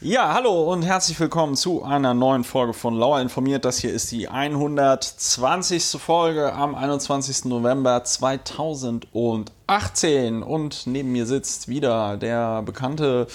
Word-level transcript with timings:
Ja, 0.00 0.32
hallo 0.32 0.72
und 0.72 0.84
herzlich 0.84 1.18
willkommen 1.18 1.56
zu 1.56 1.82
einer 1.82 2.14
neuen 2.14 2.44
Folge 2.44 2.72
von 2.72 2.94
Lauer 2.94 3.20
informiert. 3.20 3.64
Das 3.64 3.78
hier 3.78 3.92
ist 3.92 4.12
die 4.12 4.28
120. 4.28 6.00
Folge 6.00 6.52
am 6.52 6.76
21. 6.76 7.46
November 7.46 8.04
2018 8.04 10.44
und 10.44 10.86
neben 10.86 11.10
mir 11.10 11.26
sitzt 11.26 11.66
wieder 11.66 12.16
der 12.16 12.62
bekannte 12.62 13.26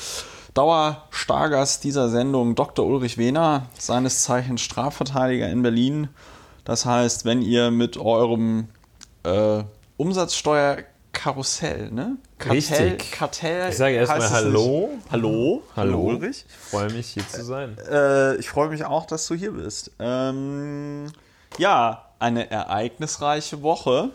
Dauerstargast 0.53 1.83
dieser 1.83 2.07
Sendung, 2.07 2.55
Dr. 2.55 2.85
Ulrich 2.85 3.17
Wehner, 3.17 3.63
seines 3.77 4.23
Zeichens 4.23 4.61
Strafverteidiger 4.61 5.49
in 5.49 5.63
Berlin. 5.63 6.07
Das 6.63 6.85
heißt, 6.85 7.25
wenn 7.25 7.41
ihr 7.41 7.71
mit 7.71 7.97
eurem 7.97 8.69
äh, 9.23 9.63
Umsatzsteuer 9.97 10.77
Karussell, 11.13 11.89
ne? 11.91 12.17
Kartell, 12.37 12.55
Richtig. 12.55 13.11
Kartell. 13.11 13.69
Ich 13.69 13.77
sage 13.77 13.95
erstmal 13.95 14.29
Hallo. 14.29 14.89
Hallo. 15.09 15.63
Hallo, 15.75 15.99
Ulrich. 16.01 16.45
Ich 16.49 16.55
freue 16.55 16.91
mich, 16.91 17.07
hier 17.07 17.27
zu 17.27 17.43
sein. 17.45 17.77
Äh, 17.89 18.35
ich 18.35 18.49
freue 18.49 18.67
mich 18.69 18.83
auch, 18.83 19.05
dass 19.05 19.25
du 19.27 19.35
hier 19.35 19.51
bist. 19.51 19.91
Ähm, 19.99 21.05
ja, 21.57 22.05
eine 22.19 22.49
ereignisreiche 22.51 23.61
Woche 23.61 24.09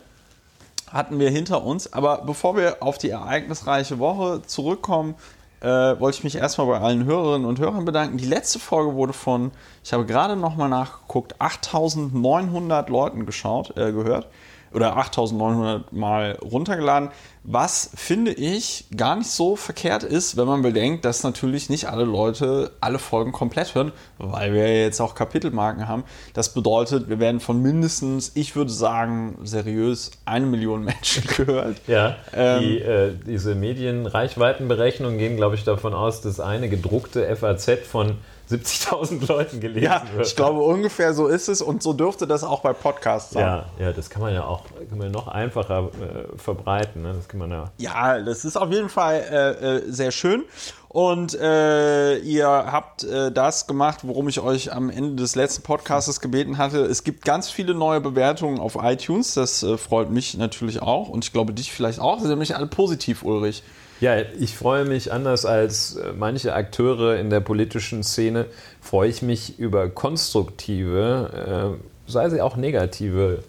hatten 0.92 1.18
wir 1.18 1.30
hinter 1.30 1.62
uns. 1.64 1.92
Aber 1.92 2.22
bevor 2.26 2.56
wir 2.56 2.82
auf 2.82 2.98
die 2.98 3.10
ereignisreiche 3.10 3.98
Woche 3.98 4.42
zurückkommen, 4.46 5.14
äh, 5.60 5.66
wollte 5.66 6.18
ich 6.18 6.24
mich 6.24 6.36
erstmal 6.36 6.66
bei 6.66 6.80
allen 6.80 7.04
Hörerinnen 7.04 7.46
und 7.46 7.58
Hörern 7.58 7.84
bedanken. 7.84 8.18
Die 8.18 8.26
letzte 8.26 8.58
Folge 8.58 8.94
wurde 8.94 9.12
von, 9.12 9.52
ich 9.82 9.92
habe 9.92 10.04
gerade 10.04 10.36
nochmal 10.36 10.68
nachgeguckt, 10.68 11.40
8900 11.40 12.90
Leuten 12.90 13.24
geschaut, 13.24 13.76
äh, 13.76 13.92
gehört 13.92 14.26
oder 14.72 14.96
8900 14.96 15.92
Mal 15.92 16.38
runtergeladen, 16.42 17.10
was 17.50 17.90
finde 17.94 18.32
ich 18.32 18.84
gar 18.94 19.16
nicht 19.16 19.30
so 19.30 19.56
verkehrt 19.56 20.02
ist, 20.02 20.36
wenn 20.36 20.46
man 20.46 20.60
bedenkt, 20.60 21.06
dass 21.06 21.22
natürlich 21.22 21.70
nicht 21.70 21.88
alle 21.88 22.04
Leute 22.04 22.72
alle 22.80 22.98
Folgen 22.98 23.32
komplett 23.32 23.74
hören, 23.74 23.92
weil 24.18 24.52
wir 24.52 24.82
jetzt 24.82 25.00
auch 25.00 25.14
Kapitelmarken 25.14 25.88
haben. 25.88 26.04
Das 26.34 26.52
bedeutet, 26.52 27.08
wir 27.08 27.20
werden 27.20 27.40
von 27.40 27.62
mindestens, 27.62 28.32
ich 28.34 28.54
würde 28.54 28.70
sagen, 28.70 29.38
seriös 29.44 30.10
eine 30.26 30.44
Million 30.44 30.84
Menschen 30.84 31.24
gehört. 31.24 31.78
Ja, 31.86 32.16
ähm, 32.34 32.60
die, 32.60 32.78
äh, 32.80 33.12
diese 33.26 33.54
Medienreichweitenberechnungen 33.54 35.18
gehen, 35.18 35.36
glaube 35.36 35.54
ich, 35.54 35.64
davon 35.64 35.94
aus, 35.94 36.20
dass 36.20 36.40
eine 36.40 36.68
gedruckte 36.68 37.34
FAZ 37.34 37.78
von 37.90 38.16
70.000 38.50 39.26
Leuten 39.28 39.60
gelesen 39.60 39.84
ja, 39.84 40.02
wird. 40.14 40.26
Ich 40.26 40.36
glaube, 40.36 40.60
ungefähr 40.60 41.12
so 41.12 41.26
ist 41.26 41.48
es 41.48 41.60
und 41.60 41.82
so 41.82 41.92
dürfte 41.92 42.26
das 42.26 42.44
auch 42.44 42.60
bei 42.60 42.72
Podcasts 42.72 43.32
sein. 43.32 43.44
Ja, 43.44 43.66
ja 43.78 43.92
das 43.92 44.08
kann 44.10 44.22
man 44.22 44.32
ja 44.32 44.44
auch 44.44 44.64
kann 44.88 44.98
man 44.98 45.10
noch 45.10 45.28
einfacher 45.28 45.90
äh, 46.00 46.38
verbreiten. 46.38 47.02
Ne? 47.02 47.14
Das 47.14 47.28
kann 47.28 47.40
man 47.40 47.50
ja. 47.50 47.70
Ja, 47.78 48.20
das 48.20 48.44
ist 48.44 48.56
auf 48.56 48.70
jeden 48.70 48.88
Fall 48.88 49.16
äh, 49.30 49.76
äh, 49.76 49.82
sehr 49.86 50.10
schön. 50.10 50.44
Und 50.88 51.38
äh, 51.38 52.16
ihr 52.18 52.48
habt 52.48 53.04
äh, 53.04 53.30
das 53.30 53.66
gemacht, 53.66 54.00
worum 54.04 54.28
ich 54.28 54.40
euch 54.40 54.72
am 54.72 54.88
Ende 54.88 55.22
des 55.22 55.36
letzten 55.36 55.62
Podcasts 55.62 56.20
gebeten 56.20 56.56
hatte. 56.56 56.78
Es 56.78 57.04
gibt 57.04 57.24
ganz 57.26 57.50
viele 57.50 57.74
neue 57.74 58.00
Bewertungen 58.00 58.58
auf 58.58 58.78
iTunes. 58.80 59.34
Das 59.34 59.62
äh, 59.62 59.76
freut 59.76 60.10
mich 60.10 60.38
natürlich 60.38 60.80
auch 60.80 61.10
und 61.10 61.24
ich 61.24 61.32
glaube 61.32 61.52
dich 61.52 61.72
vielleicht 61.72 62.00
auch. 62.00 62.16
Sie 62.16 62.22
sind 62.22 62.30
nämlich 62.30 62.56
alle 62.56 62.66
positiv, 62.66 63.22
Ulrich. 63.22 63.62
Ja, 64.00 64.16
ich 64.38 64.56
freue 64.56 64.84
mich 64.84 65.12
anders 65.12 65.44
als 65.44 65.96
äh, 65.96 66.12
manche 66.16 66.54
Akteure 66.54 67.16
in 67.16 67.30
der 67.30 67.40
politischen 67.40 68.04
Szene, 68.04 68.46
freue 68.80 69.08
ich 69.08 69.22
mich 69.22 69.58
über 69.58 69.88
konstruktive, 69.88 71.78
äh, 71.78 72.10
sei 72.10 72.30
sie 72.30 72.40
auch 72.40 72.56
negative 72.56 73.42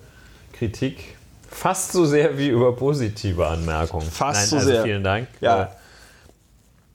Kritik, 0.53 1.15
fast 1.49 1.91
so 1.91 2.05
sehr 2.05 2.37
wie 2.37 2.49
über 2.49 2.75
positive 2.75 3.47
Anmerkungen. 3.47 4.09
Fast 4.09 4.41
Nein, 4.41 4.49
so 4.49 4.55
also 4.57 4.69
sehr. 4.69 4.83
Vielen 4.83 5.03
Dank. 5.03 5.27
Ja. 5.39 5.63
Äh, 5.63 5.67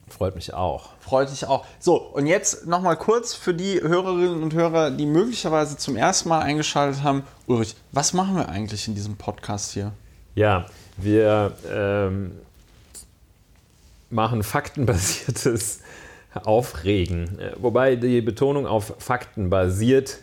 freut 0.09 0.35
mich 0.35 0.53
auch. 0.53 0.91
Freut 1.01 1.31
dich 1.31 1.47
auch. 1.47 1.65
So, 1.79 1.97
und 1.97 2.27
jetzt 2.27 2.67
nochmal 2.67 2.97
kurz 2.97 3.35
für 3.35 3.53
die 3.53 3.81
Hörerinnen 3.81 4.43
und 4.43 4.55
Hörer, 4.55 4.91
die 4.91 5.07
möglicherweise 5.07 5.77
zum 5.77 5.97
ersten 5.97 6.29
Mal 6.29 6.41
eingeschaltet 6.41 7.03
haben. 7.03 7.25
Ulrich, 7.47 7.77
was 7.93 8.15
machen 8.15 8.37
wir 8.37 8.49
eigentlich 8.49 8.89
in 8.89 8.95
diesem 8.95 9.17
Podcast 9.17 9.73
hier? 9.73 9.93
Ja, 10.35 10.67
wir 10.97 11.53
ähm, 11.71 12.33
machen 14.11 14.43
faktenbasiertes 14.43 15.81
Aufregen. 16.35 17.39
Äh, 17.39 17.53
wobei 17.59 17.97
die 17.97 18.21
Betonung 18.21 18.67
auf 18.67 18.95
Fakten 18.99 19.51
basiert 19.51 20.19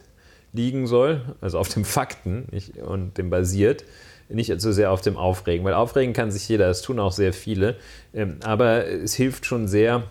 liegen 0.53 0.85
soll, 0.87 1.21
also 1.39 1.59
auf 1.59 1.69
dem 1.69 1.85
Fakten 1.85 2.47
nicht, 2.51 2.77
und 2.77 3.17
dem 3.17 3.29
basiert, 3.29 3.85
nicht 4.27 4.59
so 4.61 4.71
sehr 4.71 4.91
auf 4.91 5.01
dem 5.01 5.17
Aufregen, 5.17 5.65
weil 5.65 5.73
Aufregen 5.73 6.13
kann 6.13 6.31
sich 6.31 6.47
jeder, 6.47 6.67
das 6.67 6.81
tun 6.81 6.99
auch 6.99 7.11
sehr 7.11 7.33
viele, 7.33 7.75
ähm, 8.13 8.37
aber 8.43 8.87
es 8.87 9.13
hilft 9.13 9.45
schon 9.45 9.67
sehr, 9.67 10.03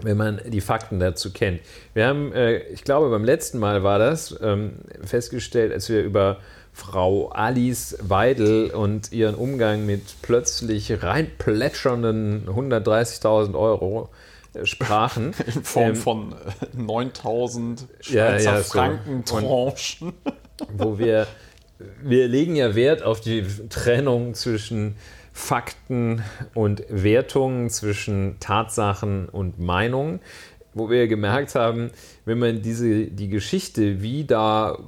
wenn 0.00 0.16
man 0.16 0.40
die 0.46 0.60
Fakten 0.60 0.98
dazu 0.98 1.32
kennt. 1.32 1.60
Wir 1.94 2.06
haben, 2.06 2.32
äh, 2.32 2.58
ich 2.68 2.84
glaube, 2.84 3.10
beim 3.10 3.24
letzten 3.24 3.58
Mal 3.58 3.82
war 3.82 3.98
das 3.98 4.38
ähm, 4.42 4.72
festgestellt, 5.04 5.72
als 5.72 5.88
wir 5.88 6.02
über 6.02 6.38
Frau 6.72 7.28
Alice 7.28 7.98
Weidel 8.00 8.70
und 8.70 9.12
ihren 9.12 9.34
Umgang 9.34 9.84
mit 9.84 10.02
plötzlich 10.22 11.02
reinplätschernden 11.02 12.48
130.000 12.48 13.54
Euro 13.54 14.08
äh, 14.54 14.64
sprachen. 14.64 15.34
In 15.54 15.62
Form 15.62 15.88
ähm, 15.90 15.96
von 15.96 16.34
9000 16.72 17.80
äh, 17.80 17.84
Schweizer 18.00 18.44
ja, 18.44 18.56
ja, 18.56 18.62
Franken 18.62 19.22
so. 19.24 19.38
Tranchen. 19.38 20.12
Wo 20.76 20.98
wir, 20.98 21.26
wir 22.02 22.28
legen 22.28 22.56
ja 22.56 22.74
Wert 22.74 23.02
auf 23.02 23.20
die 23.20 23.44
Trennung 23.68 24.34
zwischen 24.34 24.96
Fakten 25.34 26.22
und 26.54 26.84
Wertungen, 26.88 27.70
zwischen 27.70 28.36
Tatsachen 28.38 29.28
und 29.28 29.58
Meinungen 29.58 30.20
wo 30.74 30.90
wir 30.90 31.06
gemerkt 31.08 31.54
haben, 31.54 31.90
wenn 32.24 32.38
man 32.38 32.62
diese, 32.62 33.06
die 33.06 33.28
Geschichte, 33.28 34.02
wie 34.02 34.24
da 34.24 34.78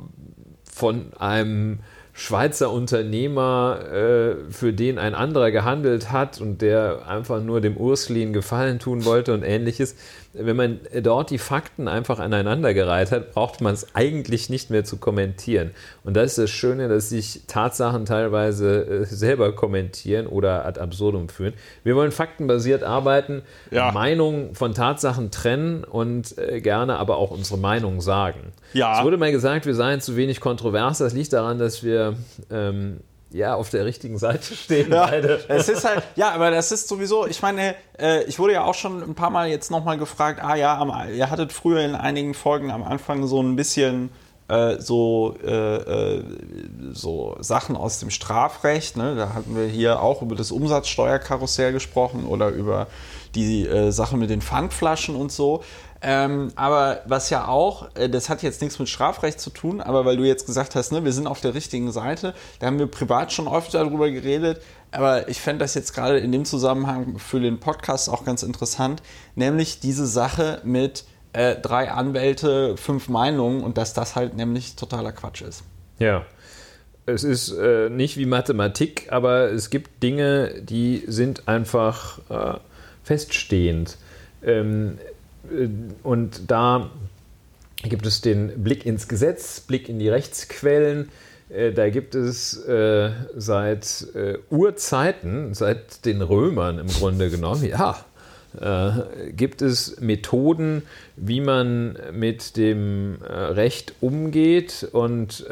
von 0.75 1.13
einem 1.21 1.79
Schweizer 2.15 2.73
Unternehmer, 2.73 3.79
äh, 3.93 4.51
für 4.51 4.73
den 4.73 4.99
ein 4.99 5.15
anderer 5.15 5.53
gehandelt 5.53 6.11
hat 6.11 6.41
und 6.41 6.63
der 6.63 7.07
einfach 7.07 7.41
nur 7.41 7.61
dem 7.61 7.77
Urslin 7.77 8.33
Gefallen 8.33 8.81
tun 8.81 9.05
wollte 9.05 9.35
und 9.35 9.45
ähnliches. 9.45 9.95
Wenn 10.35 10.57
man 10.57 10.81
dort 11.03 11.31
die 11.31 11.39
Fakten 11.39 11.89
einfach 11.89 12.19
aneinandergereiht 12.19 13.13
hat, 13.13 13.33
braucht 13.33 13.61
man 13.61 13.73
es 13.73 13.95
eigentlich 13.95 14.51
nicht 14.51 14.69
mehr 14.71 14.85
zu 14.85 14.97
kommentieren. 14.97 15.71
Und 16.03 16.17
das 16.17 16.33
ist 16.33 16.39
das 16.39 16.51
Schöne, 16.51 16.89
dass 16.89 17.09
sich 17.09 17.43
Tatsachen 17.47 18.05
teilweise 18.05 18.85
äh, 18.85 19.05
selber 19.05 19.55
kommentieren 19.55 20.27
oder 20.27 20.67
ad 20.67 20.81
absurdum 20.81 21.29
führen. 21.29 21.55
Wir 21.85 21.95
wollen 21.97 22.11
faktenbasiert 22.13 22.83
arbeiten, 22.83 23.43
ja. 23.71 23.93
Meinungen 23.93 24.55
von 24.55 24.75
Tatsachen 24.75 25.31
trennen 25.31 25.85
und 25.85 26.37
äh, 26.37 26.61
gerne 26.61 26.97
aber 26.97 27.17
auch 27.17 27.31
unsere 27.31 27.59
Meinung 27.59 28.01
sagen. 28.01 28.53
Ja. 28.73 28.99
Es 28.99 29.05
wurde 29.05 29.17
mal 29.17 29.33
gesagt, 29.33 29.67
wir 29.67 29.75
seien 29.75 30.01
zu 30.01 30.17
wenig 30.17 30.41
kontrovers. 30.41 30.99
Das 30.99 31.15
liegt 31.15 31.33
daran, 31.33 31.59
dass 31.59 31.85
wir 31.85 32.17
ähm, 32.51 32.99
ja 33.35 33.55
auf 33.55 33.69
der 33.71 33.85
richtigen 33.85 34.17
Seite 34.17 34.55
stehen. 34.55 34.93
Ja, 34.93 35.07
beide. 35.07 35.45
Es 35.49 35.69
ist 35.69 35.85
halt, 35.85 36.03
ja, 36.15 36.31
aber 36.31 36.51
das 36.51 36.71
ist 36.71 36.89
sowieso, 36.89 37.27
ich 37.27 37.43
meine, 37.43 37.75
äh, 37.99 38.23
ich 38.25 38.39
wurde 38.39 38.55
ja 38.55 38.65
auch 38.65 38.75
schon 38.75 39.03
ein 39.03 39.15
paar 39.15 39.31
Mal 39.31 39.49
jetzt 39.49 39.71
nochmal 39.71 39.99
gefragt, 39.99 40.41
ah 40.43 40.55
ja, 40.55 40.79
am, 40.79 40.93
ihr 41.13 41.31
hattet 41.31 41.53
früher 41.53 41.81
in 41.81 41.97
einigen 41.97 42.35
Folgen 42.35 42.71
am 42.71 42.85
Anfang 42.85 43.27
so 43.27 43.43
ein 43.43 43.57
bisschen 43.57 44.11
äh, 44.49 44.79
so, 44.79 45.37
äh, 45.43 46.17
äh, 46.19 46.25
so 46.93 47.37
Sachen 47.41 47.77
aus 47.77 47.99
dem 48.01 48.11
Strafrecht. 48.11 48.97
Ne? 48.97 49.17
Da 49.17 49.35
hatten 49.35 49.57
wir 49.57 49.67
hier 49.67 50.03
auch 50.03 50.23
über 50.23 50.37
das 50.37 50.53
Umsatzsteuerkarussell 50.53 51.73
gesprochen 51.73 52.27
oder 52.27 52.49
über 52.49 52.87
die 53.35 53.67
äh, 53.67 53.91
Sache 53.91 54.17
mit 54.17 54.31
den 54.31 54.43
Pfandflaschen 54.43 55.17
und 55.17 55.33
so. 55.33 55.63
Ähm, 56.07 56.53
aber 56.55 57.01
was 57.07 57.31
ja 57.31 57.49
auch, 57.49 57.89
äh, 57.95 58.11
das 58.11 58.29
hat 58.29 58.43
jetzt 58.43 58.61
nichts 58.61 58.79
mit 58.79 58.91
Strafrecht 58.91 59.41
zu 59.41 59.49
tun, 59.49 59.81
aber 59.81 60.05
weil 60.05 60.19
du 60.19 60.25
jetzt 60.25 60.45
gesagt 60.45 60.75
hast, 60.75 60.93
ne, 60.93 61.03
wir 61.03 61.13
sind 61.13 61.27
auf 61.27 61.41
der 61.41 61.55
richtigen 61.55 61.91
Seite, 61.93 62.35
da 62.59 62.67
haben 62.67 62.79
wir 62.79 62.89
privat 62.89 63.33
schon 63.33 63.49
öfter 63.49 63.83
darüber 63.83 64.11
geredet, 64.11 64.61
aber 64.91 65.29
ich 65.31 65.41
fände 65.41 65.65
das 65.65 65.73
jetzt 65.73 65.95
gerade 65.95 66.19
in 66.19 66.31
dem 66.31 66.45
Zusammenhang 66.45 67.19
für 67.19 67.41
den 67.41 67.59
Podcast 67.59 68.11
auch 68.11 68.27
ganz 68.27 68.43
interessant, 68.43 69.03
nämlich 69.35 69.81
diese 69.81 70.07
Sache 70.07 70.61
mit 70.63 71.05
äh, 71.35 71.57
drei 71.57 71.91
Anwälte, 71.91 72.77
fünf 72.77 73.09
Meinungen 73.09 73.63
und 73.63 73.77
dass 73.77 73.93
das 73.93 74.17
halt 74.17 74.37
nämlich 74.37 74.77
totaler 74.77 75.13
Quatsch 75.13 75.43
ist. 75.43 75.65
Ja. 75.99 76.25
Es 77.07 77.23
ist 77.23 77.53
äh, 77.53 77.91
nicht 77.91 78.17
wie 78.17 78.25
Mathematik, 78.25 79.09
aber 79.11 79.53
es 79.53 79.69
gibt 79.69 80.03
Dinge, 80.03 80.55
die 80.63 81.05
sind 81.07 81.49
einfach 81.49 82.19
äh, 82.31 82.59
feststehend. 83.03 83.99
Ähm, 84.43 84.99
äh, 85.51 85.69
und 86.03 86.51
da 86.51 86.91
gibt 87.83 88.07
es 88.07 88.23
den 88.23 88.63
Blick 88.63 88.87
ins 88.87 89.07
Gesetz, 89.07 89.61
Blick 89.61 89.91
in 89.91 89.99
die 89.99 90.09
Rechtsquellen. 90.09 91.11
Äh, 91.51 91.73
da 91.73 91.91
gibt 91.91 92.15
es 92.15 92.57
äh, 92.65 93.11
seit 93.37 94.07
Urzeiten, 94.49 95.53
seit 95.53 96.07
den 96.07 96.23
Römern 96.23 96.79
im 96.79 96.87
Grunde 96.87 97.29
genommen, 97.29 97.65
ja, 97.65 97.99
gibt 99.33 99.63
es 99.63 100.01
Methoden, 100.01 100.83
wie 101.17 101.41
man 101.41 101.97
mit 102.13 102.57
dem 102.57 103.19
Recht 103.23 103.95
umgeht 104.01 104.89
und 104.93 105.47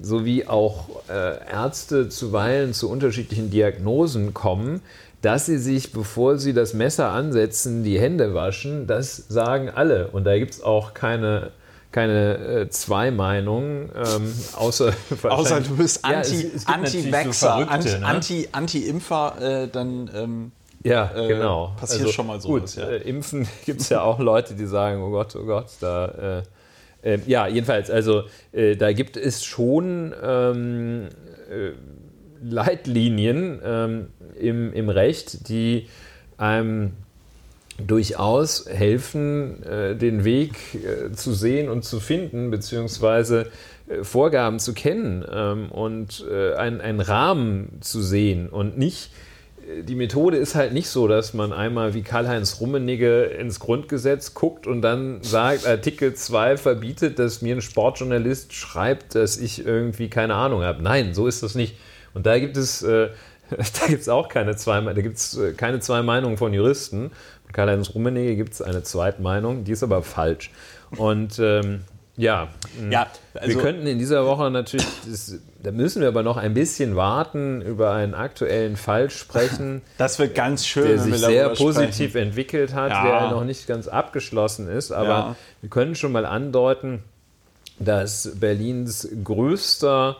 sowie 0.00 0.46
auch 0.46 0.88
Ärzte 1.08 2.08
zuweilen 2.08 2.72
zu 2.72 2.90
unterschiedlichen 2.90 3.50
Diagnosen 3.50 4.32
kommen, 4.32 4.80
dass 5.22 5.46
sie 5.46 5.58
sich, 5.58 5.92
bevor 5.92 6.38
sie 6.38 6.52
das 6.52 6.74
Messer 6.74 7.10
ansetzen, 7.10 7.82
die 7.82 7.98
Hände 7.98 8.34
waschen, 8.34 8.86
das 8.86 9.16
sagen 9.28 9.68
alle. 9.68 10.08
Und 10.08 10.24
da 10.24 10.38
gibt 10.38 10.54
es 10.54 10.62
auch 10.62 10.94
keine, 10.94 11.50
keine 11.90 12.36
äh, 12.36 12.70
zwei 12.70 13.10
Meinungen, 13.10 13.90
ähm, 13.96 14.32
außer, 14.54 14.92
außer 15.24 15.60
du 15.60 15.76
bist 15.76 16.04
Anti-Vaxxer, 16.04 17.58
ja, 17.60 17.66
Anti, 17.66 17.88
so 17.88 17.98
ne? 17.98 18.06
Anti, 18.06 18.48
Anti-Impfer, 18.52 19.64
äh, 19.64 19.68
dann 19.68 20.10
ähm, 20.14 20.52
ja, 20.84 21.10
äh, 21.14 21.28
genau. 21.28 21.72
passiert 21.78 22.02
also, 22.02 22.12
schon 22.12 22.26
mal 22.26 22.40
so. 22.40 22.48
Gut, 22.48 22.76
ja. 22.76 22.88
Äh, 22.88 23.08
impfen 23.08 23.46
gibt 23.66 23.80
es 23.80 23.88
ja 23.88 24.02
auch 24.02 24.18
Leute, 24.18 24.54
die 24.54 24.66
sagen, 24.66 25.02
oh 25.02 25.10
Gott, 25.10 25.36
oh 25.36 25.44
Gott, 25.44 25.68
da... 25.80 26.38
Äh, 26.38 26.42
äh, 27.00 27.20
ja, 27.28 27.46
jedenfalls, 27.46 27.92
also 27.92 28.24
da 28.50 28.92
gibt 28.92 29.16
es 29.16 29.44
schon 29.44 30.12
ähm, 30.20 31.06
Leitlinien 32.42 33.60
ähm, 33.64 34.06
im, 34.38 34.72
im 34.72 34.88
Recht, 34.88 35.48
die 35.48 35.86
einem 36.36 36.92
durchaus 37.84 38.66
helfen, 38.68 39.62
äh, 39.62 39.94
den 39.94 40.24
Weg 40.24 40.54
äh, 40.74 41.12
zu 41.12 41.32
sehen 41.32 41.68
und 41.68 41.84
zu 41.84 42.00
finden, 42.00 42.50
beziehungsweise 42.50 43.50
äh, 43.88 44.02
Vorgaben 44.02 44.58
zu 44.58 44.74
kennen 44.74 45.24
ähm, 45.30 45.70
und 45.70 46.24
äh, 46.28 46.54
einen 46.54 47.00
Rahmen 47.00 47.78
zu 47.80 48.02
sehen 48.02 48.48
und 48.48 48.78
nicht 48.78 49.10
äh, 49.12 49.27
die 49.82 49.94
Methode 49.94 50.36
ist 50.36 50.54
halt 50.54 50.72
nicht 50.72 50.88
so, 50.88 51.08
dass 51.08 51.34
man 51.34 51.52
einmal 51.52 51.92
wie 51.92 52.02
Karl-Heinz 52.02 52.60
Rummenigge 52.60 53.24
ins 53.24 53.60
Grundgesetz 53.60 54.32
guckt 54.34 54.66
und 54.66 54.82
dann 54.82 55.22
sagt, 55.22 55.66
Artikel 55.66 56.14
2 56.14 56.56
verbietet, 56.56 57.18
dass 57.18 57.42
mir 57.42 57.56
ein 57.56 57.60
Sportjournalist 57.60 58.54
schreibt, 58.54 59.14
dass 59.14 59.36
ich 59.36 59.64
irgendwie 59.66 60.08
keine 60.08 60.34
Ahnung 60.34 60.62
habe. 60.62 60.82
Nein, 60.82 61.12
so 61.12 61.26
ist 61.26 61.42
das 61.42 61.54
nicht. 61.54 61.76
Und 62.14 62.24
da 62.26 62.38
gibt 62.38 62.56
es, 62.56 62.82
äh, 62.82 63.08
da 63.50 63.86
gibt 63.86 64.00
es 64.00 64.08
auch 64.08 64.28
keine 64.28 64.56
zwei, 64.56 64.80
da 64.80 65.00
gibt's 65.02 65.36
äh, 65.36 65.52
keine 65.52 65.80
zwei 65.80 66.02
Meinungen 66.02 66.38
von 66.38 66.54
Juristen. 66.54 67.10
Karl-Heinz 67.52 67.94
Rummenigge 67.94 68.36
gibt 68.36 68.54
es 68.54 68.62
eine 68.62 68.82
Zweitmeinung, 68.82 69.64
die 69.64 69.72
ist 69.72 69.82
aber 69.82 70.02
falsch. 70.02 70.50
Und 70.96 71.38
ähm, 71.38 71.80
ja, 72.18 72.48
ja 72.90 73.06
also 73.34 73.54
wir 73.54 73.62
könnten 73.62 73.86
in 73.86 73.98
dieser 73.98 74.26
Woche 74.26 74.50
natürlich, 74.50 74.86
das, 75.08 75.36
da 75.62 75.70
müssen 75.70 76.00
wir 76.02 76.08
aber 76.08 76.24
noch 76.24 76.36
ein 76.36 76.52
bisschen 76.52 76.96
warten, 76.96 77.62
über 77.62 77.92
einen 77.92 78.14
aktuellen 78.14 78.76
Fall 78.76 79.08
sprechen. 79.08 79.82
Das 79.96 80.18
wird 80.18 80.34
ganz 80.34 80.66
schön, 80.66 80.88
der 80.88 80.98
sich 80.98 81.14
sehr 81.14 81.48
positiv 81.50 82.10
sprechen. 82.10 82.28
entwickelt 82.28 82.74
hat, 82.74 82.90
ja. 82.90 83.04
der 83.04 83.30
noch 83.30 83.44
nicht 83.44 83.66
ganz 83.68 83.86
abgeschlossen 83.86 84.68
ist. 84.68 84.90
Aber 84.90 85.08
ja. 85.08 85.36
wir 85.62 85.70
können 85.70 85.94
schon 85.94 86.12
mal 86.12 86.26
andeuten, 86.26 87.04
dass 87.78 88.32
Berlins 88.34 89.08
größter 89.22 90.16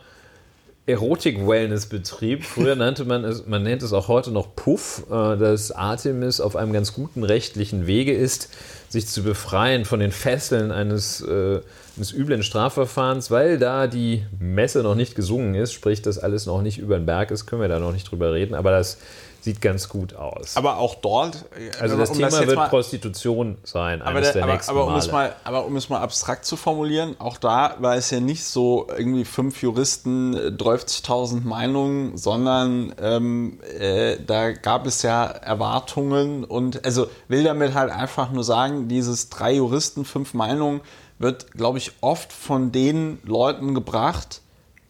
Erotik-Wellness-Betrieb. 0.87 2.45
Früher 2.45 2.75
nannte 2.77 3.05
man 3.05 3.25
es, 3.25 3.47
man 3.47 3.63
nennt 3.63 3.83
es 3.83 3.93
auch 3.93 4.09
heute 4.09 4.31
noch 4.31 4.55
Puff, 4.55 5.05
äh, 5.11 5.37
dass 5.37 5.73
Artemis 5.73 6.41
auf 6.41 6.57
einem 6.57 6.73
ganz 6.73 6.95
guten 6.95 7.25
rechtlichen 7.25 7.87
Wege 7.87 8.13
ist, 8.13 8.51
sich 8.89 9.07
zu 9.07 9.23
befreien 9.23 9.85
von 9.85 10.01
den 10.01 10.13
Fesseln 10.13 10.71
eines, 10.73 11.21
äh, 11.21 11.61
eines 11.97 12.13
üblen 12.13 12.43
Strafverfahrens, 12.43 13.31
weil 13.31 13.59
da 13.59 13.87
die 13.87 14.25
Messe 14.39 14.83
noch 14.83 14.95
nicht 14.95 15.15
gesungen 15.15 15.55
ist, 15.55 15.73
sprich, 15.73 16.01
dass 16.03 16.19
alles 16.19 16.47
noch 16.47 16.63
nicht 16.63 16.79
über 16.79 16.97
den 16.97 17.07
Berg 17.07 17.31
ist, 17.31 17.47
können 17.47 17.63
wir 17.63 17.69
da 17.69 17.79
noch 17.79 17.93
nicht 17.93 18.11
drüber 18.11 18.33
reden, 18.33 18.55
aber 18.55 18.71
das 18.71 18.99
sieht 19.41 19.61
ganz 19.61 19.89
gut 19.89 20.15
aus. 20.15 20.57
Aber 20.57 20.79
auch 20.79 20.97
dort. 20.97 21.45
Äh, 21.57 21.71
also 21.81 21.97
das 21.97 22.11
um 22.11 22.17
Thema 22.17 22.31
das 22.31 22.47
wird 22.47 22.57
mal, 22.57 22.69
Prostitution 22.69 23.59
sein, 23.65 24.03
aber, 24.03 24.21
der, 24.21 24.33
der 24.33 24.43
aber, 24.43 24.61
aber, 24.67 24.87
um 24.87 24.95
es 24.97 25.11
mal, 25.11 25.35
aber 25.45 25.65
um 25.65 25.77
es 25.77 25.89
mal 25.89 26.01
abstrakt 26.01 26.45
zu 26.45 26.57
formulieren, 26.57 27.17
auch 27.19 27.37
da 27.37 27.77
war 27.79 27.97
es 27.97 28.11
ja 28.11 28.21
nicht 28.21 28.45
so 28.45 28.89
irgendwie 28.97 29.25
fünf 29.25 29.63
Juristen, 29.63 30.35
30.000 30.37 31.39
äh, 31.39 31.41
Meinungen, 31.47 32.17
sondern 32.17 32.95
ähm, 33.01 33.61
äh, 33.79 34.19
da 34.25 34.53
gab 34.53 34.87
es 34.87 35.03
ja 35.03 35.25
Erwartungen 35.25 36.45
und 36.45 36.85
also 36.85 37.09
will 37.29 37.45
damit 37.45 37.75
halt 37.75 37.91
einfach 37.91 38.31
nur 38.31 38.45
sagen, 38.45 38.89
dieses 38.89 39.29
drei 39.29 39.53
Juristen, 39.55 40.05
fünf 40.05 40.35
Meinungen 40.35 40.81
wird, 41.19 41.53
glaube 41.53 41.79
ich, 41.79 41.93
oft 42.01 42.33
von 42.33 42.73
den 42.73 43.19
Leuten 43.25 43.75
gebracht, 43.75 44.43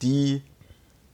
die 0.03 0.43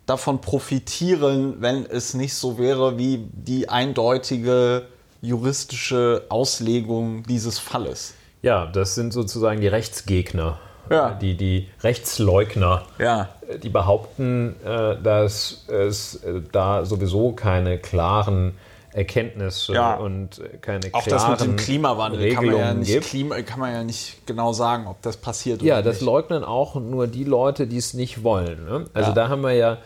davon 0.07 0.41
profitieren, 0.41 1.57
wenn 1.61 1.87
es 1.87 2.15
nicht 2.15 2.35
so 2.35 2.59
wäre 2.59 2.99
wie 2.99 3.27
die 3.33 3.69
eindeutige 3.69 4.87
juristische 5.23 6.27
Auslegung 6.29 7.23
dieses 7.25 7.59
Falles. 7.59 8.15
Ja, 8.43 8.67
das 8.67 8.95
sind 8.95 9.13
sozusagen 9.13 9.61
die 9.63 9.69
Rechtsgegner, 9.69 10.59
ja. 10.91 11.15
die, 11.15 11.35
die 11.35 11.69
Rechtsleugner, 11.83 12.83
ja. 12.99 13.31
die 13.63 13.71
behaupten, 13.71 14.57
äh, 14.63 15.01
dass 15.03 15.65
es 15.69 16.17
äh, 16.17 16.43
da 16.53 16.85
sowieso 16.85 17.33
keine 17.33 17.79
klaren 17.79 18.55
Erkenntnisse 18.95 19.75
ja. 19.75 19.97
und 19.97 20.41
keine 20.63 20.87
Auch 20.93 21.03
klaren 21.03 21.31
das 21.33 21.41
mit 21.41 21.49
dem 21.49 21.57
Klimawandel 21.57 22.21
Regelungen 22.21 22.51
kann 22.51 22.59
man, 22.59 22.67
ja 22.67 22.75
nicht, 22.75 23.01
Klima, 23.03 23.43
kann 23.43 23.61
man 23.61 23.73
ja 23.73 23.85
nicht 23.85 24.27
genau 24.27 24.53
sagen, 24.53 24.87
ob 24.87 25.03
das 25.03 25.17
passiert 25.17 25.63
ja, 25.63 25.75
oder 25.75 25.83
nicht. 25.83 25.87
Ja, 25.87 25.93
das 25.93 26.01
leugnen 26.01 26.45
auch 26.45 26.77
nur 26.77 27.07
die 27.09 27.25
Leute, 27.25 27.67
die 27.67 27.77
es 27.77 27.93
nicht 27.93 28.23
wollen. 28.23 28.65
Ne? 28.65 28.85
Also 28.95 29.13
da 29.13 29.29
haben 29.29 29.43
wir 29.43 29.53
ja 29.53 29.79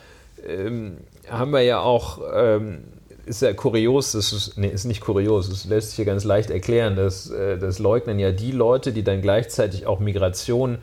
ähm, 0.47 0.97
haben 1.29 1.51
wir 1.51 1.61
ja 1.61 1.79
auch, 1.79 2.19
ähm, 2.33 2.83
ist 3.25 3.41
ja 3.41 3.53
kurios, 3.53 4.13
das 4.13 4.33
ist, 4.33 4.57
nee, 4.57 4.67
ist 4.67 4.85
nicht 4.85 5.01
kurios, 5.01 5.49
das 5.49 5.65
lässt 5.65 5.89
sich 5.91 5.99
ja 5.99 6.05
ganz 6.05 6.23
leicht 6.23 6.49
erklären, 6.49 6.95
dass 6.95 7.29
äh, 7.29 7.57
das 7.57 7.79
leugnen 7.79 8.19
ja 8.19 8.31
die 8.31 8.51
Leute, 8.51 8.91
die 8.91 9.03
dann 9.03 9.21
gleichzeitig 9.21 9.85
auch 9.85 9.99
Migration 9.99 10.79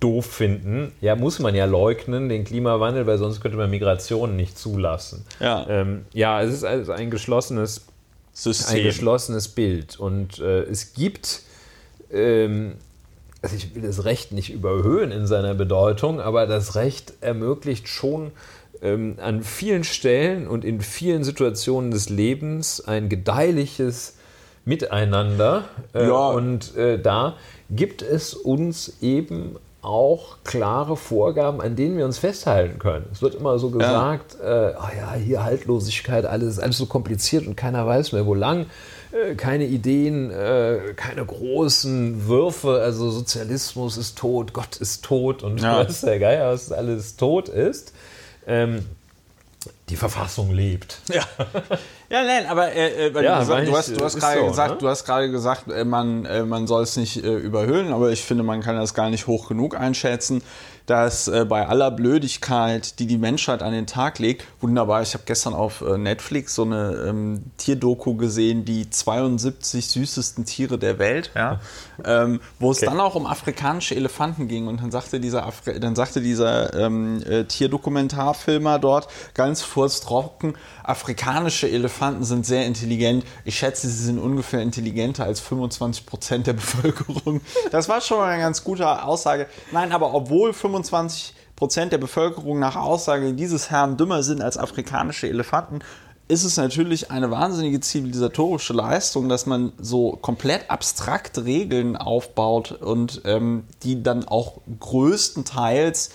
doof 0.00 0.26
finden. 0.26 0.92
Ja, 1.00 1.16
muss 1.16 1.38
man 1.38 1.54
ja 1.54 1.64
leugnen, 1.64 2.28
den 2.28 2.44
Klimawandel, 2.44 3.06
weil 3.06 3.18
sonst 3.18 3.40
könnte 3.40 3.56
man 3.56 3.70
Migration 3.70 4.36
nicht 4.36 4.58
zulassen. 4.58 5.24
Ja, 5.40 5.66
ähm, 5.68 6.04
ja 6.12 6.42
es 6.42 6.52
ist 6.52 6.64
also 6.64 6.92
ein 6.92 7.10
geschlossenes 7.10 7.86
System. 8.32 8.78
Ein 8.78 8.84
geschlossenes 8.84 9.48
Bild. 9.48 9.98
Und 9.98 10.38
äh, 10.38 10.62
es 10.62 10.92
gibt 10.92 11.42
ähm, 12.12 12.74
also 13.42 13.56
ich 13.56 13.74
will 13.74 13.82
das 13.82 14.04
Recht 14.04 14.32
nicht 14.32 14.50
überhöhen 14.52 15.12
in 15.12 15.26
seiner 15.26 15.54
Bedeutung, 15.54 16.20
aber 16.20 16.46
das 16.46 16.74
Recht 16.74 17.14
ermöglicht 17.20 17.88
schon 17.88 18.32
ähm, 18.82 19.16
an 19.20 19.42
vielen 19.42 19.84
Stellen 19.84 20.48
und 20.48 20.64
in 20.64 20.80
vielen 20.80 21.24
Situationen 21.24 21.90
des 21.90 22.08
Lebens 22.08 22.80
ein 22.80 23.08
gedeihliches 23.08 24.16
Miteinander. 24.64 25.64
Äh, 25.94 26.06
ja. 26.08 26.28
Und 26.28 26.76
äh, 26.76 26.98
da 26.98 27.36
gibt 27.70 28.02
es 28.02 28.34
uns 28.34 28.96
eben 29.00 29.56
auch 29.80 30.38
klare 30.44 30.96
Vorgaben, 30.96 31.60
an 31.60 31.76
denen 31.76 31.96
wir 31.96 32.04
uns 32.04 32.18
festhalten 32.18 32.78
können. 32.78 33.06
Es 33.12 33.22
wird 33.22 33.36
immer 33.36 33.58
so 33.58 33.70
gesagt, 33.70 34.36
ja, 34.40 34.70
äh, 34.70 34.74
oh 34.76 34.96
ja 34.96 35.14
hier 35.14 35.44
Haltlosigkeit, 35.44 36.26
alles, 36.26 36.58
alles 36.58 36.78
so 36.78 36.86
kompliziert 36.86 37.46
und 37.46 37.56
keiner 37.56 37.86
weiß 37.86 38.12
mehr, 38.12 38.26
wo 38.26 38.34
lang. 38.34 38.66
Äh, 39.12 39.36
keine 39.36 39.66
Ideen, 39.66 40.30
äh, 40.30 40.94
keine 40.96 41.24
großen 41.24 42.26
Würfe, 42.26 42.80
also 42.82 43.10
Sozialismus 43.10 43.96
ist 43.96 44.18
tot, 44.18 44.52
Gott 44.52 44.76
ist 44.76 45.04
tot 45.04 45.42
und 45.42 45.60
ja. 45.62 45.78
was 45.78 46.00
der 46.00 46.18
Geier, 46.18 46.52
was 46.52 46.72
alles 46.72 47.16
tot 47.16 47.48
ist 47.48 47.92
ähm, 48.48 48.84
die 49.88 49.96
Verfassung 49.96 50.52
lebt. 50.52 50.98
Ja, 51.12 51.22
ja 52.10 52.24
nein, 52.24 52.46
aber 52.46 52.72
äh, 52.72 53.08
äh 53.08 53.22
ja, 53.22 53.44
du, 53.44 53.64
du, 53.64 53.76
hast, 53.76 53.88
du 53.88 54.04
hast 54.04 54.18
gerade 54.18 54.40
so, 54.40 54.46
gesagt, 54.46 54.70
ne? 54.70 54.76
du 54.78 54.88
hast 54.88 55.04
gerade 55.04 55.30
gesagt, 55.30 55.70
äh, 55.70 55.84
man, 55.84 56.24
äh, 56.24 56.42
man 56.42 56.66
soll 56.66 56.82
es 56.82 56.96
nicht 56.96 57.22
äh, 57.22 57.36
überhöhen, 57.36 57.92
aber 57.92 58.10
ich 58.10 58.22
finde, 58.22 58.42
man 58.42 58.60
kann 58.60 58.76
das 58.76 58.94
gar 58.94 59.10
nicht 59.10 59.26
hoch 59.26 59.48
genug 59.48 59.78
einschätzen 59.78 60.42
dass 60.86 61.28
äh, 61.28 61.44
bei 61.44 61.68
aller 61.68 61.90
Blödigkeit, 61.90 62.98
die 62.98 63.06
die 63.06 63.18
Menschheit 63.18 63.62
an 63.62 63.74
den 63.74 63.86
Tag 63.86 64.18
legt, 64.18 64.46
wunderbar, 64.62 65.02
ich 65.02 65.12
habe 65.12 65.24
gestern 65.26 65.52
auf 65.52 65.82
Netflix 65.82 66.54
so 66.54 66.62
eine 66.62 67.04
ähm, 67.06 67.42
Tierdoku 67.58 68.14
gesehen, 68.14 68.64
die 68.64 68.88
72 68.88 69.86
süßesten 69.86 70.46
Tiere 70.46 70.78
der 70.78 70.98
Welt, 70.98 71.30
ja, 71.34 71.60
ähm, 72.06 72.40
wo 72.58 72.70
es 72.70 72.78
okay. 72.78 72.86
dann 72.86 73.00
auch 73.00 73.16
um 73.16 73.26
afrikanische 73.26 73.96
Elefanten 73.96 74.48
ging 74.48 74.66
und 74.66 74.80
dann 74.80 74.90
sagte 74.90 75.20
dieser, 75.20 75.44
Afri 75.44 75.78
dann 75.78 75.94
sagte 75.94 76.22
dieser 76.22 76.72
ähm, 76.72 77.22
äh, 77.28 77.44
Tierdokumentarfilmer 77.44 78.78
dort 78.78 79.08
ganz 79.34 79.60
furztrocken, 79.60 80.56
afrikanische 80.84 81.68
Elefanten 81.68 81.97
sind 82.20 82.46
sehr 82.46 82.66
intelligent. 82.66 83.24
Ich 83.44 83.58
schätze, 83.58 83.88
sie 83.88 84.04
sind 84.04 84.18
ungefähr 84.18 84.60
intelligenter 84.60 85.24
als 85.24 85.40
25 85.40 86.06
Prozent 86.06 86.46
der 86.46 86.52
Bevölkerung. 86.54 87.40
Das 87.70 87.88
war 87.88 88.00
schon 88.00 88.18
mal 88.18 88.30
eine 88.30 88.42
ganz 88.42 88.64
gute 88.64 89.02
Aussage. 89.04 89.46
Nein, 89.72 89.92
aber 89.92 90.14
obwohl 90.14 90.52
25 90.52 91.34
Prozent 91.56 91.92
der 91.92 91.98
Bevölkerung 91.98 92.58
nach 92.58 92.76
Aussage 92.76 93.34
dieses 93.34 93.70
Herrn 93.70 93.96
dümmer 93.96 94.22
sind 94.22 94.42
als 94.42 94.56
afrikanische 94.56 95.28
Elefanten, 95.28 95.80
ist 96.28 96.44
es 96.44 96.58
natürlich 96.58 97.10
eine 97.10 97.30
wahnsinnige 97.30 97.80
zivilisatorische 97.80 98.74
Leistung, 98.74 99.28
dass 99.28 99.46
man 99.46 99.72
so 99.78 100.12
komplett 100.12 100.70
abstrakt 100.70 101.38
Regeln 101.38 101.96
aufbaut 101.96 102.72
und 102.72 103.22
ähm, 103.24 103.64
die 103.82 104.02
dann 104.02 104.28
auch 104.28 104.60
größtenteils 104.78 106.10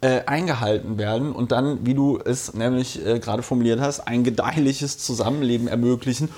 äh, 0.00 0.24
eingehalten 0.26 0.96
werden 0.98 1.32
und 1.32 1.50
dann, 1.50 1.84
wie 1.84 1.94
du 1.94 2.18
es 2.24 2.54
nämlich 2.54 3.04
äh, 3.04 3.18
gerade 3.18 3.42
formuliert 3.42 3.80
hast, 3.80 4.00
ein 4.00 4.22
gedeihliches 4.22 4.98
Zusammenleben 4.98 5.66
ermöglichen, 5.66 6.28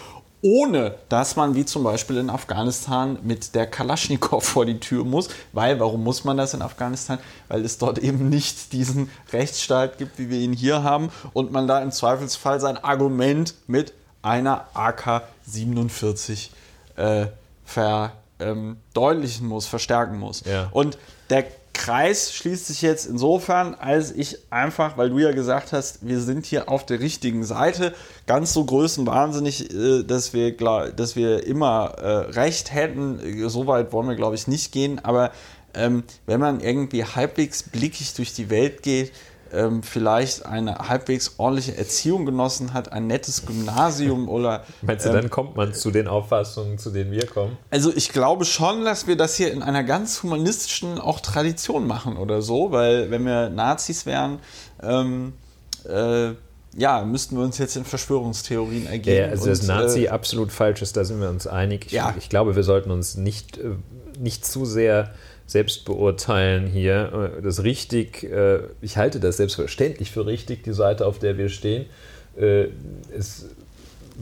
ohne 0.43 0.95
dass 1.11 1.37
man 1.37 1.55
wie 1.55 1.67
zum 1.67 1.85
Beispiel 1.85 2.17
in 2.17 2.31
Afghanistan 2.31 3.19
mit 3.23 3.55
der 3.55 3.67
Kalaschnikow 3.67 4.43
vor 4.43 4.64
die 4.64 4.81
Tür 4.81 5.05
muss. 5.05 5.29
Weil, 5.52 5.79
warum 5.81 6.02
muss 6.02 6.25
man 6.25 6.38
das 6.38 6.55
in 6.55 6.62
Afghanistan? 6.62 7.19
Weil 7.49 7.64
es 7.64 7.76
dort 7.79 7.99
eben 7.99 8.31
nicht 8.31 8.73
diesen 8.73 9.11
Rechtsstaat 9.33 9.99
gibt, 9.99 10.19
wie 10.19 10.31
wir 10.31 10.38
ihn 10.38 10.55
hier 10.55 10.83
haben 10.83 11.11
und 11.35 11.52
man 11.52 11.69
da 11.69 11.83
im 11.83 11.90
Zweifelsfall 11.90 12.61
sein 12.61 12.79
Argument 12.79 13.55
mit 13.67 13.93
einer 14.23 14.67
AK-47 14.75 16.49
äh, 16.97 17.26
verdeutlichen 17.64 19.47
muss, 19.47 19.67
verstärken 19.67 20.19
muss. 20.19 20.45
Ja. 20.47 20.69
Und 20.73 20.97
der 21.29 21.45
Kreis 21.81 22.35
schließt 22.35 22.67
sich 22.67 22.83
jetzt 22.83 23.07
insofern, 23.07 23.75
als 23.75 24.13
ich 24.13 24.37
einfach, 24.51 24.99
weil 24.99 25.09
du 25.09 25.19
ja 25.19 25.33
gesagt 25.33 25.73
hast, 25.73 26.07
wir 26.07 26.21
sind 26.21 26.45
hier 26.45 26.69
auf 26.69 26.85
der 26.85 27.01
richtigen 27.01 27.43
Seite, 27.43 27.95
ganz 28.27 28.53
so 28.53 28.67
größenwahnsinnig, 28.67 29.73
äh, 29.73 30.03
dass 30.03 30.35
wir, 30.35 30.55
dass 30.93 31.17
wir 31.17 31.47
immer 31.47 31.95
äh, 31.97 32.09
recht 32.33 32.75
hätten. 32.75 33.49
So 33.49 33.67
weit 33.67 33.95
wollen 33.95 34.09
wir, 34.09 34.15
glaube 34.15 34.35
ich, 34.35 34.47
nicht 34.47 34.73
gehen. 34.73 34.99
Aber 35.03 35.33
ähm, 35.73 36.05
wenn 36.27 36.39
man 36.39 36.61
irgendwie 36.61 37.03
halbwegs 37.03 37.63
blickig 37.63 38.13
durch 38.13 38.35
die 38.35 38.51
Welt 38.51 38.83
geht, 38.83 39.13
ähm, 39.52 39.83
vielleicht 39.83 40.47
eine 40.47 40.88
halbwegs 40.88 41.35
ordentliche 41.38 41.76
Erziehung 41.76 42.26
genossen 42.26 42.73
hat, 42.73 42.92
ein 42.92 43.07
nettes 43.07 43.47
Gymnasium 43.47 44.28
oder 44.28 44.64
Meinst 44.83 45.04
du, 45.07 45.11
ähm, 45.11 45.16
dann 45.16 45.30
kommt 45.30 45.57
man 45.57 45.75
zu 45.75 45.90
den 45.90 46.09
Auffassungen, 46.09 46.78
zu 46.78 46.90
denen 46.90 47.11
wir 47.11 47.26
kommen? 47.26 47.57
also 47.71 47.92
ich 47.95 48.11
glaube 48.12 48.45
schon, 48.45 48.85
dass 48.85 49.07
wir 49.07 49.16
das 49.16 49.37
hier 49.37 49.52
in 49.52 49.62
einer 49.62 49.85
ganz 49.85 50.23
humanistischen 50.23 50.99
auch 50.99 51.21
Tradition 51.21 51.87
machen 51.87 52.16
oder 52.16 52.42
so, 52.42 52.73
weil 52.73 53.11
wenn 53.11 53.25
wir 53.25 53.50
Nazis 53.50 54.07
wären, 54.07 54.38
ähm, 54.83 55.33
äh, 55.88 56.30
ja, 56.76 57.04
müssten 57.04 57.37
wir 57.37 57.42
uns 57.42 57.59
jetzt 57.59 57.76
in 57.76 57.85
Verschwörungstheorien 57.85 58.87
ergeben. 58.87 59.16
Ja, 59.16 59.26
also 59.26 59.47
das 59.47 59.61
und, 59.61 59.66
Nazi 59.66 60.04
äh, 60.04 60.09
absolut 60.11 60.52
falsch 60.52 60.83
ist, 60.83 60.97
da 60.97 61.04
sind 61.04 61.21
wir 61.21 61.28
uns 61.28 61.47
einig. 61.47 61.87
Ich, 61.87 61.92
Ja. 61.92 62.14
ich 62.16 62.28
glaube, 62.28 62.54
wir 62.54 62.62
sollten 62.62 62.90
uns 62.90 63.16
nicht, 63.16 63.59
äh, 63.59 63.71
nicht 64.19 64.47
zu 64.47 64.64
sehr 64.64 65.11
selbst 65.50 65.85
beurteilen 65.85 66.66
hier. 66.69 67.33
Äh, 67.38 67.42
Das 67.42 67.64
richtig, 67.64 68.23
äh, 68.23 68.61
ich 68.80 68.97
halte 68.97 69.19
das 69.19 69.37
selbstverständlich 69.38 70.12
für 70.12 70.25
richtig, 70.26 70.62
die 70.62 70.73
Seite, 70.73 71.07
auf 71.07 71.19
der 71.19 71.38
wir 71.38 71.49
stehen. 71.49 71.87
Äh, 72.38 72.66
Es 73.16 73.47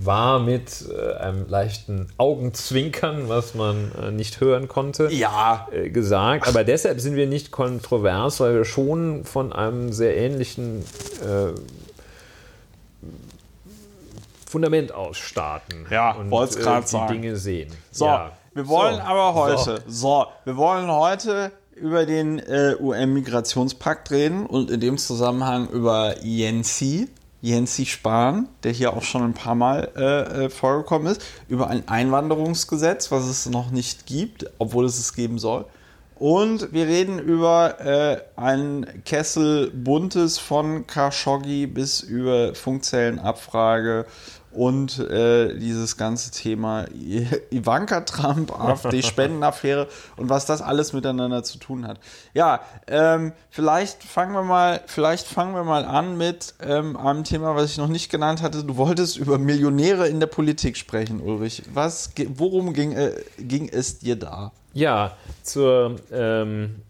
war 0.00 0.38
mit 0.38 0.84
einem 1.18 1.48
leichten 1.48 2.06
Augenzwinkern, 2.18 3.28
was 3.28 3.56
man 3.56 3.90
nicht 4.14 4.40
hören 4.40 4.68
konnte, 4.68 5.08
ja, 5.10 5.66
gesagt. 5.92 6.46
Aber 6.46 6.62
deshalb 6.62 7.00
sind 7.00 7.16
wir 7.16 7.26
nicht 7.26 7.50
kontrovers, 7.50 8.38
weil 8.38 8.54
wir 8.54 8.64
schon 8.64 9.24
von 9.24 9.52
einem 9.52 9.92
sehr 9.92 10.16
ähnlichen 10.16 10.84
äh, 11.20 11.50
Fundament 14.48 14.92
aus 14.92 15.16
starten 15.18 15.84
Ja, 15.90 16.12
und 16.12 16.32
äh, 16.32 16.46
die 16.46 16.86
sagen. 16.86 17.12
Dinge 17.12 17.36
sehen. 17.36 17.70
So, 17.90 18.04
Ja. 18.06 18.32
Wir 18.54 18.68
wollen 18.68 18.96
So. 18.96 19.00
aber 19.02 19.34
heute, 19.34 19.82
so. 19.86 20.26
wir 20.44 20.56
wollen 20.56 20.90
heute 20.90 21.52
über 21.74 22.06
den 22.06 22.38
äh, 22.38 22.76
UN-Migrationspakt 22.80 24.10
reden 24.10 24.46
und 24.46 24.70
in 24.70 24.80
dem 24.80 24.98
Zusammenhang 24.98 25.68
über 25.68 26.16
Jensi, 26.22 27.08
Jensi 27.40 27.86
Spahn, 27.86 28.48
der 28.64 28.72
hier 28.72 28.94
auch 28.94 29.02
schon 29.02 29.22
ein 29.22 29.34
paar 29.34 29.54
Mal 29.54 29.90
äh, 29.96 30.44
äh, 30.44 30.50
vorgekommen 30.50 31.06
ist, 31.06 31.22
über 31.48 31.68
ein 31.68 31.86
Einwanderungsgesetz, 31.88 33.12
was 33.12 33.26
es 33.26 33.48
noch 33.48 33.70
nicht 33.70 34.06
gibt, 34.06 34.50
obwohl 34.58 34.86
es 34.86 34.98
es 34.98 35.14
geben 35.14 35.38
soll. 35.38 35.64
Und 36.16 36.72
wir 36.72 36.88
reden 36.88 37.20
über 37.20 37.80
äh, 37.80 38.18
einen 38.34 39.04
Kessel 39.04 39.70
Buntes 39.70 40.38
von 40.38 40.84
Khashoggi 40.88 41.68
bis 41.68 42.00
über 42.00 42.56
Funkzellenabfrage 42.56 44.04
und 44.58 44.98
äh, 44.98 45.56
dieses 45.56 45.96
ganze 45.96 46.32
Thema 46.32 46.86
Ivanka 47.50 48.00
Trump, 48.00 48.50
AfD-Spendenaffäre 48.50 49.86
und 50.16 50.30
was 50.30 50.46
das 50.46 50.62
alles 50.62 50.92
miteinander 50.92 51.44
zu 51.44 51.58
tun 51.58 51.86
hat. 51.86 52.00
Ja, 52.34 52.60
ähm, 52.88 53.32
vielleicht 53.50 54.02
fangen 54.02 54.32
wir 54.32 54.42
mal, 54.42 54.80
vielleicht 54.86 55.28
fangen 55.28 55.54
wir 55.54 55.62
mal 55.62 55.84
an 55.84 56.18
mit 56.18 56.54
ähm, 56.60 56.96
einem 56.96 57.22
Thema, 57.22 57.54
was 57.54 57.70
ich 57.70 57.78
noch 57.78 57.86
nicht 57.86 58.10
genannt 58.10 58.42
hatte. 58.42 58.64
Du 58.64 58.76
wolltest 58.76 59.16
über 59.16 59.38
Millionäre 59.38 60.08
in 60.08 60.18
der 60.18 60.26
Politik 60.26 60.76
sprechen, 60.76 61.20
Ulrich. 61.20 61.62
Was, 61.72 62.10
worum 62.34 62.72
ging, 62.72 62.92
äh, 62.92 63.12
ging 63.38 63.68
es 63.68 64.00
dir 64.00 64.16
da? 64.16 64.50
Ja, 64.74 65.16
zur 65.44 66.00
ähm, 66.10 66.82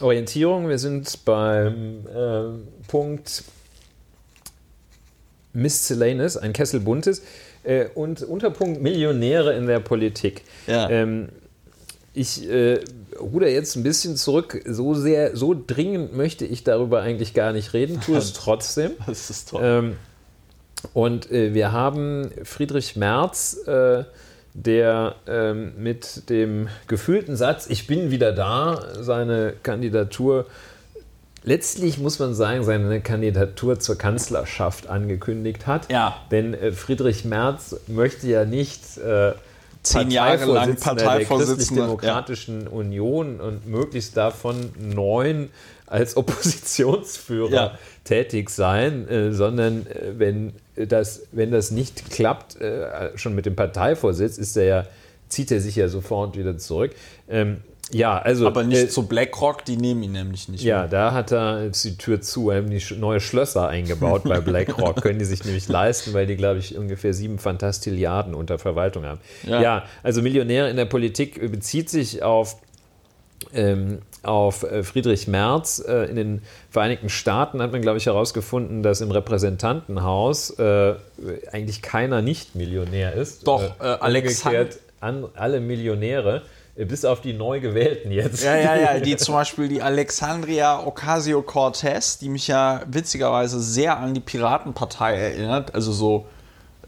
Orientierung. 0.00 0.68
Wir 0.68 0.78
sind 0.78 1.24
beim 1.24 2.06
ähm, 2.14 2.68
Punkt 2.86 3.42
Miscellaneous, 5.56 6.36
ein 6.36 6.52
Kessel 6.52 6.80
buntes. 6.80 7.22
Äh, 7.64 7.86
und 7.94 8.22
Unterpunkt 8.22 8.80
Millionäre 8.80 9.54
in 9.54 9.66
der 9.66 9.80
Politik. 9.80 10.42
Ja. 10.66 10.88
Ähm, 10.88 11.30
ich 12.14 12.48
äh, 12.48 12.80
ruder 13.20 13.48
jetzt 13.48 13.76
ein 13.76 13.82
bisschen 13.82 14.16
zurück. 14.16 14.62
So 14.66 14.94
sehr, 14.94 15.36
so 15.36 15.54
dringend 15.66 16.16
möchte 16.16 16.46
ich 16.46 16.64
darüber 16.64 17.02
eigentlich 17.02 17.34
gar 17.34 17.52
nicht 17.52 17.74
reden, 17.74 18.00
tue 18.00 18.18
es 18.18 18.32
trotzdem. 18.34 18.92
Das 19.06 19.30
ist 19.30 19.50
toll. 19.50 19.60
Ähm, 19.62 19.96
und 20.92 21.30
äh, 21.30 21.54
wir 21.54 21.72
haben 21.72 22.30
Friedrich 22.44 22.96
Merz, 22.96 23.58
äh, 23.66 24.04
der 24.54 25.16
ähm, 25.26 25.74
mit 25.76 26.30
dem 26.30 26.68
gefühlten 26.86 27.36
Satz, 27.36 27.66
ich 27.68 27.86
bin 27.86 28.10
wieder 28.10 28.32
da, 28.32 28.82
seine 29.00 29.52
Kandidatur, 29.62 30.46
letztlich 31.46 31.98
muss 31.98 32.18
man 32.18 32.34
sagen, 32.34 32.62
seine 32.64 33.00
Kandidatur 33.00 33.78
zur 33.78 33.96
Kanzlerschaft 33.96 34.88
angekündigt 34.88 35.66
hat. 35.66 35.90
Ja. 35.90 36.16
Denn 36.30 36.52
äh, 36.52 36.72
Friedrich 36.72 37.24
Merz 37.24 37.76
möchte 37.86 38.26
ja 38.26 38.44
nicht 38.44 38.98
äh, 38.98 39.32
Zehn 39.82 40.10
Jahre 40.10 40.44
lang 40.46 40.76
Parteivorsitzender 40.76 40.94
der 40.96 41.04
Parteivorsitzender, 41.04 41.54
Christlich-Demokratischen 41.54 42.66
Union 42.66 43.40
und 43.40 43.66
möglichst 43.68 44.16
davon 44.16 44.70
neun 44.78 45.50
als 45.86 46.16
Oppositionsführer 46.16 47.50
Ja. 47.52 47.78
tätig 48.02 48.50
sein, 48.50 49.08
äh, 49.08 49.32
sondern 49.32 49.86
äh, 49.86 50.18
wenn, 50.18 50.52
das, 50.74 51.22
wenn 51.30 51.52
das 51.52 51.70
nicht 51.70 52.10
klappt, 52.10 52.60
äh, 52.60 53.16
schon 53.16 53.36
mit 53.36 53.46
dem 53.46 53.54
Parteivorsitz, 53.54 54.38
ist 54.38 54.56
er 54.56 54.64
ja, 54.64 54.86
zieht 55.28 55.52
er 55.52 55.60
sich 55.60 55.76
ja 55.76 55.88
sofort 55.88 56.36
wieder 56.36 56.58
zurück. 56.58 56.90
Ähm, 57.28 57.58
ja, 57.92 58.18
also. 58.18 58.46
Aber 58.46 58.64
nicht 58.64 58.82
äh, 58.82 58.88
zu 58.88 59.06
BlackRock, 59.06 59.64
die 59.64 59.76
nehmen 59.76 60.02
ihn 60.02 60.12
nämlich 60.12 60.48
nicht. 60.48 60.64
ja, 60.64 60.88
da 60.88 61.12
hat 61.12 61.30
er 61.32 61.64
jetzt 61.64 61.84
die 61.84 61.96
Tür 61.96 62.20
zu, 62.20 62.52
haben 62.52 62.68
die 62.68 62.82
neue 62.96 63.20
Schlösser 63.20 63.68
eingebaut 63.68 64.24
bei 64.24 64.40
BlackRock. 64.40 65.02
Können 65.02 65.18
die 65.20 65.24
sich 65.24 65.44
nämlich 65.44 65.68
leisten, 65.68 66.12
weil 66.12 66.26
die, 66.26 66.36
glaube 66.36 66.58
ich, 66.58 66.76
ungefähr 66.76 67.14
sieben 67.14 67.38
Fantastilliarden 67.38 68.34
unter 68.34 68.58
Verwaltung 68.58 69.04
haben. 69.04 69.20
Ja. 69.44 69.60
Ja, 69.62 69.84
also 70.02 70.20
Millionäre 70.20 70.68
in 70.68 70.76
der 70.76 70.86
Politik 70.86 71.40
äh, 71.40 71.46
bezieht 71.48 71.88
sich 71.88 72.24
auf, 72.24 72.56
ähm, 73.54 73.98
auf 74.24 74.64
äh, 74.64 74.82
Friedrich 74.82 75.28
Merz. 75.28 75.78
Äh, 75.86 76.06
in 76.10 76.16
den 76.16 76.42
Vereinigten 76.70 77.08
Staaten 77.08 77.62
hat 77.62 77.70
man, 77.70 77.82
glaube 77.82 77.98
ich, 77.98 78.06
herausgefunden, 78.06 78.82
dass 78.82 79.00
im 79.00 79.12
Repräsentantenhaus 79.12 80.50
äh, 80.58 80.94
eigentlich 81.52 81.82
keiner 81.82 82.20
nicht 82.20 82.56
Millionär 82.56 83.12
ist. 83.14 83.46
Doch, 83.46 83.62
äh, 83.80 83.84
Alexan- 83.84 84.48
umgekehrt 84.48 84.78
an 84.98 85.26
alle 85.34 85.60
Millionäre, 85.60 86.38
äh, 86.38 86.40
bis 86.84 87.04
auf 87.04 87.20
die 87.22 87.32
neu 87.32 87.60
gewählten 87.60 88.10
jetzt. 88.10 88.42
Ja, 88.44 88.54
ja, 88.56 88.76
ja, 88.76 89.00
die 89.00 89.16
zum 89.16 89.34
Beispiel 89.34 89.68
die 89.68 89.80
Alexandria 89.82 90.84
Ocasio-Cortez, 90.86 92.18
die 92.18 92.28
mich 92.28 92.48
ja 92.48 92.82
witzigerweise 92.86 93.60
sehr 93.60 93.98
an 93.98 94.12
die 94.14 94.20
Piratenpartei 94.20 95.14
erinnert. 95.14 95.74
Also 95.74 95.92
so, 95.92 96.26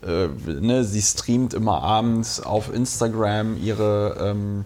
äh, 0.07 0.28
ne, 0.47 0.85
sie 0.85 1.00
streamt 1.02 1.54
immer 1.54 1.83
abends 1.83 2.40
auf 2.40 2.73
Instagram 2.73 3.57
ihre, 3.62 4.16
ähm, 4.21 4.64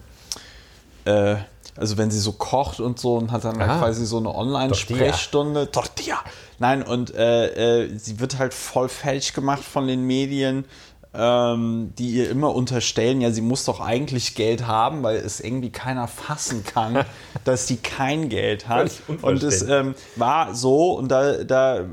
äh, 1.05 1.35
also 1.75 1.97
wenn 1.97 2.11
sie 2.11 2.19
so 2.19 2.33
kocht 2.33 2.79
und 2.79 2.99
so 2.99 3.15
und 3.15 3.31
hat 3.31 3.45
dann 3.45 3.59
halt 3.59 3.71
Ah. 3.71 3.79
quasi 3.79 4.05
so 4.05 4.17
eine 4.17 4.33
Online-Sprechstunde. 4.35 5.71
Tortilla. 5.71 6.19
Nein, 6.59 6.83
und 6.83 7.15
äh, 7.15 7.83
äh, 7.85 7.97
sie 7.97 8.19
wird 8.19 8.37
halt 8.37 8.53
voll 8.53 8.89
falsch 8.89 9.33
gemacht 9.33 9.63
von 9.63 9.87
den 9.87 10.05
Medien 10.05 10.65
ähm, 11.13 11.93
die 11.97 12.09
ihr 12.09 12.29
immer 12.29 12.55
unterstellen, 12.55 13.21
ja, 13.21 13.31
sie 13.31 13.41
muss 13.41 13.65
doch 13.65 13.79
eigentlich 13.79 14.35
Geld 14.35 14.65
haben, 14.65 15.03
weil 15.03 15.17
es 15.17 15.39
irgendwie 15.39 15.69
keiner 15.69 16.07
fassen 16.07 16.63
kann, 16.63 17.05
dass 17.43 17.67
sie 17.67 17.77
kein 17.77 18.29
Geld 18.29 18.67
hat. 18.67 18.91
Und 19.21 19.43
es 19.43 19.61
ähm, 19.61 19.95
war 20.15 20.55
so, 20.55 20.93
und 20.93 21.09
da, 21.09 21.43
da 21.43 21.79
äh, 21.79 21.85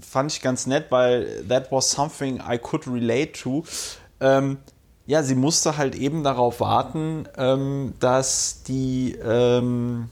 fand 0.00 0.32
ich 0.32 0.40
ganz 0.40 0.66
nett, 0.66 0.86
weil 0.90 1.44
that 1.48 1.72
was 1.72 1.90
something 1.90 2.40
I 2.48 2.58
could 2.58 2.86
relate 2.86 3.32
to. 3.32 3.64
Ähm, 4.20 4.58
ja, 5.06 5.22
sie 5.22 5.34
musste 5.34 5.78
halt 5.78 5.94
eben 5.94 6.22
darauf 6.22 6.60
warten, 6.60 7.26
ähm, 7.36 7.94
dass 7.98 8.62
die 8.62 9.16
ähm, 9.24 10.10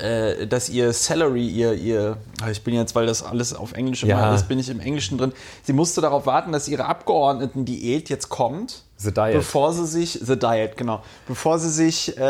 äh, 0.00 0.46
dass 0.46 0.68
ihr 0.68 0.92
Salary, 0.92 1.46
ihr, 1.46 1.74
ihr, 1.74 2.16
ah, 2.42 2.50
ich 2.50 2.62
bin 2.62 2.74
jetzt, 2.74 2.94
weil 2.94 3.06
das 3.06 3.22
alles 3.22 3.54
auf 3.54 3.72
Englisch 3.72 4.02
immer 4.02 4.12
Ja. 4.12 4.34
ist, 4.34 4.48
bin 4.48 4.58
ich 4.58 4.68
im 4.68 4.80
Englischen 4.80 5.18
drin. 5.18 5.32
Sie 5.62 5.72
musste 5.72 6.00
darauf 6.00 6.26
warten, 6.26 6.52
dass 6.52 6.68
ihre 6.68 6.86
Abgeordneten-Diät 6.86 8.08
jetzt 8.08 8.28
kommt. 8.28 8.82
The 8.96 9.12
Diet. 9.12 9.32
Bevor 9.32 9.72
sie 9.72 9.86
sich, 9.86 10.18
The 10.22 10.38
Diet, 10.38 10.76
genau. 10.76 11.02
Bevor 11.26 11.58
sie 11.58 11.70
sich 11.70 12.16
äh, 12.18 12.22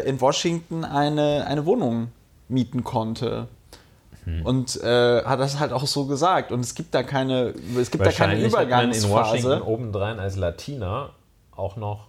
äh, 0.00 0.08
in 0.08 0.20
Washington 0.20 0.84
eine, 0.84 1.46
eine 1.46 1.66
Wohnung 1.66 2.08
mieten 2.48 2.84
konnte. 2.84 3.48
Hm. 4.24 4.44
Und 4.44 4.80
äh, 4.82 5.22
hat 5.24 5.40
das 5.40 5.58
halt 5.58 5.72
auch 5.72 5.86
so 5.86 6.06
gesagt. 6.06 6.52
Und 6.52 6.60
es 6.60 6.74
gibt 6.74 6.94
da 6.94 7.02
keine, 7.02 7.54
es 7.78 7.90
gibt 7.90 8.04
da 8.04 8.10
keine 8.12 8.42
Wahrscheinlich 8.42 8.56
hat 8.56 8.68
man 8.70 8.92
in 8.92 9.08
Washington 9.10 9.46
Übergangsphase. 9.46 9.66
obendrein 9.66 10.18
als 10.20 10.36
Latina 10.36 11.10
auch 11.54 11.76
noch 11.76 12.08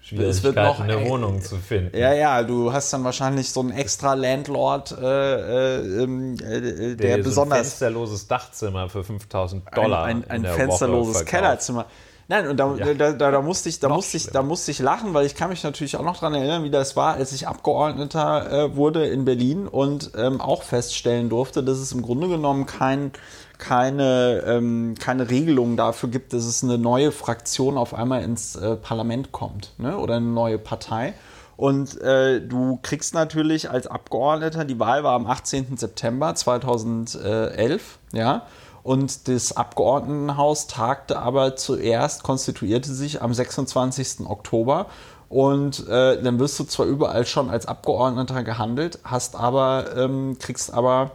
Schwierigkeiten, 0.00 0.82
eine 0.82 1.04
äh, 1.04 1.08
Wohnung 1.08 1.42
zu 1.42 1.56
finden. 1.56 1.96
Ja, 1.96 2.12
ja, 2.12 2.42
du 2.44 2.72
hast 2.72 2.92
dann 2.92 3.02
wahrscheinlich 3.02 3.50
so 3.50 3.60
einen 3.60 3.72
extra 3.72 4.14
Landlord, 4.14 4.92
äh, 4.92 5.76
äh, 5.76 6.02
ähm, 6.02 6.34
äh 6.34 6.60
der, 6.60 6.94
der 6.94 7.18
besonders. 7.18 7.58
Ein 7.58 7.64
fensterloses 7.64 8.28
Dachzimmer 8.28 8.88
für 8.88 9.02
5000 9.02 9.64
Dollar. 9.74 10.04
Ein, 10.04 10.24
ein, 10.28 10.46
ein 10.46 10.54
fensterloses 10.54 11.24
Kellerzimmer. 11.24 11.86
Nein, 12.28 12.48
und 12.48 12.56
da, 12.56 12.74
ja. 12.74 12.94
da, 12.94 13.12
da, 13.12 13.30
da, 13.30 13.40
musste 13.40 13.68
ich, 13.68 13.78
da, 13.78 13.88
musste 13.88 14.16
ich, 14.16 14.26
da 14.26 14.42
musste 14.42 14.72
ich 14.72 14.80
lachen, 14.80 15.14
weil 15.14 15.26
ich 15.26 15.36
kann 15.36 15.48
mich 15.48 15.62
natürlich 15.62 15.96
auch 15.96 16.02
noch 16.02 16.18
daran 16.18 16.34
erinnern, 16.34 16.64
wie 16.64 16.70
das 16.70 16.96
war, 16.96 17.14
als 17.14 17.32
ich 17.32 17.46
Abgeordneter 17.46 18.50
äh, 18.50 18.76
wurde 18.76 19.06
in 19.06 19.24
Berlin 19.24 19.68
und 19.68 20.10
ähm, 20.16 20.40
auch 20.40 20.64
feststellen 20.64 21.28
durfte, 21.28 21.62
dass 21.62 21.78
es 21.78 21.92
im 21.92 22.02
Grunde 22.02 22.26
genommen 22.26 22.66
kein, 22.66 23.12
keine, 23.58 24.42
ähm, 24.46 24.94
keine 24.98 25.30
Regelung 25.30 25.76
dafür 25.76 26.08
gibt, 26.08 26.32
dass 26.32 26.44
es 26.44 26.62
eine 26.62 26.78
neue 26.78 27.12
Fraktion 27.12 27.78
auf 27.78 27.94
einmal 27.94 28.22
ins 28.22 28.56
äh, 28.56 28.76
Parlament 28.76 29.32
kommt 29.32 29.72
ne? 29.78 29.98
oder 29.98 30.16
eine 30.16 30.26
neue 30.26 30.58
Partei. 30.58 31.14
Und 31.56 32.00
äh, 32.02 32.40
du 32.40 32.78
kriegst 32.82 33.14
natürlich 33.14 33.70
als 33.70 33.86
Abgeordneter, 33.86 34.64
die 34.64 34.78
Wahl 34.78 35.04
war 35.04 35.14
am 35.14 35.26
18. 35.26 35.78
September 35.78 36.34
2011, 36.34 37.98
ja, 38.12 38.46
und 38.86 39.26
das 39.26 39.56
Abgeordnetenhaus 39.56 40.68
tagte 40.68 41.18
aber 41.18 41.56
zuerst, 41.56 42.22
konstituierte 42.22 42.94
sich 42.94 43.20
am 43.20 43.34
26. 43.34 44.26
Oktober. 44.26 44.86
Und 45.28 45.88
äh, 45.88 46.22
dann 46.22 46.38
wirst 46.38 46.60
du 46.60 46.64
zwar 46.64 46.86
überall 46.86 47.26
schon 47.26 47.50
als 47.50 47.66
Abgeordneter 47.66 48.44
gehandelt, 48.44 49.00
hast 49.02 49.34
aber, 49.34 49.96
ähm, 49.96 50.36
kriegst 50.38 50.72
aber 50.72 51.10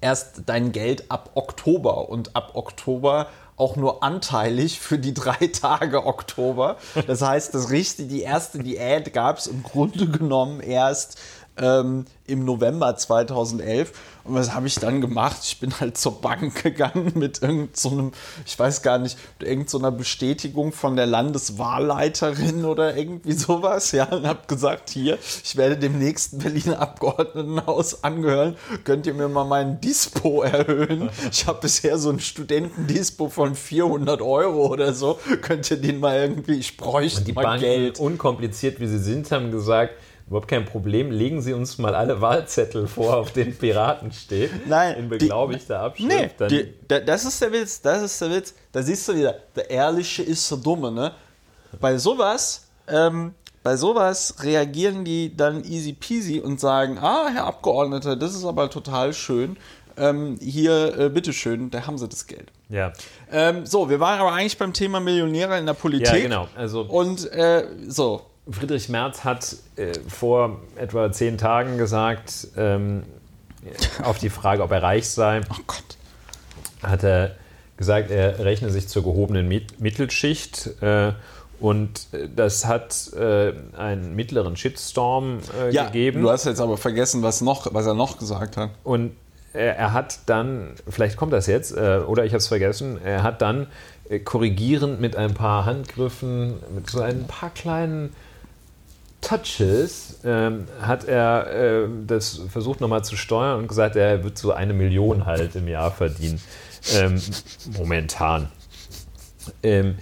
erst 0.00 0.42
dein 0.46 0.72
Geld 0.72 1.10
ab 1.10 1.30
Oktober. 1.34 2.08
Und 2.08 2.36
ab 2.36 2.52
Oktober 2.54 3.28
auch 3.58 3.76
nur 3.76 4.02
anteilig 4.02 4.78
für 4.78 4.98
die 4.98 5.12
drei 5.12 5.46
Tage 5.52 6.06
Oktober. 6.06 6.76
Das 7.06 7.22
heißt, 7.22 7.54
das 7.54 7.70
richtige, 7.70 8.08
die 8.08 8.22
erste 8.22 8.60
Diät 8.60 9.12
gab 9.12 9.38
es 9.38 9.46
im 9.46 9.62
Grunde 9.62 10.06
genommen 10.08 10.60
erst 10.60 11.18
ähm, 11.60 12.04
im 12.26 12.44
November 12.44 12.96
2011. 12.96 13.92
Und 14.24 14.34
was 14.34 14.54
habe 14.54 14.66
ich 14.66 14.74
dann 14.74 15.00
gemacht? 15.00 15.38
Ich 15.42 15.58
bin 15.58 15.72
halt 15.80 15.96
zur 15.96 16.20
Bank 16.20 16.62
gegangen 16.62 17.12
mit 17.18 17.42
irgendeinem, 17.42 17.70
so 17.72 18.10
ich 18.44 18.58
weiß 18.58 18.82
gar 18.82 18.98
nicht, 18.98 19.16
irgendeiner 19.40 19.90
so 19.90 19.96
Bestätigung 19.96 20.72
von 20.72 20.96
der 20.96 21.06
Landeswahlleiterin 21.06 22.66
oder 22.66 22.94
irgendwie 22.96 23.32
sowas, 23.32 23.92
ja, 23.92 24.04
und 24.04 24.26
habe 24.26 24.40
gesagt, 24.46 24.90
hier, 24.90 25.18
ich 25.42 25.56
werde 25.56 25.78
dem 25.78 25.98
nächsten 25.98 26.38
Berliner 26.38 26.78
Abgeordnetenhaus 26.80 28.04
angehören, 28.04 28.56
könnt 28.84 29.06
ihr 29.06 29.14
mir 29.14 29.28
mal 29.28 29.44
meinen 29.44 29.80
Dispo 29.80 30.42
erhöhen? 30.42 31.08
Ich 31.32 31.46
habe 31.46 31.60
bisher 31.62 31.96
so 31.98 32.10
ein 32.10 32.20
Studentendispo 32.20 33.30
von 33.30 33.54
400 33.54 34.20
Euro 34.20 34.66
oder 34.66 34.92
so, 34.92 35.18
könnt 35.40 35.70
ihr 35.70 35.78
den 35.78 36.00
mal 36.00 36.18
irgendwie, 36.18 36.54
ich 36.54 36.76
bräuchte 36.76 37.22
die 37.22 37.32
mal 37.32 37.42
Banken, 37.42 37.60
Geld. 37.60 37.98
unkompliziert 37.98 38.78
wie 38.78 38.86
sie 38.86 38.98
sind, 38.98 39.30
haben 39.32 39.50
gesagt, 39.50 39.94
Überhaupt 40.28 40.48
kein 40.48 40.66
Problem. 40.66 41.10
Legen 41.10 41.40
Sie 41.40 41.54
uns 41.54 41.78
mal 41.78 41.94
alle 41.94 42.20
Wahlzettel 42.20 42.86
vor, 42.86 43.16
auf 43.16 43.32
denen 43.32 43.56
Piraten 43.56 44.12
steht. 44.12 44.50
Nein. 44.68 44.96
In 44.98 45.08
beglaubigter 45.08 45.80
Abschrift. 45.80 46.40
Nee, 46.40 46.48
die, 46.48 46.74
das 46.86 47.24
ist 47.24 47.40
der 47.40 47.50
Witz. 47.52 47.80
Das 47.80 48.02
ist 48.02 48.20
der 48.20 48.30
Witz. 48.30 48.54
Da 48.72 48.82
siehst 48.82 49.08
du 49.08 49.14
wieder, 49.14 49.36
der 49.56 49.70
Ehrliche 49.70 50.22
ist 50.22 50.50
der 50.50 50.58
Dumme. 50.58 50.92
Ne? 50.92 51.12
Bei 51.80 51.96
sowas, 51.96 52.68
ähm, 52.88 53.34
bei 53.62 53.76
sowas 53.76 54.34
reagieren 54.42 55.04
die 55.04 55.34
dann 55.34 55.64
easy 55.64 55.94
peasy 55.94 56.40
und 56.40 56.60
sagen: 56.60 56.98
Ah, 56.98 57.30
Herr 57.32 57.46
Abgeordneter, 57.46 58.14
das 58.14 58.34
ist 58.34 58.44
aber 58.44 58.68
total 58.68 59.14
schön. 59.14 59.56
Ähm, 59.96 60.38
hier, 60.40 60.96
äh, 60.96 61.08
bitteschön, 61.08 61.70
da 61.70 61.86
haben 61.86 61.98
Sie 61.98 62.06
das 62.06 62.26
Geld. 62.26 62.52
Ja. 62.68 62.92
Ähm, 63.32 63.66
so, 63.66 63.90
wir 63.90 63.98
waren 63.98 64.20
aber 64.20 64.32
eigentlich 64.32 64.58
beim 64.58 64.72
Thema 64.72 65.00
Millionäre 65.00 65.58
in 65.58 65.66
der 65.66 65.72
Politik. 65.72 66.06
Ja, 66.06 66.20
genau. 66.20 66.48
Also 66.54 66.82
und 66.82 67.30
äh, 67.32 67.66
so, 67.88 68.22
Friedrich 68.50 68.88
Merz 68.88 69.24
hat 69.24 69.56
äh, 69.76 69.92
vor 70.08 70.60
etwa 70.76 71.12
zehn 71.12 71.38
Tagen 71.38 71.78
gesagt, 71.78 72.48
ähm, 72.56 73.02
auf 74.02 74.18
die 74.18 74.30
Frage, 74.30 74.62
ob 74.62 74.70
er 74.70 74.82
reich 74.82 75.08
sei, 75.08 75.40
oh 75.50 75.62
Gott. 75.66 75.98
hat 76.82 77.02
er 77.04 77.36
gesagt, 77.76 78.10
er 78.10 78.38
rechne 78.44 78.70
sich 78.70 78.88
zur 78.88 79.02
gehobenen 79.02 79.48
Mittelschicht. 79.78 80.82
Äh, 80.82 81.12
und 81.60 82.06
das 82.36 82.66
hat 82.66 83.12
äh, 83.14 83.52
einen 83.76 84.14
mittleren 84.14 84.56
Shitstorm 84.56 85.40
äh, 85.60 85.72
ja, 85.72 85.86
gegeben. 85.86 86.22
Du 86.22 86.30
hast 86.30 86.44
jetzt 86.44 86.60
aber 86.60 86.76
vergessen, 86.76 87.22
was, 87.22 87.40
noch, 87.40 87.72
was 87.74 87.86
er 87.86 87.94
noch 87.94 88.18
gesagt 88.18 88.56
hat. 88.56 88.70
Und 88.84 89.12
er, 89.52 89.92
hat 89.92 90.20
dann, 90.26 90.74
vielleicht 90.88 91.16
kommt 91.16 91.32
das 91.32 91.46
jetzt, 91.46 91.76
äh, 91.76 92.00
oder 92.06 92.24
ich 92.24 92.32
habe 92.32 92.38
es 92.38 92.46
vergessen, 92.46 93.00
er 93.02 93.24
hat 93.24 93.42
dann 93.42 93.66
äh, 94.08 94.20
korrigierend 94.20 95.00
mit 95.00 95.16
ein 95.16 95.34
paar 95.34 95.64
Handgriffen, 95.64 96.54
mit 96.74 96.88
so 96.88 97.00
ein 97.00 97.26
paar 97.26 97.50
kleinen 97.50 98.14
Touches 99.20 100.20
ähm, 100.24 100.66
hat 100.80 101.04
er 101.04 101.84
äh, 101.84 101.88
das 102.06 102.40
versucht 102.48 102.80
nochmal 102.80 103.04
zu 103.04 103.16
steuern 103.16 103.58
und 103.58 103.68
gesagt, 103.68 103.96
er 103.96 104.22
wird 104.22 104.38
so 104.38 104.52
eine 104.52 104.72
Million 104.72 105.26
halt 105.26 105.56
im 105.56 105.66
Jahr 105.66 105.90
verdienen. 105.90 106.40
Ähm, 106.94 107.20
momentan. 107.76 108.48
Ähm, 109.62 109.96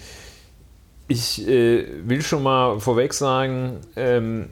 ich 1.08 1.46
äh, 1.46 1.86
will 2.06 2.22
schon 2.22 2.42
mal 2.42 2.78
vorweg 2.80 3.14
sagen, 3.14 3.80
ähm, 3.96 4.50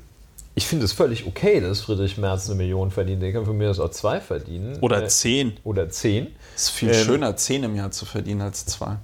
ich 0.55 0.67
finde 0.67 0.85
es 0.85 0.93
völlig 0.93 1.27
okay, 1.27 1.61
dass 1.61 1.81
Friedrich 1.81 2.17
Merz 2.17 2.47
eine 2.47 2.57
Million 2.57 2.91
verdient. 2.91 3.23
Der 3.23 3.33
kann 3.33 3.45
von 3.45 3.59
mir 3.59 3.67
das 3.67 3.81
auch 3.81 3.91
zwei 3.91 4.21
verdienen. 4.21 4.79
Oder 4.81 5.03
äh, 5.03 5.09
zehn. 5.09 5.57
Oder 5.65 5.91
zehn. 5.91 6.29
Es 6.55 6.65
ist 6.65 6.71
viel 6.71 6.91
ähm, 6.91 7.05
schöner, 7.05 7.37
zehn 7.37 7.65
im 7.65 7.75
Jahr 7.75 7.91
zu 7.91 8.07
verdienen 8.07 8.41
als 8.43 8.65
zwei. 8.65 8.97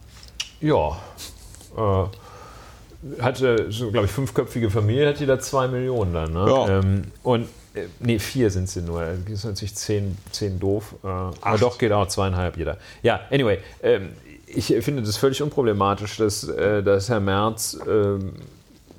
Ja. 0.61 0.99
Hatte, 3.21 3.67
so, 3.71 3.91
glaube 3.91 4.07
ich, 4.07 4.13
fünfköpfige 4.13 4.71
Familie, 4.71 5.09
hat 5.09 5.21
die 5.21 5.27
da 5.27 5.39
zwei 5.39 5.69
Millionen 5.69 6.13
dann. 6.13 6.33
Ne? 6.33 6.45
Ja. 6.47 6.79
Ähm, 6.79 7.05
und 7.23 7.49
äh, 7.75 7.87
nee, 7.99 8.19
vier 8.19 8.51
sind 8.51 8.69
sie 8.69 8.83
nur. 8.83 9.05
Das 9.25 9.33
ist 9.33 9.45
natürlich 9.45 9.75
zehn, 9.75 10.19
zehn 10.33 10.59
doof. 10.61 10.97
Äh, 11.03 11.07
aber 11.07 11.59
doch 11.59 11.79
geht 11.79 11.93
auch 11.93 12.09
zweieinhalb 12.09 12.57
jeder. 12.57 12.77
Ja, 13.03 13.21
anyway, 13.31 13.59
ähm, 13.83 14.11
ich 14.47 14.67
finde 14.67 15.03
das 15.03 15.17
völlig 15.17 15.43
unproblematisch, 15.43 16.17
dass, 16.17 16.45
äh, 16.45 16.83
dass 16.83 17.09
Herr 17.09 17.21
Merz 17.21 17.79
ähm, 17.89 18.33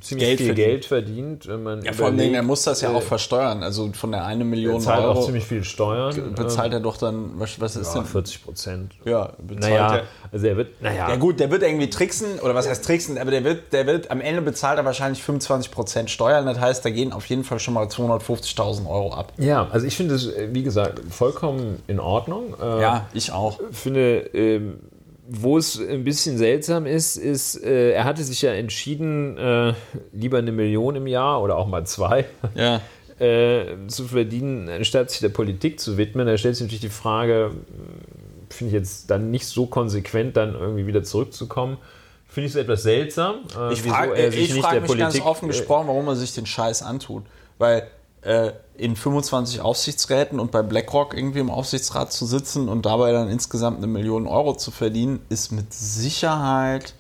ziemlich 0.02 0.28
Geld 0.28 0.38
viel 0.40 0.48
verdient. 0.48 0.68
Geld 0.68 0.86
verdient. 0.86 1.64
Man 1.64 1.84
ja, 1.84 1.94
vor 1.94 2.08
allem, 2.08 2.34
er 2.34 2.44
muss 2.44 2.64
das 2.64 2.82
ja 2.82 2.90
auch 2.90 3.02
äh, 3.02 3.02
versteuern. 3.02 3.64
Also 3.64 3.92
von 3.94 4.12
der 4.12 4.26
eine 4.26 4.44
Million 4.44 4.82
zahlt 4.82 5.04
Euro. 5.04 5.20
auch 5.20 5.26
ziemlich 5.26 5.46
viel 5.46 5.64
Steuern. 5.64 6.34
Bezahlt 6.36 6.74
er 6.74 6.80
doch 6.80 6.98
dann, 6.98 7.32
was, 7.36 7.60
was 7.60 7.76
ist 7.76 7.94
ja, 7.94 8.02
denn? 8.02 8.10
40 8.10 8.44
Prozent. 8.44 8.94
Ja, 9.06 9.34
bezahlt 9.38 9.74
naja, 9.74 9.96
er. 9.98 10.04
Also 10.32 10.48
er 10.48 10.58
wird, 10.58 10.82
naja. 10.82 11.10
Ja 11.10 11.16
gut, 11.16 11.40
der 11.40 11.52
wird 11.52 11.64
irgendwie 11.64 11.90
tricksen, 11.90 12.40
oder 12.40 12.56
was 12.56 12.68
heißt 12.68 12.84
tricksen, 12.86 13.18
aber 13.18 13.32
der 13.32 13.44
wird, 13.44 13.74
der 13.74 13.88
wird, 13.88 14.12
am 14.12 14.22
Ende 14.22 14.42
bezahlt 14.42 14.78
er 14.78 14.86
wahrscheinlich 14.86 15.24
25 15.24 15.72
Prozent 15.72 16.10
Steuern. 16.10 16.46
Das 16.46 16.60
heißt, 16.60 16.84
da 16.84 16.90
gehen 16.90 17.14
auf 17.14 17.26
jeden 17.28 17.44
Fall 17.44 17.60
schon 17.60 17.74
mal 17.74 17.86
250.000 17.86 18.88
Euro 18.88 19.14
ab. 19.14 19.34
Ja, 19.38 19.68
also 19.72 19.86
ich 19.86 19.96
finde 19.96 20.16
es, 20.16 20.32
wie 20.52 20.64
gesagt, 20.64 21.02
vollkommen 21.10 21.82
in 21.88 22.00
Ordnung. 22.00 22.56
Äh, 22.62 22.82
ja, 22.82 23.08
ich 23.14 23.32
auch. 23.32 23.60
Ich 23.72 23.78
finde, 23.78 24.30
ähm, 24.34 24.80
wo 25.34 25.58
es 25.58 25.80
ein 25.80 26.04
bisschen 26.04 26.38
seltsam 26.38 26.86
ist, 26.86 27.16
ist, 27.16 27.64
äh, 27.64 27.92
er 27.92 28.04
hatte 28.04 28.22
sich 28.24 28.42
ja 28.42 28.52
entschieden, 28.52 29.38
äh, 29.38 29.74
lieber 30.12 30.40
eine 30.40 30.52
Million 30.52 30.98
im 30.98 31.08
Jahr 31.08 31.42
oder 31.42 31.56
auch 31.58 31.68
mal 31.68 31.86
zwei 31.86 32.26
ja. 32.56 32.82
äh, 33.18 33.66
zu 33.88 34.06
verdienen, 34.06 34.68
anstatt 34.68 35.10
sich 35.10 35.22
der 35.22 35.30
Politik 35.30 35.80
zu 35.80 35.98
widmen. 35.98 36.28
Da 36.28 36.38
stellt 36.38 36.58
sich 36.58 36.66
natürlich 36.66 36.82
die 36.82 36.90
Frage, 36.90 37.52
finde 38.50 38.68
ich 38.70 38.74
jetzt 38.74 39.10
dann 39.10 39.32
nicht 39.32 39.46
so 39.46 39.68
konsequent, 39.68 40.36
dann 40.36 40.54
irgendwie 40.54 40.86
wieder 40.86 41.04
zurückzukommen. 41.04 41.78
Finde 42.28 42.48
ich 42.48 42.54
es 42.54 42.62
etwas 42.62 42.84
seltsam. 42.84 43.36
Äh, 43.58 43.74
ich 43.74 43.84
frage 43.84 44.12
mich 44.32 44.62
Politik, 44.62 44.98
ganz 44.98 45.22
offen 45.22 45.46
äh, 45.46 45.54
gesprochen, 45.54 45.88
warum 45.88 46.08
er 46.10 46.18
sich 46.18 46.34
den 46.34 46.46
Scheiß 46.46 46.84
antut. 46.84 47.24
Weil 47.58 47.88
äh, 48.22 48.52
in 48.78 48.96
25 48.96 49.62
Aufsichtsräten 49.62 50.40
und 50.40 50.52
bei 50.52 50.62
BlackRock 50.62 51.16
irgendwie 51.16 51.40
im 51.40 51.50
Aufsichtsrat 51.50 52.12
zu 52.12 52.26
sitzen 52.26 52.70
und 52.70 52.86
dabei 52.86 53.12
dann 53.12 53.30
insgesamt 53.30 53.78
eine 53.78 53.88
Million 53.88 54.28
Euro 54.28 54.56
zu 54.56 54.72
verdienen, 54.72 55.20
ist 55.30 55.52
mit 55.52 55.74
Sicherheit 55.74 56.94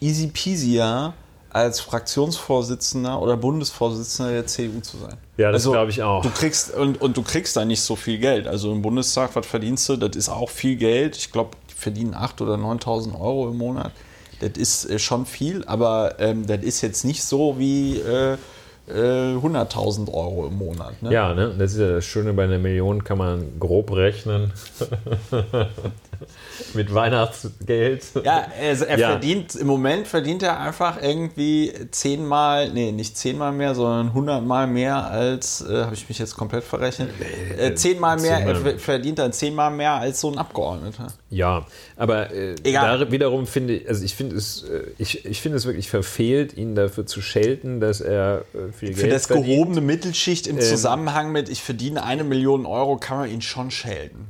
easy 0.00 0.28
peasier 0.28 1.14
als 1.50 1.80
Fraktionsvorsitzender 1.80 3.20
oder 3.20 3.36
Bundesvorsitzender 3.36 4.32
der 4.32 4.46
CDU 4.46 4.80
zu 4.80 4.96
sein. 4.96 5.16
Ja, 5.36 5.52
das 5.52 5.62
also, 5.62 5.72
glaube 5.72 5.90
ich 5.90 6.02
auch. 6.02 6.22
Du 6.22 6.30
kriegst, 6.30 6.74
und, 6.74 7.00
und 7.00 7.16
du 7.16 7.22
kriegst 7.22 7.56
da 7.56 7.64
nicht 7.64 7.82
so 7.82 7.94
viel 7.94 8.18
Geld. 8.18 8.46
Also 8.46 8.72
im 8.72 8.80
Bundestag, 8.80 9.36
was 9.36 9.46
verdienst 9.46 9.88
du? 9.88 9.96
Das 9.96 10.16
ist 10.16 10.30
auch 10.30 10.48
viel 10.48 10.76
Geld. 10.76 11.16
Ich 11.16 11.30
glaube, 11.30 11.50
die 11.70 11.74
verdienen 11.74 12.14
8.000 12.14 12.42
oder 12.42 12.54
9.000 12.54 13.20
Euro 13.20 13.48
im 13.50 13.58
Monat. 13.58 13.92
Das 14.40 14.52
ist 14.56 14.88
äh, 14.88 14.98
schon 14.98 15.26
viel, 15.26 15.64
aber 15.66 16.18
ähm, 16.20 16.46
das 16.46 16.62
ist 16.62 16.80
jetzt 16.80 17.04
nicht 17.04 17.22
so 17.22 17.58
wie 17.58 17.98
äh, 17.98 18.38
100.000 18.88 20.08
äh, 20.08 20.12
Euro 20.12 20.48
im 20.48 20.58
Monat. 20.58 21.00
Ne? 21.02 21.12
Ja, 21.12 21.34
ne? 21.34 21.54
das 21.56 21.72
ist 21.72 21.78
ja 21.78 21.88
das 21.92 22.04
Schöne, 22.04 22.32
bei 22.32 22.44
einer 22.44 22.58
Million 22.58 23.04
kann 23.04 23.18
man 23.18 23.58
grob 23.60 23.92
rechnen. 23.92 24.52
Mit 26.74 26.92
Weihnachtsgeld. 26.92 28.04
Ja, 28.24 28.46
also 28.60 28.84
er 28.84 28.98
ja. 28.98 29.08
verdient, 29.10 29.54
im 29.54 29.66
Moment 29.66 30.08
verdient 30.08 30.42
er 30.42 30.60
einfach 30.60 31.00
irgendwie 31.00 31.72
zehnmal, 31.90 32.70
nee, 32.70 32.92
nicht 32.92 33.16
zehnmal 33.16 33.52
mehr, 33.52 33.74
sondern 33.74 34.14
hundertmal 34.14 34.66
mehr 34.66 35.04
als, 35.06 35.60
äh, 35.62 35.84
habe 35.84 35.94
ich 35.94 36.08
mich 36.08 36.18
jetzt 36.18 36.36
komplett 36.36 36.64
verrechnet, 36.64 37.10
äh, 37.58 37.74
zehnmal 37.74 38.20
mehr, 38.20 38.38
zehnmal. 38.38 38.66
er 38.66 38.78
verdient 38.78 39.18
dann 39.18 39.32
zehnmal 39.32 39.70
mehr 39.70 39.92
als 39.94 40.20
so 40.20 40.30
ein 40.30 40.38
Abgeordneter. 40.38 41.08
Ja, 41.32 41.66
aber 41.96 42.30
äh, 42.30 42.56
da 42.62 43.10
wiederum 43.10 43.46
finde 43.46 43.76
ich, 43.76 43.88
also 43.88 44.04
ich 44.04 44.14
finde 44.14 44.36
es, 44.36 44.64
äh, 44.64 44.82
ich, 44.98 45.24
ich 45.24 45.40
finde 45.40 45.56
es 45.56 45.64
wirklich 45.64 45.88
verfehlt, 45.88 46.54
ihn 46.54 46.74
dafür 46.74 47.06
zu 47.06 47.22
schelten, 47.22 47.80
dass 47.80 48.02
er 48.02 48.44
äh, 48.52 48.70
viel 48.70 48.92
Für 48.92 49.00
Geld 49.00 49.12
das 49.14 49.26
verdient. 49.28 49.46
gehobene 49.46 49.80
Mittelschicht 49.80 50.46
im 50.46 50.60
Zusammenhang 50.60 51.32
mit, 51.32 51.48
ich 51.48 51.62
verdiene 51.62 52.04
eine 52.04 52.22
Million 52.22 52.66
Euro, 52.66 52.98
kann 52.98 53.16
man 53.16 53.30
ihn 53.30 53.40
schon 53.40 53.70
schelten. 53.70 54.26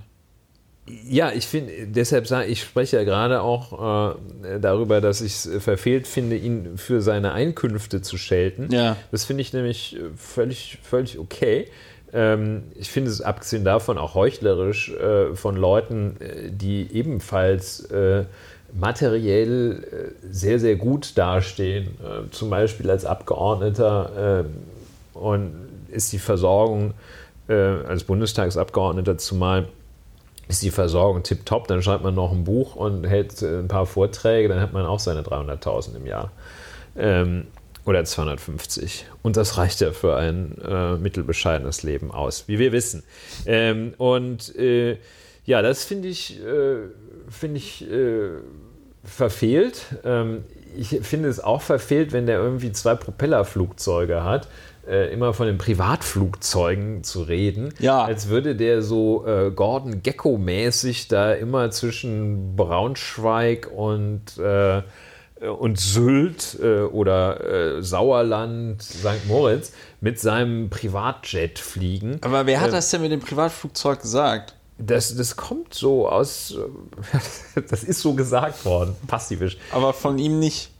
Ja, 0.86 1.32
ich 1.32 1.46
finde, 1.46 1.72
deshalb 1.88 2.28
sage 2.28 2.46
ich, 2.46 2.62
spreche 2.62 2.98
ja 2.98 3.04
gerade 3.04 3.42
auch 3.42 4.12
äh, 4.12 4.60
darüber, 4.60 5.00
dass 5.00 5.20
ich 5.22 5.32
es 5.32 5.50
verfehlt 5.58 6.06
finde, 6.06 6.36
ihn 6.36 6.76
für 6.76 7.00
seine 7.00 7.32
Einkünfte 7.32 8.00
zu 8.02 8.16
schelten. 8.16 8.68
Ja. 8.70 8.96
Das 9.10 9.24
finde 9.24 9.42
ich 9.42 9.52
nämlich 9.52 9.96
äh, 9.96 10.00
völlig, 10.16 10.78
völlig 10.82 11.18
okay. 11.18 11.68
Ähm, 12.12 12.64
ich 12.74 12.90
finde 12.90 13.10
es 13.10 13.22
abgesehen 13.22 13.64
davon 13.64 13.98
auch 13.98 14.14
heuchlerisch 14.14 14.90
äh, 14.90 15.34
von 15.34 15.56
Leuten, 15.56 16.16
äh, 16.20 16.50
die 16.50 16.88
ebenfalls 16.92 17.84
äh, 17.86 18.24
materiell 18.74 20.14
sehr, 20.30 20.58
sehr 20.58 20.76
gut 20.76 21.18
dastehen, 21.18 21.98
zum 22.30 22.48
Beispiel 22.48 22.90
als 22.90 23.04
Abgeordneter 23.04 24.46
und 25.12 25.52
ist 25.90 26.10
die 26.14 26.18
Versorgung 26.18 26.94
als 27.48 28.04
Bundestagsabgeordneter 28.04 29.18
zumal 29.18 29.66
ist 30.48 30.62
die 30.62 30.70
Versorgung 30.70 31.22
tipptopp, 31.22 31.68
dann 31.68 31.82
schreibt 31.82 32.02
man 32.02 32.14
noch 32.14 32.32
ein 32.32 32.44
Buch 32.44 32.74
und 32.74 33.04
hält 33.04 33.42
ein 33.42 33.68
paar 33.68 33.84
Vorträge, 33.84 34.48
dann 34.48 34.60
hat 34.62 34.72
man 34.72 34.86
auch 34.86 35.00
seine 35.00 35.20
300.000 35.20 35.96
im 35.96 36.06
Jahr. 36.06 36.30
Oder 37.84 38.04
250. 38.04 39.06
Und 39.22 39.36
das 39.36 39.58
reicht 39.58 39.80
ja 39.80 39.90
für 39.92 40.16
ein 40.16 40.56
äh, 40.64 40.96
mittelbescheidenes 40.96 41.82
Leben 41.82 42.10
aus, 42.12 42.44
wie 42.46 42.58
wir 42.58 42.72
wissen. 42.72 43.02
Ähm, 43.46 43.94
und 43.98 44.54
äh, 44.56 44.98
ja, 45.44 45.62
das 45.62 45.82
finde 45.84 46.08
ich, 46.08 46.38
äh, 46.40 46.76
finde 47.28 47.56
ich 47.56 47.90
äh, 47.90 48.28
verfehlt. 49.04 49.86
Ähm, 50.04 50.44
ich 50.76 50.88
finde 51.02 51.28
es 51.28 51.40
auch 51.40 51.60
verfehlt, 51.60 52.12
wenn 52.12 52.26
der 52.26 52.38
irgendwie 52.38 52.72
zwei 52.72 52.94
Propellerflugzeuge 52.94 54.22
hat. 54.24 54.48
Äh, 54.88 55.12
immer 55.12 55.32
von 55.32 55.46
den 55.46 55.58
Privatflugzeugen 55.58 57.04
zu 57.04 57.22
reden, 57.22 57.72
Ja. 57.78 58.02
als 58.04 58.28
würde 58.28 58.56
der 58.56 58.82
so 58.82 59.24
äh, 59.26 59.50
Gordon 59.52 60.02
Gecko-mäßig 60.02 61.06
da 61.06 61.32
immer 61.34 61.70
zwischen 61.70 62.56
Braunschweig 62.56 63.70
und 63.72 64.38
äh, 64.38 64.82
und 65.48 65.78
Sylt 65.78 66.58
äh, 66.62 66.82
oder 66.82 67.76
äh, 67.78 67.82
Sauerland, 67.82 68.82
St. 68.82 69.26
Moritz 69.26 69.72
mit 70.00 70.20
seinem 70.20 70.70
Privatjet 70.70 71.58
fliegen. 71.58 72.18
Aber 72.22 72.46
wer 72.46 72.60
hat 72.60 72.72
das 72.72 72.90
denn 72.90 73.02
mit 73.02 73.12
dem 73.12 73.20
Privatflugzeug 73.20 74.02
gesagt? 74.02 74.54
Das, 74.78 75.14
das 75.16 75.36
kommt 75.36 75.74
so 75.74 76.08
aus, 76.08 76.54
äh, 77.54 77.60
das 77.68 77.84
ist 77.84 78.00
so 78.00 78.14
gesagt 78.14 78.64
worden, 78.64 78.96
passivisch. 79.06 79.58
Aber 79.70 79.92
von 79.92 80.18
ihm 80.18 80.38
nicht. 80.38 80.70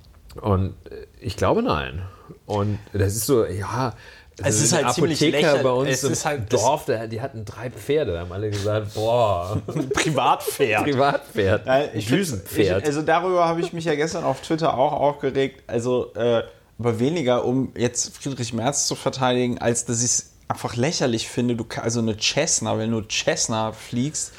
Und 0.40 0.74
äh, 0.90 1.06
ich 1.20 1.36
glaube 1.36 1.62
nein. 1.62 2.02
Und 2.46 2.78
das 2.92 3.16
ist 3.16 3.26
so, 3.26 3.44
ja. 3.44 3.94
Es 4.42 4.60
ist 4.62 4.72
halt 4.72 4.92
ziemlich 4.94 5.20
Apotheker 5.20 5.52
lächer- 5.52 5.62
bei 5.62 5.70
uns 5.70 5.90
es 5.90 6.04
im 6.04 6.12
ist 6.12 6.24
halt- 6.24 6.52
Dorf, 6.52 6.84
der, 6.86 7.06
die 7.06 7.20
hatten 7.20 7.44
drei 7.44 7.70
Pferde, 7.70 8.12
da 8.14 8.20
haben 8.20 8.32
alle 8.32 8.50
gesagt, 8.50 8.94
boah, 8.94 9.60
Privatpferd. 9.94 10.84
Privatpferd, 10.84 11.94
ich 11.94 12.06
Düsenpferd. 12.06 12.82
Ich, 12.82 12.86
also 12.88 13.02
darüber 13.02 13.46
habe 13.46 13.60
ich 13.60 13.72
mich 13.72 13.84
ja 13.84 13.94
gestern 13.94 14.24
auf 14.24 14.40
Twitter 14.40 14.76
auch 14.76 14.92
aufgeregt. 14.92 15.62
Also, 15.66 16.12
äh, 16.14 16.42
aber 16.78 16.98
weniger, 16.98 17.44
um 17.44 17.72
jetzt 17.76 18.16
Friedrich 18.16 18.52
Merz 18.52 18.86
zu 18.86 18.94
verteidigen, 18.94 19.58
als 19.58 19.84
dass 19.84 19.98
ich 20.02 20.10
es 20.10 20.30
einfach 20.48 20.76
lächerlich 20.76 21.28
finde. 21.28 21.54
Du, 21.54 21.64
also 21.80 22.00
eine 22.00 22.16
Cessna, 22.18 22.78
wenn 22.78 22.90
du 22.90 23.02
Cessna 23.02 23.72
fliegst, 23.72 24.32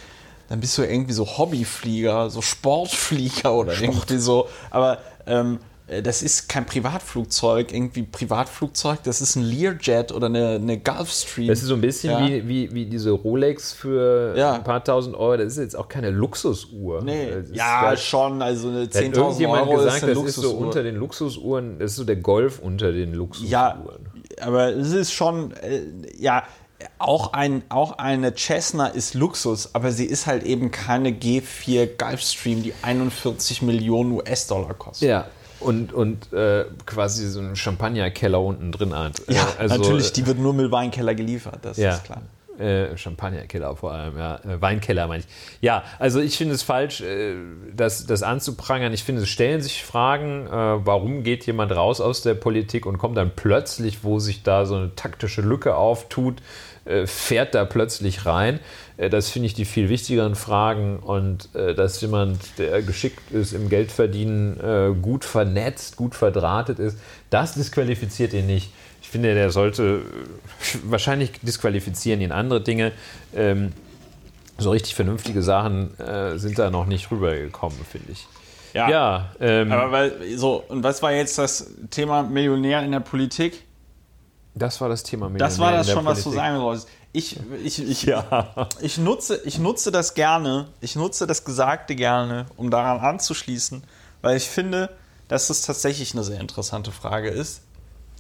dann 0.49 0.59
bist 0.59 0.77
du 0.77 0.81
irgendwie 0.83 1.13
so 1.13 1.25
Hobbyflieger, 1.37 2.29
so 2.29 2.41
Sportflieger 2.41 3.53
oder 3.53 3.79
irgendwie 3.79 4.17
so. 4.17 4.49
Aber 4.71 4.97
ähm, 5.25 5.59
äh, 5.59 5.72
das 6.01 6.23
ist 6.23 6.49
kein 6.49 6.65
Privatflugzeug, 6.65 7.71
irgendwie 7.73 8.03
Privatflugzeug, 8.03 9.03
das 9.03 9.21
ist 9.21 9.35
ein 9.35 9.43
Learjet 9.43 10.11
oder 10.11 10.27
eine, 10.27 10.55
eine 10.55 10.79
Gulfstream. 10.79 11.47
Das 11.47 11.59
ist 11.61 11.67
so 11.67 11.75
ein 11.75 11.81
bisschen 11.81 12.11
Ja. 12.11 12.27
wie, 12.27 12.47
wie, 12.47 12.73
wie 12.73 12.85
diese 12.85 13.11
Rolex 13.11 13.73
für 13.73 14.35
Ja. 14.37 14.53
ein 14.53 14.63
paar 14.63 14.83
tausend 14.83 15.15
Euro. 15.15 15.37
Das 15.37 15.47
ist 15.53 15.57
jetzt 15.57 15.75
auch 15.77 15.87
keine 15.87 16.09
Luxusuhr. 16.09 17.01
Nee, 17.03 17.25
ist 17.29 17.55
ja, 17.55 17.81
gar- 17.81 17.97
schon, 17.97 18.41
also 18.41 18.69
eine 18.69 18.87
Da 18.87 18.99
hat 18.99 19.05
10.000 19.05 19.17
irgendjemand 19.17 19.61
Euro 19.67 19.75
gesagt, 19.77 19.97
ist 19.97 20.03
eine 20.03 20.13
das 20.13 20.23
ist 20.23 20.35
so 20.35 20.41
Luxusuhr. 20.43 20.65
unter 20.67 20.83
den 20.83 20.95
Luxusuhren, 20.95 21.79
das 21.79 21.91
ist 21.91 21.97
so 21.97 22.03
der 22.03 22.15
Golf 22.17 22.59
unter 22.59 22.91
den 22.91 23.13
Luxusuhren. 23.13 23.51
Ja, 23.51 23.83
aber 24.41 24.69
es 24.75 24.91
ist 24.91 25.11
schon, 25.13 25.51
äh, 25.57 25.81
ja, 26.17 26.43
auch, 26.99 27.31
ein, 27.31 27.63
auch 27.69 27.97
eine 27.97 28.33
Cessna 28.35 28.87
ist 28.87 29.13
Luxus, 29.13 29.69
aber 29.73 29.91
sie 29.91 30.05
ist 30.05 30.27
halt 30.27 30.43
eben 30.43 30.69
keine 30.69 31.11
G4 31.11 31.87
Gulfstream, 31.97 32.61
die 32.61 32.73
41 32.81 33.61
Millionen 33.61 34.11
US-Dollar 34.11 34.73
kostet. 34.73 35.07
Ja. 35.07 35.27
Und, 35.63 35.93
und 35.93 36.33
äh, 36.33 36.65
quasi 36.85 37.27
so 37.27 37.39
einen 37.39 37.55
Champagnerkeller 37.55 38.41
unten 38.41 38.71
drin 38.71 38.95
hat. 38.95 39.21
Ja, 39.27 39.43
Äh, 39.43 39.61
also, 39.61 39.77
natürlich, 39.77 40.13
die 40.13 40.25
wird 40.27 40.39
nur 40.39 40.53
mit 40.53 40.71
Weinkeller 40.71 41.15
geliefert, 41.15 41.59
das 41.61 41.77
ja. 41.77 41.95
ist 41.95 42.03
klar. 42.03 42.21
Äh, 42.59 42.95
Champagnerkeller 42.97 43.75
vor 43.75 43.93
allem, 43.93 44.15
ja. 44.15 44.35
Äh, 44.35 44.61
Weinkeller 44.61 45.07
meine 45.07 45.23
ich. 45.23 45.27
Ja, 45.61 45.83
also 45.97 46.19
ich 46.19 46.37
finde 46.37 46.53
es 46.53 46.61
falsch, 46.61 47.01
äh, 47.01 47.33
das, 47.75 48.05
das 48.05 48.21
anzuprangern. 48.21 48.93
Ich 48.93 49.03
finde, 49.03 49.23
es 49.23 49.29
stellen 49.29 49.61
sich 49.61 49.83
Fragen, 49.83 50.45
äh, 50.45 50.51
warum 50.51 51.23
geht 51.23 51.47
jemand 51.47 51.71
raus 51.71 51.99
aus 51.99 52.21
der 52.21 52.35
Politik 52.35 52.85
und 52.85 52.99
kommt 52.99 53.17
dann 53.17 53.31
plötzlich, 53.35 54.03
wo 54.03 54.19
sich 54.19 54.43
da 54.43 54.65
so 54.65 54.75
eine 54.75 54.95
taktische 54.95 55.41
Lücke 55.41 55.75
auftut, 55.75 56.43
äh, 56.85 57.07
fährt 57.07 57.55
da 57.55 57.65
plötzlich 57.65 58.27
rein. 58.27 58.59
Äh, 58.97 59.09
das 59.09 59.29
finde 59.29 59.47
ich 59.47 59.53
die 59.53 59.65
viel 59.65 59.89
wichtigeren 59.89 60.35
Fragen 60.35 60.99
und 60.99 61.53
äh, 61.55 61.73
dass 61.73 61.99
jemand, 62.01 62.39
der 62.57 62.81
geschickt 62.81 63.31
ist 63.31 63.53
im 63.53 63.69
Geldverdienen, 63.69 64.59
äh, 64.59 64.93
gut 64.99 65.25
vernetzt, 65.25 65.95
gut 65.95 66.15
verdrahtet 66.15 66.79
ist, 66.79 66.97
das 67.29 67.53
disqualifiziert 67.53 68.33
ihn 68.33 68.47
nicht. 68.47 68.71
Ich 69.01 69.09
finde, 69.09 69.33
der 69.33 69.51
sollte, 69.51 70.01
wahrscheinlich 70.85 71.31
disqualifizieren 71.41 72.21
ihn 72.21 72.31
andere 72.31 72.61
Dinge. 72.61 72.91
Ähm, 73.35 73.73
so 74.57 74.71
richtig 74.71 74.93
vernünftige 74.93 75.41
Sachen 75.41 75.89
sind 76.35 76.59
da 76.59 76.69
noch 76.69 76.85
nicht 76.85 77.09
rübergekommen, 77.09 77.77
finde 77.89 78.11
ich. 78.11 78.27
Ja, 78.73 78.89
Ja, 78.89 79.31
ähm, 79.39 79.71
aber 79.71 79.91
weil, 79.91 80.37
so, 80.37 80.63
und 80.67 80.83
was 80.83 81.01
war 81.01 81.11
jetzt 81.11 81.39
das 81.39 81.73
Thema 81.89 82.21
Millionär 82.21 82.83
in 82.83 82.91
der 82.91 82.99
Politik? 82.99 83.63
das 84.55 84.79
war 84.79 84.89
das 84.89 85.01
Thema. 85.01 85.29
Das 85.31 85.57
war 85.57 85.71
Millionär 85.71 85.79
das 85.79 85.87
in 85.87 85.89
der 85.89 85.93
schon, 85.95 86.05
was 86.05 86.17
du 86.19 86.23
Politik. 86.25 86.43
sagen 86.43 86.61
wolltest. 86.61 86.87
Ich, 87.15 87.37
ich, 87.63 87.79
ich, 87.79 88.11
ich, 88.81 88.97
nutze, 88.97 89.39
ich 89.45 89.59
nutze 89.59 89.91
das 89.91 90.15
gerne, 90.15 90.67
ich 90.81 90.95
nutze 90.95 91.27
das 91.27 91.45
Gesagte 91.45 91.95
gerne, 91.95 92.47
um 92.57 92.71
daran 92.71 92.99
anzuschließen, 92.99 93.83
weil 94.23 94.35
ich 94.35 94.49
finde, 94.49 94.89
dass 95.27 95.51
es 95.51 95.61
tatsächlich 95.61 96.13
eine 96.13 96.23
sehr 96.23 96.39
interessante 96.39 96.91
Frage 96.91 97.29
ist, 97.29 97.61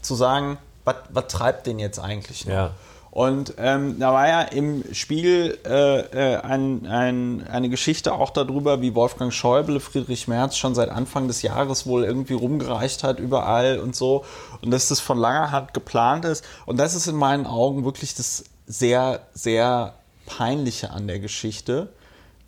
zu 0.01 0.13
sagen, 0.13 0.59
was 0.85 1.27
treibt 1.27 1.65
den 1.65 1.79
jetzt 1.79 1.97
eigentlich 1.97 2.45
noch? 2.45 2.53
Ja. 2.53 2.71
Und 3.09 3.53
ähm, 3.59 3.99
da 3.99 4.11
war 4.11 4.27
ja 4.27 4.41
im 4.41 4.83
Spiel 4.91 5.59
äh, 5.67 5.99
äh, 5.99 6.37
ein, 6.37 6.87
ein, 6.87 7.47
eine 7.47 7.69
Geschichte 7.69 8.11
auch 8.11 8.31
darüber, 8.31 8.81
wie 8.81 8.95
Wolfgang 8.95 9.31
Schäuble 9.31 9.79
Friedrich 9.79 10.27
Merz 10.27 10.57
schon 10.57 10.73
seit 10.73 10.89
Anfang 10.89 11.27
des 11.27 11.43
Jahres 11.43 11.85
wohl 11.85 12.05
irgendwie 12.05 12.33
rumgereicht 12.33 13.03
hat 13.03 13.19
überall 13.19 13.77
und 13.77 13.95
so. 13.95 14.25
Und 14.63 14.71
dass 14.71 14.87
das 14.87 14.99
von 14.99 15.19
langer 15.19 15.51
Hand 15.51 15.75
geplant 15.75 16.25
ist. 16.25 16.43
Und 16.65 16.77
das 16.77 16.95
ist 16.95 17.05
in 17.05 17.15
meinen 17.15 17.45
Augen 17.45 17.85
wirklich 17.85 18.15
das 18.15 18.45
sehr, 18.65 19.21
sehr 19.33 19.95
Peinliche 20.25 20.91
an 20.91 21.07
der 21.07 21.19
Geschichte, 21.19 21.89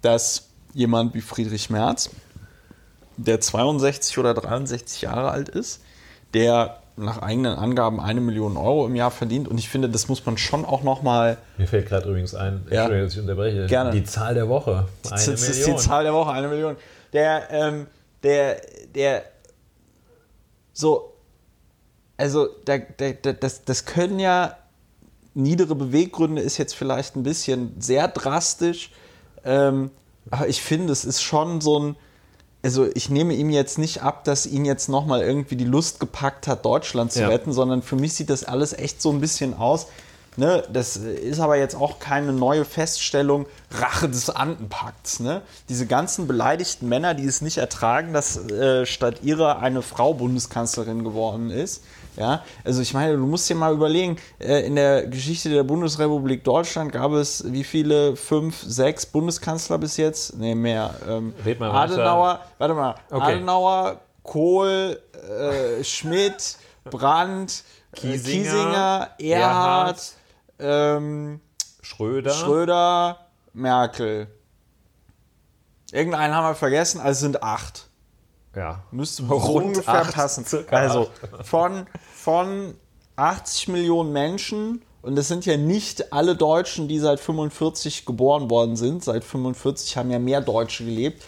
dass 0.02 0.50
jemand 0.74 1.14
wie 1.14 1.22
Friedrich 1.22 1.70
Merz, 1.70 2.10
der 3.18 3.40
62 3.42 4.18
oder 4.18 4.34
63 4.34 5.02
Jahre 5.02 5.32
alt 5.32 5.50
ist, 5.50 5.82
der 6.34 6.82
nach 6.98 7.22
eigenen 7.22 7.58
Angaben 7.58 8.00
eine 8.00 8.22
Million 8.22 8.56
Euro 8.56 8.86
im 8.86 8.96
Jahr 8.96 9.12
verdient. 9.12 9.48
Und 9.50 9.58
ich 9.58 9.68
finde, 9.70 9.90
das 9.90 10.08
muss 10.08 10.26
man 10.26 10.38
schon 10.38 10.64
auch 10.64 10.84
nochmal. 10.84 11.38
Mir 11.58 11.68
fällt 11.68 11.88
gerade 11.88 12.08
übrigens 12.08 12.34
ein, 12.36 12.66
Ja. 12.70 12.84
Entschuldigung, 12.84 13.06
dass 13.08 13.14
ich 13.14 13.20
unterbreche, 13.20 13.66
Gerne. 13.68 13.92
die 13.92 14.04
Zahl 14.06 14.34
der 14.34 14.48
Woche. 14.48 14.86
Eine 15.04 15.12
Das 15.12 15.28
ist 15.28 15.56
die 15.56 15.60
Million. 15.62 15.78
Zahl 15.78 16.04
der 16.04 16.14
Woche, 16.14 16.32
eine 16.32 16.48
Million. 16.48 16.78
Der, 17.12 17.50
ähm, 17.52 17.88
der, 18.24 18.62
der, 18.94 19.24
so, 20.72 21.14
also, 22.18 22.48
der, 22.66 22.80
der, 22.80 23.14
der, 23.14 23.34
das, 23.34 23.66
das 23.66 23.86
können 23.86 24.20
ja 24.20 24.58
niedere 25.36 25.76
Beweggründe, 25.76 26.42
ist 26.42 26.58
jetzt 26.58 26.76
vielleicht 26.76 27.16
ein 27.16 27.24
bisschen 27.24 27.76
sehr 27.80 28.08
drastisch, 28.08 28.92
ähm, 29.44 29.92
aber 30.32 30.48
ich 30.48 30.62
finde, 30.62 30.92
es 30.92 31.06
ist 31.06 31.22
schon 31.22 31.62
so 31.62 31.80
ein, 31.80 31.96
also 32.64 32.88
ich 32.96 33.10
nehme 33.12 33.36
ihm 33.36 33.52
jetzt 33.52 33.78
nicht 33.78 34.02
ab, 34.02 34.24
dass 34.24 34.48
ihn 34.48 34.66
jetzt 34.66 34.90
nochmal 34.90 35.22
irgendwie 35.22 35.56
die 35.56 35.66
Lust 35.66 36.00
gepackt 36.00 36.48
hat, 36.48 36.66
Deutschland 36.66 37.12
zu 37.12 37.22
Ja. 37.22 37.28
retten, 37.28 37.54
sondern 37.54 37.84
für 37.84 37.96
mich 37.96 38.14
sieht 38.14 38.32
das 38.32 38.44
alles 38.44 38.74
echt 38.74 39.02
so 39.02 39.12
ein 39.12 39.22
bisschen 39.22 39.54
aus, 39.54 39.88
Ne, 40.38 40.66
das 40.70 40.98
ist 40.98 41.40
aber 41.40 41.56
jetzt 41.56 41.76
auch 41.76 42.00
keine 42.00 42.34
neue 42.34 42.66
Feststellung, 42.66 43.46
Rache 43.72 44.10
des 44.10 44.30
Andenpakts. 44.30 45.22
Ne? 45.22 45.42
Diese 45.70 45.86
ganzen 45.86 46.28
beleidigten 46.28 46.90
Männer, 46.90 47.14
die 47.14 47.24
es 47.24 47.40
nicht 47.40 47.56
ertragen, 47.58 48.12
dass 48.12 48.36
äh, 48.50 48.86
statt 48.86 49.20
ihrer 49.24 49.60
eine 49.60 49.82
Frau 49.82 50.14
Bundeskanzlerin 50.14 51.06
geworden 51.06 51.52
ist. 51.52 51.84
Ja, 52.18 52.44
also 52.64 52.82
ich 52.82 52.94
meine, 52.94 53.18
du 53.18 53.26
musst 53.26 53.50
dir 53.50 53.56
mal 53.56 53.74
überlegen, 53.74 54.18
äh, 54.40 54.66
in 54.66 54.76
der 54.76 55.06
Geschichte 55.08 55.50
der 55.50 55.64
Bundesrepublik 55.64 56.44
Deutschland 56.44 56.92
gab 56.92 57.12
es 57.12 57.44
wie 57.52 57.64
viele? 57.64 58.16
Fünf, 58.16 58.62
sechs 58.62 59.06
Bundeskanzler 59.06 59.78
bis 59.78 59.98
jetzt? 59.98 60.38
Ne, 60.38 60.56
mehr. 60.56 60.96
Ähm, 61.08 61.34
Red 61.46 61.60
mal 61.60 61.72
Adenauer, 61.72 62.40
warte 62.58 62.74
mal, 62.74 62.96
Okay. 63.12 63.34
Adenauer, 63.34 64.00
Kohl, 64.24 65.00
äh, 65.14 65.84
Schmidt, 65.84 66.58
Brandt, 66.86 67.64
Kiesinger, 67.94 68.44
Kiesinger, 68.44 69.10
Kiesinger 69.18 69.36
Erhard, 69.36 70.14
ähm, 70.60 71.42
Schröder. 71.82 72.32
Schröder, 72.32 73.20
Merkel. 73.54 74.28
Irgendeinen 75.92 76.34
haben 76.34 76.48
wir 76.48 76.56
vergessen, 76.56 77.00
also 77.00 77.22
sind 77.22 77.44
acht. 77.44 77.90
Ja. 78.56 78.84
Müsste 78.92 79.24
ungefähr 79.24 80.02
acht, 80.02 80.14
passen. 80.14 80.46
Also 80.72 81.10
von, 81.44 81.88
von 82.14 82.76
80 83.16 83.68
Millionen 83.70 84.14
Menschen, 84.14 84.82
und 85.02 85.16
das 85.16 85.28
sind 85.28 85.46
ja 85.46 85.58
nicht 85.58 86.12
alle 86.14 86.36
Deutschen, 86.36 86.88
die 86.88 87.00
seit 87.00 87.20
45 87.20 88.06
geboren 88.06 88.50
worden 88.50 88.76
sind. 88.76 89.04
Seit 89.04 89.24
45 89.24 89.98
haben 89.98 90.10
ja 90.10 90.18
mehr 90.18 90.42
Deutsche 90.42 90.84
gelebt. 90.84 91.24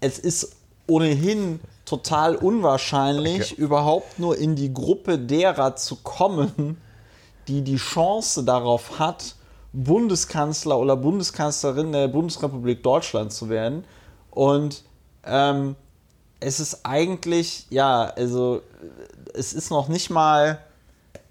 Es 0.00 0.18
ist 0.18 0.56
ohnehin 0.88 1.60
total 1.84 2.34
unwahrscheinlich, 2.34 3.56
überhaupt 3.56 4.18
nur 4.18 4.36
in 4.36 4.56
die 4.56 4.74
Gruppe 4.74 5.18
derer 5.18 5.76
zu 5.76 5.96
kommen, 5.96 6.80
die 7.46 7.62
die 7.62 7.76
Chance 7.76 8.44
darauf 8.44 8.98
hat, 8.98 9.36
Bundeskanzler 9.72 10.78
oder 10.78 10.96
Bundeskanzlerin 10.96 11.92
der 11.92 12.08
Bundesrepublik 12.08 12.82
Deutschland 12.82 13.32
zu 13.32 13.48
werden. 13.48 13.84
Und 14.30 14.82
ähm, 15.24 15.76
es 16.40 16.58
ist 16.60 16.80
eigentlich, 16.84 17.66
ja, 17.70 18.04
also 18.16 18.62
es 19.34 19.52
ist 19.52 19.70
noch 19.70 19.88
nicht 19.88 20.10
mal, 20.10 20.58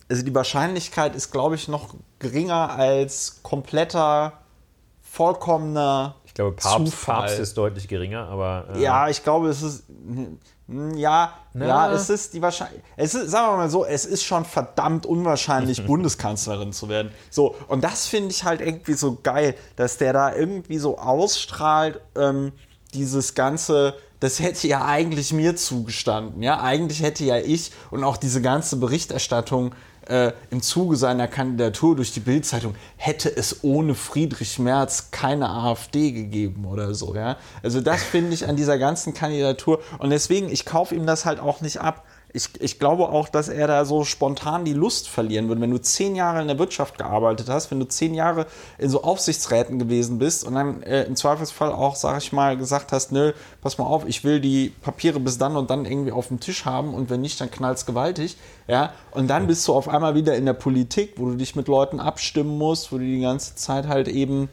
also 0.10 0.24
die 0.24 0.34
Wahrscheinlichkeit 0.34 1.16
ist, 1.16 1.32
glaube 1.32 1.56
ich, 1.56 1.68
noch 1.68 1.96
geringer 2.20 2.72
als 2.72 3.40
kompletter, 3.44 4.34
vollkommener 5.02 6.16
Ich 6.26 6.34
glaube, 6.34 6.56
Papst, 6.56 6.92
Zufall. 6.94 7.16
Papst 7.22 7.40
ist 7.40 7.58
deutlich 7.58 7.88
geringer, 7.88 8.28
aber. 8.28 8.68
äh, 8.76 8.82
Ja, 8.82 9.10
ich 9.10 9.24
glaube, 9.24 9.50
es 9.50 9.62
ist. 9.62 9.84
hm, 9.88 10.40
Ja, 10.96 11.34
Na. 11.54 11.66
ja, 11.68 11.92
es 11.92 12.12
ist 12.12 12.34
die 12.36 12.42
Wahrscheinlichkeit. 12.44 12.86
Es 12.96 13.16
ist, 13.16 13.32
sagen 13.32 13.54
wir 13.54 13.58
mal 13.58 13.70
so, 13.72 13.86
es 13.86 14.06
ist 14.06 14.24
schon 14.24 14.46
verdammt 14.46 15.08
unwahrscheinlich, 15.08 15.84
Bundeskanzlerin 15.88 16.74
zu 16.74 16.90
werden. 16.90 17.12
So, 17.32 17.56
und 17.68 17.84
das 17.84 18.06
finde 18.06 18.30
ich 18.30 18.44
halt 18.44 18.62
irgendwie 18.62 18.94
so 18.94 19.18
geil, 19.24 19.56
dass 19.76 19.98
der 19.98 20.14
da 20.14 20.36
irgendwie 20.36 20.78
so 20.78 21.00
ausstrahlt, 21.00 22.00
ähm, 22.16 22.52
dieses 22.94 23.34
ganze. 23.34 23.96
Das 24.20 24.40
hätte 24.40 24.68
ja 24.68 24.86
eigentlich 24.86 25.32
mir 25.32 25.56
zugestanden. 25.56 26.44
Ja, 26.44 26.62
eigentlich 26.62 27.02
hätte 27.02 27.24
ja 27.24 27.38
ich 27.38 27.72
und 27.90 28.04
auch 28.04 28.18
diese 28.18 28.42
ganze 28.42 28.78
Berichterstattung 28.78 29.74
äh, 30.10 30.34
im 30.50 30.62
Zuge 30.62 30.96
seiner 30.98 31.28
Kandidatur 31.28 31.96
durch 31.96 32.12
die 32.12 32.20
Bildzeitung 32.20 32.76
hätte 32.98 33.36
es 33.36 33.64
ohne 33.64 33.96
Friedrich 33.96 34.60
Merz 34.60 35.12
keine 35.12 35.50
AfD 35.50 36.12
gegeben 36.12 36.66
oder 36.66 36.94
so. 36.94 37.16
Ja? 37.16 37.38
Also 37.64 37.80
das 37.80 38.04
finde 38.04 38.34
ich 38.34 38.48
an 38.48 38.56
dieser 38.56 38.78
ganzen 38.78 39.14
Kandidatur 39.14 39.82
und 40.00 40.10
deswegen, 40.10 40.50
ich 40.50 40.66
kaufe 40.66 40.96
ihm 40.96 41.06
das 41.06 41.26
halt 41.26 41.40
auch 41.40 41.62
nicht 41.62 41.80
ab. 41.80 42.06
Ich, 42.32 42.50
ich 42.60 42.78
glaube 42.78 43.10
auch, 43.10 43.28
dass 43.28 43.50
er 43.50 43.66
da 43.66 43.86
so 43.86 44.04
spontan 44.04 44.64
die 44.64 44.74
Lust 44.74 45.10
verlieren 45.10 45.48
würde. 45.48 45.62
Wenn 45.62 45.72
du 45.72 45.82
zehn 45.82 46.16
Jahre 46.16 46.42
in 46.42 46.48
der 46.48 46.60
Wirtschaft 46.60 47.00
gearbeitet 47.00 47.50
hast, 47.50 47.72
wenn 47.72 47.80
du 47.80 47.88
zehn 47.88 48.14
Jahre 48.14 48.46
in 48.78 48.90
so 48.90 49.02
Aufsichtsräten 49.02 49.80
gewesen 49.80 50.20
bist 50.20 50.44
und 50.44 50.54
dann 50.54 50.84
äh, 50.84 51.06
im 51.06 51.16
Zweifelsfall 51.16 51.72
auch, 51.72 51.96
sag 51.96 52.20
ich 52.20 52.32
mal, 52.32 52.56
gesagt 52.56 52.92
hast, 52.92 53.12
nö, 53.12 53.34
pass 53.62 53.80
mal 53.80 53.86
auf, 53.86 54.08
ich 54.08 54.24
will 54.24 54.40
die 54.40 54.70
Papiere 54.70 55.20
bis 55.20 55.40
dann 55.40 55.58
und 55.58 55.72
dann 55.72 55.86
irgendwie 55.86 56.12
auf 56.12 56.28
dem 56.28 56.40
Tisch 56.40 56.66
haben 56.66 56.94
und 56.94 57.10
wenn 57.10 57.22
nicht, 57.22 57.42
dann 57.42 57.50
knallt's 57.50 57.88
gewaltig. 57.88 58.38
Ja, 58.68 58.94
und 59.12 59.28
dann 59.28 59.48
bist 59.48 59.68
du 59.68 59.74
auf 59.74 59.90
einmal 59.90 60.14
wieder 60.14 60.36
in 60.36 60.46
der 60.46 60.54
Politik, 60.54 61.14
wo 61.18 61.26
du 61.26 61.36
dich 61.36 61.56
mit 61.56 61.68
Leuten 61.68 62.00
abstimmen 62.00 62.60
musst, 62.60 62.92
wo 62.92 63.00
du 63.00 63.06
die 63.06 63.22
ganze 63.22 63.56
Zeit 63.56 63.88
halt 63.88 64.08
eben 64.08 64.50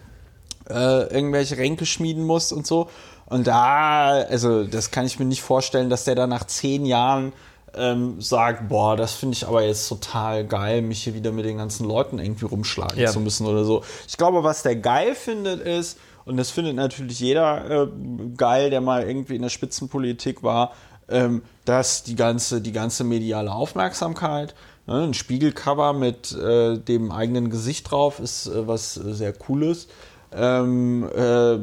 äh, 0.70 1.12
irgendwelche 1.14 1.58
Ränke 1.58 1.84
schmieden 1.84 2.24
musst 2.24 2.54
und 2.54 2.66
so. 2.66 2.88
Und 3.26 3.46
da, 3.46 4.22
also 4.30 4.64
das 4.64 4.90
kann 4.90 5.04
ich 5.04 5.18
mir 5.18 5.24
nicht 5.26 5.42
vorstellen, 5.42 5.90
dass 5.90 6.04
der 6.04 6.14
da 6.14 6.26
nach 6.26 6.44
zehn 6.44 6.86
Jahren 6.86 7.32
ähm, 7.74 8.20
sagt, 8.20 8.68
boah, 8.68 8.96
das 8.96 9.14
finde 9.14 9.34
ich 9.34 9.46
aber 9.46 9.62
jetzt 9.62 9.88
total 9.88 10.46
geil, 10.46 10.82
mich 10.82 11.02
hier 11.02 11.14
wieder 11.14 11.32
mit 11.32 11.44
den 11.44 11.58
ganzen 11.58 11.86
Leuten 11.86 12.18
irgendwie 12.18 12.46
rumschlagen 12.46 12.98
Ja. 12.98 13.10
zu 13.10 13.20
müssen 13.20 13.46
oder 13.46 13.64
so. 13.64 13.82
Ich 14.08 14.16
glaube, 14.16 14.42
was 14.44 14.62
der 14.62 14.76
geil 14.76 15.14
findet 15.14 15.60
ist, 15.60 15.98
und 16.24 16.36
das 16.38 16.50
findet 16.50 16.74
natürlich 16.74 17.20
jeder 17.20 17.84
äh, 17.84 17.88
geil, 18.36 18.70
der 18.70 18.80
mal 18.80 19.06
irgendwie 19.06 19.36
in 19.36 19.42
der 19.42 19.48
Spitzenpolitik 19.48 20.42
war, 20.42 20.72
ähm, 21.08 21.42
dass 21.64 22.02
die 22.02 22.16
ganze, 22.16 22.60
die 22.60 22.72
ganze 22.72 23.04
mediale 23.04 23.52
Aufmerksamkeit, 23.52 24.54
ne, 24.86 25.02
ein 25.04 25.14
Spiegelcover 25.14 25.92
mit 25.92 26.32
äh, 26.32 26.78
dem 26.78 27.12
eigenen 27.12 27.48
Gesicht 27.50 27.90
drauf 27.90 28.18
ist 28.18 28.48
äh, 28.48 28.66
was 28.66 28.94
sehr 28.94 29.32
Cooles. 29.32 29.86
Ähm, 30.32 31.08
äh, 31.16 31.58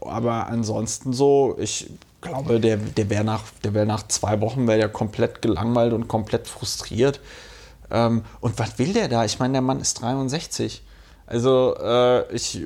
aber 0.00 0.46
ansonsten 0.46 1.12
so, 1.12 1.54
ich 1.60 1.90
glaube, 2.20 2.60
der, 2.60 2.76
der 2.76 3.10
wäre 3.10 3.24
nach, 3.24 3.42
wär 3.62 3.84
nach 3.84 4.06
zwei 4.08 4.40
Wochen 4.40 4.66
wär 4.66 4.76
der 4.76 4.88
komplett 4.88 5.42
gelangweilt 5.42 5.92
und 5.92 6.08
komplett 6.08 6.48
frustriert. 6.48 7.20
Ähm, 7.90 8.24
und 8.40 8.58
was 8.58 8.78
will 8.78 8.92
der 8.92 9.08
da? 9.08 9.24
Ich 9.24 9.38
meine, 9.38 9.52
der 9.52 9.62
Mann 9.62 9.80
ist 9.80 10.00
63. 10.00 10.82
Also 11.26 11.76
äh, 11.76 12.32
ich 12.32 12.60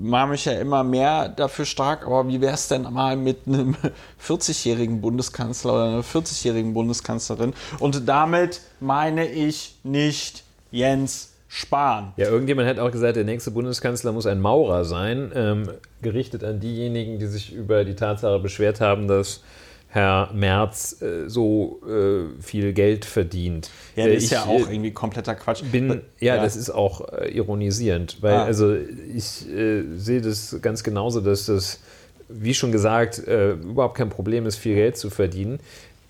mache 0.00 0.28
mich 0.28 0.46
ja 0.46 0.52
immer 0.52 0.82
mehr 0.82 1.28
dafür 1.28 1.66
stark, 1.66 2.06
aber 2.06 2.26
wie 2.26 2.40
wäre 2.40 2.54
es 2.54 2.68
denn 2.68 2.82
mal 2.82 3.16
mit 3.16 3.46
einem 3.46 3.76
40-jährigen 4.26 5.00
Bundeskanzler 5.02 5.74
oder 5.74 5.84
einer 5.84 6.02
40-jährigen 6.02 6.72
Bundeskanzlerin? 6.72 7.52
Und 7.78 8.08
damit 8.08 8.62
meine 8.80 9.26
ich 9.26 9.76
nicht 9.82 10.44
Jens 10.70 11.27
Spahn. 11.48 12.12
Ja, 12.18 12.28
irgendjemand 12.28 12.68
hat 12.68 12.78
auch 12.78 12.90
gesagt, 12.90 13.16
der 13.16 13.24
nächste 13.24 13.50
Bundeskanzler 13.50 14.12
muss 14.12 14.26
ein 14.26 14.40
Maurer 14.40 14.84
sein, 14.84 15.32
ähm, 15.34 15.70
gerichtet 16.02 16.44
an 16.44 16.60
diejenigen, 16.60 17.18
die 17.18 17.26
sich 17.26 17.54
über 17.54 17.84
die 17.84 17.94
Tatsache 17.94 18.38
beschwert 18.38 18.80
haben, 18.82 19.08
dass 19.08 19.42
Herr 19.90 20.30
Merz 20.34 21.00
äh, 21.00 21.26
so 21.30 21.80
äh, 21.88 22.42
viel 22.42 22.74
Geld 22.74 23.06
verdient. 23.06 23.70
Ja, 23.96 24.04
Äh, 24.06 24.14
das 24.16 24.24
ist 24.24 24.30
ja 24.32 24.42
auch 24.44 24.68
äh, 24.68 24.72
irgendwie 24.74 24.90
kompletter 24.92 25.34
Quatsch. 25.34 25.62
bin, 25.72 26.02
ja, 26.20 26.36
Ja. 26.36 26.42
das 26.42 26.56
ist 26.56 26.68
auch 26.68 27.10
äh, 27.10 27.30
ironisierend, 27.34 28.18
weil 28.20 28.34
Ah. 28.34 28.44
also 28.44 28.74
ich 28.74 29.48
äh, 29.48 29.84
sehe 29.96 30.20
das 30.20 30.58
ganz 30.60 30.82
genauso, 30.82 31.22
dass 31.22 31.46
das, 31.46 31.80
wie 32.28 32.52
schon 32.52 32.70
gesagt, 32.72 33.26
äh, 33.26 33.52
überhaupt 33.52 33.96
kein 33.96 34.10
Problem 34.10 34.44
ist, 34.44 34.56
viel 34.56 34.74
Geld 34.74 34.98
zu 34.98 35.08
verdienen. 35.08 35.58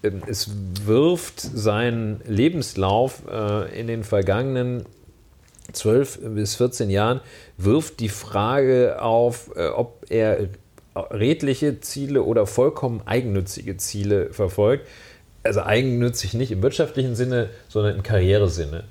Ähm, 0.03 0.23
es 0.27 0.51
wirft 0.85 1.39
seinen 1.41 2.21
Lebenslauf 2.27 3.23
äh, 3.31 3.79
in 3.81 3.87
den 3.87 4.03
vergangenen 4.03 4.85
12 5.73 6.21
bis 6.35 6.55
14 6.57 6.91
Jahren, 6.91 7.21
wirft 7.57 8.01
die 8.01 8.09
Frage 8.09 9.01
auf, 9.03 9.51
äh, 9.57 9.69
ob 9.69 10.05
er 10.09 10.49
redliche 11.11 11.81
Ziele 11.81 12.23
oder 12.23 12.47
vollkommen 12.47 13.03
eigennützige 13.07 13.77
Ziele 13.77 14.33
verfolgt. 14.33 14.87
Also 15.45 15.63
eigennützig 15.63 16.35
nicht 16.35 16.51
im 16.51 16.63
wirtschaftlichen 16.63 17.15
Sinne, 17.15 17.51
sondern 17.69 17.97
im 17.97 18.03
Karrieresinne. 18.03 18.85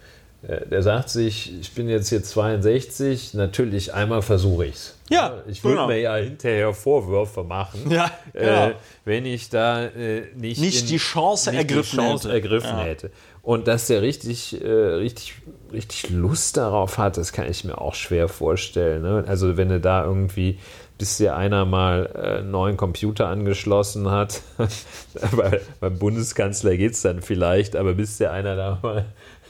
Äh, 0.47 0.67
Der 0.67 0.81
sagt 0.83 1.09
sich, 1.09 1.59
ich 1.59 1.73
bin 1.73 1.89
jetzt 1.89 2.09
hier 2.09 2.23
62, 2.23 3.33
natürlich 3.33 3.93
einmal 3.93 4.21
versuche 4.21 4.67
ich 4.67 4.75
es. 4.75 4.95
Ja, 5.09 5.41
Ich 5.47 5.63
würde 5.63 5.75
genau. 5.77 5.87
mir 5.87 5.99
ja 5.99 6.15
hinterher 6.15 6.73
Vorwürfe 6.73 7.43
machen, 7.43 7.89
Ja, 7.89 8.11
äh, 8.33 8.39
genau. 8.45 8.71
wenn 9.03 9.25
ich 9.25 9.49
da 9.49 9.85
äh, 9.85 10.21
nicht, 10.35 10.61
Nicht 10.61 10.81
in- 10.83 10.87
die 10.87 10.97
Chance 10.97 11.49
nicht 11.49 11.59
ergriffen 11.59 11.97
die 11.99 12.05
Chance 12.05 12.27
hätte. 12.29 12.35
ergriffen 12.35 12.69
Ja. 12.77 12.83
hätte. 12.83 13.11
Und 13.47 13.69
dass 13.69 13.88
der 13.88 14.01
richtig, 14.01 14.62
äh, 14.62 14.67
richtig, 14.67 15.36
richtig 15.71 16.10
Lust 16.10 16.57
darauf 16.57 16.97
hat, 16.97 17.15
das 17.15 17.31
kann 17.31 17.49
ich 17.49 17.63
mir 17.63 17.79
auch 17.79 17.95
schwer 17.95 18.27
vorstellen. 18.27 19.03
Ne? 19.03 19.23
Also 19.25 19.55
wenn 19.55 19.69
du 19.69 19.79
da 19.79 20.03
irgendwie, 20.03 20.60
bis 20.97 21.15
dir 21.15 21.38
einer 21.38 21.63
mal 21.63 22.12
äh, 22.13 22.39
einen 22.39 22.51
neuen 22.51 22.75
Computer 22.75 23.29
angeschlossen 23.29 24.12
hat, 24.12 24.41
bei, 25.38 25.62
beim 25.79 25.97
Bundeskanzler 25.97 26.75
geht 26.75 26.91
es 26.91 27.03
dann 27.03 27.21
vielleicht, 27.21 27.77
aber 27.77 27.93
bis 27.93 28.17
dir 28.17 28.33
einer 28.33 28.57
da 28.57 28.79
mal 28.83 29.05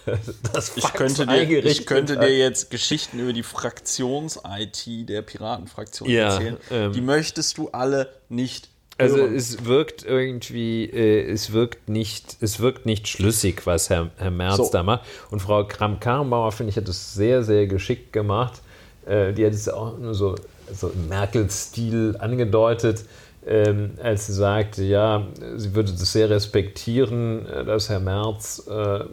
das 0.54 0.78
Ich 0.78 0.94
könnte, 0.94 1.26
dir, 1.26 1.66
ich 1.66 1.88
könnte 1.88 2.18
dir 2.18 2.38
jetzt 2.38 2.70
Geschichten 2.70 3.18
über 3.18 3.34
die 3.34 3.42
Fraktions-IT 3.42 5.10
der 5.10 5.24
Piratenfraktion 5.24 6.08
Ja, 6.08 6.36
erzählen. 6.36 6.58
ähm, 6.70 6.94
die 6.94 7.02
möchtest 7.02 7.58
du 7.58 7.70
alle 7.70 8.10
nicht 8.30 8.70
Also 8.98 9.20
es 9.20 9.66
wirkt 9.66 10.04
irgendwie, 10.04 10.86
äh, 10.86 11.30
es 11.30 11.54
wirkt 11.54 11.88
nicht, 11.88 12.38
es 12.42 12.60
wirkt 12.60 12.86
nicht 12.86 13.08
schlüssig, 13.08 13.66
was 13.66 13.90
Herr, 13.90 14.10
Herr 14.18 14.32
Merz 14.32 14.58
So. 14.58 14.70
da 14.72 14.84
macht. 14.84 15.06
Und 15.30 15.40
Frau 15.42 15.64
Kramp-Karrenbauer, 15.64 16.52
finde 16.52 16.72
ich, 16.72 16.78
hat 16.78 16.88
das 16.88 17.14
sehr, 17.14 17.44
sehr 17.44 17.68
geschickt 17.68 18.12
gemacht. 18.12 18.62
Äh, 19.06 19.34
die 19.34 19.46
hat 19.46 19.54
es 19.54 19.70
auch 19.70 19.98
nur 19.98 20.16
so, 20.16 20.36
so 20.74 20.90
im 20.90 21.10
Merkel-Stil 21.10 22.16
angedeutet, 22.20 23.04
ähm, 23.46 23.92
als 24.02 24.28
sie 24.28 24.34
sagte, 24.34 24.84
ja, 24.84 25.28
sie 25.56 25.74
würde 25.76 25.92
das 25.92 26.12
sehr 26.12 26.30
respektieren, 26.30 27.46
äh, 27.46 27.64
dass 27.64 27.90
Herr 27.90 28.00
Merz 28.00 28.68
äh, 28.68 29.06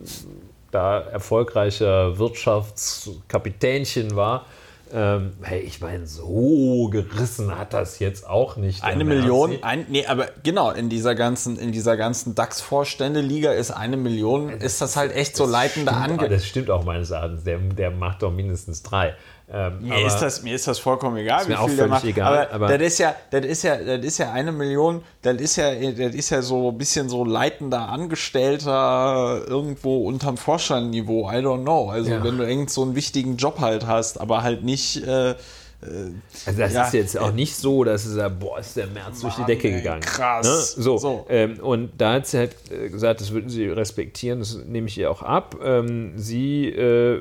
da 0.70 1.01
erfolgreicher 1.01 2.18
Wirtschaftskapitänchen 2.18 4.16
war. 4.16 4.47
Ähm, 4.92 5.33
hey, 5.42 5.61
ich 5.61 5.81
meine, 5.81 6.07
so 6.07 6.88
gerissen 6.90 7.59
hat 7.59 7.73
das 7.73 7.99
jetzt 7.99 8.29
auch 8.29 8.57
nicht. 8.57 8.85
Eine 8.85 9.05
Million, 9.05 9.59
ein, 9.62 9.87
nee, 9.88 10.07
aber 10.07 10.29
genau, 10.42 10.70
in 10.70 10.88
dieser 10.88 11.14
ganzen, 11.14 11.59
in 11.59 11.73
dieser 11.73 11.97
ganzen 11.97 12.35
DAX-Vorstände-Liga 12.35 13.53
ist 13.53 13.70
eine 13.70 13.97
Million, 13.97 14.51
ist 14.51 14.81
das 14.81 14.97
halt 14.97 15.14
echt 15.14 15.37
so 15.37 15.47
leitender 15.47 15.97
Ange... 15.97 16.29
Das 16.29 16.47
stimmt 16.47 16.70
auch 16.70 16.85
meines 16.85 17.11
Erachtens, 17.11 17.44
der, 17.44 17.59
der 17.59 17.90
macht 17.90 18.23
doch 18.23 18.31
mindestens 18.31 18.83
drei. 18.83 19.14
Ähm, 19.53 19.83
mir, 19.83 20.07
ist 20.07 20.19
das, 20.21 20.43
mir 20.43 20.55
ist 20.55 20.67
das 20.67 20.79
vollkommen 20.79 21.19
egal, 21.19 21.47
wie 21.47 21.55
viel 21.55 21.77
der 21.77 21.87
macht. 21.87 22.05
Egal, 22.05 22.49
aber, 22.49 22.67
aber 22.67 22.79
das 22.79 22.87
ist 22.95 22.99
ja, 22.99 23.15
das 23.31 23.45
ist 23.45 23.63
ja, 23.63 23.77
das 23.77 24.05
ist 24.05 24.19
ja 24.19 24.33
eine 24.33 24.53
Million, 24.53 25.03
das 25.21 25.37
ist 25.37 25.57
ja, 25.57 25.75
das 25.75 26.15
ist 26.15 26.31
ja 26.31 26.41
so 26.41 26.71
ein 26.71 26.79
bisschen 26.79 27.11
so 27.11 27.25
leitender 27.25 27.91
Angestellter 27.91 29.43
irgendwo 29.47 30.07
unterm 30.07 30.39
Vorstandniveau. 30.39 31.31
I 31.31 31.37
don't 31.37 31.63
know. 31.63 31.91
Also 31.91 32.13
ja. 32.13 32.25
wenn 32.25 32.39
du 32.39 32.49
irgend 32.49 32.71
so 32.71 32.83
einen 32.83 32.95
wichtigen 32.95 33.37
Job 33.37 33.61
halt 33.61 33.87
hast, 33.87 34.19
aber 34.19 34.43
halt 34.43 34.65
nicht. 34.65 35.07
Äh, 35.07 35.33
äh 35.33 35.35
also 36.47 36.61
das 36.61 36.73
ja, 36.73 36.87
ist 36.87 36.95
jetzt 36.95 37.19
auch 37.19 37.33
nicht 37.33 37.55
so, 37.55 37.85
dass 37.85 38.07
es 38.07 38.17
boah, 38.41 38.59
ist 38.59 38.79
der 38.79 38.87
März 38.87 39.23
Mann, 39.23 39.23
durch 39.23 39.35
die 39.35 39.45
Decke 39.45 39.71
gegangen. 39.73 40.01
Krass. 40.01 40.77
Ne? 40.79 40.83
So. 40.83 40.97
so. 40.97 41.27
Ähm, 41.29 41.61
und 41.61 41.91
da 41.99 42.15
hat 42.15 42.27
sie 42.27 42.39
halt 42.39 42.57
äh, 42.71 42.89
gesagt, 42.89 43.21
das 43.21 43.31
würden 43.31 43.51
sie 43.51 43.67
respektieren, 43.67 44.39
das 44.39 44.57
nehme 44.65 44.89
ich 44.89 44.97
ihr 44.97 45.11
auch 45.11 45.23
ab. 45.23 45.57
Ähm, 45.63 46.15
sie 46.17 46.71
äh, 46.71 47.21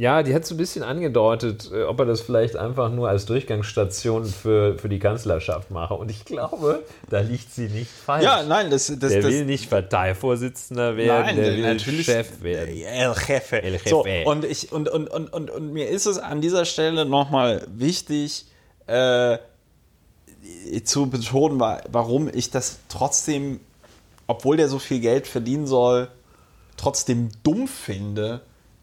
ja, 0.00 0.22
die 0.22 0.34
hat 0.34 0.46
so 0.46 0.54
ein 0.54 0.56
bisschen 0.56 0.82
angedeutet, 0.82 1.70
äh, 1.70 1.82
ob 1.82 1.98
er 2.00 2.06
das 2.06 2.22
vielleicht 2.22 2.56
einfach 2.56 2.90
nur 2.90 3.10
als 3.10 3.26
Durchgangsstation 3.26 4.24
für, 4.24 4.78
für 4.78 4.88
die 4.88 4.98
Kanzlerschaft 4.98 5.70
mache. 5.70 5.92
Und 5.92 6.10
ich 6.10 6.24
glaube, 6.24 6.82
da 7.10 7.20
liegt 7.20 7.52
sie 7.52 7.68
nicht 7.68 7.90
falsch. 7.90 8.24
Ja, 8.24 8.42
nein, 8.42 8.70
das, 8.70 8.86
das 8.86 8.98
Der 8.98 9.20
das, 9.20 9.30
will 9.30 9.44
nicht 9.44 9.68
Parteivorsitzender 9.68 10.96
werden, 10.96 11.26
nein, 11.26 11.36
der 11.36 11.54
will 11.54 11.74
natürlich 11.74 12.06
Chef 12.06 12.42
werden. 12.42 12.70
El 12.82 13.14
Jefe. 13.28 13.62
El 13.62 13.72
Jefe. 13.72 13.88
So, 13.90 14.06
und, 14.24 14.46
ich, 14.46 14.72
und, 14.72 14.88
und, 14.88 15.08
und, 15.08 15.30
und, 15.34 15.50
und 15.50 15.72
mir 15.74 15.90
ist 15.90 16.06
es 16.06 16.18
an 16.18 16.40
dieser 16.40 16.64
Stelle 16.64 17.04
nochmal 17.04 17.66
wichtig, 17.70 18.46
äh, 18.86 19.36
zu 20.82 21.10
betonen, 21.10 21.60
warum 21.60 22.30
ich 22.32 22.50
das 22.50 22.78
trotzdem, 22.88 23.60
obwohl 24.26 24.56
der 24.56 24.70
so 24.70 24.78
viel 24.78 25.00
Geld 25.00 25.26
verdienen 25.26 25.66
soll, 25.66 26.08
trotzdem 26.78 27.28
dumm 27.42 27.68
finde, 27.68 28.40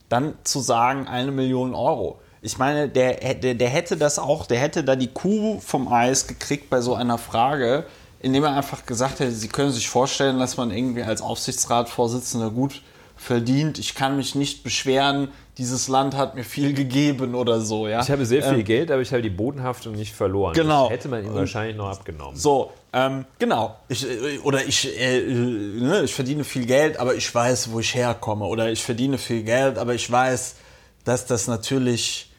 dann 0.09 0.33
zu 0.43 0.59
sagen, 0.59 1.07
eine 1.07 1.31
Million 1.31 1.75
Euro. 1.75 2.19
Ich 2.41 2.57
meine, 2.57 2.87
der, 2.87 3.33
der, 3.33 3.55
der 3.55 3.69
hätte 3.69 3.97
das 3.97 4.19
auch, 4.19 4.45
der 4.45 4.59
hätte 4.59 4.83
da 4.83 4.95
die 4.95 5.07
Kuh 5.07 5.59
vom 5.59 5.91
Eis 5.91 6.27
gekriegt 6.27 6.69
bei 6.69 6.81
so 6.81 6.93
einer 6.93 7.17
Frage, 7.17 7.85
indem 8.19 8.43
er 8.45 8.55
einfach 8.55 8.85
gesagt 8.85 9.19
hätte, 9.19 9.31
Sie 9.31 9.47
können 9.47 9.71
sich 9.71 9.89
vorstellen, 9.89 10.39
dass 10.39 10.57
man 10.57 10.71
irgendwie 10.71 11.03
als 11.03 11.21
Aufsichtsratsvorsitzender 11.21 12.51
gut 12.51 12.81
verdient. 13.17 13.79
Ich 13.79 13.95
kann 13.95 14.15
mich 14.15 14.35
nicht 14.35 14.63
beschweren. 14.63 15.29
Dieses 15.57 15.87
Land 15.87 16.15
hat 16.15 16.35
mir 16.35 16.43
viel 16.43 16.73
gegeben 16.73 17.33
oder 17.35 17.61
so. 17.61 17.87
Ja? 17.87 18.01
Ich 18.01 18.11
habe 18.11 18.25
sehr 18.25 18.43
viel 18.43 18.59
ähm, 18.59 18.63
Geld, 18.63 18.91
aber 18.91 19.01
ich 19.01 19.11
habe 19.11 19.21
die 19.21 19.29
Bodenhaftung 19.29 19.93
nicht 19.93 20.13
verloren. 20.13 20.53
Genau. 20.53 20.83
Das 20.83 20.93
hätte 20.93 21.09
man 21.09 21.25
ihm 21.25 21.33
wahrscheinlich 21.33 21.75
noch 21.75 21.89
abgenommen. 21.89 22.37
So, 22.37 22.71
ähm, 22.93 23.25
genau. 23.39 23.75
Ich, 23.89 24.07
äh, 24.07 24.37
oder 24.43 24.63
ich, 24.65 24.99
äh, 24.99 25.21
ne, 25.21 26.03
ich 26.03 26.13
verdiene 26.13 26.43
viel 26.43 26.65
Geld, 26.65 26.97
aber 26.97 27.15
ich 27.15 27.33
weiß, 27.33 27.71
wo 27.71 27.79
ich 27.79 27.95
herkomme. 27.95 28.45
Oder 28.45 28.71
ich 28.71 28.83
verdiene 28.83 29.17
viel 29.17 29.43
Geld, 29.43 29.77
aber 29.77 29.95
ich 29.95 30.09
weiß, 30.09 30.55
dass 31.03 31.25
das 31.25 31.47
natürlich 31.47 32.31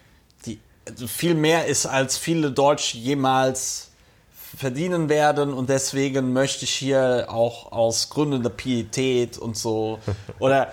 die, 0.47 0.61
also 0.89 1.09
viel 1.09 1.35
mehr 1.35 1.67
ist, 1.67 1.87
als 1.87 2.17
viele 2.17 2.53
Deutsche 2.53 2.99
jemals 2.99 3.88
verdienen 4.57 5.09
werden 5.09 5.53
und 5.53 5.69
deswegen 5.69 6.33
möchte 6.33 6.65
ich 6.65 6.71
hier 6.71 7.27
auch 7.29 7.73
aus 7.73 8.09
Gründen 8.09 8.43
der 8.43 8.51
Pietät 8.51 9.37
und 9.37 9.57
so 9.57 9.99
oder, 10.39 10.73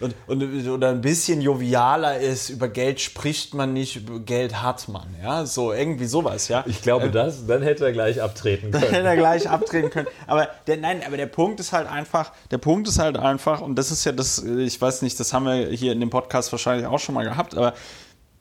und, 0.00 0.14
und, 0.26 0.68
oder 0.68 0.90
ein 0.90 1.00
bisschen 1.00 1.40
jovialer 1.40 2.18
ist, 2.18 2.48
über 2.50 2.68
Geld 2.68 3.00
spricht 3.00 3.54
man 3.54 3.72
nicht, 3.72 3.96
über 3.96 4.20
Geld 4.20 4.62
hat 4.62 4.88
man, 4.88 5.14
ja, 5.22 5.44
so 5.44 5.72
irgendwie 5.72 6.06
sowas, 6.06 6.48
ja. 6.48 6.64
Ich 6.66 6.82
glaube, 6.82 7.06
ähm, 7.06 7.12
das, 7.12 7.46
dann 7.46 7.62
hätte 7.62 7.84
er 7.84 7.92
gleich 7.92 8.22
abtreten 8.22 8.70
können. 8.70 8.82
Dann 8.82 8.92
hätte 8.92 9.08
er 9.08 9.16
gleich 9.16 9.48
abtreten 9.48 9.90
können, 9.90 10.08
aber 10.26 10.48
der, 10.66 10.78
nein, 10.78 11.02
aber 11.06 11.16
der 11.16 11.26
Punkt 11.26 11.60
ist 11.60 11.72
halt 11.72 11.88
einfach, 11.88 12.32
der 12.50 12.58
Punkt 12.58 12.88
ist 12.88 12.98
halt 12.98 13.16
einfach 13.18 13.60
und 13.60 13.76
das 13.76 13.90
ist 13.90 14.04
ja 14.04 14.12
das, 14.12 14.42
ich 14.42 14.80
weiß 14.80 15.02
nicht, 15.02 15.20
das 15.20 15.32
haben 15.32 15.44
wir 15.44 15.68
hier 15.68 15.92
in 15.92 16.00
dem 16.00 16.10
Podcast 16.10 16.50
wahrscheinlich 16.52 16.86
auch 16.86 16.98
schon 16.98 17.14
mal 17.14 17.24
gehabt, 17.24 17.56
aber 17.56 17.74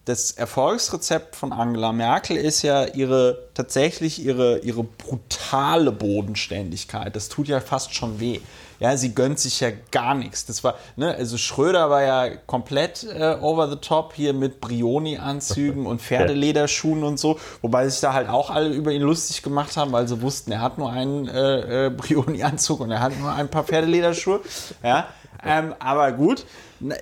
das 0.10 0.32
Erfolgsrezept 0.32 1.36
von 1.36 1.54
Angela 1.54 1.92
Merkel 1.92 2.36
ist 2.36 2.64
ja 2.64 2.86
ihre 2.86 3.50
tatsächlich 3.54 4.26
ihre, 4.26 4.58
ihre 4.60 4.84
brutale 4.84 5.92
Bodenständigkeit. 5.92 7.16
Das 7.16 7.30
tut 7.30 7.48
ja 7.48 7.60
fast 7.60 7.94
schon 7.94 8.20
weh. 8.20 8.40
Ja, 8.80 8.98
sie 8.98 9.14
gönnt 9.14 9.40
sich 9.40 9.60
ja 9.60 9.70
gar 9.92 10.16
nichts. 10.16 10.46
Das 10.46 10.64
war, 10.64 10.76
ne, 10.96 11.14
also 11.14 11.38
Schröder 11.38 11.92
war 11.92 12.02
ja 12.02 12.36
komplett 12.48 13.04
äh, 13.04 13.38
over 13.40 13.70
the 13.70 13.76
top 13.76 14.14
hier 14.16 14.34
mit 14.34 14.62
Brioni-Anzügen 14.62 15.86
und 15.86 16.02
Pferdelederschuhen 16.02 17.04
und 17.04 17.20
so, 17.20 17.40
wobei 17.62 17.88
sich 17.88 18.00
da 18.00 18.14
halt 18.14 18.30
auch 18.30 18.50
alle 18.50 18.70
über 18.70 18.92
ihn 18.92 19.04
lustig 19.04 19.44
gemacht 19.44 19.78
haben, 19.78 19.92
weil 19.92 20.08
sie 20.08 20.22
wussten, 20.22 20.52
er 20.52 20.62
hat 20.62 20.80
nur 20.80 20.92
einen 20.92 21.28
äh, 21.28 21.88
äh, 21.88 21.90
Brioni-Anzug 21.92 22.80
und 22.80 22.90
er 22.90 23.02
hat 23.02 23.20
nur 23.20 23.32
ein 23.32 23.50
paar 23.50 23.64
Pferdelederschuhe. 23.64 24.40
Ja, 24.82 25.08
ähm, 25.44 25.76
aber 25.80 26.12
gut, 26.14 26.46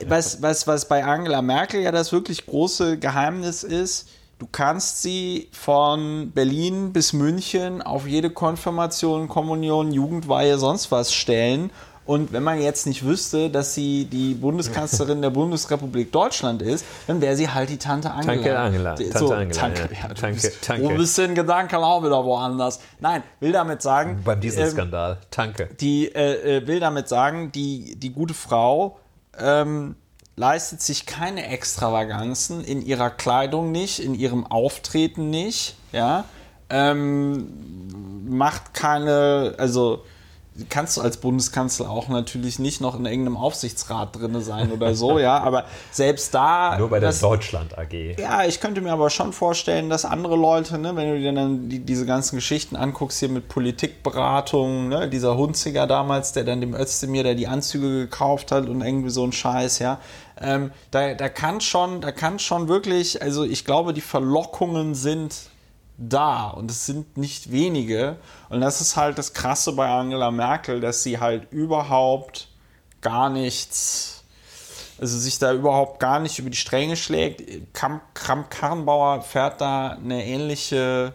was, 0.05 0.41
was, 0.41 0.67
was 0.67 0.87
bei 0.87 1.03
Angela 1.03 1.41
Merkel 1.41 1.81
ja 1.81 1.91
das 1.91 2.11
wirklich 2.11 2.45
große 2.45 2.97
Geheimnis 2.97 3.63
ist, 3.63 4.09
du 4.39 4.47
kannst 4.51 5.01
sie 5.01 5.49
von 5.51 6.31
Berlin 6.31 6.93
bis 6.93 7.13
München 7.13 7.81
auf 7.81 8.07
jede 8.07 8.29
Konfirmation, 8.29 9.27
Kommunion, 9.27 9.91
Jugendweihe, 9.91 10.57
sonst 10.57 10.91
was 10.91 11.13
stellen. 11.13 11.71
Und 12.07 12.31
wenn 12.31 12.41
man 12.41 12.61
jetzt 12.61 12.87
nicht 12.87 13.03
wüsste, 13.05 13.49
dass 13.49 13.73
sie 13.73 14.05
die 14.05 14.33
Bundeskanzlerin 14.33 15.21
der 15.21 15.29
Bundesrepublik 15.29 16.09
Deutschland 16.09 16.61
ist, 16.61 16.85
dann 17.05 17.19
wäre 17.19 17.35
sie 17.35 17.49
halt 17.49 17.69
die 17.69 17.77
Tante 17.77 18.09
Angela. 18.09 18.33
Tante 18.33 18.57
Angela. 18.57 18.95
Tante 18.95 19.17
so, 19.17 19.33
Angela. 19.33 19.59
Tanke, 19.59 19.89
ja. 19.91 19.99
Ja, 20.03 20.07
du, 20.07 20.13
Tanke, 20.13 20.35
bist, 20.35 20.61
Tanke. 20.61 20.87
du 20.87 20.95
bist 20.95 21.19
in 21.19 21.35
Gedanken 21.35 21.75
auch 21.75 22.01
wieder 22.01 22.23
woanders. 22.23 22.79
Nein, 23.01 23.23
will 23.41 23.51
damit 23.51 23.81
sagen. 23.81 24.21
Beim 24.23 24.39
Dieselskandal. 24.39 25.11
Ähm, 25.11 25.27
Tanke. 25.29 25.69
Die 25.81 26.07
äh, 26.07 26.59
äh, 26.59 26.67
will 26.67 26.79
damit 26.79 27.09
sagen, 27.09 27.51
die, 27.51 27.99
die 27.99 28.13
gute 28.13 28.33
Frau 28.33 28.97
ähm, 29.39 29.95
leistet 30.35 30.81
sich 30.81 31.05
keine 31.05 31.47
Extravaganzen 31.47 32.63
in 32.63 32.81
ihrer 32.81 33.09
Kleidung 33.09 33.71
nicht, 33.71 33.99
in 33.99 34.13
ihrem 34.13 34.45
Auftreten 34.45 35.29
nicht, 35.29 35.75
ja, 35.91 36.25
ähm, 36.69 38.27
macht 38.29 38.73
keine, 38.73 39.55
also 39.57 40.03
kannst 40.69 40.97
du 40.97 41.01
als 41.01 41.17
Bundeskanzler 41.17 41.89
auch 41.89 42.07
natürlich 42.07 42.59
nicht 42.59 42.81
noch 42.81 42.97
in 42.97 43.05
irgendeinem 43.05 43.37
Aufsichtsrat 43.37 44.15
drin 44.15 44.41
sein 44.41 44.71
oder 44.71 44.95
so, 44.95 45.19
ja, 45.19 45.39
aber 45.39 45.65
selbst 45.91 46.33
da. 46.33 46.77
Nur 46.77 46.89
bei 46.89 46.99
der 46.99 47.09
das, 47.09 47.19
Deutschland 47.19 47.77
AG. 47.77 48.19
Ja, 48.19 48.43
ich 48.45 48.59
könnte 48.59 48.81
mir 48.81 48.91
aber 48.91 49.09
schon 49.09 49.33
vorstellen, 49.33 49.89
dass 49.89 50.05
andere 50.05 50.35
Leute, 50.35 50.77
ne, 50.77 50.95
wenn 50.95 51.09
du 51.09 51.19
dir 51.19 51.33
dann 51.33 51.69
die, 51.69 51.79
diese 51.79 52.05
ganzen 52.05 52.37
Geschichten 52.37 52.75
anguckst, 52.75 53.19
hier 53.19 53.29
mit 53.29 53.47
Politikberatung, 53.47 54.89
ne, 54.89 55.09
dieser 55.09 55.37
Hunziger 55.37 55.87
damals, 55.87 56.33
der 56.33 56.43
dann 56.43 56.61
dem 56.61 56.73
Özdemir, 56.73 57.23
der 57.23 57.35
die 57.35 57.47
Anzüge 57.47 57.99
gekauft 57.99 58.51
hat 58.51 58.67
und 58.67 58.81
irgendwie 58.81 59.09
so 59.09 59.23
ein 59.23 59.31
Scheiß, 59.31 59.79
ja, 59.79 59.99
ähm, 60.39 60.71
da, 60.91 61.13
da 61.13 61.29
kann 61.29 61.61
schon, 61.61 62.01
da 62.01 62.11
kann 62.11 62.39
schon 62.39 62.67
wirklich, 62.67 63.21
also 63.21 63.43
ich 63.43 63.65
glaube, 63.65 63.93
die 63.93 64.01
Verlockungen 64.01 64.95
sind 64.95 65.35
da 65.97 66.49
und 66.49 66.69
es 66.69 66.85
sind 66.85 67.17
nicht 67.17 67.51
wenige. 67.51 68.17
Und 68.49 68.61
das 68.61 68.81
ist 68.81 68.95
halt 68.95 69.17
das 69.17 69.33
Krasse 69.33 69.73
bei 69.73 69.87
Angela 69.87 70.31
Merkel, 70.31 70.79
dass 70.79 71.03
sie 71.03 71.19
halt 71.19 71.51
überhaupt 71.51 72.49
gar 73.01 73.29
nichts, 73.29 74.23
also 74.99 75.17
sich 75.17 75.39
da 75.39 75.53
überhaupt 75.53 75.99
gar 75.99 76.19
nicht 76.19 76.39
über 76.39 76.49
die 76.49 76.57
Stränge 76.57 76.95
schlägt. 76.95 77.73
Kramp-Karrenbauer 77.73 79.21
fährt 79.21 79.61
da 79.61 79.89
eine 79.89 80.25
ähnliche 80.25 81.13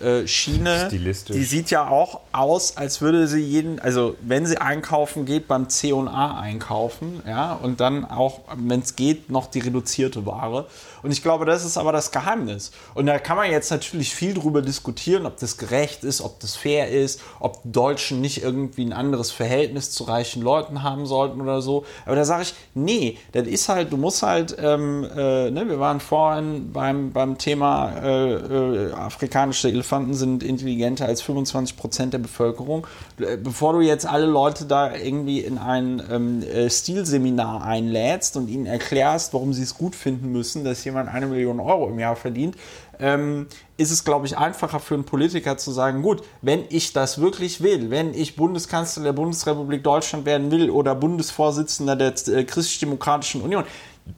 äh, 0.00 0.26
Schiene. 0.26 0.88
Die 1.34 1.44
sieht 1.44 1.70
ja 1.70 1.88
auch 1.88 2.20
aus, 2.32 2.76
als 2.76 3.00
würde 3.00 3.26
sie 3.26 3.40
jeden, 3.40 3.80
also 3.80 4.16
wenn 4.20 4.44
sie 4.44 4.58
einkaufen 4.58 5.24
geht, 5.24 5.48
beim 5.48 5.68
C&A 5.68 6.38
einkaufen, 6.38 7.22
ja, 7.26 7.54
und 7.54 7.80
dann 7.80 8.04
auch, 8.04 8.40
wenn 8.56 8.80
es 8.80 8.96
geht, 8.96 9.30
noch 9.30 9.46
die 9.46 9.60
reduzierte 9.60 10.26
Ware. 10.26 10.66
Und 11.02 11.12
ich 11.12 11.22
glaube, 11.22 11.44
das 11.44 11.64
ist 11.64 11.78
aber 11.78 11.92
das 11.92 12.10
Geheimnis. 12.10 12.72
Und 12.94 13.06
da 13.06 13.18
kann 13.18 13.36
man 13.36 13.50
jetzt 13.50 13.70
natürlich 13.70 14.14
viel 14.14 14.34
drüber 14.34 14.60
diskutieren, 14.60 15.24
ob 15.24 15.38
das 15.38 15.56
gerecht 15.56 16.04
ist, 16.04 16.20
ob 16.20 16.40
das 16.40 16.56
fair 16.56 16.90
ist, 16.90 17.20
ob 17.40 17.60
Deutschen 17.64 18.20
nicht 18.20 18.42
irgendwie 18.42 18.84
ein 18.84 18.92
anderes 18.92 19.30
Verhältnis 19.30 19.92
zu 19.92 20.04
reichen 20.04 20.42
Leuten 20.42 20.82
haben 20.82 21.06
sollten 21.06 21.40
oder 21.40 21.62
so. 21.62 21.86
Aber 22.04 22.16
da 22.16 22.24
sage 22.24 22.42
ich, 22.42 22.54
nee, 22.74 23.18
das 23.32 23.46
ist 23.46 23.68
halt, 23.68 23.92
du 23.92 23.96
musst 23.96 24.22
halt, 24.22 24.56
ähm, 24.58 25.04
äh, 25.04 25.50
ne, 25.50 25.68
wir 25.68 25.80
waren 25.80 26.00
vorhin 26.00 26.72
beim, 26.72 27.12
beim 27.12 27.38
Thema 27.38 27.92
äh, 28.02 28.32
äh, 28.34 28.92
afrikanische 28.92 29.68
Elefanten 29.68 29.85
Elefanten 29.86 30.14
sind 30.14 30.42
intelligenter 30.42 31.06
als 31.06 31.22
25 31.22 31.76
Prozent 31.76 32.12
der 32.12 32.18
Bevölkerung. 32.18 32.88
Äh, 33.20 33.36
bevor 33.36 33.72
du 33.72 33.80
jetzt 33.80 34.04
alle 34.04 34.26
Leute 34.26 34.64
da 34.64 34.92
irgendwie 34.96 35.40
in 35.40 35.58
ein 35.58 36.02
ähm, 36.10 36.42
äh, 36.42 36.68
Stilseminar 36.68 37.62
einlädst 37.62 38.36
und 38.36 38.48
ihnen 38.48 38.66
erklärst, 38.66 39.32
warum 39.32 39.52
sie 39.52 39.62
es 39.62 39.74
gut 39.74 39.94
finden 39.94 40.32
müssen, 40.32 40.64
dass 40.64 40.84
jemand 40.84 41.08
eine 41.08 41.26
Million 41.26 41.60
Euro 41.60 41.88
im 41.88 42.00
Jahr 42.00 42.16
verdient, 42.16 42.56
ähm, 42.98 43.46
ist 43.76 43.92
es, 43.92 44.04
glaube 44.04 44.26
ich, 44.26 44.36
einfacher 44.36 44.80
für 44.80 44.94
einen 44.94 45.04
Politiker 45.04 45.56
zu 45.56 45.70
sagen, 45.70 46.02
gut, 46.02 46.24
wenn 46.42 46.64
ich 46.68 46.92
das 46.92 47.20
wirklich 47.20 47.60
will, 47.62 47.90
wenn 47.90 48.12
ich 48.12 48.34
Bundeskanzler 48.34 49.04
der 49.04 49.12
Bundesrepublik 49.12 49.84
Deutschland 49.84 50.24
werden 50.24 50.50
will 50.50 50.68
oder 50.68 50.96
Bundesvorsitzender 50.96 51.94
der 51.94 52.08
äh, 52.26 52.42
Christlich-Demokratischen 52.42 53.40
Union, 53.40 53.62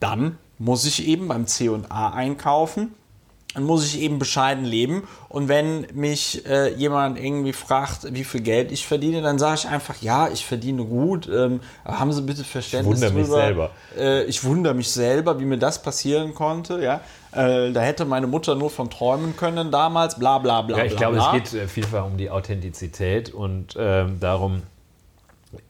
dann 0.00 0.38
muss 0.58 0.86
ich 0.86 1.06
eben 1.06 1.28
beim 1.28 1.46
C&A 1.46 2.10
einkaufen 2.10 2.94
dann 3.58 3.66
muss 3.66 3.84
ich 3.84 4.00
eben 4.00 4.20
bescheiden 4.20 4.64
leben. 4.64 5.02
Und 5.28 5.48
wenn 5.48 5.88
mich 5.92 6.46
äh, 6.46 6.72
jemand 6.74 7.18
irgendwie 7.18 7.52
fragt, 7.52 8.14
wie 8.14 8.22
viel 8.22 8.40
Geld 8.40 8.70
ich 8.70 8.86
verdiene, 8.86 9.20
dann 9.20 9.40
sage 9.40 9.62
ich 9.64 9.68
einfach, 9.68 10.00
ja, 10.00 10.28
ich 10.28 10.46
verdiene 10.46 10.84
gut. 10.84 11.28
Ähm, 11.28 11.58
haben 11.84 12.12
Sie 12.12 12.22
bitte 12.22 12.44
Verständnis 12.44 13.02
ich 13.02 13.12
wundere. 13.12 13.20
Mich 13.20 13.26
selber. 13.26 13.70
Äh, 13.98 14.24
ich 14.26 14.44
wundere 14.44 14.74
mich 14.74 14.92
selber, 14.92 15.40
wie 15.40 15.44
mir 15.44 15.58
das 15.58 15.82
passieren 15.82 16.34
konnte. 16.34 16.80
Ja, 16.80 17.00
äh, 17.32 17.72
da 17.72 17.80
hätte 17.80 18.04
meine 18.04 18.28
Mutter 18.28 18.54
nur 18.54 18.70
von 18.70 18.90
träumen 18.90 19.36
können 19.36 19.72
damals. 19.72 20.20
Bla 20.20 20.38
bla 20.38 20.62
bla. 20.62 20.78
Ja, 20.78 20.84
ich 20.84 20.92
bla, 20.92 20.98
glaube, 20.98 21.16
bla. 21.16 21.36
es 21.36 21.50
geht 21.50 21.60
äh, 21.60 21.66
vielfach 21.66 22.06
um 22.06 22.16
die 22.16 22.30
Authentizität 22.30 23.34
und 23.34 23.74
ähm, 23.76 24.20
darum. 24.20 24.62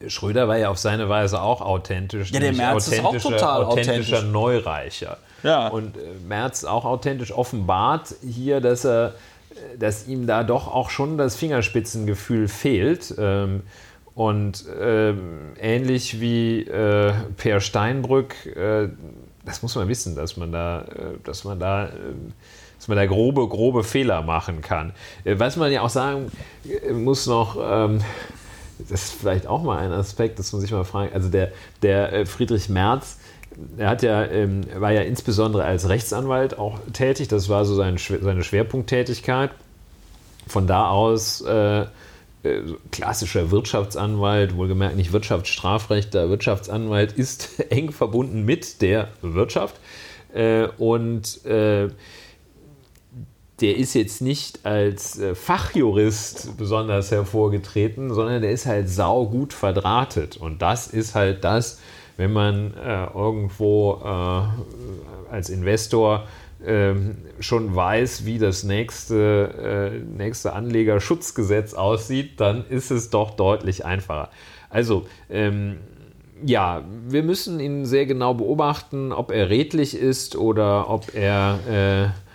Schröder 0.07 0.47
war 0.47 0.57
ja 0.57 0.69
auf 0.69 0.77
seine 0.77 1.07
Weise 1.07 1.41
auch 1.41 1.61
authentisch. 1.61 2.31
Ja, 2.31 2.41
der 2.41 2.53
Merz 2.53 2.89
ist 2.89 3.03
auch 3.03 3.15
total 3.15 3.63
authentischer 3.63 4.17
authentisch. 4.17 4.31
Neureicher. 4.31 5.17
Ja. 5.43 5.67
Und 5.67 5.97
äh, 5.97 6.01
Merz 6.27 6.63
auch 6.63 6.85
authentisch 6.85 7.31
offenbart 7.31 8.15
hier, 8.21 8.61
dass 8.61 8.85
er, 8.85 9.15
äh, 9.51 9.77
dass 9.77 10.07
ihm 10.07 10.27
da 10.27 10.43
doch 10.43 10.67
auch 10.67 10.89
schon 10.89 11.17
das 11.17 11.35
Fingerspitzengefühl 11.35 12.47
fehlt. 12.47 13.13
Ähm, 13.17 13.63
und 14.15 14.65
ähm, 14.81 15.53
ähnlich 15.61 16.19
wie 16.19 16.63
äh, 16.63 17.13
Per 17.37 17.61
Steinbrück, 17.61 18.35
das 19.45 19.61
muss 19.61 19.75
man 19.75 19.87
wissen, 19.87 20.15
dass 20.15 20.35
man 20.35 20.51
da, 20.51 20.85
dass 21.23 21.45
man 21.45 21.59
da, 21.59 21.85
äh, 21.85 21.91
dass 22.77 22.87
man 22.89 22.97
da 22.97 23.05
grobe, 23.05 23.47
grobe 23.47 23.83
Fehler 23.83 24.21
machen 24.21 24.61
kann. 24.61 24.93
Was 25.23 25.55
man 25.55 25.71
ja 25.71 25.81
auch 25.81 25.89
sagen 25.89 26.31
muss 26.91 27.27
noch, 27.27 27.57
ähm, 27.61 28.01
das 28.87 29.03
ist 29.03 29.13
vielleicht 29.13 29.47
auch 29.47 29.63
mal 29.63 29.79
ein 29.79 29.91
Aspekt, 29.91 30.39
dass 30.39 30.53
man 30.53 30.61
sich 30.61 30.71
mal 30.71 30.85
fragen, 30.85 31.13
also 31.13 31.29
der, 31.29 31.51
der 31.81 32.25
Friedrich 32.25 32.69
Merz, 32.69 33.18
er 33.77 33.89
hat 33.89 34.03
ja, 34.03 34.25
ähm, 34.25 34.61
war 34.75 34.91
ja 34.91 35.01
insbesondere 35.01 35.63
als 35.63 35.89
Rechtsanwalt 35.89 36.57
auch 36.57 36.79
tätig, 36.93 37.27
das 37.27 37.49
war 37.49 37.65
so 37.65 37.75
sein, 37.75 37.97
seine 37.97 38.43
Schwerpunkttätigkeit. 38.43 39.51
Von 40.47 40.65
da 40.65 40.89
aus 40.89 41.41
äh, 41.41 41.81
äh, 41.81 41.87
klassischer 42.91 43.51
Wirtschaftsanwalt, 43.51 44.55
wohlgemerkt 44.55 44.95
nicht 44.95 45.11
Wirtschaftsstrafrecht, 45.11 46.13
der 46.13 46.29
Wirtschaftsanwalt 46.29 47.11
ist 47.11 47.59
eng 47.69 47.91
verbunden 47.91 48.45
mit 48.45 48.81
der 48.81 49.09
Wirtschaft. 49.21 49.75
Äh, 50.33 50.67
und 50.77 51.45
äh, 51.45 51.89
der 53.61 53.75
ist 53.75 53.93
jetzt 53.93 54.21
nicht 54.21 54.65
als 54.65 55.19
äh, 55.19 55.35
Fachjurist 55.35 56.57
besonders 56.57 57.11
hervorgetreten, 57.11 58.13
sondern 58.13 58.41
der 58.41 58.51
ist 58.51 58.65
halt 58.65 58.89
saugut 58.89 59.53
verdrahtet. 59.53 60.37
Und 60.37 60.61
das 60.61 60.87
ist 60.87 61.15
halt 61.15 61.43
das, 61.43 61.79
wenn 62.19 62.33
man 62.33 62.73
äh, 62.73 63.05
irgendwo 63.13 64.01
äh, 64.03 65.31
als 65.31 65.49
Investor 65.49 66.27
ähm, 66.65 67.19
schon 67.39 67.73
weiß, 67.73 68.25
wie 68.25 68.37
das 68.37 68.65
nächste, 68.65 69.93
äh, 69.93 70.17
nächste 70.17 70.51
Anlegerschutzgesetz 70.51 71.73
aussieht, 71.73 72.41
dann 72.41 72.65
ist 72.67 72.91
es 72.91 73.09
doch 73.09 73.31
deutlich 73.31 73.85
einfacher. 73.85 74.31
Also, 74.69 75.07
ähm, 75.29 75.77
ja, 76.43 76.83
wir 77.07 77.23
müssen 77.23 77.61
ihn 77.61 77.85
sehr 77.85 78.05
genau 78.05 78.33
beobachten, 78.33 79.13
ob 79.13 79.31
er 79.31 79.49
redlich 79.49 79.95
ist 79.95 80.35
oder 80.35 80.89
ob 80.89 81.15
er 81.15 81.59
äh, 81.69 82.28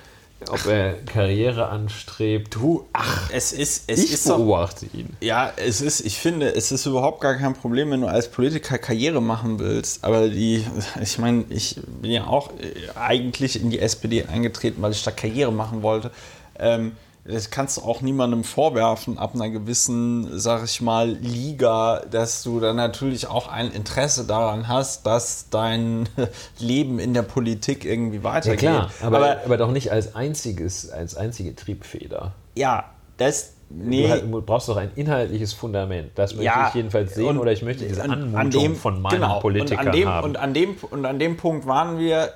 ob 0.50 0.66
er 0.66 0.94
Karriere 1.04 1.68
anstrebt. 1.68 2.54
Du, 2.54 2.86
ach, 2.92 3.30
es 3.32 3.52
ist, 3.52 3.84
es 3.86 4.04
ich 4.04 4.12
ist 4.12 4.28
doch, 4.28 4.36
beobachte 4.36 4.86
ihn. 4.92 5.16
ja, 5.20 5.52
es 5.56 5.80
ist, 5.80 6.00
ich 6.00 6.18
finde, 6.18 6.54
es 6.54 6.72
ist 6.72 6.86
überhaupt 6.86 7.20
gar 7.20 7.34
kein 7.34 7.54
Problem, 7.54 7.90
wenn 7.90 8.00
du 8.00 8.06
als 8.06 8.30
Politiker 8.30 8.78
Karriere 8.78 9.20
machen 9.20 9.58
willst. 9.58 10.04
Aber 10.04 10.28
die, 10.28 10.64
ich 11.00 11.18
meine, 11.18 11.44
ich 11.50 11.78
bin 12.00 12.10
ja 12.10 12.26
auch 12.26 12.50
äh, 12.50 12.98
eigentlich 12.98 13.60
in 13.60 13.70
die 13.70 13.78
SPD 13.78 14.24
eingetreten, 14.24 14.82
weil 14.82 14.92
ich 14.92 15.02
da 15.02 15.10
Karriere 15.10 15.52
machen 15.52 15.82
wollte. 15.82 16.10
Ähm, 16.58 16.92
das 17.26 17.50
kannst 17.50 17.78
du 17.78 17.82
auch 17.82 18.02
niemandem 18.02 18.44
vorwerfen, 18.44 19.18
ab 19.18 19.34
einer 19.34 19.48
gewissen, 19.48 20.38
sag 20.38 20.64
ich 20.64 20.80
mal, 20.82 21.08
Liga, 21.08 22.02
dass 22.10 22.42
du 22.42 22.60
dann 22.60 22.76
natürlich 22.76 23.26
auch 23.26 23.48
ein 23.48 23.70
Interesse 23.70 24.24
daran 24.24 24.68
hast, 24.68 25.06
dass 25.06 25.48
dein 25.48 26.08
Leben 26.58 26.98
in 26.98 27.14
der 27.14 27.22
Politik 27.22 27.84
irgendwie 27.84 28.18
Ja 28.18 28.24
weitergeht. 28.24 28.58
klar, 28.60 28.90
aber, 29.02 29.38
aber, 29.44 29.56
doch 29.56 29.70
nicht 29.70 29.90
als 29.90 30.14
einziges, 30.14 30.90
als 30.90 31.16
einzige 31.16 31.54
Triebfeder. 31.56 32.32
ja, 32.54 32.84
das, 33.16 33.52
nee. 33.70 34.08
Du, 34.22 34.42
brauchst 34.42 34.68
doch 34.68 34.76
ein 34.76 34.90
inhaltliches 34.96 35.52
Fundament. 35.52 36.10
Das 36.16 36.32
möchte 36.32 36.46
Ja, 36.46 36.66
ich 36.68 36.74
jedenfalls 36.74 37.14
sehen 37.14 37.26
und- 37.28 37.38
oder 37.38 37.52
ich 37.52 37.62
möchte 37.62 37.86
diese 37.86 38.02
Anmutung 38.02 38.74
von 38.74 39.00
meinem 39.00 39.20
genau, 39.20 39.38
Politiker 39.38 39.80
und 39.80 39.86
an 39.86 39.92
dem, 39.92 40.08
haben. 40.08 40.24
Und 40.24 40.36
an, 40.36 40.52
dem, 40.52 40.76
und 40.90 41.06
an 41.06 41.18
dem 41.20 41.36
Punkt 41.36 41.64
waren 41.66 41.98
wir, 42.00 42.32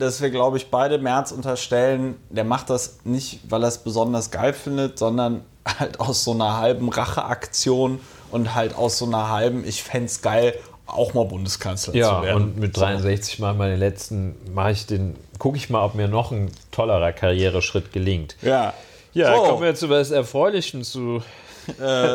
dass 0.00 0.20
wir, 0.20 0.30
glaube 0.30 0.56
ich, 0.56 0.70
beide 0.70 0.98
Merz 0.98 1.32
unterstellen, 1.32 2.16
der 2.28 2.44
macht 2.44 2.70
das 2.70 2.98
nicht, 3.04 3.40
weil 3.48 3.62
er 3.62 3.68
es 3.68 3.78
besonders 3.78 4.30
geil 4.30 4.52
findet, 4.52 4.98
sondern 4.98 5.42
halt 5.78 6.00
aus 6.00 6.24
so 6.24 6.32
einer 6.32 6.58
halben 6.58 6.88
Racheaktion 6.88 8.00
und 8.30 8.54
halt 8.54 8.74
aus 8.74 8.98
so 8.98 9.06
einer 9.06 9.28
halben, 9.28 9.64
ich 9.64 9.82
fände 9.82 10.06
es 10.06 10.22
geil, 10.22 10.54
auch 10.86 11.14
mal 11.14 11.24
Bundeskanzler 11.24 11.94
ja, 11.94 12.16
zu 12.16 12.26
werden. 12.26 12.42
und 12.42 12.58
mit 12.58 12.76
63 12.76 13.38
Mal 13.38 13.54
meine 13.54 13.76
letzten, 13.76 14.34
mache 14.52 14.72
ich 14.72 14.86
den, 14.86 15.16
gucke 15.38 15.56
ich 15.56 15.70
mal, 15.70 15.84
ob 15.84 15.94
mir 15.94 16.08
noch 16.08 16.32
ein 16.32 16.50
tollerer 16.72 17.12
Karriereschritt 17.12 17.92
gelingt. 17.92 18.36
Ja. 18.42 18.74
Ja, 19.12 19.34
so, 19.34 19.42
kommen 19.42 19.62
wir 19.62 19.74
zu 19.74 19.90
was 19.90 20.10
Erfreulichem 20.12 20.84
zu. 20.84 21.22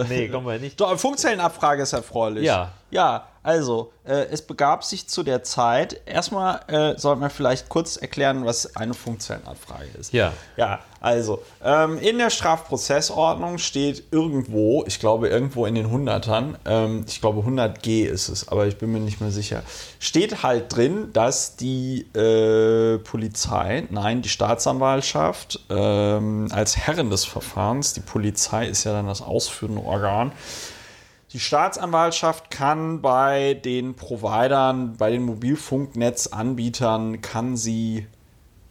nee, 0.09 0.29
kommen 0.29 0.47
wir 0.47 0.59
nicht. 0.59 0.79
Doch, 0.79 0.97
Funkzellenabfrage 0.97 1.83
ist 1.83 1.93
erfreulich. 1.93 2.45
Ja. 2.45 2.71
Ja, 2.89 3.27
also, 3.45 3.91
äh, 4.05 4.25
es 4.31 4.41
begab 4.41 4.83
sich 4.83 5.07
zu 5.07 5.21
der 5.21 5.43
Zeit, 5.43 6.01
erstmal 6.07 6.61
äh, 6.67 6.97
sollten 6.97 7.21
wir 7.21 7.29
vielleicht 7.29 7.69
kurz 7.69 7.95
erklären, 7.95 8.43
was 8.43 8.75
eine 8.75 8.95
Funkzellenabfrage 8.95 9.85
ist. 9.99 10.13
Ja. 10.13 10.33
Ja, 10.57 10.79
also, 10.99 11.43
ähm, 11.63 11.99
in 11.99 12.17
der 12.17 12.31
Strafprozessordnung 12.31 13.59
steht 13.59 14.05
irgendwo, 14.09 14.83
ich 14.87 14.99
glaube 14.99 15.27
irgendwo 15.27 15.67
in 15.67 15.75
den 15.75 15.91
Hundertern, 15.91 16.57
ähm, 16.65 17.05
ich 17.07 17.21
glaube 17.21 17.41
100g 17.41 18.05
ist 18.05 18.29
es, 18.29 18.47
aber 18.47 18.65
ich 18.65 18.79
bin 18.79 18.91
mir 18.91 18.99
nicht 18.99 19.21
mehr 19.21 19.29
sicher, 19.29 19.61
steht 19.99 20.41
halt 20.41 20.75
drin, 20.75 21.11
dass 21.13 21.55
die 21.55 22.07
äh, 22.15 22.97
Polizei, 22.97 23.85
nein, 23.91 24.23
die 24.23 24.29
Staatsanwaltschaft 24.29 25.59
ähm, 25.69 26.47
als 26.51 26.77
Herrin 26.77 27.11
des 27.11 27.25
Verfahrens, 27.25 27.93
die 27.93 28.01
Polizei 28.01 28.65
ist 28.67 28.85
ja 28.85 28.93
dann 28.93 29.05
das 29.05 29.21
ausführende 29.21 29.83
Organ, 29.83 30.31
die 31.35 31.41
Staatsanwaltschaft 31.41 32.49
kann 32.49 33.01
bei 33.01 33.55
den 33.55 33.95
Providern, 33.95 34.95
bei 34.95 35.11
den 35.11 35.23
Mobilfunknetzanbietern, 35.23 37.19
kann 37.19 37.57
sie 37.57 38.07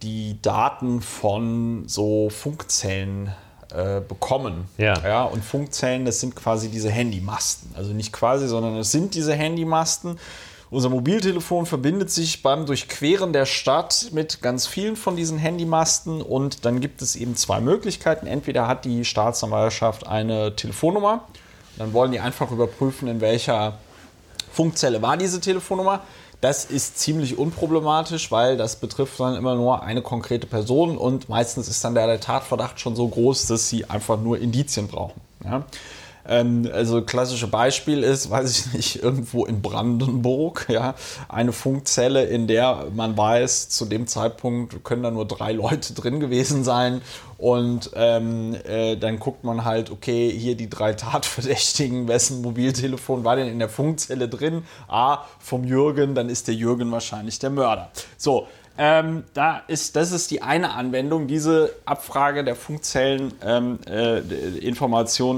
die 0.01 0.41
Daten 0.41 1.01
von 1.01 1.83
so 1.87 2.31
Funkzellen 2.31 3.31
äh, 3.69 4.01
bekommen. 4.01 4.65
Ja. 4.79 4.95
ja. 5.03 5.23
Und 5.25 5.45
Funkzellen, 5.45 6.05
das 6.05 6.19
sind 6.19 6.35
quasi 6.35 6.69
diese 6.69 6.89
Handymasten. 6.89 7.69
Also 7.75 7.93
nicht 7.93 8.11
quasi, 8.11 8.47
sondern 8.47 8.75
es 8.77 8.91
sind 8.91 9.13
diese 9.13 9.35
Handymasten. 9.35 10.17
Unser 10.71 10.89
Mobiltelefon 10.89 11.67
verbindet 11.67 12.09
sich 12.09 12.41
beim 12.41 12.65
Durchqueren 12.65 13.31
der 13.31 13.45
Stadt 13.45 14.07
mit 14.11 14.41
ganz 14.41 14.65
vielen 14.65 14.95
von 14.95 15.15
diesen 15.15 15.37
Handymasten 15.37 16.19
und 16.19 16.65
dann 16.65 16.81
gibt 16.81 17.03
es 17.03 17.15
eben 17.15 17.35
zwei 17.35 17.61
Möglichkeiten. 17.61 18.25
Entweder 18.25 18.67
hat 18.67 18.85
die 18.85 19.05
Staatsanwaltschaft 19.05 20.07
eine 20.07 20.55
Telefonnummer, 20.55 21.27
dann 21.77 21.93
wollen 21.93 22.11
die 22.11 22.19
einfach 22.19 22.51
überprüfen, 22.51 23.07
in 23.07 23.21
welcher 23.21 23.77
Funkzelle 24.51 25.01
war 25.01 25.17
diese 25.17 25.41
Telefonnummer. 25.41 26.01
Das 26.41 26.65
ist 26.65 26.99
ziemlich 26.99 27.37
unproblematisch, 27.37 28.31
weil 28.31 28.57
das 28.57 28.75
betrifft 28.75 29.19
dann 29.19 29.35
immer 29.35 29.55
nur 29.55 29.83
eine 29.83 30.01
konkrete 30.01 30.47
Person 30.47 30.97
und 30.97 31.27
meistens 31.27 31.67
ist 31.67 31.83
dann 31.83 31.95
der, 31.95 32.19
Tatverdacht 32.19 32.79
schon 32.79 32.95
so 32.95 33.07
groß, 33.07 33.47
dass 33.47 33.69
sie 33.69 33.89
einfach 33.89 34.19
nur 34.19 34.39
Indizien 34.39 34.87
brauchen. 34.87 35.19
Ja? 35.43 35.63
Ähm, 36.27 36.69
also 36.73 37.01
klassische 37.01 37.47
Beispiel 37.47 38.03
ist, 38.03 38.29
weiß 38.29 38.59
ich 38.59 38.73
nicht, 38.73 39.03
irgendwo 39.03 39.45
in 39.45 39.61
Brandenburg, 39.61 40.67
ja, 40.69 40.95
eine 41.29 41.51
Funkzelle, 41.51 42.25
in 42.25 42.47
der 42.47 42.87
man 42.93 43.17
weiß, 43.17 43.69
zu 43.69 43.85
dem 43.85 44.07
Zeitpunkt 44.07 44.83
können 44.83 45.03
da 45.03 45.11
nur 45.11 45.27
drei 45.27 45.51
Leute 45.53 45.93
drin 45.93 46.19
gewesen 46.19 46.63
sein 46.63 47.01
und 47.37 47.91
ähm, 47.95 48.55
äh, 48.65 48.95
dann 48.95 49.19
guckt 49.19 49.43
man 49.43 49.65
halt, 49.65 49.91
okay, 49.91 50.31
hier 50.31 50.55
die 50.55 50.69
drei 50.69 50.93
Tatverdächtigen, 50.93 52.07
wessen 52.07 52.41
Mobiltelefon 52.41 53.23
war 53.23 53.35
denn 53.35 53.47
in 53.47 53.59
der 53.59 53.69
Funkzelle 53.69 54.29
drin? 54.29 54.63
Ah, 54.87 55.25
vom 55.39 55.63
Jürgen, 55.63 56.15
dann 56.15 56.29
ist 56.29 56.47
der 56.47 56.55
Jürgen 56.55 56.91
wahrscheinlich 56.91 57.39
der 57.39 57.49
Mörder. 57.49 57.91
So, 58.17 58.47
Ähm, 58.77 59.23
da 59.33 59.61
ist, 59.67 59.95
das 59.95 60.11
ist 60.11 60.31
die 60.31 60.41
eine 60.41 60.71
Anwendung, 60.71 61.27
diese 61.27 61.71
Abfrage 61.85 62.43
der 62.43 62.55
Funkzellen 62.55 63.33
ähm, 63.41 63.79
äh, 63.85 64.21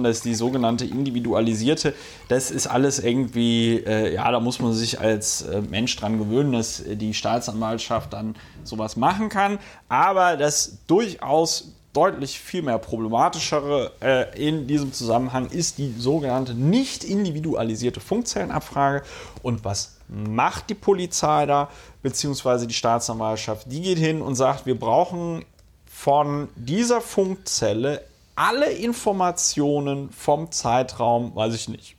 das 0.04 0.16
ist 0.16 0.26
die 0.26 0.34
sogenannte 0.34 0.86
individualisierte. 0.86 1.94
Das 2.30 2.50
ist 2.50 2.66
alles 2.66 2.98
irgendwie, 2.98 3.78
äh, 3.78 4.16
ja, 4.16 4.32
da 4.32 4.40
muss 4.40 4.60
man 4.60 4.74
sich 4.74 5.00
als 5.00 5.44
äh, 5.44 5.62
Mensch 5.62 5.96
dran 5.98 6.18
gewöhnen, 6.18 6.54
dass 6.54 6.84
die 6.86 7.14
Staatsanwaltschaft 7.14 8.14
dann 8.14 8.36
sowas 8.64 8.96
machen 8.96 9.30
kann. 9.30 9.60
Aber 9.88 10.36
das 10.36 10.80
durchaus 10.88 11.77
deutlich 11.98 12.40
viel 12.40 12.62
mehr 12.62 12.78
problematischere 12.78 13.92
äh, 14.02 14.48
in 14.48 14.68
diesem 14.68 14.94
Zusammenhang 14.94 15.48
ist 15.50 15.80
die 15.80 15.96
sogenannte 15.98 16.54
nicht 16.54 17.04
individualisierte 17.04 18.00
Funkzellenabfrage. 18.00 19.02
Und 19.42 19.66
was 19.66 19.98
macht 20.08 20.70
die 20.70 20.76
Polizei 20.76 21.48
da, 21.48 21.70
beziehungsweise 22.04 22.68
die 22.68 22.76
Staatsanwaltschaft? 22.76 23.72
Die 23.72 23.82
geht 23.82 23.98
hin 23.98 24.22
und 24.22 24.36
sagt, 24.36 24.68
wir 24.68 24.80
brauchen 24.80 25.44
von 25.88 26.50
dieser 26.56 27.02
Funkzelle 27.02 28.04
alle 28.36 28.70
Informationen 28.70 30.12
vom 30.12 30.52
Zeitraum, 30.52 31.36
weiß 31.36 31.56
ich 31.56 31.68
nicht, 31.68 31.96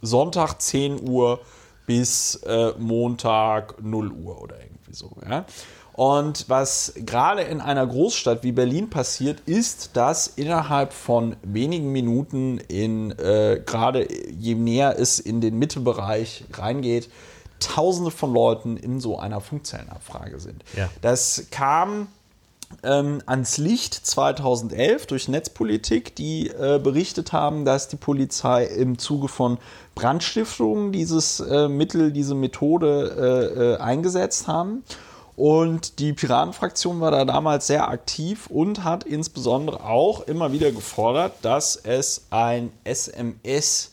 Sonntag 0.00 0.62
10 0.62 1.06
Uhr 1.06 1.40
bis 1.84 2.36
äh, 2.36 2.72
Montag 2.78 3.82
0 3.82 4.12
Uhr 4.12 4.40
oder 4.40 4.56
irgendwie 4.58 4.94
so. 4.94 5.10
Ja? 5.28 5.44
Und 5.96 6.44
was 6.48 6.92
gerade 6.94 7.40
in 7.40 7.62
einer 7.62 7.86
Großstadt 7.86 8.42
wie 8.42 8.52
Berlin 8.52 8.90
passiert, 8.90 9.40
ist, 9.46 9.96
dass 9.96 10.26
innerhalb 10.28 10.92
von 10.92 11.36
wenigen 11.42 11.90
Minuten 11.90 12.58
in 12.58 13.12
äh, 13.12 13.62
gerade 13.64 14.06
je 14.30 14.54
näher 14.54 14.98
es 14.98 15.18
in 15.18 15.40
den 15.40 15.58
Mittelbereich 15.58 16.44
reingeht, 16.52 17.08
Tausende 17.58 18.10
von 18.10 18.34
Leuten 18.34 18.76
in 18.76 19.00
so 19.00 19.18
einer 19.18 19.40
Funkzellenabfrage 19.40 20.38
sind. 20.38 20.62
Ja. 20.76 20.90
Das 21.00 21.46
kam 21.50 22.08
ähm, 22.82 23.22
ans 23.24 23.56
Licht 23.56 23.94
2011 23.94 25.06
durch 25.06 25.28
Netzpolitik, 25.28 26.14
die 26.16 26.48
äh, 26.48 26.78
berichtet 26.78 27.32
haben, 27.32 27.64
dass 27.64 27.88
die 27.88 27.96
Polizei 27.96 28.64
im 28.64 28.98
Zuge 28.98 29.28
von 29.28 29.56
Brandstiftungen 29.94 30.92
dieses 30.92 31.40
äh, 31.40 31.68
Mittel, 31.68 32.12
diese 32.12 32.34
Methode 32.34 33.48
äh, 33.56 33.62
äh 33.62 33.76
eingesetzt 33.78 34.48
haben. 34.48 34.84
Und 35.36 35.98
die 35.98 36.14
Piratenfraktion 36.14 37.00
war 37.00 37.10
da 37.10 37.26
damals 37.26 37.66
sehr 37.66 37.88
aktiv 37.88 38.46
und 38.46 38.84
hat 38.84 39.04
insbesondere 39.04 39.84
auch 39.84 40.22
immer 40.22 40.50
wieder 40.52 40.72
gefordert, 40.72 41.34
dass 41.42 41.76
es 41.76 42.26
ein 42.30 42.72
SMS 42.84 43.92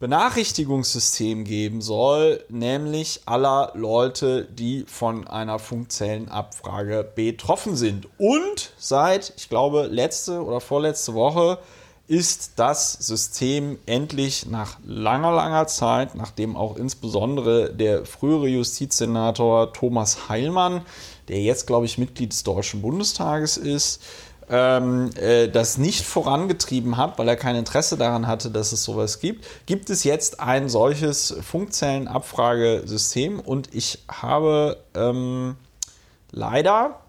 Benachrichtigungssystem 0.00 1.44
geben 1.44 1.80
soll, 1.80 2.44
nämlich 2.48 3.22
aller 3.26 3.72
Leute, 3.74 4.44
die 4.44 4.84
von 4.86 5.26
einer 5.28 5.58
Funkzellenabfrage 5.58 7.12
betroffen 7.14 7.76
sind. 7.76 8.08
Und 8.18 8.72
seit, 8.76 9.32
ich 9.36 9.48
glaube, 9.48 9.86
letzte 9.86 10.42
oder 10.42 10.60
vorletzte 10.60 11.14
Woche 11.14 11.58
ist 12.06 12.52
das 12.56 12.92
System 12.92 13.78
endlich 13.86 14.46
nach 14.46 14.76
langer, 14.84 15.32
langer 15.32 15.66
Zeit, 15.66 16.14
nachdem 16.14 16.56
auch 16.56 16.76
insbesondere 16.76 17.72
der 17.72 18.04
frühere 18.04 18.48
Justizsenator 18.48 19.72
Thomas 19.72 20.28
Heilmann, 20.28 20.82
der 21.28 21.40
jetzt, 21.40 21.66
glaube 21.66 21.86
ich, 21.86 21.96
Mitglied 21.96 22.32
des 22.32 22.42
Deutschen 22.42 22.82
Bundestages 22.82 23.56
ist, 23.56 24.02
ähm, 24.50 25.10
äh, 25.16 25.48
das 25.48 25.78
nicht 25.78 26.04
vorangetrieben 26.04 26.98
hat, 26.98 27.18
weil 27.18 27.28
er 27.28 27.36
kein 27.36 27.56
Interesse 27.56 27.96
daran 27.96 28.26
hatte, 28.26 28.50
dass 28.50 28.72
es 28.72 28.84
sowas 28.84 29.20
gibt, 29.20 29.46
gibt 29.64 29.88
es 29.88 30.04
jetzt 30.04 30.40
ein 30.40 30.68
solches 30.68 31.34
Funkzellenabfragesystem. 31.40 33.40
Und 33.40 33.74
ich 33.74 34.04
habe 34.08 34.76
ähm, 34.94 35.56
leider 36.30 37.00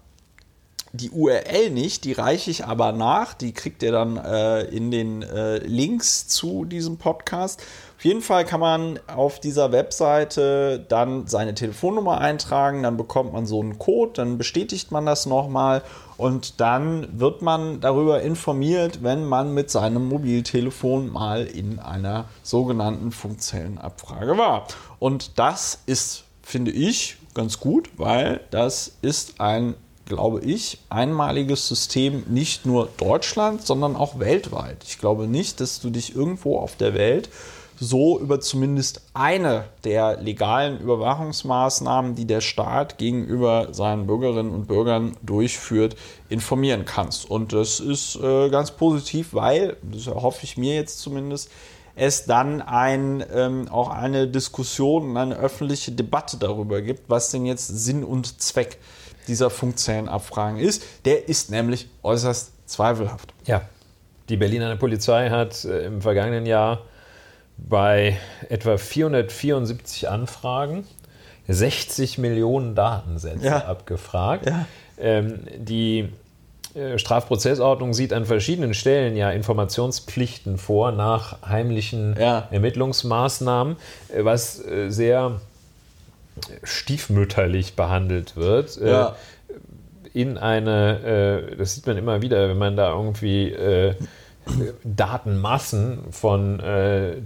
die 0.96 1.10
URL 1.10 1.70
nicht, 1.70 2.04
die 2.04 2.12
reiche 2.12 2.50
ich 2.50 2.64
aber 2.64 2.92
nach. 2.92 3.34
Die 3.34 3.52
kriegt 3.52 3.82
ihr 3.82 3.92
dann 3.92 4.16
äh, 4.16 4.62
in 4.62 4.90
den 4.90 5.22
äh, 5.22 5.58
Links 5.58 6.28
zu 6.28 6.64
diesem 6.64 6.96
Podcast. 6.96 7.62
Auf 7.96 8.04
jeden 8.04 8.20
Fall 8.20 8.44
kann 8.44 8.60
man 8.60 9.00
auf 9.06 9.40
dieser 9.40 9.72
Webseite 9.72 10.84
dann 10.88 11.26
seine 11.26 11.54
Telefonnummer 11.54 12.20
eintragen, 12.20 12.82
dann 12.82 12.98
bekommt 12.98 13.32
man 13.32 13.46
so 13.46 13.60
einen 13.60 13.78
Code, 13.78 14.12
dann 14.14 14.36
bestätigt 14.36 14.92
man 14.92 15.06
das 15.06 15.24
nochmal 15.24 15.82
und 16.18 16.60
dann 16.60 17.18
wird 17.18 17.40
man 17.40 17.80
darüber 17.80 18.20
informiert, 18.20 19.02
wenn 19.02 19.24
man 19.24 19.54
mit 19.54 19.70
seinem 19.70 20.08
Mobiltelefon 20.08 21.10
mal 21.10 21.46
in 21.46 21.78
einer 21.78 22.26
sogenannten 22.42 23.12
Funkzellenabfrage 23.12 24.36
war. 24.36 24.66
Und 24.98 25.38
das 25.38 25.82
ist, 25.86 26.24
finde 26.42 26.72
ich, 26.72 27.16
ganz 27.34 27.60
gut, 27.60 27.90
weil 27.96 28.40
das 28.50 28.96
ist 29.00 29.40
ein 29.40 29.74
glaube 30.06 30.40
ich, 30.40 30.78
einmaliges 30.88 31.68
System 31.68 32.22
nicht 32.28 32.64
nur 32.64 32.88
Deutschland, 32.96 33.66
sondern 33.66 33.96
auch 33.96 34.18
weltweit. 34.18 34.78
Ich 34.86 34.98
glaube 34.98 35.26
nicht, 35.26 35.60
dass 35.60 35.80
du 35.80 35.90
dich 35.90 36.14
irgendwo 36.14 36.58
auf 36.58 36.76
der 36.76 36.94
Welt 36.94 37.28
so 37.78 38.18
über 38.18 38.40
zumindest 38.40 39.02
eine 39.12 39.64
der 39.84 40.16
legalen 40.22 40.80
Überwachungsmaßnahmen, 40.80 42.14
die 42.14 42.24
der 42.24 42.40
Staat 42.40 42.96
gegenüber 42.96 43.68
seinen 43.72 44.06
Bürgerinnen 44.06 44.52
und 44.52 44.66
Bürgern 44.66 45.14
durchführt, 45.22 45.94
informieren 46.30 46.86
kannst. 46.86 47.28
Und 47.30 47.52
das 47.52 47.80
ist 47.80 48.16
äh, 48.16 48.48
ganz 48.48 48.70
positiv, 48.70 49.34
weil, 49.34 49.76
das 49.82 50.06
hoffe 50.06 50.44
ich 50.44 50.56
mir 50.56 50.74
jetzt 50.74 51.00
zumindest, 51.00 51.50
es 51.96 52.24
dann 52.24 52.62
ein, 52.62 53.24
ähm, 53.34 53.68
auch 53.68 53.90
eine 53.90 54.26
Diskussion 54.28 55.10
und 55.10 55.16
eine 55.16 55.36
öffentliche 55.36 55.92
Debatte 55.92 56.38
darüber 56.38 56.80
gibt, 56.80 57.10
was 57.10 57.30
denn 57.30 57.44
jetzt 57.44 57.66
Sinn 57.66 58.04
und 58.04 58.40
Zweck 58.40 58.78
ist 58.78 58.95
dieser 59.28 59.50
Funkzellenabfragen 59.50 60.58
ist. 60.58 60.82
Der 61.04 61.28
ist 61.28 61.50
nämlich 61.50 61.88
äußerst 62.02 62.52
zweifelhaft. 62.66 63.32
Ja, 63.46 63.62
die 64.28 64.36
Berliner 64.36 64.74
Polizei 64.76 65.30
hat 65.30 65.64
äh, 65.64 65.86
im 65.86 66.02
vergangenen 66.02 66.46
Jahr 66.46 66.82
bei 67.56 68.18
etwa 68.48 68.76
474 68.76 70.08
Anfragen 70.08 70.86
60 71.48 72.18
Millionen 72.18 72.74
Datensätze 72.74 73.46
ja. 73.46 73.64
abgefragt. 73.66 74.46
Ja. 74.46 74.66
Ähm, 74.98 75.40
die 75.56 76.08
äh, 76.74 76.98
Strafprozessordnung 76.98 77.94
sieht 77.94 78.12
an 78.12 78.26
verschiedenen 78.26 78.74
Stellen 78.74 79.16
ja 79.16 79.30
Informationspflichten 79.30 80.58
vor 80.58 80.90
nach 80.92 81.42
heimlichen 81.48 82.16
ja. 82.18 82.48
Ermittlungsmaßnahmen, 82.50 83.76
äh, 84.08 84.24
was 84.24 84.56
sehr 84.88 85.40
stiefmütterlich 86.62 87.74
behandelt 87.76 88.36
wird. 88.36 88.80
Äh, 88.80 88.90
ja. 88.90 89.16
in 90.12 90.36
eine, 90.38 91.48
äh, 91.50 91.56
das 91.56 91.74
sieht 91.74 91.86
man 91.86 91.96
immer 91.96 92.22
wieder, 92.22 92.48
wenn 92.48 92.58
man 92.58 92.76
da 92.76 92.92
irgendwie 92.92 93.50
äh, 93.52 93.94
Datenmassen 94.84 96.12
von 96.12 96.62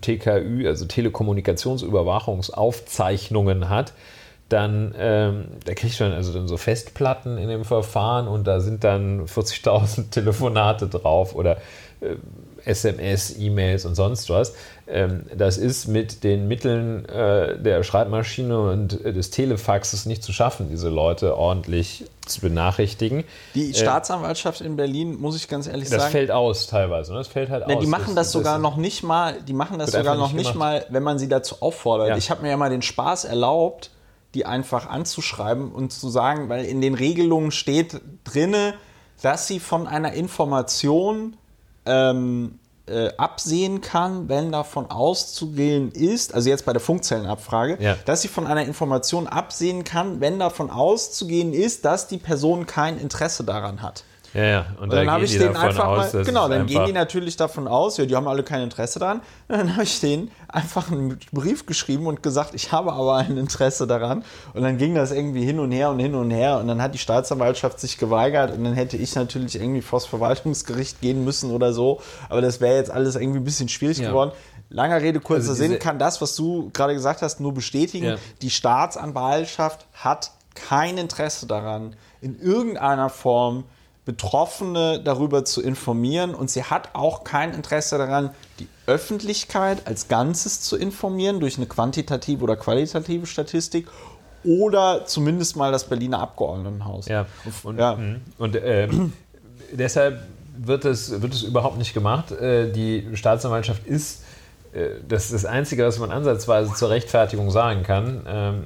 TKÜ, 0.01 0.67
also 0.67 0.87
Telekommunikationsüberwachungsaufzeichnungen 0.87 3.69
hat, 3.69 3.93
dann 4.51 4.95
ähm, 4.99 5.45
da 5.65 5.75
kriegt 5.75 5.99
man 6.01 6.13
also 6.13 6.33
dann 6.33 6.49
so 6.49 6.57
Festplatten 6.57 7.39
in 7.39 7.49
dem 7.49 7.65
Verfahren 7.65 8.27
und 8.27 8.47
da 8.47 8.61
sind 8.61 8.85
dann 8.85 9.27
40.000 9.27 10.11
Telefonate 10.11 10.89
drauf 10.89 11.35
oder 11.35 11.59
äh, 12.01 12.17
SMS, 12.65 13.35
E-Mails 13.39 13.85
und 13.85 13.95
sonst 13.95 14.29
was. 14.31 14.55
Ähm, 14.87 15.27
das 15.37 15.57
ist 15.57 15.87
mit 15.87 16.25
den 16.25 16.49
Mitteln 16.49 17.05
äh, 17.07 17.59
der 17.59 17.83
Schreibmaschine 17.83 18.59
und 18.59 19.05
äh, 19.05 19.13
des 19.13 19.31
Telefaxes 19.31 20.07
nicht 20.07 20.23
zu 20.23 20.33
schaffen, 20.33 20.69
diese 20.69 20.89
Leute 20.89 21.37
ordentlich 21.37 22.05
zu 22.27 22.41
benachrichtigen. 22.41 23.25
Die 23.55 23.71
äh, 23.71 23.75
Staatsanwaltschaft 23.75 24.61
in 24.61 24.77
Berlin, 24.77 25.21
muss 25.21 25.37
ich 25.37 25.49
ganz 25.49 25.67
ehrlich 25.67 25.85
das 25.85 25.91
sagen. 25.91 26.03
Das 26.03 26.11
fällt 26.13 26.31
aus 26.31 26.67
teilweise. 26.67 27.13
Ne? 27.13 27.19
Das 27.19 27.29
fällt 27.29 27.51
halt 27.51 27.67
ne, 27.69 27.77
aus. 27.77 27.81
Die 27.81 27.89
machen 27.89 28.17
das, 28.17 28.27
das 28.27 28.33
sogar 28.33 28.59
noch 28.59 28.77
nicht 28.77 29.03
mal, 29.03 29.41
die 29.43 29.53
machen 29.53 29.79
das 29.79 29.93
sogar 29.93 30.17
noch 30.17 30.33
nicht 30.33 30.55
mal, 30.55 30.85
wenn 30.89 31.03
man 31.03 31.19
sie 31.19 31.29
dazu 31.29 31.57
auffordert. 31.61 32.09
Ja. 32.09 32.17
Ich 32.17 32.31
habe 32.31 32.43
mir 32.43 32.51
ja 32.51 32.57
mal 32.57 32.71
den 32.71 32.83
Spaß 32.83 33.25
erlaubt, 33.25 33.91
die 34.35 34.47
einfach 34.47 34.89
anzuschreiben 34.89 35.73
und 35.73 35.93
zu 35.93 36.09
sagen, 36.09 36.49
weil 36.49 36.65
in 36.65 36.81
den 36.81 36.95
Regelungen 36.95 37.51
steht 37.51 38.01
drinne, 38.25 38.75
dass 39.23 39.47
sie 39.47 39.61
von 39.61 39.87
einer 39.87 40.13
Information 40.13 41.37
ähm, 41.87 42.59
äh, 42.87 43.13
absehen 43.17 43.81
kann, 43.81 44.29
wenn 44.29 44.51
davon 44.51 44.91
auszugehen 44.91 45.93
ist, 45.93 46.35
also 46.35 46.49
jetzt 46.49 46.65
bei 46.65 46.73
der 46.73 46.81
Funkzellenabfrage, 46.81 47.79
ja. 47.81 47.97
dass 48.05 48.23
sie 48.23 48.29
von 48.29 48.47
einer 48.47 48.65
Information 48.65 49.27
absehen 49.27 49.85
kann, 49.85 50.21
wenn 50.21 50.39
davon 50.39 50.71
auszugehen 50.71 51.53
ist, 51.53 51.85
dass 51.85 52.09
die 52.09 52.19
Person 52.19 52.67
kein 52.67 52.99
Interesse 52.99 53.45
daran 53.45 53.83
hat. 53.83 54.05
Ja, 54.35 54.45
ja. 54.45 54.67
Und, 54.77 54.85
und 54.85 54.93
dann 54.93 55.11
habe 55.11 55.25
ich 55.25 55.37
denen 55.37 55.57
einfach 55.57 55.87
aus, 55.87 56.13
mal, 56.13 56.25
genau, 56.25 56.49
dann 56.49 56.67
gehen 56.67 56.87
die 56.87 56.93
natürlich 56.93 57.37
davon 57.37 57.67
aus, 57.67 57.97
ja, 57.97 58.07
die 58.07 58.15
haben 58.15 58.29
alle 58.29 58.43
kein 58.43 58.63
Interesse 58.63 58.99
daran. 58.99 59.19
Und 59.19 59.25
dann 59.59 59.73
habe 59.73 59.83
ich 59.83 60.01
denen 60.01 60.31
einfach 60.49 60.91
einen 60.91 61.19
Brief 61.33 61.67
geschrieben 61.67 62.07
und 62.07 62.23
gesagt, 62.23 62.55
ich 62.55 62.73
habe 62.73 62.93
aber 62.93 63.17
ein 63.17 63.37
Interesse 63.37 63.87
daran. 63.87 64.25
Und 64.55 64.63
dann 64.63 64.79
ging 64.79 64.95
das 64.95 65.11
irgendwie 65.11 65.45
hin 65.45 65.59
und 65.59 65.73
her 65.73 65.91
und 65.91 65.99
hin 65.99 66.15
und 66.15 66.31
her. 66.31 66.59
Und 66.59 66.69
dann 66.69 66.81
hat 66.81 66.95
die 66.95 66.99
Staatsanwaltschaft 66.99 67.81
sich 67.81 67.99
geweigert 67.99 68.53
und 68.57 68.65
dann 68.65 68.75
hätte 68.75 68.97
ich 68.97 69.15
natürlich 69.15 69.57
irgendwie 69.57 69.83
vors 69.83 70.07
Verwaltungsgericht 70.07 71.01
gehen 71.01 71.25
müssen 71.25 71.51
oder 71.51 71.73
so. 71.73 72.01
Aber 72.29 72.41
das 72.41 72.61
wäre 72.61 72.77
jetzt 72.77 72.91
alles 72.91 73.17
irgendwie 73.17 73.41
ein 73.41 73.45
bisschen 73.45 73.69
schwierig 73.69 73.99
ja. 73.99 74.09
geworden. 74.09 74.33
Langer 74.69 75.01
Rede, 75.03 75.19
kurzer 75.19 75.51
also 75.51 75.55
Sinn, 75.55 75.81
kann 75.81 75.99
das, 75.99 76.21
was 76.21 76.37
du 76.37 76.71
gerade 76.73 76.95
gesagt 76.95 77.23
hast, 77.23 77.41
nur 77.41 77.53
bestätigen. 77.53 78.07
Ja. 78.07 78.17
Die 78.41 78.51
Staatsanwaltschaft 78.51 79.87
hat 79.95 80.31
kein 80.55 80.97
Interesse 80.97 81.47
daran, 81.47 81.97
in 82.21 82.39
irgendeiner 82.39 83.09
Form 83.09 83.65
Betroffene 84.05 85.01
darüber 85.03 85.45
zu 85.45 85.63
informieren 85.63 86.35
und 86.35 86.51
sie 86.51 86.65
hat 86.65 86.91
auch 86.95 87.23
kein 87.23 87.53
Interesse 87.53 87.99
daran, 87.99 88.31
die 88.59 88.69
Öffentlichkeit 88.87 89.87
als 89.87 90.09
Ganzes 90.09 90.63
zu 90.63 90.77
informieren 90.77 91.39
durch 91.39 91.59
eine 91.59 91.67
quantitative 91.67 92.43
oder 92.43 92.57
qualitative 92.57 93.27
Statistik 93.27 93.89
oder 94.43 95.05
zumindest 95.07 95.57
mal 95.57 95.71
das 95.71 95.85
Berliner 95.85 96.21
Abgeordnetenhaus. 96.21 97.09
Ja, 97.09 97.27
und, 97.63 97.79
ja. 97.79 97.99
und 98.39 98.57
äh, 98.57 98.89
deshalb 99.73 100.23
wird 100.57 100.85
es, 100.87 101.21
wird 101.21 101.35
es 101.35 101.43
überhaupt 101.43 101.79
nicht 101.79 101.95
gemacht. 101.95 102.33
Äh, 102.33 102.73
die 102.73 103.07
Staatsanwaltschaft 103.15 103.87
ist, 103.87 104.25
äh, 104.73 104.89
das 105.07 105.25
ist 105.25 105.35
das 105.35 105.45
Einzige, 105.45 105.85
was 105.85 105.99
man 105.99 106.11
ansatzweise 106.11 106.73
zur 106.75 106.89
Rechtfertigung 106.91 107.51
sagen 107.51 107.83
kann. 107.83 108.65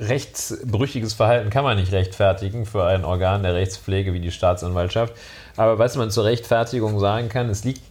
Rechtsbrüchiges 0.00 1.14
Verhalten 1.14 1.50
kann 1.50 1.64
man 1.64 1.76
nicht 1.76 1.92
rechtfertigen 1.92 2.66
für 2.66 2.84
ein 2.84 3.04
Organ 3.04 3.42
der 3.42 3.54
Rechtspflege 3.54 4.12
wie 4.12 4.20
die 4.20 4.30
Staatsanwaltschaft. 4.30 5.14
Aber 5.56 5.78
was 5.78 5.96
man 5.96 6.10
zur 6.10 6.24
Rechtfertigung 6.24 7.00
sagen 7.00 7.28
kann, 7.28 7.48
es 7.48 7.64
liegt 7.64 7.82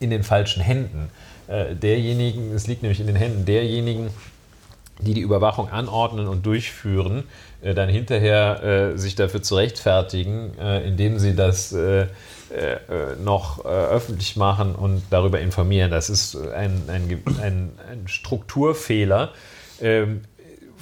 in 0.00 0.10
den 0.10 0.24
falschen 0.24 0.62
Händen 0.62 1.10
äh, 1.46 1.74
derjenigen, 1.74 2.52
es 2.52 2.66
liegt 2.66 2.82
nämlich 2.82 3.00
in 3.00 3.06
den 3.06 3.16
Händen 3.16 3.44
derjenigen, 3.44 4.10
die 4.98 5.14
die 5.14 5.20
Überwachung 5.20 5.68
anordnen 5.68 6.28
und 6.28 6.44
durchführen, 6.44 7.24
äh, 7.62 7.74
dann 7.74 7.88
hinterher 7.88 8.62
äh, 8.62 8.98
sich 8.98 9.14
dafür 9.14 9.42
zu 9.42 9.56
rechtfertigen, 9.56 10.58
äh, 10.58 10.86
indem 10.86 11.18
sie 11.18 11.34
das 11.34 11.72
äh, 11.72 12.02
äh, 12.02 12.06
noch 13.24 13.64
öffentlich 13.64 14.36
machen 14.36 14.74
und 14.74 15.02
darüber 15.08 15.40
informieren. 15.40 15.90
Das 15.90 16.10
ist 16.10 16.36
ein, 16.36 16.82
ein, 16.88 17.22
ein, 17.40 17.70
ein 17.90 18.08
Strukturfehler. 18.08 19.30
Ähm, 19.80 20.22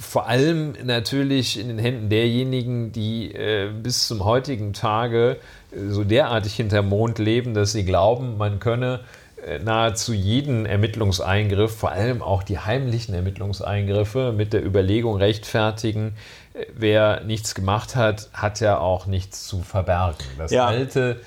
vor 0.01 0.27
allem 0.27 0.73
natürlich 0.83 1.59
in 1.59 1.67
den 1.67 1.79
Händen 1.79 2.09
derjenigen, 2.09 2.91
die 2.91 3.33
äh, 3.33 3.69
bis 3.71 4.07
zum 4.07 4.25
heutigen 4.25 4.73
Tage 4.73 5.37
äh, 5.71 5.89
so 5.89 6.03
derartig 6.03 6.55
hinterm 6.55 6.89
Mond 6.89 7.19
leben, 7.19 7.53
dass 7.53 7.71
sie 7.71 7.85
glauben, 7.85 8.37
man 8.37 8.59
könne 8.59 9.01
äh, 9.45 9.59
nahezu 9.59 10.13
jeden 10.13 10.65
Ermittlungseingriff, 10.65 11.75
vor 11.75 11.91
allem 11.91 12.21
auch 12.21 12.41
die 12.43 12.57
heimlichen 12.57 13.13
Ermittlungseingriffe, 13.13 14.33
mit 14.35 14.53
der 14.53 14.65
Überlegung 14.65 15.17
rechtfertigen, 15.17 16.13
äh, 16.53 16.65
wer 16.75 17.23
nichts 17.23 17.53
gemacht 17.53 17.95
hat, 17.95 18.29
hat 18.33 18.59
ja 18.59 18.79
auch 18.79 19.05
nichts 19.05 19.47
zu 19.47 19.61
verbergen. 19.61 20.25
Das 20.37 20.51
ja. 20.51 20.65
alte 20.65 21.21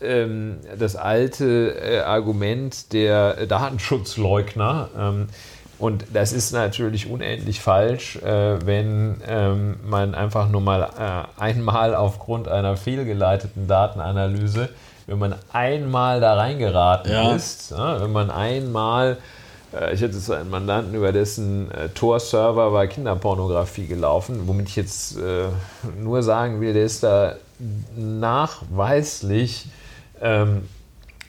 ähm, 0.00 0.58
das 0.78 0.94
alte 0.94 2.04
Argument 2.06 2.92
der 2.92 3.46
Datenschutzleugner, 3.46 4.90
ähm, 4.96 5.26
und 5.78 6.06
das 6.12 6.32
ist 6.32 6.52
natürlich 6.52 7.08
unendlich 7.08 7.60
falsch, 7.60 8.16
äh, 8.16 8.66
wenn 8.66 9.20
ähm, 9.26 9.76
man 9.84 10.14
einfach 10.14 10.48
nur 10.48 10.60
mal 10.60 10.82
äh, 10.82 11.40
einmal 11.40 11.94
aufgrund 11.94 12.48
einer 12.48 12.76
fehlgeleiteten 12.76 13.68
Datenanalyse, 13.68 14.70
wenn 15.06 15.18
man 15.18 15.36
einmal 15.52 16.20
da 16.20 16.34
reingeraten 16.34 17.12
ja. 17.12 17.32
ist, 17.32 17.70
ja, 17.70 18.00
wenn 18.00 18.10
man 18.10 18.30
einmal, 18.30 19.18
äh, 19.72 19.94
ich 19.94 20.02
hatte 20.02 20.14
so 20.14 20.32
einen 20.32 20.50
Mandanten, 20.50 20.94
über 20.94 21.12
dessen 21.12 21.70
äh, 21.70 21.88
Tor-Server 21.90 22.72
war 22.72 22.88
Kinderpornografie 22.88 23.86
gelaufen, 23.86 24.42
womit 24.46 24.68
ich 24.68 24.76
jetzt 24.76 25.16
äh, 25.16 25.44
nur 25.96 26.24
sagen 26.24 26.60
will, 26.60 26.72
der 26.72 26.84
ist 26.84 27.04
da 27.04 27.36
nachweislich 27.96 29.66
ähm, 30.20 30.62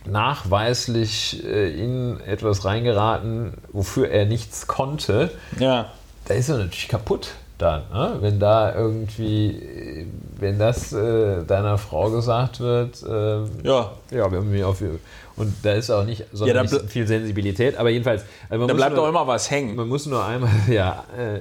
nachweislich 0.10 1.43
äh, 1.45 1.72
in 1.72 2.20
etwas 2.22 2.66
reingeraten, 2.66 3.53
wofür 3.72 4.10
er 4.10 4.26
nichts 4.26 4.68
konnte, 4.68 5.32
ja. 5.60 5.91
da 6.26 6.34
ist 6.34 6.49
er 6.49 6.57
natürlich 6.57 6.88
kaputt 6.88 7.32
dann. 7.57 7.84
Ne? 7.93 8.18
Wenn 8.22 8.39
da 8.39 8.74
irgendwie, 8.74 10.07
wenn 10.39 10.57
das 10.57 10.93
äh, 10.93 11.43
deiner 11.43 11.78
Frau 11.78 12.10
gesagt 12.10 12.60
wird, 12.60 13.03
äh, 13.03 13.43
ja. 13.64 13.91
ja, 14.12 14.32
wir 14.32 14.38
haben 14.38 14.51
mich 14.51 14.64
auf 14.64 14.82
und 15.36 15.53
da 15.64 15.72
ist 15.72 15.89
auch 15.89 16.03
nicht 16.03 16.26
so 16.34 16.45
ja, 16.45 16.66
viel 16.66 17.07
Sensibilität, 17.07 17.78
aber 17.78 17.89
jedenfalls. 17.89 18.24
Also 18.49 18.68
da 18.68 18.74
bleibt 18.74 18.95
nur, 18.95 19.05
doch 19.05 19.10
immer 19.10 19.26
was 19.26 19.49
hängen. 19.49 19.76
Man 19.76 19.88
muss 19.88 20.05
nur 20.05 20.26
einmal, 20.26 20.51
ja, 20.68 21.05
äh, 21.18 21.39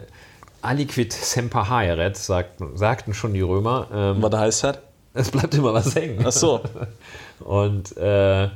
aliquid 0.62 1.12
semper 1.12 1.68
haeret, 1.68 2.16
sagt, 2.16 2.62
sagten 2.74 3.12
schon 3.12 3.34
die 3.34 3.40
Römer. 3.40 3.88
Ähm, 3.92 4.22
was 4.22 4.38
heißt 4.38 4.64
das? 4.64 4.78
Es 5.14 5.30
bleibt 5.32 5.52
immer 5.54 5.74
was 5.74 5.96
hängen. 5.96 6.24
Ach 6.24 6.30
so. 6.30 6.60
Und 7.40 7.96
äh, 7.96 8.48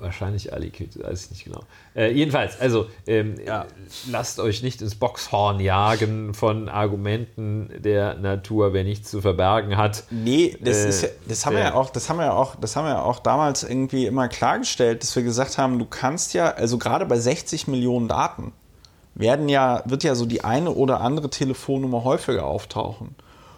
wahrscheinlich 0.00 0.52
Alikit, 0.52 1.02
weiß 1.02 1.24
ich 1.24 1.30
nicht 1.30 1.44
genau. 1.44 1.60
Äh, 1.94 2.12
jedenfalls, 2.12 2.60
also 2.60 2.86
ähm, 3.06 3.34
ja. 3.44 3.66
lasst 4.10 4.40
euch 4.40 4.62
nicht 4.62 4.80
ins 4.80 4.94
Boxhorn 4.94 5.60
jagen 5.60 6.34
von 6.34 6.68
Argumenten 6.68 7.70
der 7.78 8.14
Natur, 8.14 8.72
wer 8.72 8.84
nichts 8.84 9.10
zu 9.10 9.20
verbergen 9.20 9.76
hat. 9.76 10.04
Nee, 10.10 10.56
das, 10.60 10.84
äh, 10.84 10.88
ist 10.88 11.08
das 11.26 11.46
haben 11.46 11.56
wir 11.56 11.62
ja 11.62 11.74
auch, 11.74 11.90
das 11.90 12.08
haben 12.08 12.18
wir 12.18 12.26
ja 12.26 12.32
auch, 12.32 12.56
das 12.56 12.76
haben 12.76 12.84
wir 12.86 12.92
ja 12.92 13.02
auch 13.02 13.20
damals 13.20 13.62
irgendwie 13.62 14.06
immer 14.06 14.28
klargestellt, 14.28 15.02
dass 15.02 15.14
wir 15.16 15.22
gesagt 15.22 15.58
haben, 15.58 15.78
du 15.78 15.84
kannst 15.84 16.34
ja, 16.34 16.50
also 16.50 16.78
gerade 16.78 17.06
bei 17.06 17.18
60 17.18 17.68
Millionen 17.68 18.08
Daten 18.08 18.52
werden 19.14 19.48
ja, 19.48 19.82
wird 19.84 20.04
ja 20.04 20.14
so 20.14 20.26
die 20.26 20.44
eine 20.44 20.70
oder 20.70 21.00
andere 21.00 21.28
Telefonnummer 21.28 22.04
häufiger 22.04 22.46
auftauchen. 22.46 23.16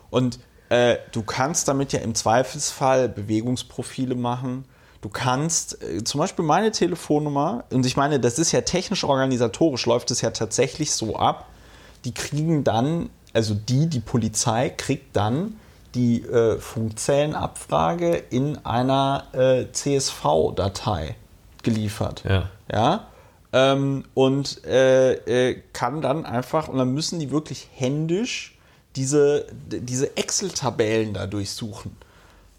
Und 0.09 0.41
äh, 0.70 0.98
du 1.12 1.22
kannst 1.22 1.68
damit 1.68 1.92
ja 1.92 1.98
im 1.98 2.14
Zweifelsfall 2.14 3.08
Bewegungsprofile 3.08 4.14
machen. 4.14 4.64
Du 5.02 5.08
kannst 5.08 5.82
äh, 5.82 6.04
zum 6.04 6.20
Beispiel 6.20 6.44
meine 6.44 6.70
Telefonnummer, 6.70 7.64
und 7.70 7.84
ich 7.84 7.96
meine, 7.96 8.20
das 8.20 8.38
ist 8.38 8.52
ja 8.52 8.60
technisch 8.62 9.02
organisatorisch, 9.02 9.84
läuft 9.86 10.10
es 10.12 10.20
ja 10.20 10.30
tatsächlich 10.30 10.92
so 10.92 11.16
ab, 11.16 11.46
die 12.04 12.14
kriegen 12.14 12.62
dann, 12.62 13.10
also 13.34 13.54
die, 13.54 13.88
die 13.88 14.00
Polizei 14.00 14.70
kriegt 14.70 15.16
dann 15.16 15.58
die 15.96 16.22
äh, 16.22 16.58
Funkzellenabfrage 16.60 18.14
in 18.30 18.64
einer 18.64 19.24
äh, 19.32 19.72
CSV-Datei 19.72 21.16
geliefert. 21.64 22.22
Ja. 22.28 22.48
ja? 22.72 23.06
Ähm, 23.52 24.04
und 24.14 24.64
äh, 24.64 25.14
äh, 25.50 25.62
kann 25.72 26.00
dann 26.00 26.26
einfach, 26.26 26.68
und 26.68 26.78
dann 26.78 26.94
müssen 26.94 27.18
die 27.18 27.32
wirklich 27.32 27.68
händisch 27.74 28.56
diese, 28.97 29.47
diese 29.68 30.16
Excel-Tabellen 30.16 31.14
da 31.14 31.26
durchsuchen. 31.26 31.97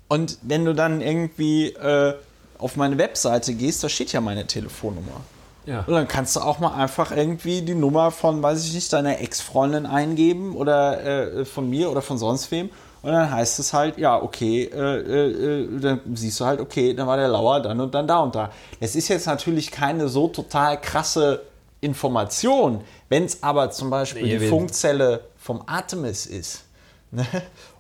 Und 0.08 0.38
wenn 0.42 0.66
du 0.66 0.74
dann 0.74 1.02
irgendwie 1.02 1.68
äh, 1.68 2.16
auf 2.58 2.76
meine 2.76 2.98
Webseite 2.98 3.54
gehst, 3.54 3.84
da 3.84 3.90
steht 3.90 4.12
ja 4.12 4.22
meine 4.22 4.46
Telefonnummer. 4.46 5.22
Ja. 5.66 5.84
Und 5.86 5.94
dann 5.94 6.08
kannst 6.08 6.36
du 6.36 6.40
auch 6.40 6.60
mal 6.60 6.74
einfach 6.74 7.12
irgendwie 7.12 7.62
die 7.62 7.76
Nummer 7.76 8.12
von, 8.12 8.42
weiß 8.42 8.66
ich 8.66 8.74
nicht, 8.74 8.92
deiner 8.92 9.20
Ex-Freundin 9.20 9.86
eingeben 9.86 10.56
oder 10.56 11.04
äh, 11.04 11.46
von 11.46 11.70
mir 11.70 11.92
oder 11.92 12.02
von 12.02 12.18
sonst 12.18 12.50
wem. 12.52 12.70
Und 13.04 13.12
dann 13.12 13.32
heißt 13.32 13.60
es 13.60 13.74
halt, 13.74 13.98
ja, 13.98 14.22
okay, 14.22 14.64
äh, 14.64 14.78
äh, 14.78 15.64
äh 15.64 15.80
dann 15.80 16.02
siehst 16.14 16.40
du 16.40 16.46
halt, 16.46 16.60
okay, 16.60 16.94
dann 16.94 17.08
war 17.08 17.18
der 17.18 17.28
Lauer 17.28 17.60
dann 17.60 17.80
und 17.80 17.94
dann 17.94 18.08
da 18.08 18.20
und 18.20 18.36
da. 18.36 18.52
Es 18.80 18.96
ist 18.96 19.08
jetzt 19.08 19.28
natürlich 19.28 19.72
keine 19.72 20.08
so 20.08 20.28
total 20.28 20.80
krasse 20.80 21.42
Information. 21.82 22.82
Wenn 23.10 23.26
es 23.26 23.44
aber 23.44 23.72
zum 23.72 23.90
Beispiel 23.90 24.24
nee, 24.24 24.38
die 24.38 24.48
Funkzelle 24.48 25.26
vom 25.38 25.64
Artemis 25.66 26.26
ist. 26.26 26.64
Ne? 27.12 27.26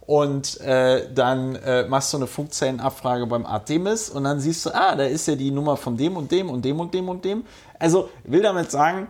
Und 0.01 0.59
äh, 0.61 1.07
dann 1.13 1.55
äh, 1.55 1.85
machst 1.87 2.11
du 2.11 2.17
eine 2.17 2.27
Funkzellenabfrage 2.27 3.27
beim 3.27 3.45
Artemis 3.45 4.09
und 4.09 4.25
dann 4.25 4.39
siehst 4.39 4.65
du, 4.65 4.71
ah, 4.75 4.95
da 4.95 5.05
ist 5.05 5.27
ja 5.27 5.35
die 5.35 5.51
Nummer 5.51 5.77
von 5.77 5.95
dem 5.95 6.17
und 6.17 6.31
dem 6.31 6.49
und 6.49 6.65
dem 6.65 6.79
und 6.79 6.93
dem 6.93 7.07
und 7.07 7.23
dem. 7.23 7.45
Also 7.79 8.09
will 8.25 8.41
damit 8.41 8.71
sagen, 8.71 9.07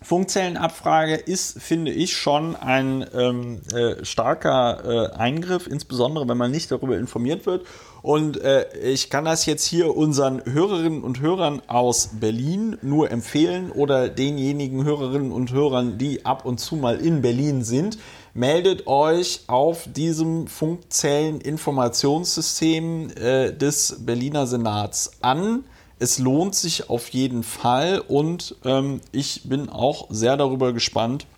Funkzellenabfrage 0.00 1.16
ist, 1.16 1.60
finde 1.60 1.92
ich, 1.92 2.16
schon 2.16 2.56
ein 2.56 3.06
ähm, 3.14 3.60
äh, 3.72 4.04
starker 4.04 5.12
äh, 5.12 5.16
Eingriff, 5.16 5.66
insbesondere 5.66 6.28
wenn 6.28 6.38
man 6.38 6.50
nicht 6.50 6.70
darüber 6.70 6.96
informiert 6.96 7.46
wird. 7.46 7.66
Und 8.02 8.40
äh, 8.40 8.66
ich 8.78 9.10
kann 9.10 9.24
das 9.24 9.46
jetzt 9.46 9.64
hier 9.64 9.96
unseren 9.96 10.44
Hörerinnen 10.44 11.04
und 11.04 11.20
Hörern 11.20 11.62
aus 11.68 12.10
Berlin 12.18 12.76
nur 12.82 13.12
empfehlen 13.12 13.70
oder 13.70 14.08
denjenigen 14.08 14.82
Hörerinnen 14.82 15.30
und 15.30 15.52
Hörern, 15.52 15.98
die 15.98 16.26
ab 16.26 16.44
und 16.44 16.58
zu 16.58 16.74
mal 16.74 16.98
in 16.98 17.22
Berlin 17.22 17.62
sind. 17.62 17.98
Meldet 18.34 18.88
euch 18.88 19.44
auf 19.46 19.86
diesem 19.86 20.48
Funkzelleninformationssystem 20.48 23.10
äh, 23.10 23.52
des 23.52 23.98
Berliner 24.00 24.48
Senats 24.48 25.12
an. 25.20 25.62
Es 26.00 26.18
lohnt 26.18 26.56
sich 26.56 26.90
auf 26.90 27.10
jeden 27.10 27.44
Fall 27.44 28.00
und 28.00 28.56
ähm, 28.64 29.00
ich 29.12 29.42
bin 29.44 29.68
auch 29.68 30.08
sehr 30.10 30.36
darüber 30.36 30.72
gespannt, 30.72 31.28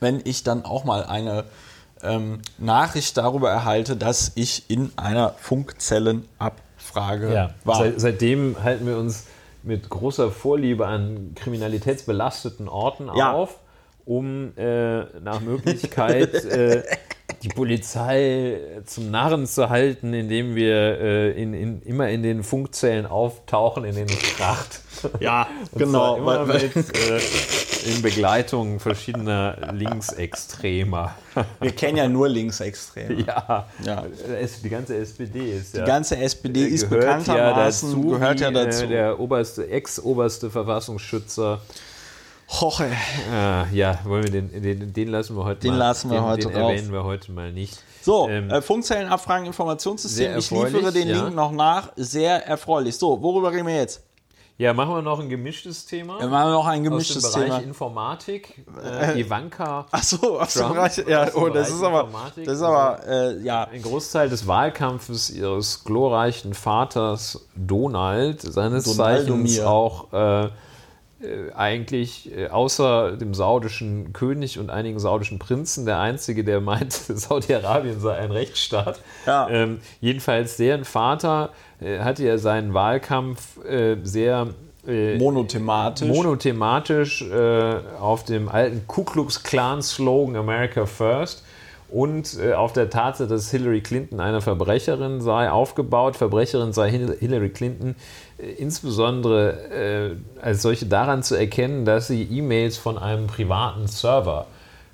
wenn 0.00 0.20
ich 0.24 0.42
dann 0.42 0.64
auch 0.64 0.82
mal 0.82 1.04
eine 1.04 1.44
ähm, 2.02 2.40
Nachricht 2.58 3.16
darüber 3.16 3.50
erhalte, 3.50 3.96
dass 3.96 4.32
ich 4.34 4.68
in 4.68 4.92
einer 4.96 5.34
Funkzellenabfrage 5.38 7.32
ja, 7.32 7.50
war. 7.64 7.76
Seit, 7.76 8.00
seitdem 8.00 8.62
halten 8.62 8.86
wir 8.86 8.98
uns 8.98 9.26
mit 9.62 9.88
großer 9.88 10.30
Vorliebe 10.30 10.86
an 10.86 11.32
kriminalitätsbelasteten 11.34 12.68
Orten 12.68 13.10
ja. 13.16 13.32
auf, 13.32 13.58
um 14.06 14.56
äh, 14.56 15.00
nach 15.20 15.40
Möglichkeit 15.40 16.32
äh, 16.44 16.82
die 17.42 17.48
Polizei 17.48 18.58
zum 18.86 19.10
Narren 19.10 19.46
zu 19.46 19.68
halten, 19.68 20.14
indem 20.14 20.54
wir 20.54 20.74
äh, 21.00 21.30
in, 21.42 21.52
in, 21.52 21.82
immer 21.82 22.08
in 22.08 22.22
den 22.22 22.42
Funkzellen 22.42 23.04
auftauchen, 23.04 23.84
in 23.84 23.94
den 23.94 24.06
es 24.06 24.18
kracht. 24.36 24.80
Ja, 25.20 25.46
genau. 25.76 26.16
Immer 26.16 26.46
mit, 26.46 26.74
äh, 26.76 27.20
in 27.94 28.00
Begleitung 28.02 28.80
verschiedener 28.80 29.72
Linksextremer. 29.72 31.14
Wir 31.60 31.72
kennen 31.72 31.98
ja 31.98 32.08
nur 32.08 32.28
Linksextreme. 32.28 33.24
Ja, 33.26 33.66
Ja. 33.84 34.04
Es- 34.40 34.62
die 34.62 34.68
ganze 34.70 34.96
SPD 34.96 35.52
ist 35.52 35.74
ja. 35.74 35.84
Die 35.84 35.90
ganze 35.90 36.16
SPD 36.16 36.64
ist 36.64 36.88
gehört 36.88 37.02
bekanntermaßen, 37.04 37.88
ja 37.90 37.94
dazu, 37.96 38.10
gehört 38.10 38.40
ja 38.40 38.50
wie, 38.50 38.56
äh, 38.58 38.64
dazu. 38.64 38.86
Der 38.86 39.20
oberste, 39.20 39.68
ex-oberste 39.68 40.50
Verfassungsschützer. 40.50 41.60
Hoche. 42.48 42.90
Ah, 43.32 43.66
ja, 43.72 43.98
wollen 44.04 44.24
wir 44.24 44.30
den, 44.30 44.62
den, 44.62 44.92
den 44.92 45.08
lassen 45.08 45.36
wir 45.36 45.44
heute 45.44 45.60
Den 45.62 45.72
mal. 45.72 45.78
lassen 45.78 46.10
wir 46.10 46.18
den, 46.18 46.24
heute 46.26 46.48
den 46.48 46.56
erwähnen 46.56 46.92
wir 46.92 47.04
heute 47.04 47.32
mal 47.32 47.52
nicht. 47.52 47.82
So, 48.02 48.28
Ähm, 48.28 48.50
äh, 48.50 48.62
Funkzellenabfragen, 48.62 49.46
Informationssystem. 49.46 50.38
Ich 50.38 50.50
liefere 50.50 50.92
den 50.92 51.08
ja. 51.08 51.22
Link 51.24 51.34
noch 51.34 51.50
nach. 51.50 51.90
Sehr 51.96 52.46
erfreulich. 52.46 52.96
So, 52.96 53.20
worüber 53.20 53.52
reden 53.52 53.66
wir 53.66 53.74
jetzt? 53.74 54.02
Ja, 54.58 54.72
machen 54.72 54.94
wir 54.94 55.02
noch 55.02 55.18
ein 55.20 55.28
gemischtes 55.28 55.84
Thema. 55.84 56.18
Wir 56.18 56.28
machen 56.28 56.52
noch 56.52 56.66
ein 56.66 56.78
aus 56.78 56.84
dem 56.84 56.84
gemischtes 56.84 57.30
Bereich 57.30 57.44
Thema. 57.44 57.58
Informatik. 57.58 58.64
Äh, 58.82 59.20
Ivanka. 59.20 59.86
Ach 59.90 60.02
so, 60.02 60.40
aus 60.40 60.54
dem 60.54 60.62
Trump, 60.62 60.74
Bereich. 60.76 60.96
Ja, 61.06 61.26
dem 61.26 61.34
oh, 61.34 61.48
das 61.48 61.68
Bereich 61.68 61.68
ist 61.68 61.82
aber, 61.82 62.08
das 62.36 62.54
ist 62.54 62.62
aber, 62.62 63.06
äh, 63.06 63.42
ja. 63.42 63.64
Ein 63.64 63.82
Großteil 63.82 64.30
des 64.30 64.46
Wahlkampfes 64.46 65.28
ihres 65.28 65.84
glorreichen 65.84 66.54
Vaters 66.54 67.46
Donald, 67.54 68.40
seines 68.40 68.84
Donaldomir. 68.84 69.46
Zeichens 69.46 69.60
auch 69.60 70.12
äh, 70.14 70.44
äh, 70.46 70.50
eigentlich 71.54 72.30
äh, 72.36 72.48
außer 72.48 73.12
dem 73.16 73.34
saudischen 73.34 74.12
König 74.12 74.58
und 74.58 74.70
einigen 74.70 74.98
saudischen 74.98 75.38
Prinzen 75.38 75.86
der 75.86 75.98
einzige, 76.00 76.44
der 76.44 76.60
meint, 76.60 76.92
Saudi-Arabien 76.92 78.00
sei 78.00 78.16
ein 78.16 78.30
Rechtsstaat. 78.30 79.00
Ja. 79.26 79.48
Ähm, 79.50 79.80
jedenfalls 80.00 80.56
deren 80.56 80.84
Vater 80.84 81.50
äh, 81.80 81.98
hatte 82.00 82.24
ja 82.24 82.38
seinen 82.38 82.74
Wahlkampf 82.74 83.64
äh, 83.64 83.96
sehr 84.02 84.48
äh, 84.86 85.16
Monothematisch. 85.18 86.08
monothematisch 86.08 87.22
äh, 87.22 87.74
auf 88.00 88.24
dem 88.24 88.48
alten 88.48 88.86
Ku 88.86 89.04
Klux 89.04 89.42
Klan 89.42 89.82
Slogan 89.82 90.36
America 90.36 90.86
First 90.86 91.44
und 91.88 92.36
äh, 92.40 92.52
auf 92.52 92.72
der 92.72 92.90
Tatsache, 92.90 93.28
dass 93.28 93.50
Hillary 93.50 93.80
Clinton 93.80 94.18
eine 94.20 94.40
Verbrecherin 94.40 95.20
sei, 95.20 95.50
aufgebaut. 95.50 96.16
Verbrecherin 96.16 96.72
sei 96.72 96.90
Hil- 96.90 97.16
Hillary 97.18 97.48
Clinton 97.50 97.90
äh, 97.90 97.94
insbesondere 98.38 99.70
äh, 99.70 100.16
als 100.40 100.62
solche 100.62 100.86
daran 100.86 101.22
zu 101.22 101.34
erkennen, 101.34 101.84
dass 101.84 102.08
sie 102.08 102.22
E-Mails 102.22 102.76
von 102.76 102.98
einem 102.98 103.26
privaten 103.26 103.86
Server 103.86 104.46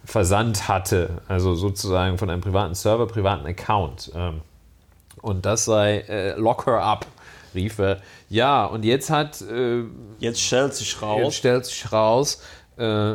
versandt 0.04 0.68
hatte, 0.68 1.10
also 1.28 1.54
sozusagen 1.54 2.18
von 2.18 2.30
einem 2.30 2.40
privaten 2.40 2.74
Server, 2.74 3.06
privaten 3.06 3.46
Account. 3.46 4.12
Ähm, 4.14 4.40
und 5.20 5.46
das 5.46 5.64
sei 5.64 5.98
äh, 6.08 6.34
Lock 6.36 6.66
her 6.66 6.82
up, 6.82 7.06
rief 7.54 7.78
er. 7.78 8.00
Ja, 8.28 8.64
und 8.64 8.84
jetzt 8.84 9.10
hat 9.10 9.40
äh, 9.42 9.84
Jetzt 10.18 10.40
stellt 10.40 10.74
sich 10.74 10.92
Jetzt 10.92 11.02
raus. 11.02 11.34
stellt 11.34 11.66
sich 11.66 11.92
raus, 11.92 12.42
äh, 12.76 13.14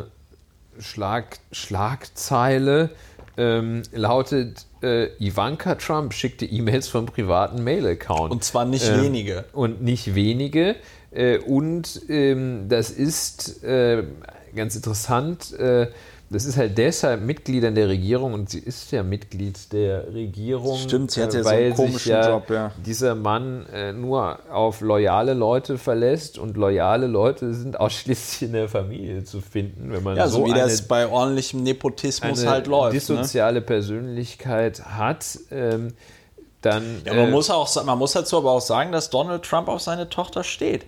Schlag, 0.80 1.40
Schlagzeile 1.52 2.92
ähm, 3.36 3.84
lautet, 3.92 4.67
äh, 4.82 5.08
Ivanka 5.20 5.76
Trump 5.76 6.14
schickte 6.14 6.46
E-Mails 6.46 6.88
vom 6.88 7.06
privaten 7.06 7.64
Mail-Account. 7.64 8.32
Und 8.32 8.44
zwar 8.44 8.66
nicht 8.66 8.88
Ähm, 8.88 9.04
wenige. 9.04 9.46
Und 9.54 9.82
nicht 9.82 10.16
wenige. 10.16 10.76
Äh, 11.12 11.40
und 11.40 12.02
ähm, 12.10 12.68
das 12.70 12.90
ist 12.92 13.64
äh, 13.64 14.04
ganz 14.56 14.76
interessant. 14.76 15.54
Das 16.30 16.44
ist 16.44 16.58
halt 16.58 16.78
deshalb 16.78 17.22
Mitgliedern 17.22 17.74
der 17.74 17.88
Regierung 17.88 18.34
und 18.34 18.50
sie 18.50 18.60
ist 18.60 18.92
ja 18.92 19.02
Mitglied 19.02 19.72
der 19.72 20.14
Regierung. 20.14 20.78
Stimmt, 20.78 21.12
sie 21.12 21.24
hat 21.24 21.34
äh, 21.34 21.38
ja 21.38 21.44
so 21.44 21.50
einen 21.50 21.74
komischen 21.74 22.12
ja 22.12 22.30
Job, 22.30 22.50
ja. 22.50 22.72
Dieser 22.86 23.16
Mann 23.16 23.66
äh, 23.68 23.94
nur 23.94 24.40
auf 24.52 24.82
loyale 24.82 25.34
Leute 25.34 25.78
verlässt 25.78 26.38
und 26.38 26.58
loyale 26.58 27.08
Leute 27.08 27.54
sind 27.54 27.80
ausschließlich 27.80 28.50
in 28.50 28.54
der 28.54 28.68
Familie 28.68 29.24
zu 29.24 29.40
finden, 29.40 29.90
wenn 29.94 30.04
man 30.04 30.18
Ja, 30.18 30.28
so, 30.28 30.40
so 30.40 30.46
wie 30.48 30.52
eine 30.52 30.64
das 30.64 30.82
bei 30.82 31.08
ordentlichem 31.08 31.64
Nepotismus 31.64 32.46
halt 32.46 32.68
läuft. 32.68 32.94
Ne? 32.94 33.00
dissoziale 33.00 33.62
Persönlichkeit 33.62 34.84
hat, 34.84 35.40
ähm, 35.50 35.94
dann. 36.62 36.84
Ja, 37.06 37.14
man, 37.14 37.30
äh, 37.30 37.32
muss 37.32 37.50
auch, 37.50 37.86
man 37.86 37.98
muss 37.98 38.12
dazu 38.12 38.38
aber 38.38 38.52
auch 38.52 38.62
sagen, 38.62 38.92
dass 38.92 39.10
Donald 39.10 39.44
Trump 39.44 39.70
auf 39.70 39.82
seine 39.82 40.10
Tochter 40.10 40.44
steht. 40.44 40.86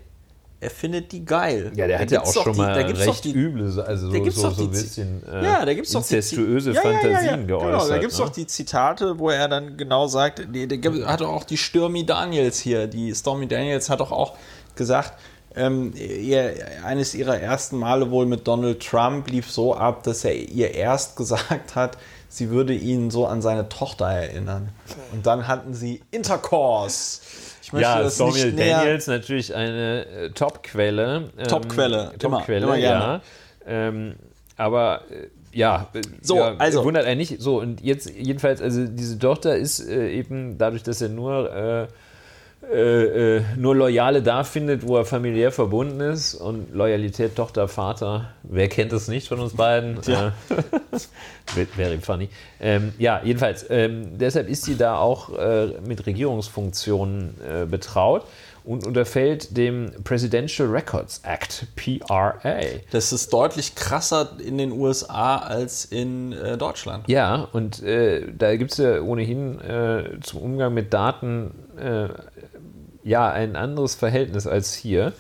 Er 0.62 0.70
findet 0.70 1.12
die 1.14 1.24
geil. 1.24 1.72
ja, 1.76 1.88
der 1.88 1.98
Da 1.98 2.02
hat 2.04 2.12
ja 2.12 2.22
auch 2.22 2.34
doch 2.34 2.44
schon 2.44 2.54
die- 2.54 2.60
mal 2.60 2.84
doch 2.84 3.00
recht 3.00 3.24
die- 3.24 3.32
üble, 3.34 3.82
also 3.82 4.08
so, 4.12 4.22
gibt's 4.22 4.36
so, 4.36 4.48
doch 4.50 4.56
so 4.58 4.64
ein 4.66 4.72
bisschen 4.72 5.24
äh, 5.26 5.46
ja, 5.46 5.66
da 5.66 5.74
gibt's 5.74 5.92
doch 5.92 6.06
die 6.06 6.16
inzestuöse 6.16 6.72
Zi- 6.74 6.78
ja, 6.78 6.84
ja, 6.84 6.92
ja, 6.92 7.00
Fantasien 7.00 7.48
geäußert. 7.48 7.72
Genau, 7.72 7.88
da 7.88 7.98
gibt 7.98 8.12
es 8.12 8.20
ne? 8.20 8.26
doch 8.26 8.32
die 8.34 8.46
Zitate, 8.48 9.20
wo 9.20 9.30
er 9.30 9.48
dann 9.48 9.78
genau 9.78 10.08
sagt, 10.08 10.46
die, 10.54 10.68
die 10.68 11.06
hat 11.06 11.22
doch 11.22 11.30
auch 11.30 11.46
die 11.46 11.56
Stormy 11.58 12.06
Daniels 12.06 12.60
hier, 12.60 12.88
die 12.88 13.16
Stormy 13.16 13.48
Daniels 13.48 13.90
hat 13.90 14.02
doch 14.02 14.12
auch 14.12 14.34
gesagt, 14.76 15.14
ähm, 15.56 15.94
ihr, 15.96 16.54
eines 16.86 17.16
ihrer 17.16 17.40
ersten 17.40 17.78
Male 17.78 18.12
wohl 18.12 18.26
mit 18.26 18.46
Donald 18.48 18.86
Trump 18.86 19.30
lief 19.32 19.50
so 19.50 19.74
ab, 19.76 20.04
dass 20.04 20.24
er 20.26 20.36
ihr 20.36 20.74
erst 20.76 21.16
gesagt 21.16 21.74
hat, 21.76 21.98
sie 22.28 22.50
würde 22.50 22.74
ihn 22.76 23.10
so 23.10 23.26
an 23.26 23.42
seine 23.42 23.68
Tochter 23.70 24.06
erinnern. 24.08 24.70
Und 25.14 25.26
dann 25.26 25.48
hatten 25.48 25.74
sie 25.74 26.02
Intercourse. 26.12 27.22
Ich 27.70 27.74
möchte 27.74 27.88
Ja, 27.88 28.02
das 28.02 28.16
Stormy 28.16 28.34
nicht 28.46 28.56
näher... 28.56 28.78
Daniels 28.80 29.06
natürlich 29.06 29.54
eine 29.54 30.06
äh, 30.08 30.30
Top-Quelle. 30.32 31.30
ähm, 31.38 31.48
Top-Quelle, 31.48 31.98
immer, 32.00 32.18
Top-Quelle, 32.18 32.66
immer 32.66 32.78
gerne. 32.78 33.06
ja. 33.06 33.22
Ähm, 33.68 34.16
aber 34.58 35.02
äh, 35.12 35.28
ja, 35.56 35.88
äh, 35.94 36.02
So, 36.24 36.38
ja, 36.38 36.56
also- 36.58 36.84
wundert 36.84 37.06
einen 37.06 37.20
nicht. 37.20 37.40
So, 37.40 37.60
und 37.62 37.82
jetzt 37.82 38.10
jedenfalls, 38.10 38.60
also 38.60 38.88
diese 38.88 39.20
Tochter 39.20 39.56
ist 39.56 39.88
äh, 39.88 40.10
eben 40.10 40.58
dadurch, 40.58 40.82
dass 40.82 41.00
er 41.02 41.10
nur 41.10 41.88
äh, 42.72 43.38
äh, 43.38 43.42
nur 43.58 43.76
Loyale 43.76 44.22
da 44.22 44.44
findet, 44.44 44.86
wo 44.88 44.98
er 44.98 45.06
familiär 45.06 45.52
verbunden 45.52 46.00
ist 46.02 46.36
und 46.36 46.74
Loyalität 46.74 47.36
Tochter, 47.36 47.68
Vater, 47.68 48.34
wer 48.44 48.68
kennt 48.68 48.94
es 48.94 49.08
nicht 49.08 49.28
von 49.28 49.40
uns 49.40 49.56
beiden? 49.56 50.00
Ja. 50.06 50.34
Äh, 50.50 51.66
very 51.76 51.98
funny. 52.00 52.30
Ähm, 52.60 52.94
ja, 53.00 53.22
jedenfalls, 53.24 53.66
ähm, 53.70 54.18
deshalb 54.20 54.50
ist 54.50 54.66
sie 54.66 54.78
da 54.78 54.98
auch 54.98 55.36
äh, 55.38 55.68
mit 55.86 56.06
Regierungsfunktionen 56.06 57.36
äh, 57.42 57.66
betraut 57.66 58.26
und 58.64 58.86
unterfällt 58.86 59.58
dem 59.58 59.92
Presidential 60.04 60.68
Records 60.68 61.22
Act, 61.24 61.66
PRA. 61.76 62.60
Das 62.92 63.12
ist 63.12 63.34
deutlich 63.34 63.74
krasser 63.74 64.38
in 64.46 64.60
den 64.60 64.72
USA 64.72 65.38
als 65.38 65.86
in 65.86 66.34
äh, 66.34 66.56
Deutschland. 66.56 67.10
Ja, 67.10 67.48
und 67.52 67.82
äh, 67.82 68.32
da 68.32 68.56
gibt 68.58 68.74
es 68.74 68.78
ja 68.78 69.02
ohnehin 69.02 69.60
äh, 69.62 70.20
zum 70.22 70.42
Umgang 70.42 70.76
mit 70.76 70.94
Daten 70.94 71.52
äh, 71.78 72.10
ja 73.10 73.30
ein 73.30 73.56
anderes 73.56 73.96
Verhältnis 73.96 74.48
als 74.48 74.74
hier. 74.74 75.14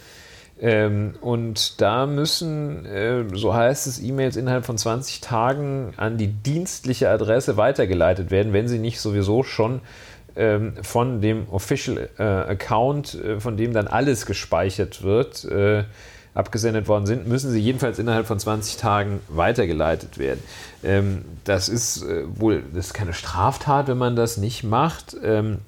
Ähm, 0.62 1.16
und 1.22 1.82
da 1.82 2.06
müssen, 2.06 2.86
äh, 2.86 3.24
so 3.34 3.54
heißt 3.54 3.88
es, 3.88 4.02
E-Mails 4.02 4.36
innerhalb 4.36 4.66
von 4.66 4.78
20 4.78 5.22
Tagen 5.22 5.94
an 5.98 6.18
die 6.18 6.28
dienstliche 6.28 7.10
Adresse 7.10 7.58
weitergeleitet 7.58 8.30
werden, 8.30 8.54
wenn 8.54 8.68
sie 8.68 8.78
nicht 8.78 9.00
sowieso 9.00 9.44
schon 9.44 9.80
ähm, 10.36 10.74
von 10.82 11.22
dem 11.22 11.48
Official 11.50 12.10
äh, 12.18 12.24
Account, 12.24 13.16
äh, 13.16 13.40
von 13.40 13.56
dem 13.56 13.74
dann 13.74 13.88
alles 13.88 14.26
gespeichert 14.26 15.02
wird, 15.02 15.46
äh, 15.46 15.86
abgesendet 16.34 16.88
worden 16.88 17.06
sind, 17.06 17.28
müssen 17.28 17.52
sie 17.52 17.60
jedenfalls 17.60 17.98
innerhalb 17.98 18.28
von 18.28 18.38
20 18.38 18.78
Tagen 18.78 19.22
weitergeleitet 19.30 20.18
werden. 20.18 20.44
Ähm, 20.84 21.24
das 21.46 21.70
ist 21.70 22.04
äh, 22.04 22.24
wohl, 22.28 22.64
das 22.74 22.88
ist 22.88 22.94
keine 22.94 23.14
Straftat, 23.14 23.88
wenn 23.88 23.98
man 23.98 24.18
das 24.18 24.38
nicht 24.38 24.64
macht, 24.64 25.16
ähm, 25.24 25.60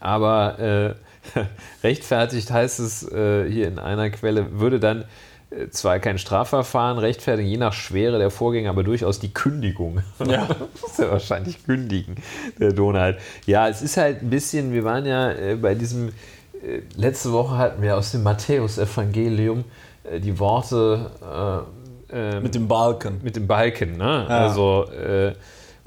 aber 0.00 0.58
äh, 0.58 0.94
rechtfertigt 1.82 2.50
heißt 2.50 2.80
es 2.80 3.10
äh, 3.10 3.48
hier 3.50 3.68
in 3.68 3.78
einer 3.78 4.10
Quelle, 4.10 4.58
würde 4.60 4.80
dann 4.80 5.04
äh, 5.50 5.68
zwar 5.70 5.98
kein 5.98 6.18
Strafverfahren 6.18 6.98
rechtfertigen, 6.98 7.48
je 7.48 7.56
nach 7.56 7.72
Schwere 7.72 8.18
der 8.18 8.30
Vorgänge, 8.30 8.68
aber 8.68 8.82
durchaus 8.82 9.18
die 9.18 9.32
Kündigung. 9.32 10.02
Ja. 10.26 10.48
muss 10.82 10.98
er 10.98 11.10
wahrscheinlich 11.10 11.64
kündigen, 11.64 12.16
der 12.58 12.72
Donald. 12.72 13.18
Ja, 13.46 13.68
es 13.68 13.82
ist 13.82 13.96
halt 13.96 14.22
ein 14.22 14.30
bisschen, 14.30 14.72
wir 14.72 14.84
waren 14.84 15.06
ja 15.06 15.30
äh, 15.32 15.56
bei 15.56 15.74
diesem, 15.74 16.08
äh, 16.08 16.82
letzte 16.96 17.32
Woche 17.32 17.56
hatten 17.58 17.82
wir 17.82 17.96
aus 17.96 18.12
dem 18.12 18.22
Matthäus-Evangelium 18.22 19.64
äh, 20.04 20.20
die 20.20 20.38
Worte 20.38 21.66
äh, 22.12 22.36
ähm, 22.36 22.42
Mit 22.42 22.54
dem 22.54 22.66
Balken. 22.66 23.20
mit 23.22 23.36
dem 23.36 23.46
Balken, 23.46 23.96
ne? 23.96 24.26
Ja. 24.28 24.46
Also 24.46 24.86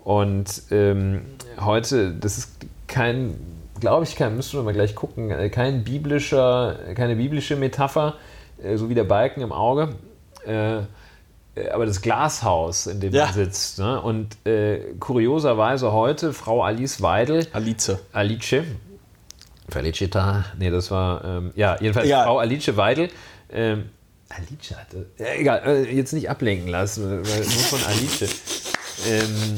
und 0.03 0.63
ähm, 0.71 1.21
heute, 1.59 2.11
das 2.11 2.37
ist 2.37 2.51
kein, 2.87 3.35
glaube 3.83 4.05
ich, 4.05 4.15
kein, 4.15 4.37
müssen 4.37 4.57
wir 4.57 4.63
mal 4.63 4.73
gleich 4.73 4.95
gucken, 4.95 5.29
äh, 5.29 5.49
kein 5.49 5.83
biblischer, 5.83 6.79
keine 6.95 7.17
biblische 7.17 7.57
Metapher, 7.57 8.15
äh, 8.63 8.77
so 8.77 8.89
wie 8.89 8.95
der 8.95 9.03
Balken 9.03 9.41
im 9.41 9.51
Auge. 9.51 9.89
Äh, 10.47 10.83
aber 11.69 11.85
das 11.85 12.01
Glashaus, 12.01 12.87
in 12.87 13.01
dem 13.01 13.13
Ja. 13.13 13.25
man 13.25 13.33
sitzt. 13.33 13.77
Ne? 13.79 14.01
Und 14.01 14.37
kurioserweise 14.99 15.91
heute 15.91 16.31
Frau 16.31 16.63
Alice 16.63 17.01
Weidel, 17.01 17.45
Alice. 17.51 17.97
Alice, 18.13 18.55
Felicita, 19.69 20.45
nee, 20.57 20.69
das 20.71 20.89
war, 20.89 21.23
ähm, 21.25 21.51
ja, 21.55 21.77
jedenfalls 21.81 22.07
Egal. 22.07 22.23
Frau 22.25 22.39
Alice 22.39 22.75
Weidel. 22.77 23.09
Ähm, 23.51 23.89
Alice 24.29 24.75
hatte, 24.75 25.07
ja, 25.19 25.25
egal, 25.37 25.85
jetzt 25.91 26.13
nicht 26.13 26.29
ablenken 26.29 26.69
lassen, 26.69 27.03
weil 27.23 27.39
nur 27.41 27.47
von 27.47 27.79
Alice. 27.83 28.63
Ähm, 29.07 29.57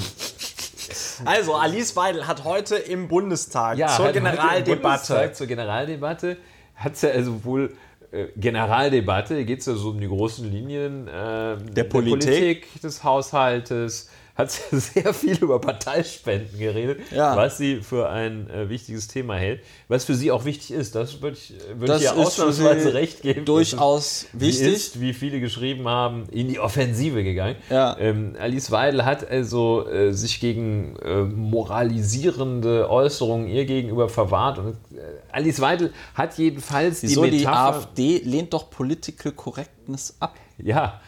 Also, 1.24 1.56
Alice 1.56 1.96
Weidel 1.96 2.28
hat 2.28 2.44
heute 2.44 2.76
im 2.76 3.08
Bundestag 3.08 3.78
zur 3.78 4.06
heute 4.06 4.18
im 4.18 4.26
Generaldebatte. 4.26 4.82
Bundestag, 4.82 5.36
zur 5.36 5.48
Generaldebatte 5.48 6.38
hat 6.76 6.98
sie 6.98 7.12
also 7.12 7.46
wohl 7.46 7.74
äh, 8.12 8.28
Generaldebatte 8.38 9.46
geht 9.46 9.60
es 9.60 9.66
ja 9.66 9.76
so 9.76 9.90
um 9.90 10.00
die 10.00 10.08
großen 10.08 10.50
Linien 10.50 11.08
äh, 11.08 11.58
der, 11.58 11.84
Politik. 11.86 12.82
des 12.82 13.04
Haushaltes, 13.04 14.10
hat 14.36 14.52
sie 14.52 14.62
sehr 14.80 15.14
viel 15.14 15.38
über 15.38 15.60
Parteispenden 15.62 16.60
geredet, 16.60 17.00
Ja. 17.12 17.36
was 17.38 17.58
sie 17.58 17.78
für 17.82 18.10
ein 18.10 18.50
äh, 18.50 18.68
wichtiges 18.70 19.08
Thema 19.08 19.36
hält, 19.36 19.62
was 19.88 20.04
für 20.06 20.14
sie 20.16 20.32
auch 20.32 20.44
wichtig 20.46 20.72
ist. 20.72 20.94
Das 20.96 21.22
würde 21.22 21.38
ich, 21.38 21.54
würd 21.78 21.90
Das 21.90 22.02
ich 22.02 22.08
ihr 22.08 22.10
ist 22.12 22.18
für 22.18 22.22
ausnahmsweise 22.46 22.94
recht 22.94 23.22
geben. 23.22 23.46
durchaus 23.46 24.26
wichtig. 24.34 24.68
Ist, 24.74 25.00
wie 25.02 25.14
viele 25.14 25.40
geschrieben 25.40 25.88
haben, 25.88 26.28
in 26.32 26.50
die 26.50 26.60
Offensive 26.60 27.24
gegangen. 27.24 27.56
Ja. 27.70 27.96
Ähm, 28.00 28.36
Alice 28.40 28.72
Weidel 28.72 29.06
hat 29.06 29.30
also 29.30 29.88
äh, 29.88 30.12
sich 30.12 30.40
gegen 30.42 30.98
äh, 30.98 31.24
moralisierende 31.24 32.90
Äußerungen 32.90 33.48
ihr 33.48 33.66
gegenüber 33.66 34.10
verwahrt. 34.10 34.58
Und 34.60 34.74
äh, 34.94 35.02
Alice 35.32 35.60
Weidel 35.62 35.94
hat 36.14 36.38
jedenfalls 36.38 37.04
Wieso 37.04 37.24
die 37.24 37.32
die, 37.32 37.38
Metapher... 37.40 37.78
AfD 37.78 38.22
lehnt 38.24 38.54
doch 38.54 38.70
Political 38.70 39.32
Correctness 39.32 40.16
ab. 40.20 40.36
ja. 40.58 41.00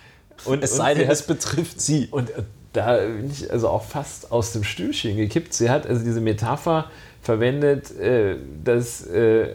Und, 0.45 0.63
Es 0.63 0.73
und 0.73 0.77
sei 0.77 0.93
denn, 0.93 1.09
es 1.09 1.23
betrifft 1.23 1.81
sie. 1.81 2.09
und 2.11 2.29
äh, 2.29 2.43
da 2.77 2.97
bin 2.97 3.31
ich 3.31 3.51
also 3.51 3.69
auch 3.69 3.83
fast 3.83 4.31
aus 4.31 4.53
dem 4.53 4.63
Stühlchen 4.63 5.17
gekippt. 5.17 5.53
Sie 5.53 5.69
hat 5.69 5.87
also 5.87 6.03
diese 6.03 6.21
Metapher 6.21 6.85
verwendet, 7.21 7.97
äh, 7.99 8.35
dass, 8.63 9.05
äh, 9.07 9.47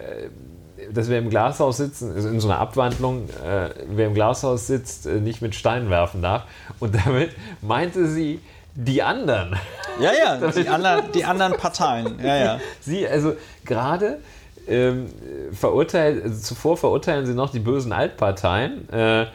dass 0.93 1.09
wer 1.09 1.19
im 1.19 1.31
Glashaus 1.31 1.77
sitzen, 1.77 2.13
also 2.13 2.29
in 2.29 2.41
so 2.41 2.49
einer 2.49 2.59
Abwandlung, 2.59 3.29
äh, 3.29 3.71
wer 3.89 4.09
im 4.09 4.15
Glashaus 4.15 4.67
sitzt, 4.67 5.07
nicht 5.07 5.41
mit 5.41 5.55
Steinen 5.55 5.89
werfen 5.89 6.21
darf. 6.21 6.45
Und 6.81 6.97
damit 7.07 7.31
meinte 7.61 8.09
sie 8.09 8.41
die 8.75 9.03
anderen. 9.03 9.57
Ja, 10.01 10.11
ja, 10.13 10.51
die 10.51 10.69
anderen, 10.69 11.13
die 11.13 11.25
anderen 11.25 11.57
Parteien. 11.57 12.19
Ja, 12.21 12.37
ja. 12.37 12.61
Sie, 12.81 13.07
also 13.07 13.37
gerade 13.65 14.19
ähm, 14.67 15.07
verurteilt, 15.53 16.25
also 16.25 16.41
zuvor 16.41 16.77
verurteilen 16.77 17.27
sie 17.27 17.35
noch 17.35 17.51
die 17.51 17.61
bösen 17.61 17.93
Altparteien, 17.93 18.89
äh, 18.91 19.27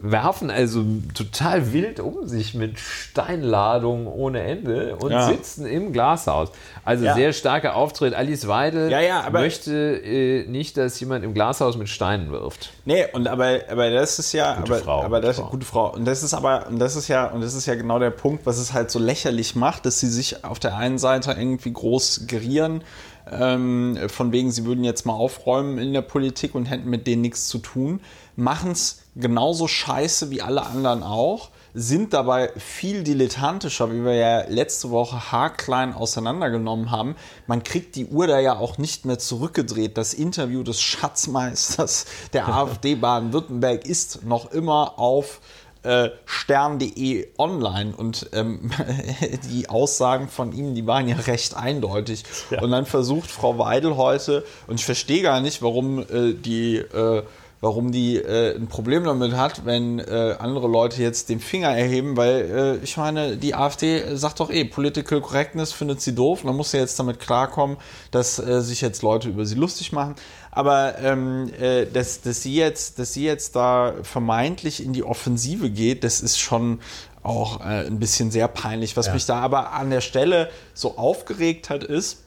werfen 0.00 0.50
also 0.50 0.84
total 1.14 1.72
wild 1.72 2.00
um 2.00 2.26
sich 2.28 2.54
mit 2.54 2.78
Steinladungen 2.78 4.06
ohne 4.06 4.40
Ende 4.42 4.96
und 4.96 5.12
Ja. 5.12 5.26
sitzen 5.28 5.66
im 5.66 5.92
Glashaus. 5.92 6.50
Also 6.84 7.04
Ja. 7.04 7.14
sehr 7.14 7.32
starker 7.32 7.74
Auftritt. 7.76 8.14
Alice 8.14 8.46
Weidel 8.48 8.90
Ja, 8.90 9.28
möchte 9.30 9.72
äh, 10.02 10.46
nicht, 10.46 10.76
dass 10.76 10.98
jemand 11.00 11.24
im 11.24 11.32
Glashaus 11.34 11.76
mit 11.76 11.88
Steinen 11.88 12.30
wirft. 12.30 12.72
Nee, 12.84 13.06
und 13.12 13.26
aber, 13.28 13.60
aber 13.70 13.90
das 13.90 14.18
ist 14.18 14.32
ja, 14.32 14.54
Gute 14.56 14.72
aber, 14.74 14.82
Frau, 14.82 15.02
aber 15.04 15.20
das 15.20 15.36
Frau. 15.38 15.48
gute 15.48 15.66
Frau. 15.66 15.92
Und 15.94 16.04
das 16.04 16.22
ist 16.22 16.34
aber, 16.34 16.66
und 16.68 16.78
das 16.78 16.96
ist 16.96 17.08
ja, 17.08 17.26
und 17.26 17.40
das 17.40 17.54
ist 17.54 17.66
ja 17.66 17.74
genau 17.74 17.98
der 17.98 18.10
Punkt, 18.10 18.46
was 18.46 18.58
es 18.58 18.72
halt 18.72 18.90
so 18.90 18.98
lächerlich 18.98 19.54
macht, 19.56 19.86
dass 19.86 20.00
sie 20.00 20.08
sich 20.08 20.44
auf 20.44 20.58
der 20.58 20.76
einen 20.76 20.98
Seite 20.98 21.32
irgendwie 21.32 21.72
groß 21.72 22.26
gerieren, 22.26 22.82
ähm, 23.30 23.98
von 24.08 24.32
wegen, 24.32 24.50
sie 24.50 24.64
würden 24.64 24.84
jetzt 24.84 25.06
mal 25.06 25.14
aufräumen 25.14 25.78
in 25.78 25.92
der 25.92 26.02
Politik 26.02 26.54
und 26.54 26.66
hätten 26.66 26.90
mit 26.90 27.06
denen 27.06 27.22
nichts 27.22 27.48
zu 27.48 27.58
tun, 27.58 28.00
machen 28.36 28.72
es 28.72 29.02
genauso 29.16 29.68
scheiße 29.68 30.30
wie 30.30 30.42
alle 30.42 30.66
anderen 30.66 31.02
auch, 31.02 31.50
sind 31.76 32.12
dabei 32.12 32.52
viel 32.56 33.02
dilettantischer, 33.02 33.92
wie 33.92 34.04
wir 34.04 34.14
ja 34.14 34.44
letzte 34.48 34.90
Woche 34.90 35.32
haarklein 35.32 35.92
auseinandergenommen 35.92 36.92
haben. 36.92 37.16
Man 37.48 37.64
kriegt 37.64 37.96
die 37.96 38.06
Uhr 38.06 38.28
da 38.28 38.38
ja 38.38 38.56
auch 38.56 38.78
nicht 38.78 39.04
mehr 39.04 39.18
zurückgedreht. 39.18 39.98
Das 39.98 40.14
Interview 40.14 40.62
des 40.62 40.80
Schatzmeisters 40.80 42.06
der 42.32 42.48
AfD 42.54 42.94
Baden-Württemberg 42.94 43.86
ist 43.86 44.24
noch 44.24 44.52
immer 44.52 44.98
auf 45.00 45.40
äh, 45.84 46.10
stern.de 46.24 47.28
online 47.38 47.94
und 47.96 48.30
ähm, 48.32 48.70
die 49.52 49.68
Aussagen 49.68 50.28
von 50.28 50.52
ihm, 50.52 50.74
die 50.74 50.86
waren 50.86 51.08
ja 51.08 51.16
recht 51.16 51.56
eindeutig. 51.56 52.24
Und 52.60 52.70
dann 52.70 52.86
versucht 52.86 53.30
Frau 53.30 53.58
Weidel 53.58 53.96
heute, 53.96 54.44
und 54.66 54.80
ich 54.80 54.84
verstehe 54.84 55.22
gar 55.22 55.40
nicht, 55.40 55.62
warum 55.62 56.00
äh, 56.00 56.34
die 56.34 56.76
äh, 56.76 57.22
warum 57.60 57.92
die 57.92 58.16
äh, 58.16 58.56
ein 58.56 58.66
Problem 58.66 59.04
damit 59.04 59.32
hat, 59.32 59.64
wenn 59.64 59.98
äh, 59.98 60.36
andere 60.38 60.68
Leute 60.68 61.02
jetzt 61.02 61.28
den 61.28 61.40
Finger 61.40 61.68
erheben, 61.68 62.16
weil 62.16 62.78
äh, 62.80 62.84
ich 62.84 62.96
meine, 62.96 63.36
die 63.36 63.54
AfD 63.54 64.16
sagt 64.16 64.40
doch 64.40 64.50
eh, 64.50 64.64
Political 64.64 65.20
Correctness 65.20 65.72
findet 65.72 66.00
sie 66.00 66.14
doof, 66.14 66.42
und 66.42 66.48
dann 66.48 66.56
muss 66.56 66.72
sie 66.72 66.78
jetzt 66.78 66.98
damit 66.98 67.20
klarkommen, 67.20 67.78
dass 68.10 68.38
äh, 68.38 68.60
sich 68.60 68.80
jetzt 68.80 69.02
Leute 69.02 69.28
über 69.30 69.46
sie 69.46 69.54
lustig 69.54 69.92
machen. 69.92 70.14
Aber 70.50 70.98
ähm, 71.00 71.50
äh, 71.58 71.86
dass, 71.86 72.20
dass, 72.20 72.42
sie 72.42 72.54
jetzt, 72.54 72.98
dass 72.98 73.12
sie 73.12 73.24
jetzt 73.24 73.56
da 73.56 73.94
vermeintlich 74.02 74.84
in 74.84 74.92
die 74.92 75.02
Offensive 75.02 75.70
geht, 75.70 76.04
das 76.04 76.20
ist 76.20 76.38
schon 76.38 76.80
auch 77.22 77.60
äh, 77.60 77.86
ein 77.86 77.98
bisschen 77.98 78.30
sehr 78.30 78.46
peinlich. 78.48 78.96
Was 78.96 79.06
Ja. 79.06 79.14
mich 79.14 79.26
da 79.26 79.40
aber 79.40 79.72
an 79.72 79.90
der 79.90 80.02
Stelle 80.02 80.50
so 80.74 80.98
aufgeregt 80.98 81.70
hat, 81.70 81.82
ist, 81.82 82.22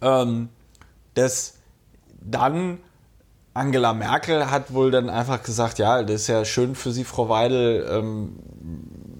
ähm, 0.00 0.48
dass 1.14 1.54
dann 2.22 2.78
Angela 3.54 3.94
Merkel 3.94 4.50
hat 4.50 4.74
wohl 4.74 4.90
dann 4.90 5.08
einfach 5.08 5.42
gesagt, 5.42 5.78
ja, 5.78 6.02
das 6.02 6.22
ist 6.22 6.26
ja 6.26 6.44
schön 6.44 6.74
für 6.74 6.90
Sie, 6.90 7.04
Frau 7.04 7.28
Weidel. 7.28 7.88
Ähm, 7.88 8.32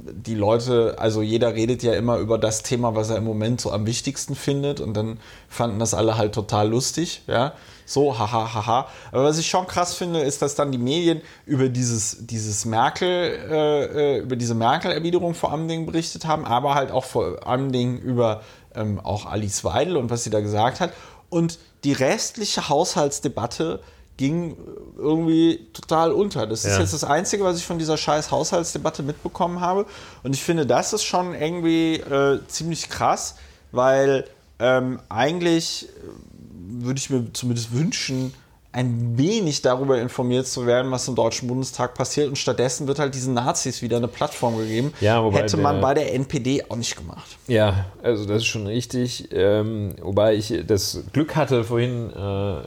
die 0.06 0.34
Leute, 0.34 0.96
also 0.98 1.22
jeder 1.22 1.54
redet 1.54 1.82
ja 1.82 1.94
immer 1.94 2.18
über 2.18 2.36
das 2.36 2.62
Thema, 2.62 2.94
was 2.94 3.10
er 3.10 3.16
im 3.16 3.24
Moment 3.24 3.60
so 3.60 3.70
am 3.70 3.86
wichtigsten 3.86 4.34
findet 4.34 4.80
und 4.80 4.94
dann 4.94 5.18
fanden 5.48 5.78
das 5.78 5.94
alle 5.94 6.16
halt 6.16 6.34
total 6.34 6.68
lustig, 6.68 7.22
ja. 7.26 7.52
So, 7.86 8.18
haha, 8.18 8.54
haha. 8.54 8.88
Aber 9.12 9.24
was 9.24 9.38
ich 9.38 9.46
schon 9.46 9.66
krass 9.66 9.94
finde, 9.94 10.20
ist, 10.20 10.40
dass 10.40 10.54
dann 10.54 10.72
die 10.72 10.78
Medien 10.78 11.20
über 11.44 11.68
dieses, 11.68 12.26
dieses 12.26 12.64
Merkel, 12.64 13.08
äh, 13.50 14.16
äh, 14.16 14.18
über 14.20 14.36
diese 14.36 14.54
Merkel-Erwiderung 14.54 15.34
vor 15.34 15.52
allem 15.52 15.68
Dingen 15.68 15.84
berichtet 15.84 16.24
haben, 16.24 16.46
aber 16.46 16.74
halt 16.74 16.90
auch 16.90 17.04
vor 17.04 17.46
allem 17.46 17.72
Dingen 17.72 17.98
über 17.98 18.40
ähm, 18.74 19.00
auch 19.00 19.26
Alice 19.26 19.64
Weidel 19.64 19.98
und 19.98 20.08
was 20.08 20.24
sie 20.24 20.30
da 20.30 20.40
gesagt 20.40 20.80
hat. 20.80 20.92
Und 21.28 21.58
die 21.84 21.92
restliche 21.92 22.70
Haushaltsdebatte 22.70 23.80
ging 24.16 24.56
irgendwie 24.96 25.66
total 25.72 26.12
unter. 26.12 26.46
Das 26.46 26.64
ist 26.64 26.74
Ja. 26.74 26.80
jetzt 26.80 26.94
das 26.94 27.04
Einzige, 27.04 27.42
was 27.44 27.56
ich 27.58 27.64
von 27.66 27.78
dieser 27.78 27.96
scheiß 27.96 28.30
Haushaltsdebatte 28.30 29.02
mitbekommen 29.02 29.60
habe. 29.60 29.86
Und 30.22 30.34
ich 30.34 30.42
finde, 30.42 30.66
das 30.66 30.92
ist 30.92 31.02
schon 31.04 31.34
irgendwie 31.34 31.96
äh, 31.96 32.38
ziemlich 32.46 32.88
krass, 32.88 33.34
weil 33.72 34.24
ähm, 34.60 35.00
eigentlich 35.08 35.88
äh, 35.88 36.84
würde 36.84 36.98
ich 36.98 37.10
mir 37.10 37.26
zumindest 37.32 37.72
wünschen, 37.72 38.32
ein 38.70 39.16
wenig 39.16 39.62
darüber 39.62 40.00
informiert 40.00 40.48
zu 40.48 40.66
werden, 40.66 40.90
was 40.90 41.06
im 41.06 41.14
Deutschen 41.14 41.46
Bundestag 41.46 41.94
passiert. 41.94 42.28
Und 42.28 42.36
stattdessen 42.36 42.88
wird 42.88 42.98
halt 42.98 43.14
diesen 43.14 43.32
Nazis 43.34 43.82
wieder 43.82 43.98
eine 43.98 44.08
Plattform 44.08 44.58
gegeben. 44.58 44.92
Ja, 45.00 45.22
wobei 45.22 45.42
Hätte 45.42 45.56
man 45.58 45.76
der- 45.76 45.82
bei 45.82 45.94
der 45.94 46.12
NPD 46.14 46.64
auch 46.68 46.74
nicht 46.76 46.96
gemacht. 46.96 47.36
Ja, 47.46 47.86
also 48.02 48.24
das 48.26 48.38
ist 48.38 48.46
schon 48.46 48.66
richtig. 48.66 49.28
Ähm, 49.32 49.94
wobei 50.02 50.34
ich 50.34 50.52
das 50.66 51.00
Glück 51.12 51.36
hatte, 51.36 51.62
vorhin 51.62 52.10
äh, 52.10 52.62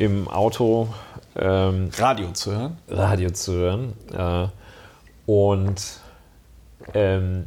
im 0.00 0.28
Auto 0.28 0.88
ähm, 1.36 1.90
Radio 1.98 2.32
zu 2.32 2.52
hören. 2.52 2.78
Radio 2.88 3.30
zu 3.30 3.52
hören. 3.52 3.92
Äh, 4.12 4.48
und 5.30 6.00
ähm, 6.94 7.46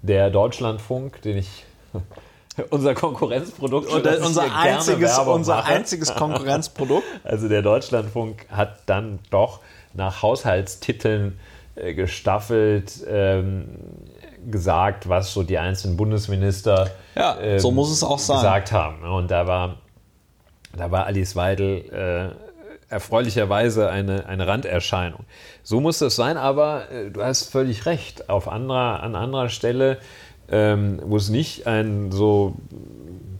der 0.00 0.30
Deutschlandfunk, 0.30 1.20
den 1.22 1.38
ich 1.38 1.64
unser 2.70 2.94
Konkurrenzprodukt 2.94 3.92
Und 3.92 4.06
das 4.06 4.24
unser 4.24 4.54
einziges, 4.54 5.18
unser 5.18 5.64
einziges 5.64 6.14
Konkurrenzprodukt. 6.14 7.04
Also 7.24 7.48
der 7.48 7.62
Deutschlandfunk 7.62 8.46
hat 8.50 8.78
dann 8.86 9.18
doch 9.30 9.58
nach 9.92 10.22
Haushaltstiteln 10.22 11.40
äh, 11.74 11.92
gestaffelt 11.94 13.04
ähm, 13.08 13.64
gesagt, 14.48 15.08
was 15.08 15.32
so 15.32 15.42
die 15.42 15.58
einzelnen 15.58 15.96
Bundesminister 15.96 16.88
Ja, 17.16 17.58
so 17.58 17.72
muss 17.72 17.90
es 17.90 18.04
auch 18.04 18.20
sein. 18.20 18.36
gesagt 18.36 18.70
haben. 18.70 19.02
Und 19.02 19.32
da 19.32 19.48
war, 19.48 19.78
da 20.76 20.90
war 20.90 21.06
Alice 21.06 21.36
Weidel 21.36 21.84
äh, 21.90 22.92
erfreulicherweise 22.92 23.88
eine, 23.88 24.26
eine 24.26 24.46
Randerscheinung. 24.46 25.24
So 25.62 25.80
muss 25.80 25.98
das 25.98 26.16
sein, 26.16 26.36
aber 26.36 26.90
äh, 26.90 27.10
du 27.10 27.22
hast 27.22 27.50
völlig 27.50 27.86
recht. 27.86 28.28
Auf 28.28 28.48
anderer, 28.48 29.02
an 29.02 29.14
anderer 29.14 29.48
Stelle, 29.48 29.98
ähm, 30.50 31.00
wo 31.04 31.16
es 31.16 31.28
nicht 31.28 31.66
ein 31.66 32.10
so 32.10 32.56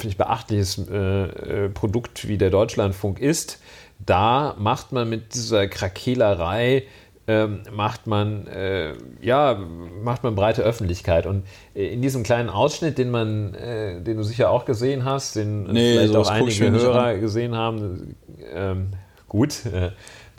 ich, 0.02 0.16
beachtliches 0.16 0.78
äh, 0.88 0.94
äh, 0.94 1.68
Produkt 1.68 2.28
wie 2.28 2.38
der 2.38 2.50
Deutschlandfunk 2.50 3.18
ist, 3.18 3.60
da 3.98 4.54
macht 4.58 4.92
man 4.92 5.08
mit 5.08 5.34
dieser 5.34 5.68
Krakelerei 5.68 6.84
ähm, 7.30 7.60
macht 7.70 8.08
man 8.08 8.48
äh, 8.48 8.94
ja 9.22 9.56
macht 10.02 10.24
man 10.24 10.34
breite 10.34 10.62
Öffentlichkeit 10.62 11.26
und 11.26 11.44
äh, 11.76 11.86
in 11.86 12.02
diesem 12.02 12.24
kleinen 12.24 12.48
Ausschnitt, 12.48 12.98
den 12.98 13.10
man, 13.12 13.54
äh, 13.54 14.00
den 14.00 14.16
du 14.16 14.24
sicher 14.24 14.50
auch 14.50 14.64
gesehen 14.64 15.04
hast, 15.04 15.36
den 15.36 15.62
Nee, 15.64 15.92
vielleicht 15.92 16.16
auch 16.16 16.28
einige 16.28 16.72
Hörer 16.72 17.18
gesehen 17.18 17.54
haben, 17.54 18.16
ähm, 18.52 18.88
gut. 19.28 19.64
Äh, 19.66 19.90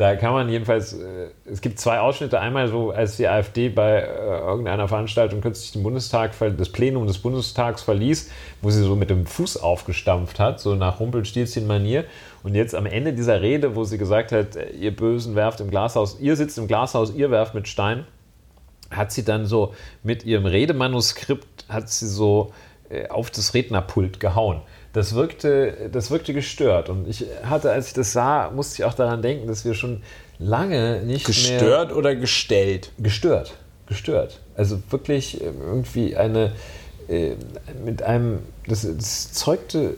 da 0.02 0.16
kann 0.16 0.34
man 0.34 0.50
jedenfalls, 0.50 0.94
äh, 0.94 1.28
es 1.46 1.62
gibt 1.62 1.80
zwei 1.80 2.00
Ausschnitte. 2.00 2.40
Einmal 2.40 2.68
so, 2.68 2.90
als 2.90 3.18
die 3.18 3.28
AfD 3.28 3.70
bei 3.70 4.00
äh, 4.00 4.40
irgendeiner 4.40 4.88
Veranstaltung 4.88 5.42
kürzlich 5.42 5.74
den 5.74 5.84
Bundestag, 5.84 6.32
das 6.58 6.70
Plenum 6.70 7.06
des 7.06 7.20
Bundestags 7.20 7.84
verließ, 7.84 8.32
wo 8.64 8.72
sie 8.72 8.82
so 8.82 8.96
mit 8.96 9.12
dem 9.12 9.28
Fuß 9.28 9.58
aufgestampft 9.58 10.40
hat, 10.40 10.60
so 10.60 10.74
nach 10.74 11.00
Rumpelstilzchen-Manier. 11.00 12.06
Und 12.42 12.56
jetzt 12.56 12.74
am 12.74 12.88
Ende 12.88 13.14
dieser 13.14 13.44
Rede, 13.44 13.76
wo 13.76 13.84
sie 13.84 14.00
gesagt 14.00 14.32
hat, 14.32 14.56
äh, 14.56 14.72
ihr 14.72 14.96
Bösen 14.96 15.36
werft 15.36 15.60
im 15.62 15.70
Glashaus, 15.70 16.20
ihr 16.20 16.36
sitzt 16.36 16.58
im 16.58 16.68
Glashaus, 16.68 17.14
ihr 17.14 17.30
werft 17.30 17.54
mit 17.54 17.68
Stein, 17.68 18.06
hat 18.90 19.12
sie 19.12 19.24
dann 19.24 19.46
so 19.46 19.76
mit 20.02 20.26
ihrem 20.26 20.48
Redemanuskript, 20.48 21.66
hat 21.70 21.90
sie 21.90 22.08
so 22.08 22.54
auf 23.10 23.32
das 23.32 23.54
Rednerpult 23.54 24.20
gehauen. 24.20 24.64
Das 24.94 25.16
wirkte, 25.16 25.90
das 25.92 26.12
wirkte 26.12 26.34
gestört. 26.34 26.90
Und 26.90 27.08
ich 27.08 27.26
hatte, 27.44 27.72
als 27.72 27.88
ich 27.88 27.94
das 27.94 28.12
sah, 28.12 28.50
musste 28.52 28.82
ich 28.82 28.86
auch 28.86 28.94
daran 28.94 29.22
denken, 29.22 29.48
dass 29.48 29.64
wir 29.64 29.74
schon 29.74 30.02
lange 30.38 31.02
nicht 31.04 31.26
Gestört 31.26 31.50
mehr... 31.50 31.60
Gestört 31.60 31.94
oder 31.94 32.16
gestellt? 32.16 32.92
Gestört. 32.98 33.54
Gestört. 33.88 34.40
Also 34.56 34.82
wirklich 34.90 35.42
irgendwie 35.42 36.16
eine... 36.16 36.52
Äh, 37.08 37.36
mit 37.86 38.04
einem... 38.04 38.40
Das, 38.68 38.82
das 38.82 39.32
zeugte 39.34 39.96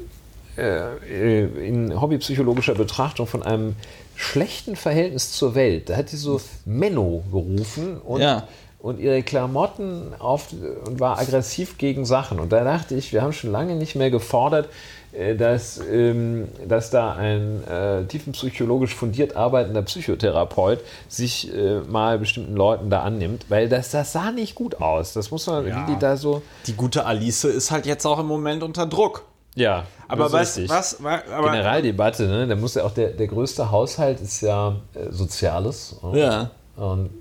äh, 0.58 1.68
in 1.68 2.00
hobbypsychologischer 2.00 2.76
Betrachtung 2.76 3.26
von 3.26 3.42
einem 3.42 3.76
schlechten 4.16 4.76
Verhältnis 4.76 5.32
zur 5.32 5.56
Welt. 5.56 5.90
Da 5.90 5.98
hat 5.98 6.10
sie 6.10 6.18
so 6.18 6.40
Menno 6.66 7.24
gerufen 7.32 7.98
und, 7.98 8.22
ja. 8.22 8.48
Und 8.84 9.00
ihre 9.00 9.24
Klamotten 9.24 10.14
auf 10.20 10.50
und 10.86 11.00
war 11.00 11.18
aggressiv 11.18 11.78
gegen 11.78 12.04
Sachen. 12.04 12.38
Und 12.42 12.52
da 12.52 12.66
dachte 12.66 12.96
ich, 12.96 13.14
wir 13.14 13.22
haben 13.22 13.32
schon 13.32 13.50
lange 13.50 13.76
nicht 13.76 13.96
mehr 13.96 14.12
gefordert, 14.12 14.68
äh, 15.14 15.38
dass, 15.38 15.80
ähm, 15.90 16.50
dass 16.68 16.90
da 16.90 17.14
ein 17.14 17.64
äh, 17.66 18.04
tiefenpsychologisch 18.04 18.94
fundiert 18.94 19.38
arbeitender 19.38 19.84
Psychotherapeut 19.84 20.82
sich 21.08 21.56
äh, 21.56 21.80
mal 21.80 22.20
bestimmten 22.20 22.58
Leuten 22.58 22.90
da 22.90 23.04
annimmt, 23.04 23.46
weil 23.48 23.70
das, 23.70 23.92
das 23.92 24.12
sah 24.12 24.32
nicht 24.32 24.54
gut 24.54 24.82
aus. 24.82 25.14
Das 25.14 25.32
muss 25.32 25.48
man, 25.48 25.66
ja. 25.66 25.88
wie 25.88 25.94
die 25.94 26.00
da 26.00 26.18
so. 26.18 26.42
Die 26.68 26.74
gute 26.74 27.06
Alice 27.06 27.46
ist 27.46 27.72
halt 27.72 27.86
jetzt 27.86 28.06
auch 28.06 28.20
im 28.20 28.28
Moment 28.28 28.64
unter 28.64 28.86
Druck. 28.86 29.24
Ja, 29.56 29.86
aber 30.10 30.30
was, 30.34 30.60
was, 30.68 30.98
aber 31.00 31.52
Generaldebatte, 31.52 32.28
ne? 32.28 32.48
Da 32.48 32.58
muss 32.58 32.76
ja 32.76 32.84
auch 32.84 32.94
der, 32.94 33.12
der 33.12 33.28
größte 33.28 33.72
Haushalt 33.72 34.20
ist 34.20 34.42
ja 34.42 34.76
äh, 34.94 35.10
Soziales. 35.10 35.96
Ja. 36.14 36.50
Und 36.76 37.12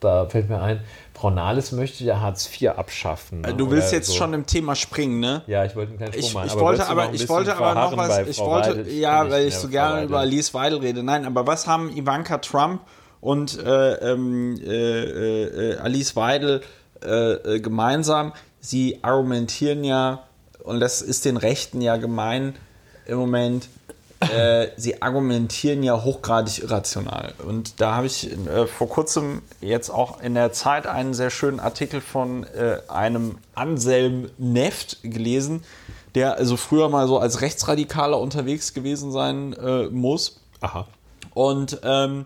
da 0.00 0.26
fällt 0.26 0.48
mir 0.48 0.60
ein, 0.60 0.80
Frau 1.16 1.30
Nahles 1.30 1.72
möchte 1.72 2.04
ja 2.04 2.20
Hartz 2.20 2.46
IV 2.46 2.68
abschaffen. 2.76 3.40
Ne? 3.40 3.54
Du 3.54 3.70
willst 3.70 3.90
jetzt 3.90 4.08
so. 4.08 4.14
schon 4.14 4.34
im 4.34 4.44
Thema 4.44 4.74
springen, 4.74 5.18
ne? 5.18 5.42
Ja, 5.46 5.64
ich 5.64 5.74
wollte 5.74 5.92
einen 5.92 5.98
kleinen 5.98 6.12
Sprung 6.12 6.26
ich, 6.26 6.34
machen. 6.34 6.46
Ich 6.46 6.52
aber 6.52 6.60
wollte 6.60 6.86
aber, 6.88 7.12
ich 7.14 7.28
wollte 7.30 7.56
aber 7.56 7.74
noch 7.74 7.96
was. 7.96 8.28
Ich 8.28 8.38
wollte, 8.38 8.70
Weidel, 8.80 8.92
ja, 8.92 9.30
weil 9.30 9.46
ich 9.46 9.54
so 9.54 9.68
gerne 9.68 10.04
über 10.04 10.18
Alice 10.18 10.52
Weidel 10.52 10.80
rede. 10.80 11.02
Nein, 11.02 11.24
aber 11.24 11.46
was 11.46 11.66
haben 11.66 11.88
Ivanka 11.96 12.36
Trump 12.38 12.82
und 13.22 13.58
äh, 13.58 13.94
ähm, 13.94 14.60
äh, 14.62 15.72
äh, 15.72 15.78
Alice 15.78 16.16
Weidel 16.16 16.60
äh, 17.02 17.08
äh, 17.08 17.60
gemeinsam? 17.60 18.34
Sie 18.60 18.98
argumentieren 19.00 19.84
ja 19.84 20.24
und 20.64 20.80
das 20.80 21.00
ist 21.00 21.24
den 21.24 21.38
Rechten 21.38 21.80
ja 21.80 21.96
gemein 21.96 22.56
im 23.06 23.16
Moment, 23.16 23.70
äh, 24.20 24.68
sie 24.76 25.02
argumentieren 25.02 25.82
ja 25.82 26.02
hochgradig 26.02 26.62
irrational. 26.62 27.34
Und 27.46 27.80
da 27.80 27.96
habe 27.96 28.06
ich 28.06 28.30
äh, 28.30 28.66
vor 28.66 28.88
kurzem 28.88 29.42
jetzt 29.60 29.90
auch 29.90 30.20
in 30.20 30.34
der 30.34 30.52
Zeit 30.52 30.86
einen 30.86 31.12
sehr 31.14 31.30
schönen 31.30 31.60
Artikel 31.60 32.00
von 32.00 32.44
äh, 32.44 32.78
einem 32.88 33.38
Anselm 33.54 34.30
Neft 34.38 34.98
gelesen, 35.02 35.64
der 36.14 36.36
also 36.36 36.56
früher 36.56 36.88
mal 36.88 37.06
so 37.08 37.18
als 37.18 37.42
Rechtsradikaler 37.42 38.18
unterwegs 38.18 38.72
gewesen 38.72 39.12
sein 39.12 39.52
äh, 39.52 39.88
muss. 39.88 40.40
Aha. 40.60 40.86
Und 41.34 41.80
ähm, 41.84 42.24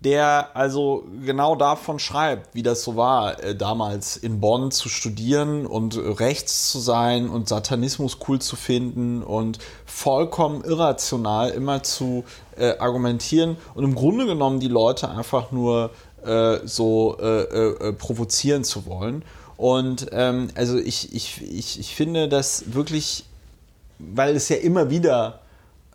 der 0.00 0.50
also 0.54 1.04
genau 1.24 1.56
davon 1.56 1.98
schreibt, 1.98 2.54
wie 2.54 2.62
das 2.62 2.82
so 2.82 2.96
war, 2.96 3.42
äh, 3.42 3.54
damals 3.54 4.16
in 4.16 4.40
Bonn 4.40 4.70
zu 4.70 4.88
studieren 4.88 5.66
und 5.66 5.96
rechts 6.20 6.70
zu 6.70 6.78
sein 6.78 7.28
und 7.28 7.48
Satanismus 7.48 8.18
cool 8.28 8.38
zu 8.38 8.56
finden 8.56 9.22
und 9.22 9.58
vollkommen 9.86 10.62
irrational 10.64 11.50
immer 11.50 11.82
zu 11.82 12.24
äh, 12.56 12.76
argumentieren 12.78 13.56
und 13.74 13.84
im 13.84 13.94
Grunde 13.94 14.26
genommen 14.26 14.60
die 14.60 14.68
Leute 14.68 15.08
einfach 15.08 15.50
nur 15.50 15.90
äh, 16.24 16.58
so 16.64 17.16
äh, 17.18 17.42
äh, 17.42 17.92
provozieren 17.92 18.64
zu 18.64 18.86
wollen. 18.86 19.24
Und 19.56 20.08
ähm, 20.12 20.48
also 20.54 20.76
ich, 20.76 21.14
ich, 21.14 21.40
ich, 21.42 21.80
ich 21.80 21.94
finde 21.94 22.28
das 22.28 22.74
wirklich, 22.74 23.24
weil 23.98 24.36
es 24.36 24.50
ja 24.50 24.56
immer 24.56 24.90
wieder 24.90 25.40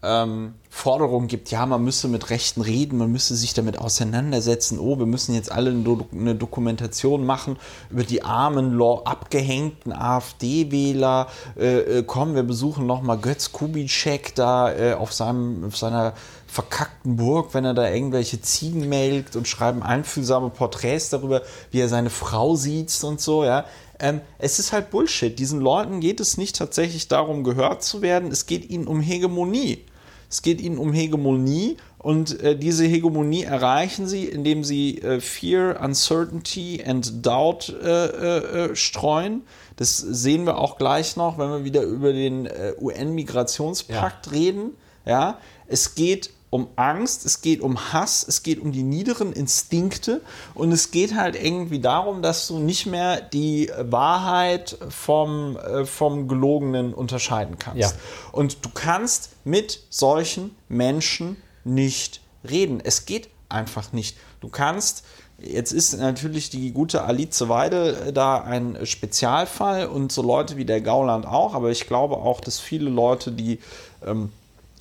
ähm, 0.02 0.56
Forderungen 0.74 1.28
gibt, 1.28 1.52
ja, 1.52 1.66
man 1.66 1.84
müsse 1.84 2.08
mit 2.08 2.30
Rechten 2.30 2.62
reden, 2.62 2.98
man 2.98 3.12
müsse 3.12 3.36
sich 3.36 3.54
damit 3.54 3.78
auseinandersetzen, 3.78 4.80
oh, 4.80 4.98
wir 4.98 5.06
müssen 5.06 5.36
jetzt 5.36 5.52
alle 5.52 5.70
eine 5.70 6.34
Dokumentation 6.34 7.26
machen 7.26 7.58
über 7.90 8.04
die 8.04 8.24
armen, 8.24 8.82
abgehängten 8.82 9.92
AfD-Wähler, 9.92 11.28
äh, 11.60 11.80
äh, 12.00 12.04
komm, 12.08 12.36
wir 12.36 12.44
besuchen 12.44 12.88
nochmal 12.88 13.18
Götz 13.18 13.52
Kubitschek 13.52 14.34
da 14.34 14.74
äh, 14.74 14.94
auf, 14.94 15.12
seinem, 15.12 15.66
auf 15.66 15.76
seiner 15.76 16.14
verkackten 16.48 17.18
Burg, 17.18 17.54
wenn 17.54 17.66
er 17.66 17.74
da 17.74 17.90
irgendwelche 17.90 18.42
Ziegen 18.42 18.88
melkt 18.88 19.36
und 19.36 19.50
schreiben 19.50 19.84
einfühlsame 19.84 20.50
Porträts 20.50 21.10
darüber, 21.10 21.42
wie 21.72 21.82
er 21.82 21.90
seine 21.90 22.10
Frau 22.10 22.56
sieht 22.56 22.98
und 23.04 23.20
so, 23.20 23.44
ja. 23.44 23.66
Ähm, 24.00 24.22
es 24.40 24.58
ist 24.58 24.72
halt 24.72 24.90
Bullshit. 24.90 25.38
Diesen 25.38 25.60
Leuten 25.60 26.00
geht 26.00 26.22
es 26.22 26.38
nicht 26.38 26.56
tatsächlich 26.56 27.08
darum, 27.08 27.44
gehört 27.44 27.84
zu 27.84 28.02
werden. 28.02 28.32
Es 28.32 28.48
geht 28.48 28.68
ihnen 28.70 28.88
um 28.88 29.00
Hegemonie. 29.00 29.86
Es 30.32 30.42
geht 30.42 30.62
ihnen 30.62 30.78
um 30.78 30.94
Hegemonie 30.94 31.76
und 31.98 32.42
äh, 32.42 32.58
diese 32.58 32.86
Hegemonie 32.86 33.44
erreichen 33.44 34.08
sie, 34.08 34.26
indem 34.26 34.64
sie 34.64 35.00
äh, 35.00 35.20
Fear, 35.20 35.82
Uncertainty 35.82 36.82
and 36.88 37.26
Doubt 37.26 37.68
äh, 37.84 38.06
äh, 38.06 38.70
äh 38.72 38.76
streuen. 38.78 39.42
Das 39.76 39.98
sehen 39.98 40.46
wir 40.46 40.58
auch 40.58 40.78
gleich 40.78 41.18
noch, 41.18 41.38
wenn 41.38 41.50
wir 41.50 41.64
wieder 41.66 41.82
über 41.84 42.14
den 42.14 42.46
äh, 42.46 42.74
UN-Migrationspakt 42.80 44.28
ja. 44.28 44.32
reden. 44.32 44.72
Ja, 45.06 45.38
es 45.68 45.96
geht 45.96 46.30
um 46.52 46.68
Angst, 46.76 47.26
es 47.26 47.42
geht 47.42 47.62
um 47.62 47.94
Hass, 47.94 48.26
es 48.28 48.44
geht 48.44 48.60
um 48.60 48.74
die 48.74 48.84
niederen 48.84 49.32
Instinkte 49.34 50.22
und 50.54 50.72
es 50.74 50.92
geht 50.92 51.16
halt 51.16 51.42
irgendwie 51.42 51.80
darum, 51.80 52.22
dass 52.22 52.48
du 52.48 52.60
nicht 52.60 52.86
mehr 52.86 53.22
die 53.22 53.72
Wahrheit 53.80 54.78
vom, 54.90 55.58
äh, 55.58 55.86
vom 55.86 56.28
Gelogenen 56.28 56.94
unterscheiden 56.94 57.58
kannst. 57.58 57.80
Ja. 57.80 57.92
Und 58.34 58.66
du 58.66 58.70
kannst 58.70 59.32
mit 59.46 59.80
solchen 59.90 60.56
Menschen 60.68 61.38
nicht 61.64 62.20
reden. 62.48 62.82
Es 62.84 63.06
geht 63.06 63.30
einfach 63.48 63.94
nicht. 63.94 64.18
Du 64.42 64.50
kannst 64.50 65.04
Jetzt 65.44 65.72
ist 65.72 65.98
natürlich 65.98 66.52
die 66.52 66.72
gute 66.72 67.04
Alice 67.04 67.50
Weidel 67.50 68.10
äh, 68.10 68.14
da 68.14 68.42
ein 68.42 68.78
Spezialfall 68.86 69.88
und 69.88 70.12
so 70.12 70.22
Leute 70.22 70.56
wie 70.56 70.66
der 70.66 70.82
Gauland 70.82 71.26
auch, 71.26 71.56
aber 71.56 71.72
ich 71.72 71.88
glaube 71.88 72.18
auch, 72.18 72.42
dass 72.42 72.60
viele 72.60 72.92
Leute, 72.92 73.32
die 73.32 73.58
ähm, 74.06 74.32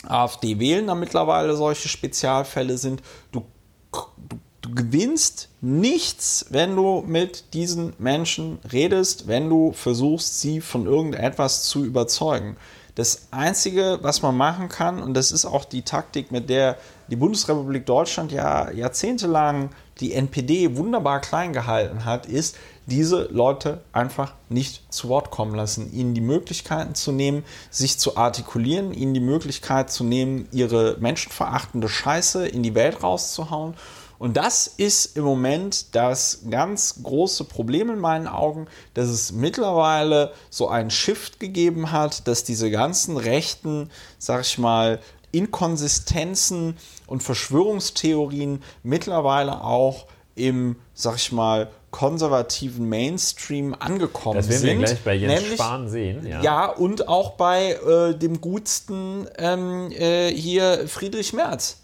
AfD 0.07 0.59
wählen 0.59 0.87
da 0.87 0.95
mittlerweile 0.95 1.57
solche 1.57 1.89
Spezialfälle 1.89 2.79
sind. 2.79 3.03
Du, 3.33 3.45
du, 3.93 4.39
du, 4.63 4.75
gewinnst 4.75 5.49
nichts, 5.61 6.47
wenn 6.51 6.77
du 6.77 7.03
mit 7.07 7.55
diesen 7.55 7.93
Menschen 7.99 8.59
redest, 8.73 9.27
wenn 9.27 9.49
du 9.49 9.73
versuchst, 9.73 10.41
sie 10.41 10.61
von 10.61 10.87
irgendetwas 10.87 11.65
zu 11.65 11.85
überzeugen. 11.85 12.57
Das 12.95 13.29
Einzige, 13.31 13.99
was 14.03 14.23
man 14.23 14.37
machen 14.37 14.69
kann, 14.69 15.03
und 15.03 15.15
das 15.15 15.33
ist 15.33 15.45
auch 15.45 15.65
die 15.65 15.83
Taktik, 15.83 16.31
mit 16.33 16.51
der 16.51 16.77
die 17.09 17.17
Bundesrepublik 17.17 17.87
Deutschland 17.87 18.33
ja 18.33 18.71
jahrzehntelang 18.71 19.71
die 20.01 20.15
NPD 20.15 20.77
wunderbar 20.77 21.21
klein 21.21 21.53
gehalten 21.53 22.05
hat, 22.05 22.27
ist, 22.27 22.57
diese 22.91 23.29
Leute 23.31 23.81
einfach 23.93 24.35
nicht 24.49 24.93
zu 24.93 25.09
Wort 25.09 25.31
kommen 25.31 25.55
lassen, 25.55 25.93
ihnen 25.93 26.13
die 26.13 26.21
Möglichkeiten 26.21 26.95
zu 26.95 27.13
nehmen, 27.13 27.45
sich 27.71 27.99
zu 27.99 28.17
artikulieren, 28.17 28.93
ihnen 28.93 29.15
die 29.15 29.21
Möglichkeit 29.21 29.91
zu 29.91 30.05
nehmen, 30.05 30.49
ihre 30.53 30.97
menschenverachtende 30.99 31.89
Scheiße 31.89 32.47
in 32.47 32.63
die 32.63 32.75
Welt 32.75 33.03
rauszuhauen. 33.03 33.75
Und 34.19 34.37
das 34.37 34.67
ist 34.67 35.17
im 35.17 35.25
Moment 35.25 35.95
das 35.95 36.43
ganz 36.51 37.03
große 37.03 37.45
Problem 37.45 37.89
in 37.89 38.01
meinen 38.01 38.27
Augen, 38.27 38.67
dass 38.93 39.09
es 39.09 39.33
mittlerweile 39.33 40.33
so 40.51 40.69
einen 40.69 40.91
Shift 40.91 41.41
gegeben 41.41 41.93
hat, 41.93 42.29
dass 42.29 42.45
diese 42.45 42.71
ganzen 42.71 43.17
rechten, 43.17 43.89
sag 44.19 44.43
ich 44.43 44.59
mal, 44.59 45.01
Inkonsistenzen 45.33 46.77
und 47.07 47.23
Verschwörungstheorien 47.23 48.63
mittlerweile 48.83 49.65
auch 49.65 50.07
im, 50.35 50.77
sag 50.93 51.17
ich 51.17 51.33
mal, 51.33 51.71
konservativen 51.91 52.89
Mainstream 52.89 53.75
angekommen 53.79 54.43
sind. 54.43 54.55
Das 54.55 54.63
werden 54.63 54.81
wir 54.81 54.87
gleich 54.87 55.05
bei 55.05 55.15
Jens 55.15 55.35
Nämlich, 55.35 55.55
Spahn 55.55 55.89
sehen. 55.89 56.27
Ja, 56.27 56.43
ja 56.43 56.67
und 56.67 57.09
auch 57.09 57.33
bei 57.33 57.73
äh, 57.73 58.15
dem 58.15 58.41
gutsten 58.41 59.27
ähm, 59.39 59.91
äh, 59.93 60.29
hier 60.33 60.87
Friedrich 60.89 61.33
Merz. 61.33 61.79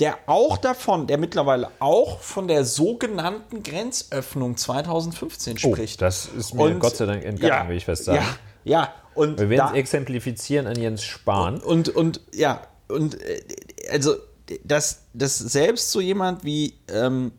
Der 0.00 0.16
auch 0.26 0.58
davon, 0.58 1.08
der 1.08 1.18
mittlerweile 1.18 1.70
auch 1.80 2.20
von 2.20 2.46
der 2.46 2.64
sogenannten 2.64 3.64
Grenzöffnung 3.64 4.56
2015 4.56 5.58
spricht. 5.58 5.98
Oh, 5.98 6.04
das 6.04 6.26
ist 6.26 6.54
mir 6.54 6.62
und, 6.62 6.78
Gott 6.78 6.96
sei 6.96 7.06
Dank 7.06 7.24
entgangen, 7.24 7.52
ja, 7.52 7.68
will 7.68 7.76
ich 7.76 7.84
fest 7.84 8.04
sagen. 8.04 8.24
Ja, 8.64 8.80
ja. 8.80 8.94
Und 9.14 9.40
wir 9.40 9.50
werden 9.50 9.70
es 9.72 9.78
exemplifizieren 9.78 10.68
an 10.68 10.78
Jens 10.78 11.02
Spahn. 11.02 11.58
Und, 11.58 11.88
und, 11.88 11.96
und 11.96 12.20
ja, 12.32 12.62
und 12.86 13.20
äh, 13.20 13.42
also, 13.90 14.14
dass, 14.62 15.02
dass 15.12 15.36
selbst 15.38 15.90
so 15.90 16.00
jemand 16.00 16.44
wie 16.44 16.74
ähm, 16.88 17.32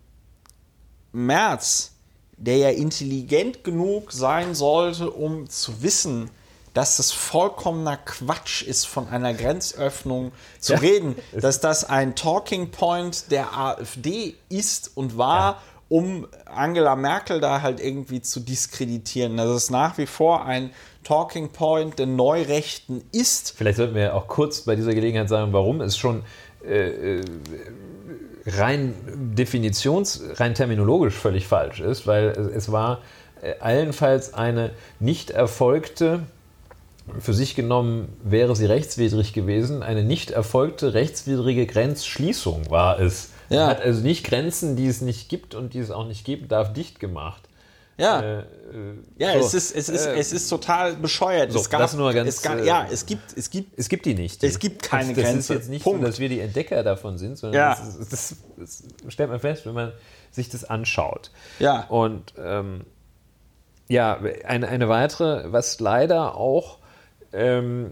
Merz 1.14 1.94
der 2.40 2.58
ja 2.58 2.70
intelligent 2.70 3.64
genug 3.64 4.12
sein 4.12 4.56
sollte, 4.56 5.12
um 5.12 5.50
zu 5.50 5.84
wissen, 5.84 6.32
dass 6.74 6.98
das 6.98 7.12
vollkommener 7.12 7.98
Quatsch 7.98 8.62
ist, 8.64 8.86
von 8.86 9.08
einer 9.08 9.34
Grenzöffnung 9.34 10.32
zu 10.60 10.74
ja. 10.74 10.80
reden, 10.80 11.16
dass 11.34 11.60
das 11.60 11.84
ein 11.84 12.16
Talking 12.16 12.72
Point 12.72 13.32
der 13.32 13.58
AfD 13.58 14.36
ist 14.50 14.92
und 14.96 15.18
war, 15.18 15.54
ja. 15.54 15.62
um 15.90 16.28
Angela 16.46 16.96
Merkel 16.96 17.42
da 17.42 17.62
halt 17.62 17.82
irgendwie 17.82 18.22
zu 18.22 18.40
diskreditieren. 18.40 19.36
Dass 19.36 19.50
es 19.50 19.70
nach 19.70 19.98
wie 19.98 20.06
vor 20.06 20.46
ein 20.46 20.72
Talking 21.04 21.50
Point 21.50 21.98
der 22.00 22.06
Neurechten 22.06 23.04
ist. 23.12 23.54
Vielleicht 23.58 23.78
sollten 23.78 23.96
wir 23.96 24.16
auch 24.16 24.28
kurz 24.28 24.62
bei 24.62 24.76
dieser 24.76 24.94
Gelegenheit 24.94 25.28
sagen, 25.28 25.52
warum 25.52 25.82
es 25.82 25.98
schon 25.98 26.24
äh, 26.64 27.18
äh, 27.18 27.26
rein 28.58 28.94
definitions-, 29.36 30.22
rein 30.40 30.54
terminologisch 30.56 31.16
völlig 31.16 31.48
falsch 31.48 31.80
ist, 31.80 32.08
weil 32.08 32.28
es 32.30 32.72
war 32.72 33.00
äh, 33.42 33.54
allenfalls 33.60 34.34
eine 34.34 34.72
nicht 35.00 35.32
erfolgte 35.32 36.22
für 37.20 37.34
sich 37.34 37.56
genommen 37.56 38.10
wäre 38.24 38.56
sie 38.56 38.66
rechtswidrig 38.66 39.34
gewesen. 39.34 39.84
Eine 39.84 40.04
nicht 40.04 40.32
erfolgte 40.32 40.94
rechtswidrige 40.94 41.66
Grenzschließung 41.66 42.70
war 42.70 43.00
es. 43.00 43.32
Ja. 43.50 43.68
Hat 43.68 43.82
also 43.82 44.02
nicht 44.02 44.26
Grenzen, 44.26 44.76
die 44.76 44.88
es 44.88 45.02
nicht 45.02 45.30
gibt 45.30 45.56
und 45.56 45.74
die 45.74 45.80
es 45.80 45.92
auch 45.92 46.06
nicht 46.06 46.24
geben 46.24 46.48
darf, 46.48 46.74
dicht 46.74 47.00
gemacht. 47.00 47.49
Ja, 48.00 48.22
äh, 48.22 48.40
äh, 48.40 48.44
ja 49.18 49.34
so, 49.34 49.46
es, 49.46 49.54
ist, 49.54 49.76
es, 49.76 49.90
ist, 49.90 50.06
äh, 50.06 50.16
es 50.16 50.32
ist 50.32 50.48
total 50.48 50.96
bescheuert. 50.96 51.52
So, 51.52 51.60
es 51.60 51.70
gab, 51.70 51.82
das 51.82 51.94
nur 51.94 52.14
ganz, 52.14 52.30
es 52.30 52.42
gab, 52.42 52.64
ja, 52.64 52.88
es 52.90 53.06
gibt, 53.06 53.38
es 53.38 53.50
gibt, 53.50 53.78
es 53.78 53.90
gibt 53.90 54.06
die 54.06 54.16
nicht. 54.16 54.42
Es 54.42 54.58
gibt 54.58 54.84
keine 54.84 55.14
das 55.14 55.24
Grenze. 55.24 55.36
Das 55.36 55.44
ist 55.44 55.50
jetzt 55.50 55.70
nicht 55.70 55.84
Punkt. 55.84 56.00
so, 56.02 56.08
dass 56.08 56.20
wir 56.20 56.30
die 56.30 56.40
Entdecker 56.40 56.82
davon 56.84 57.18
sind, 57.18 57.38
sondern 57.38 57.60
ja. 57.60 57.76
das, 57.76 58.10
das, 58.10 58.36
das, 58.58 58.84
stellt 59.10 59.30
man 59.30 59.42
fest, 59.42 59.66
wenn 59.66 59.74
man 59.74 59.92
sich 60.32 60.48
das 60.48 60.64
anschaut. 60.64 61.32
Ja. 61.60 61.88
Und 61.90 62.34
ähm, 62.38 62.86
ja, 63.90 64.18
eine, 64.46 64.70
eine 64.70 64.88
weitere, 64.88 65.52
was 65.52 65.82
leider 65.82 66.38
auch 66.38 66.78
ähm, 67.34 67.92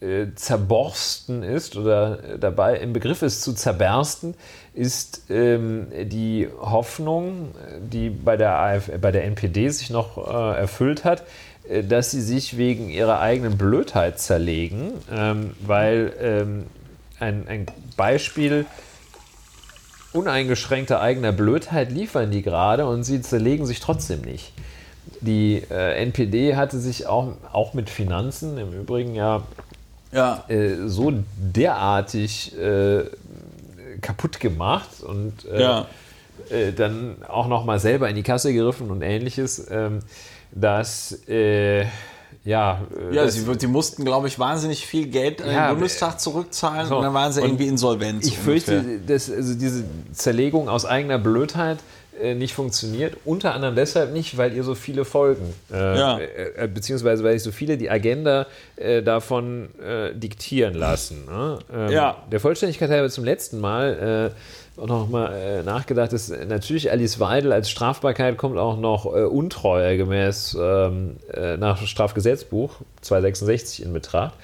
äh, 0.00 0.26
zerborsten 0.34 1.42
ist 1.42 1.76
oder 1.76 2.38
dabei 2.38 2.76
im 2.76 2.92
Begriff 2.92 3.22
ist 3.22 3.42
zu 3.42 3.54
zerbersten, 3.54 4.34
ist 4.78 5.22
ähm, 5.28 5.88
die 6.04 6.46
Hoffnung, 6.60 7.48
die 7.80 8.10
bei 8.10 8.36
der, 8.36 8.56
AF, 8.58 8.90
bei 9.00 9.10
der 9.10 9.24
NPD 9.24 9.68
sich 9.70 9.90
noch 9.90 10.16
äh, 10.16 10.56
erfüllt 10.56 11.04
hat, 11.04 11.24
äh, 11.68 11.82
dass 11.82 12.12
sie 12.12 12.22
sich 12.22 12.56
wegen 12.56 12.88
ihrer 12.88 13.18
eigenen 13.18 13.58
Blödheit 13.58 14.20
zerlegen, 14.20 14.92
ähm, 15.12 15.50
weil 15.66 16.12
ähm, 16.20 16.66
ein, 17.18 17.48
ein 17.48 17.66
Beispiel 17.96 18.66
uneingeschränkter 20.12 21.00
eigener 21.00 21.32
Blödheit 21.32 21.90
liefern 21.90 22.30
die 22.30 22.42
gerade 22.42 22.86
und 22.86 23.02
sie 23.02 23.20
zerlegen 23.20 23.66
sich 23.66 23.80
trotzdem 23.80 24.20
nicht. 24.20 24.52
Die 25.20 25.60
äh, 25.70 26.00
NPD 26.00 26.54
hatte 26.54 26.78
sich 26.78 27.08
auch, 27.08 27.32
auch 27.52 27.74
mit 27.74 27.90
Finanzen 27.90 28.58
im 28.58 28.72
Übrigen 28.72 29.16
ja, 29.16 29.42
ja. 30.12 30.44
Äh, 30.46 30.86
so 30.86 31.12
derartig 31.36 32.56
äh, 32.56 33.04
kaputt 34.00 34.40
gemacht 34.40 35.02
und 35.02 35.44
äh, 35.46 35.62
ja. 35.62 35.86
Äh, 36.50 36.72
dann 36.72 37.16
auch 37.26 37.48
noch 37.48 37.64
mal 37.64 37.80
selber 37.80 38.08
in 38.08 38.16
die 38.16 38.22
Kasse 38.22 38.52
gegriffen 38.52 38.90
und 38.90 39.02
ähnliches, 39.02 39.66
ähm, 39.70 40.00
dass 40.52 41.18
äh, 41.28 41.84
ja, 42.44 42.80
ja 43.12 43.28
sie, 43.28 43.44
sie, 43.58 43.66
mussten, 43.66 44.04
glaube 44.04 44.28
ich, 44.28 44.38
wahnsinnig 44.38 44.86
viel 44.86 45.08
Geld 45.08 45.42
an 45.42 45.50
ja, 45.50 45.68
den 45.68 45.74
Bundestag 45.74 46.20
zurückzahlen 46.20 46.88
so, 46.88 46.96
und 46.96 47.02
dann 47.02 47.12
waren 47.12 47.32
sie 47.32 47.42
irgendwie 47.42 47.66
insolvent. 47.66 48.24
Ich 48.24 48.38
fürchte, 48.38 49.00
dass 49.06 49.30
also 49.30 49.54
diese 49.54 49.84
Zerlegung 50.12 50.68
aus 50.68 50.86
eigener 50.86 51.18
Blödheit 51.18 51.78
äh, 51.78 51.82
nicht 52.34 52.54
funktioniert. 52.54 53.16
Unter 53.24 53.54
anderem 53.54 53.74
deshalb 53.74 54.12
nicht, 54.12 54.36
weil 54.36 54.54
ihr 54.54 54.64
so 54.64 54.74
viele 54.74 55.04
Folgen, 55.04 55.54
äh, 55.72 55.98
ja. 55.98 56.18
äh, 56.18 56.68
beziehungsweise 56.68 57.24
weil 57.24 57.34
sich 57.34 57.42
so 57.42 57.52
viele 57.52 57.76
die 57.76 57.90
Agenda 57.90 58.46
äh, 58.76 59.02
davon 59.02 59.68
äh, 59.80 60.14
diktieren 60.14 60.74
lassen. 60.74 61.24
Ne? 61.26 61.58
Ähm, 61.72 61.90
ja. 61.90 62.16
Der 62.30 62.40
Vollständigkeit 62.40 62.90
halber 62.90 63.08
zum 63.10 63.24
letzten 63.24 63.60
Mal 63.60 64.32
auch 64.76 64.86
noch 64.86 65.08
mal 65.08 65.64
nachgedacht 65.64 66.12
ist, 66.12 66.30
natürlich 66.46 66.92
Alice 66.92 67.18
Weidel 67.18 67.52
als 67.52 67.68
Strafbarkeit 67.68 68.36
kommt 68.36 68.58
auch 68.58 68.78
noch 68.78 69.06
Untreue 69.06 69.96
gemäß 69.96 70.56
ähm, 70.60 71.16
nach 71.58 71.84
Strafgesetzbuch 71.84 72.76
266 73.00 73.84
in 73.84 73.92
Betracht. 73.92 74.34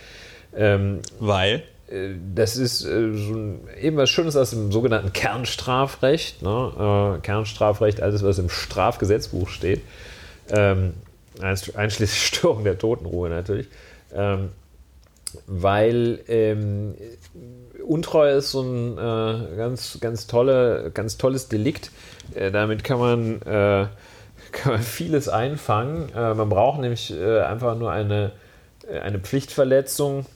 Ähm, 0.56 1.00
weil? 1.20 1.62
Äh, 1.88 2.14
das 2.34 2.56
ist 2.56 2.84
äh, 2.84 2.90
ein, 2.90 3.60
eben 3.80 3.96
was 3.96 4.10
Schönes 4.10 4.36
aus 4.36 4.50
dem 4.50 4.72
sogenannten 4.72 5.12
Kernstrafrecht. 5.12 6.42
Ne? 6.42 7.16
Äh, 7.18 7.20
Kernstrafrecht, 7.20 8.00
alles, 8.00 8.22
was 8.22 8.38
im 8.38 8.48
Strafgesetzbuch 8.48 9.48
steht. 9.48 9.82
Ähm, 10.50 10.94
einschließlich 11.40 12.26
Störung 12.26 12.64
der 12.64 12.78
Totenruhe 12.78 13.28
natürlich. 13.28 13.68
Ähm, 14.12 14.50
weil 15.46 16.20
ähm, 16.28 16.94
Untreue 17.84 18.34
ist 18.34 18.52
so 18.52 18.62
ein 18.62 18.96
äh, 18.96 19.56
ganz, 19.56 19.98
ganz, 20.00 20.26
tolle, 20.26 20.90
ganz 20.94 21.18
tolles 21.18 21.48
Delikt. 21.48 21.90
Äh, 22.34 22.52
damit 22.52 22.84
kann 22.84 22.98
man, 22.98 23.42
äh, 23.42 23.86
kann 24.52 24.72
man 24.72 24.82
vieles 24.82 25.28
einfangen. 25.28 26.12
man 26.14 26.48
braucht 26.48 26.80
nämlich 26.80 27.12
einfach 27.12 27.76
nur 27.76 27.90
eine, 27.90 28.30
eine 29.02 29.18
Pflichtverletzung 29.18 30.26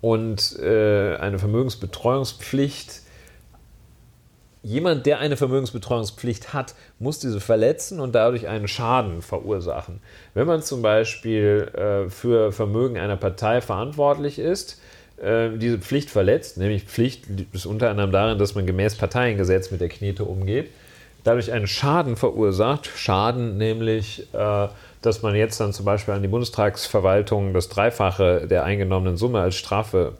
und 0.00 0.58
äh, 0.58 1.16
eine 1.16 1.38
Vermögensbetreuungspflicht. 1.38 3.02
Jemand, 4.62 5.06
der 5.06 5.20
eine 5.20 5.38
Vermögensbetreuungspflicht 5.38 6.52
hat, 6.52 6.74
muss 6.98 7.18
diese 7.18 7.40
verletzen 7.40 7.98
und 7.98 8.14
dadurch 8.14 8.46
einen 8.46 8.68
Schaden 8.68 9.22
verursachen. 9.22 10.00
Wenn 10.34 10.46
man 10.46 10.62
zum 10.62 10.82
Beispiel 10.82 11.70
äh, 11.74 12.10
für 12.10 12.52
Vermögen 12.52 12.98
einer 12.98 13.16
Partei 13.16 13.62
verantwortlich 13.62 14.38
ist, 14.38 14.80
äh, 15.20 15.50
diese 15.56 15.78
Pflicht 15.78 16.10
verletzt, 16.10 16.58
nämlich 16.58 16.84
Pflicht 16.84 17.24
ist 17.52 17.66
unter 17.66 17.90
anderem 17.90 18.12
darin, 18.12 18.38
dass 18.38 18.54
man 18.54 18.66
gemäß 18.66 18.96
Parteiengesetz 18.96 19.70
mit 19.70 19.80
der 19.80 19.88
Knete 19.88 20.24
umgeht, 20.24 20.70
dadurch 21.24 21.52
einen 21.52 21.66
Schaden 21.66 22.16
verursacht, 22.16 22.86
Schaden 22.86 23.56
nämlich 23.56 24.28
äh, 24.32 24.68
dass 25.02 25.22
man 25.22 25.34
jetzt 25.34 25.60
dann 25.60 25.72
zum 25.72 25.84
Beispiel 25.84 26.14
an 26.14 26.22
die 26.22 26.28
Bundestagsverwaltung 26.28 27.54
das 27.54 27.68
Dreifache 27.68 28.46
der 28.46 28.64
eingenommenen 28.64 29.16
Summe 29.16 29.40
als 29.40 29.56
Strafe 29.56 30.14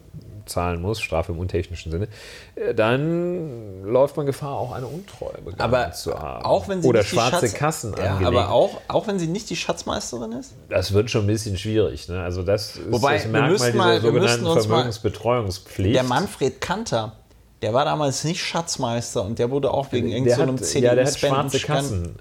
zahlen 0.45 0.81
muss, 0.81 0.99
Strafe 0.99 1.31
im 1.31 1.39
untechnischen 1.39 1.91
Sinne, 1.91 2.07
äh, 2.55 2.73
dann 2.73 3.83
läuft 3.83 4.17
man 4.17 4.25
Gefahr, 4.25 4.57
auch 4.57 4.71
eine 4.71 4.87
Untreue 4.87 5.41
begangen 5.43 5.93
zu 5.93 6.13
haben. 6.17 6.45
Auch 6.45 6.67
wenn 6.67 6.81
sie 6.81 6.87
Oder 6.87 7.03
schwarze 7.03 7.47
Schatz, 7.47 7.53
Kassen 7.53 7.95
ja, 7.97 8.15
angelegt. 8.15 8.27
Aber 8.27 8.51
auch, 8.51 8.81
auch 8.87 9.07
wenn 9.07 9.19
sie 9.19 9.27
nicht 9.27 9.49
die 9.49 9.55
Schatzmeisterin 9.55 10.33
ist? 10.33 10.53
Das 10.69 10.93
wird 10.93 11.09
schon 11.09 11.23
ein 11.23 11.27
bisschen 11.27 11.57
schwierig. 11.57 12.07
Ne? 12.09 12.21
Also 12.21 12.43
das 12.43 12.75
ist 12.75 12.91
Wobei, 12.91 13.17
das 13.17 13.27
Merkmal 13.27 13.73
mal, 13.73 13.99
dieser 13.99 14.07
sogenannten 14.07 14.61
Vermögensbetreuungspflicht. 14.61 15.95
Der 15.95 16.03
Manfred 16.03 16.61
Kanter, 16.61 17.13
der 17.61 17.73
war 17.73 17.85
damals 17.85 18.23
nicht 18.23 18.43
Schatzmeister 18.43 19.23
und 19.23 19.37
der 19.37 19.51
wurde 19.51 19.71
auch 19.71 19.91
wegen 19.91 20.07
irgendeinem 20.07 20.57
so 20.57 20.63
CDU 20.63 20.87
ja. 20.87 20.93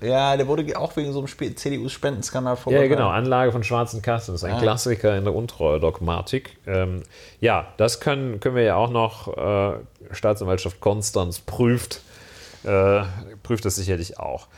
Ja, 0.03 0.37
der 0.37 0.47
wurde 0.47 0.79
auch 0.79 0.95
wegen 0.97 1.13
so 1.13 1.21
einem 1.21 1.29
CDU-Spendenskandal 1.57 2.57
verurteilt. 2.57 2.91
Ja, 2.91 2.97
genau, 2.97 3.09
Anlage 3.09 3.51
von 3.51 3.65
schwarzen 3.65 4.03
Kassen. 4.03 4.33
Das 4.33 4.43
ist 4.43 4.49
ein 4.49 4.57
ah. 4.57 4.61
Klassiker 4.61 5.17
in 5.17 5.25
der 5.25 5.35
Untreue-Dogmatik. 5.35 6.59
Ähm, 6.67 7.05
ja, 7.41 7.73
das 7.79 8.01
können, 8.01 8.39
können 8.41 8.55
wir 8.55 8.65
ja 8.65 8.77
auch 8.77 8.91
noch, 8.91 9.35
äh, 9.35 9.79
Staatsanwaltschaft 10.11 10.79
Konstanz 10.81 11.39
prüft, 11.39 12.03
äh, 12.65 13.05
prüft 13.43 13.65
das 13.65 13.77
sicherlich 13.77 14.19
auch. 14.19 14.49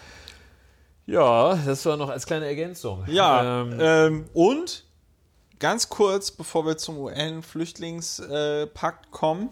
Ja, 1.07 1.57
das 1.65 1.87
war 1.87 1.97
noch 1.97 2.09
als 2.09 2.27
kleine 2.27 2.47
Ergänzung. 2.47 3.05
Ja, 3.07 3.63
ähm, 3.63 3.79
ähm, 3.81 4.25
und 4.33 4.83
ganz 5.61 5.89
kurz, 5.89 6.33
bevor 6.33 6.67
wir 6.67 6.77
zum 6.77 6.99
UN-Flüchtlingspakt 6.99 9.13
kommen, 9.13 9.51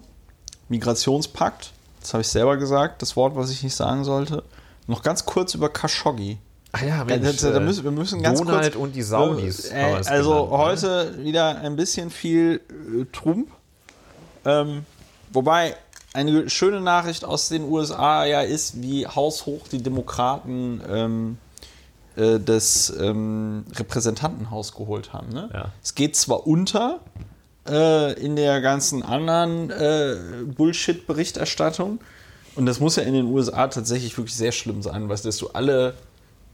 Migrationspakt. 0.71 1.73
Das 1.99 2.13
habe 2.13 2.21
ich 2.21 2.27
selber 2.27 2.57
gesagt, 2.57 3.01
das 3.03 3.15
Wort, 3.15 3.35
was 3.35 3.51
ich 3.51 3.61
nicht 3.61 3.75
sagen 3.75 4.03
sollte. 4.03 4.43
Noch 4.87 5.03
ganz 5.03 5.25
kurz 5.25 5.53
über 5.53 5.69
Khashoggi. 5.69 6.39
Ach 6.71 6.81
ja, 6.81 7.03
Mensch, 7.03 7.37
da, 7.37 7.51
da 7.51 7.59
müssen, 7.59 7.83
wir 7.83 7.91
müssen 7.91 8.23
ganz 8.23 8.39
Donald 8.39 8.73
kurz, 8.73 8.75
und 8.75 8.95
die 8.95 9.01
Saudis. 9.03 9.69
Äh, 9.69 10.01
also 10.07 10.33
genannt, 10.33 10.51
ne? 10.51 10.57
heute 10.57 11.13
ne? 11.17 11.23
wieder 11.25 11.57
ein 11.57 11.75
bisschen 11.75 12.09
viel 12.09 12.61
äh, 12.69 13.05
Trump. 13.11 13.49
Ähm, 14.45 14.85
wobei 15.33 15.75
eine 16.13 16.49
schöne 16.49 16.81
Nachricht 16.81 17.25
aus 17.25 17.49
den 17.49 17.63
USA 17.63 18.25
ja 18.25 18.41
ist, 18.41 18.81
wie 18.81 19.05
haushoch 19.05 19.67
die 19.67 19.83
Demokraten 19.83 20.81
ähm, 20.89 21.37
äh, 22.15 22.39
das 22.39 22.91
ähm, 22.99 23.65
Repräsentantenhaus 23.75 24.73
geholt 24.73 25.13
haben. 25.13 25.29
Ne? 25.29 25.49
Ja. 25.53 25.71
Es 25.83 25.95
geht 25.95 26.15
zwar 26.15 26.47
unter, 26.47 27.01
äh, 27.67 28.13
in 28.13 28.35
der 28.35 28.61
ganzen 28.61 29.03
anderen 29.03 29.69
äh, 29.69 30.15
Bullshit-Berichterstattung. 30.45 31.99
Und 32.55 32.65
das 32.65 32.79
muss 32.79 32.95
ja 32.97 33.03
in 33.03 33.13
den 33.13 33.25
USA 33.27 33.67
tatsächlich 33.67 34.17
wirklich 34.17 34.35
sehr 34.35 34.51
schlimm 34.51 34.81
sein, 34.81 35.07
weil 35.09 35.17
dass 35.17 35.37
du 35.37 35.49
alle, 35.49 35.93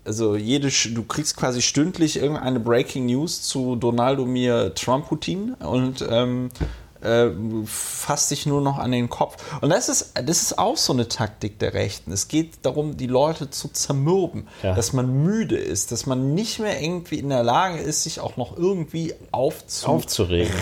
also 0.05 0.36
jede, 0.36 0.70
du 0.70 1.03
kriegst 1.03 1.36
quasi 1.36 1.62
stündlich 1.62 2.18
irgendeine 2.18 2.60
Breaking 2.60 3.08
News 3.08 3.41
zu 3.41 3.76
Donaldo 3.76 4.26
mir 4.26 4.74
Trump-Putin 4.76 5.55
und 5.55 6.05
ähm, 6.10 6.49
äh, 7.08 7.32
fasst 7.66 8.30
sich 8.30 8.45
nur 8.45 8.62
noch 8.62 8.78
an 8.78 8.91
den 8.91 9.10
Kopf. 9.10 9.38
Und 9.62 9.70
das 9.70 9.89
ist, 9.89 10.14
das 10.14 10.41
ist 10.41 10.60
auch 10.60 10.78
so 10.78 10.93
eine 10.93 11.08
Taktik 11.08 11.60
der 11.60 11.74
Rechten. 11.74 12.12
Es 12.12 12.28
geht 12.28 12.66
darum, 12.66 12.97
die 12.97 13.08
Leute 13.08 13.49
zu 13.49 13.70
zermürben, 13.70 14.47
ja. 14.62 14.76
dass 14.76 14.93
man 14.93 15.24
müde 15.24 15.58
ist, 15.58 15.91
dass 15.91 16.05
man 16.05 16.34
nicht 16.34 16.60
mehr 16.60 16.82
irgendwie 16.82 17.20
in 17.20 17.30
der 17.30 17.43
Lage 17.43 17.80
ist, 17.80 18.03
sich 18.03 18.20
auch 18.20 18.38
noch 18.38 18.58
irgendwie 18.58 19.14
aufzu 19.32 19.88
aufzuregen 19.88 20.53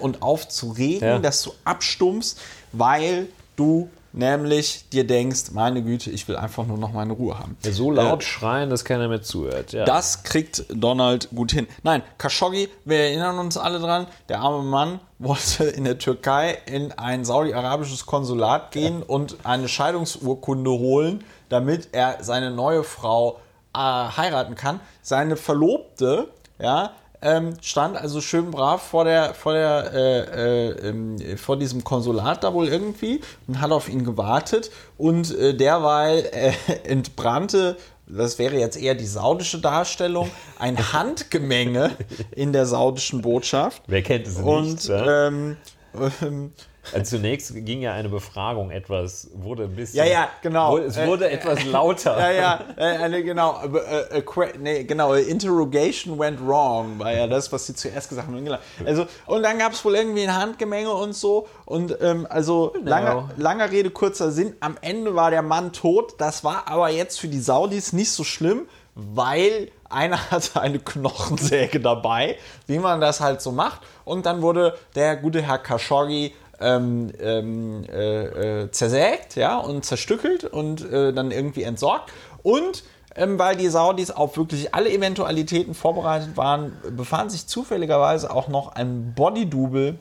und 0.00 0.22
aufzuregen, 0.22 1.06
ja. 1.06 1.18
dass 1.18 1.42
du 1.42 1.52
abstummst, 1.64 2.40
weil 2.72 3.28
du 3.56 3.88
nämlich 4.14 4.88
dir 4.90 5.06
denkst, 5.06 5.50
meine 5.52 5.82
Güte, 5.82 6.10
ich 6.10 6.26
will 6.28 6.36
einfach 6.36 6.66
nur 6.66 6.78
noch 6.78 6.92
meine 6.92 7.12
Ruhe 7.12 7.38
haben. 7.38 7.56
Ja, 7.64 7.72
so 7.72 7.90
laut 7.90 8.22
äh, 8.22 8.26
schreien, 8.26 8.70
dass 8.70 8.84
keiner 8.84 9.08
mehr 9.08 9.22
zuhört. 9.22 9.72
Ja. 9.72 9.84
Das 9.84 10.22
kriegt 10.22 10.64
Donald 10.68 11.28
gut 11.34 11.52
hin. 11.52 11.66
Nein, 11.82 12.02
Khashoggi, 12.18 12.68
wir 12.84 12.98
erinnern 12.98 13.38
uns 13.38 13.56
alle 13.56 13.80
dran, 13.80 14.06
der 14.28 14.40
arme 14.40 14.62
Mann 14.62 15.00
wollte 15.18 15.64
in 15.64 15.84
der 15.84 15.98
Türkei 15.98 16.56
in 16.66 16.92
ein 16.92 17.24
saudi-arabisches 17.24 18.06
Konsulat 18.06 18.70
gehen 18.70 19.02
und 19.02 19.36
eine 19.44 19.68
Scheidungsurkunde 19.68 20.70
holen, 20.70 21.24
damit 21.48 21.88
er 21.92 22.18
seine 22.22 22.50
neue 22.50 22.84
Frau 22.84 23.40
äh, 23.74 23.78
heiraten 23.78 24.54
kann. 24.54 24.80
Seine 25.02 25.36
Verlobte, 25.36 26.28
ja, 26.58 26.92
ähm, 27.24 27.54
stand 27.62 27.96
also 27.96 28.20
schön 28.20 28.50
brav 28.50 28.82
vor 28.82 29.04
der, 29.04 29.34
vor 29.34 29.54
der, 29.54 29.92
äh, 29.92 30.68
äh, 30.90 31.36
vor 31.36 31.58
diesem 31.58 31.82
Konsulat 31.82 32.44
da 32.44 32.54
wohl 32.54 32.68
irgendwie 32.68 33.20
und 33.48 33.60
hat 33.60 33.72
auf 33.72 33.88
ihn 33.88 34.04
gewartet 34.04 34.70
und 34.98 35.36
äh, 35.36 35.54
derweil 35.54 36.28
äh, 36.32 36.52
entbrannte 36.84 37.76
das 38.06 38.38
wäre 38.38 38.58
jetzt 38.58 38.76
eher 38.76 38.94
die 38.94 39.06
saudische 39.06 39.60
Darstellung, 39.60 40.30
ein 40.58 40.76
Handgemenge 40.92 41.92
in 42.32 42.52
der 42.52 42.66
saudischen 42.66 43.22
Botschaft. 43.22 43.82
Wer 43.86 44.02
kennt 44.02 44.26
es 44.26 44.36
nicht? 44.36 44.46
Und 44.46 44.92
ähm, 44.94 45.56
ähm, 46.22 46.52
also 46.92 47.16
zunächst 47.16 47.54
ging 47.64 47.82
ja 47.82 47.92
eine 47.92 48.08
Befragung 48.08 48.70
etwas, 48.70 49.30
wurde 49.34 49.64
ein 49.64 49.76
bisschen. 49.76 49.98
Ja, 49.98 50.04
ja, 50.04 50.28
genau. 50.42 50.78
Es 50.78 50.96
wurde 50.98 51.28
äh, 51.28 51.34
etwas 51.34 51.64
lauter. 51.64 52.18
Ja, 52.18 52.30
ja, 52.30 52.60
äh, 52.76 52.82
eine, 52.98 53.22
genau. 53.22 53.60
Äh, 53.62 54.22
nee, 54.58 54.84
genau, 54.84 55.14
Interrogation 55.14 56.18
went 56.18 56.40
wrong, 56.46 56.98
war 56.98 57.12
ja 57.12 57.26
das, 57.26 57.50
was 57.52 57.66
sie 57.66 57.74
zuerst 57.74 58.08
gesagt 58.08 58.28
haben. 58.28 58.44
Genau. 58.44 58.58
Also, 58.84 59.06
und 59.26 59.42
dann 59.42 59.58
gab 59.58 59.72
es 59.72 59.84
wohl 59.84 59.94
irgendwie 59.94 60.22
ein 60.22 60.34
Handgemenge 60.34 60.92
und 60.92 61.14
so. 61.14 61.48
Und 61.64 61.96
ähm, 62.00 62.26
also, 62.28 62.72
genau. 62.74 62.90
langer, 62.90 63.30
langer 63.36 63.70
Rede, 63.70 63.90
kurzer 63.90 64.30
Sinn. 64.30 64.54
Am 64.60 64.76
Ende 64.80 65.14
war 65.14 65.30
der 65.30 65.42
Mann 65.42 65.72
tot. 65.72 66.14
Das 66.18 66.44
war 66.44 66.68
aber 66.68 66.90
jetzt 66.90 67.20
für 67.20 67.28
die 67.28 67.40
Saudis 67.40 67.92
nicht 67.92 68.10
so 68.10 68.24
schlimm, 68.24 68.66
weil 68.94 69.70
einer 69.94 70.18
hatte 70.30 70.60
eine 70.60 70.78
Knochensäge 70.78 71.80
dabei, 71.80 72.36
wie 72.66 72.78
man 72.78 73.00
das 73.00 73.20
halt 73.20 73.40
so 73.40 73.52
macht. 73.52 73.80
Und 74.04 74.26
dann 74.26 74.42
wurde 74.42 74.76
der 74.94 75.16
gute 75.16 75.42
Herr 75.42 75.58
Khashoggi 75.58 76.34
ähm, 76.60 77.12
ähm, 77.20 77.84
äh, 77.84 78.62
äh, 78.62 78.70
zersägt 78.70 79.36
ja, 79.36 79.58
und 79.58 79.84
zerstückelt 79.84 80.44
und 80.44 80.90
äh, 80.90 81.12
dann 81.12 81.30
irgendwie 81.30 81.62
entsorgt. 81.62 82.12
Und 82.42 82.84
ähm, 83.16 83.38
weil 83.38 83.56
die 83.56 83.68
Saudis 83.68 84.10
auf 84.10 84.36
wirklich 84.36 84.74
alle 84.74 84.90
Eventualitäten 84.90 85.74
vorbereitet 85.74 86.36
waren, 86.36 86.72
befand 86.96 87.30
sich 87.30 87.46
zufälligerweise 87.46 88.30
auch 88.30 88.48
noch 88.48 88.74
ein 88.74 89.14
Bodydouble 89.14 89.98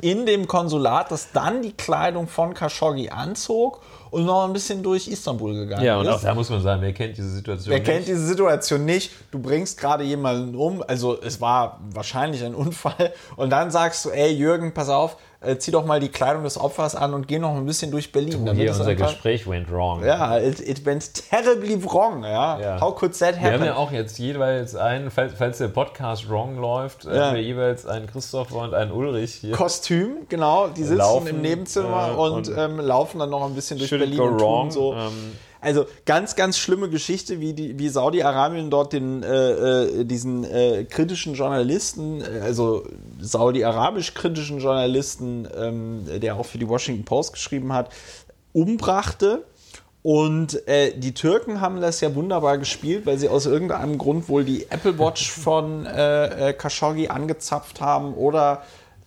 in 0.00 0.26
dem 0.26 0.46
Konsulat, 0.46 1.10
das 1.10 1.32
dann 1.32 1.62
die 1.62 1.72
Kleidung 1.72 2.28
von 2.28 2.54
Khashoggi 2.54 3.10
anzog 3.10 3.82
und 4.10 4.24
noch 4.24 4.44
ein 4.44 4.52
bisschen 4.52 4.82
durch 4.82 5.08
Istanbul 5.08 5.54
gegangen 5.54 5.84
ja, 5.84 5.98
und 5.98 6.06
ist. 6.06 6.12
auch 6.12 6.22
da 6.22 6.34
muss 6.34 6.48
man 6.48 6.62
sagen, 6.62 6.82
wer 6.82 6.92
kennt 6.92 7.16
diese 7.16 7.30
Situation 7.30 7.70
wer 7.70 7.78
nicht? 7.78 7.86
Wer 7.86 7.94
kennt 7.94 8.08
diese 8.08 8.26
Situation 8.26 8.84
nicht? 8.84 9.12
Du 9.30 9.38
bringst 9.38 9.78
gerade 9.78 10.04
jemanden 10.04 10.54
um, 10.54 10.82
also 10.86 11.20
es 11.20 11.40
war 11.40 11.80
wahrscheinlich 11.90 12.44
ein 12.44 12.54
Unfall 12.54 13.12
und 13.36 13.50
dann 13.50 13.70
sagst 13.70 14.04
du, 14.04 14.10
ey 14.10 14.32
Jürgen, 14.32 14.72
pass 14.72 14.88
auf, 14.88 15.16
äh, 15.46 15.58
zieh 15.58 15.70
doch 15.70 15.84
mal 15.84 16.00
die 16.00 16.08
Kleidung 16.08 16.44
des 16.44 16.58
Opfers 16.58 16.94
an 16.94 17.14
und 17.14 17.28
geh 17.28 17.38
noch 17.38 17.54
ein 17.54 17.64
bisschen 17.64 17.90
durch 17.90 18.12
Berlin. 18.12 18.44
Du, 18.44 18.52
hier 18.52 18.70
unser 18.70 18.86
einfach, 18.86 19.08
Gespräch 19.08 19.48
went 19.48 19.70
wrong. 19.70 20.04
Ja, 20.04 20.38
it, 20.38 20.60
it 20.60 20.84
went 20.84 21.12
terribly 21.30 21.82
wrong. 21.84 22.24
Ja. 22.24 22.58
ja. 22.58 22.80
How 22.80 22.94
could 22.94 23.16
that 23.18 23.36
happen? 23.36 23.44
Wir 23.44 23.52
haben 23.52 23.64
ja 23.64 23.76
auch 23.76 23.92
jetzt 23.92 24.18
jeweils 24.18 24.74
einen, 24.74 25.10
falls, 25.10 25.34
falls 25.34 25.58
der 25.58 25.68
Podcast 25.68 26.28
wrong 26.28 26.58
läuft, 26.58 27.04
ja. 27.04 27.26
haben 27.26 27.36
wir 27.36 27.42
jeweils 27.42 27.86
einen 27.86 28.06
Christopher 28.06 28.56
und 28.56 28.74
einen 28.74 28.90
Ulrich 28.90 29.34
hier. 29.34 29.52
Kostüm, 29.52 30.26
genau. 30.28 30.68
Die 30.68 30.82
sitzen 30.82 30.98
laufen, 30.98 31.26
im 31.28 31.40
Nebenzimmer 31.40 32.10
äh, 32.12 32.16
und, 32.16 32.48
und 32.48 32.56
ähm, 32.56 32.80
laufen 32.80 33.18
dann 33.18 33.30
noch 33.30 33.44
ein 33.44 33.54
bisschen 33.54 33.78
durch 33.78 33.90
Berlin 33.90 34.20
und 34.20 34.38
tun 34.38 34.70
so. 34.70 34.94
Ähm, 34.94 35.32
also 35.66 35.86
ganz, 36.04 36.36
ganz 36.36 36.58
schlimme 36.58 36.88
Geschichte, 36.88 37.40
wie, 37.40 37.52
die, 37.52 37.76
wie 37.76 37.88
Saudi-Arabien 37.88 38.70
dort 38.70 38.92
den, 38.92 39.24
äh, 39.24 39.50
äh 39.50 40.04
diesen 40.04 40.44
äh, 40.44 40.84
kritischen 40.84 41.34
Journalisten, 41.34 42.20
äh, 42.20 42.40
also 42.40 42.84
saudi-arabisch 43.20 44.14
kritischen 44.14 44.60
Journalisten, 44.60 45.48
ähm, 45.58 46.04
der 46.20 46.36
auch 46.36 46.46
für 46.46 46.58
die 46.58 46.68
Washington 46.68 47.04
Post 47.04 47.32
geschrieben 47.32 47.72
hat, 47.72 47.90
umbrachte. 48.52 49.42
Und 50.02 50.68
äh, 50.68 50.96
die 50.96 51.14
Türken 51.14 51.60
haben 51.60 51.80
das 51.80 52.00
ja 52.00 52.14
wunderbar 52.14 52.58
gespielt, 52.58 53.04
weil 53.04 53.18
sie 53.18 53.28
aus 53.28 53.44
irgendeinem 53.46 53.98
Grund 53.98 54.28
wohl 54.28 54.44
die 54.44 54.70
Apple 54.70 55.00
Watch 55.00 55.32
von 55.32 55.84
äh, 55.84 56.54
Khashoggi 56.56 57.08
angezapft 57.08 57.80
haben 57.80 58.14
oder 58.14 58.62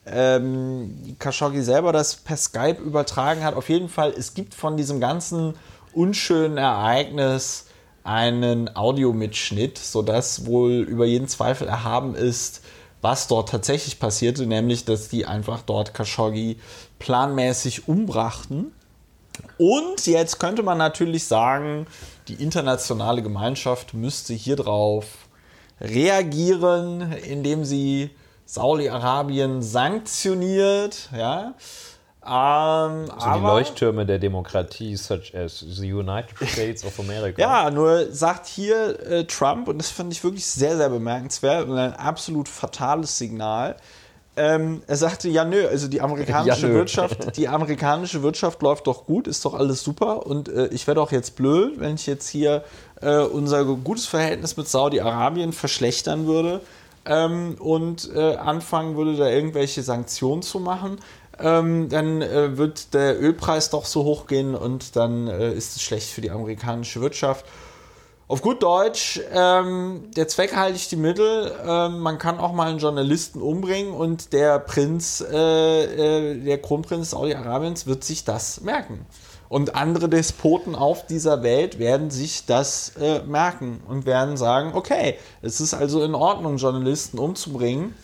ähm, 0.06 1.15
Khashoggi 1.19 1.61
selber 1.61 1.94
das 1.94 2.18
per 2.18 2.36
Skype 2.36 2.81
übertragen 2.81 3.45
hat. 3.45 3.56
Auf 3.56 3.69
jeden 3.69 3.88
Fall, 3.88 4.14
es 4.18 4.34
gibt 4.34 4.53
von 4.56 4.76
diesem 4.76 4.99
ganzen 4.99 5.53
unschönen 5.94 6.57
Ereignis 6.57 7.66
einen 8.03 8.76
Audiomitschnitt, 8.76 9.78
sodass 9.78 10.45
wohl 10.45 10.82
über 10.82 11.06
jeden 11.06 11.28
Zweifel 11.28 11.68
erhaben 11.68 12.16
ist, 12.16 12.61
was 13.02 13.28
dort 13.28 13.49
tatsächlich 13.49 13.99
passierte, 13.99 14.45
nämlich 14.45 14.86
dass 14.86 15.10
die 15.10 15.26
einfach 15.26 15.61
dort 15.61 15.94
Khashoggi 15.94 16.57
planmäßig 16.98 17.88
umbrachten. 17.88 18.74
Und 19.57 20.06
jetzt 20.06 20.40
könnte 20.40 20.64
man 20.64 20.78
natürlich 20.78 21.26
sagen, 21.26 21.88
die 22.28 22.34
internationale 22.36 23.22
Gemeinschaft 23.22 23.94
müsste 23.94 24.34
hier 24.34 24.56
drauf 24.56 25.06
reagieren, 25.80 27.14
indem 27.14 27.64
sie 27.64 28.10
Saudi-Arabien 28.45 29.61
sanktioniert, 29.61 31.10
ja. 31.16 31.53
Ähm, 32.30 33.06
so 33.18 33.34
die 33.34 33.40
Leuchttürme 33.40 34.06
der 34.06 34.20
Demokratie, 34.20 34.96
such 34.96 35.34
as 35.34 35.66
the 35.68 35.92
United 35.92 36.38
States 36.48 36.86
of 36.86 37.00
America. 37.00 37.42
ja, 37.42 37.72
nur 37.72 38.12
sagt 38.12 38.46
hier 38.46 39.00
äh, 39.10 39.24
Trump, 39.26 39.68
und 39.68 39.80
das 39.80 39.90
finde 39.90 40.14
ich 40.14 40.24
wirklich 40.24 40.46
sehr, 40.46 40.78
sehr 40.78 40.90
bemerkenswert 40.90 41.68
und 41.68 41.78
ein 41.78 41.94
absolut 41.94 42.48
fatales 42.48 43.18
Signal. 43.18 43.78
Ähm, 44.38 44.84
er 44.88 44.96
sagte, 44.96 45.28
ja 45.28 45.44
nö, 45.44 45.68
also 45.68 45.88
die 45.88 46.02
amerikanische 46.02 46.68
ja, 46.70 46.74
Wirtschaft, 46.74 47.36
die 47.36 47.48
amerikanische 47.48 48.22
Wirtschaft 48.22 48.62
läuft 48.62 48.88
doch 48.88 49.06
gut, 49.06 49.28
ist 49.28 49.44
doch 49.44 49.56
alles 49.56 49.84
super 49.84 50.26
und 50.28 50.48
äh, 50.50 50.68
ich 50.68 50.86
wäre 50.88 50.96
doch 50.96 51.12
jetzt 51.12 51.36
blöd, 51.36 51.80
wenn 51.80 51.96
ich 51.96 52.06
jetzt 52.06 52.30
hier 52.30 52.64
äh, 53.02 53.18
unser 53.18 53.66
gutes 53.66 54.06
Verhältnis 54.06 54.56
mit 54.56 54.68
Saudi-Arabien 54.70 55.52
verschlechtern 55.52 56.28
würde 56.28 56.62
ähm, 57.06 57.56
und 57.60 58.10
äh, 58.16 58.36
anfangen 58.36 58.96
würde, 58.96 59.18
da 59.18 59.28
irgendwelche 59.28 59.82
Sanktionen 59.82 60.42
zu 60.42 60.60
machen 60.60 61.00
ähm, 61.41 61.90
dann 61.90 62.22
äh, 62.22 62.57
wird 62.57 62.94
der 62.94 63.22
Ölpreis 63.22 63.70
doch 63.70 63.86
so 63.86 64.03
hoch 64.03 64.28
gehen 64.28 64.56
und 64.56 64.95
dann 64.95 65.28
äh, 65.28 65.53
ist 65.53 65.76
es 65.76 65.82
schlecht 65.82 66.10
für 66.10 66.22
die 66.22 66.32
amerikanische 66.32 67.02
Wirtschaft. 67.02 67.45
Auf 68.28 68.44
gut 68.44 68.61
Deutsch, 68.61 69.20
ähm, 69.34 70.11
der 70.16 70.28
Zweck 70.28 70.56
halte 70.56 70.76
ich 70.76 70.88
die 70.88 70.98
Mittel. 70.98 71.52
Ähm, 71.66 71.99
man 71.99 72.20
kann 72.20 72.40
auch 72.40 72.53
mal 72.53 72.70
einen 72.70 72.78
Journalisten 72.78 73.41
umbringen 73.41 73.91
und 73.91 74.34
der 74.34 74.60
Prinz, 74.60 75.20
äh, 75.32 76.36
äh 76.36 76.40
der 76.40 76.61
Kronprinz 76.61 77.10
Saudi-Arabiens 77.10 77.88
wird 77.88 78.03
sich 78.03 78.26
das 78.26 78.61
merken. 78.61 79.07
Und 79.49 79.74
andere 79.74 80.10
Despoten 80.10 80.76
auf 80.76 81.07
dieser 81.07 81.41
Welt 81.41 81.80
werden 81.80 82.11
sich 82.11 82.45
das 82.45 82.94
äh, 83.02 83.24
merken 83.24 83.82
und 83.88 84.06
werden 84.06 84.38
sagen, 84.38 84.74
okay, 84.76 85.16
es 85.41 85.60
ist 85.60 85.74
also 85.74 86.03
in 86.03 86.14
Ordnung, 86.14 86.57
Journalisten 86.57 87.18
umzubringen 87.18 87.95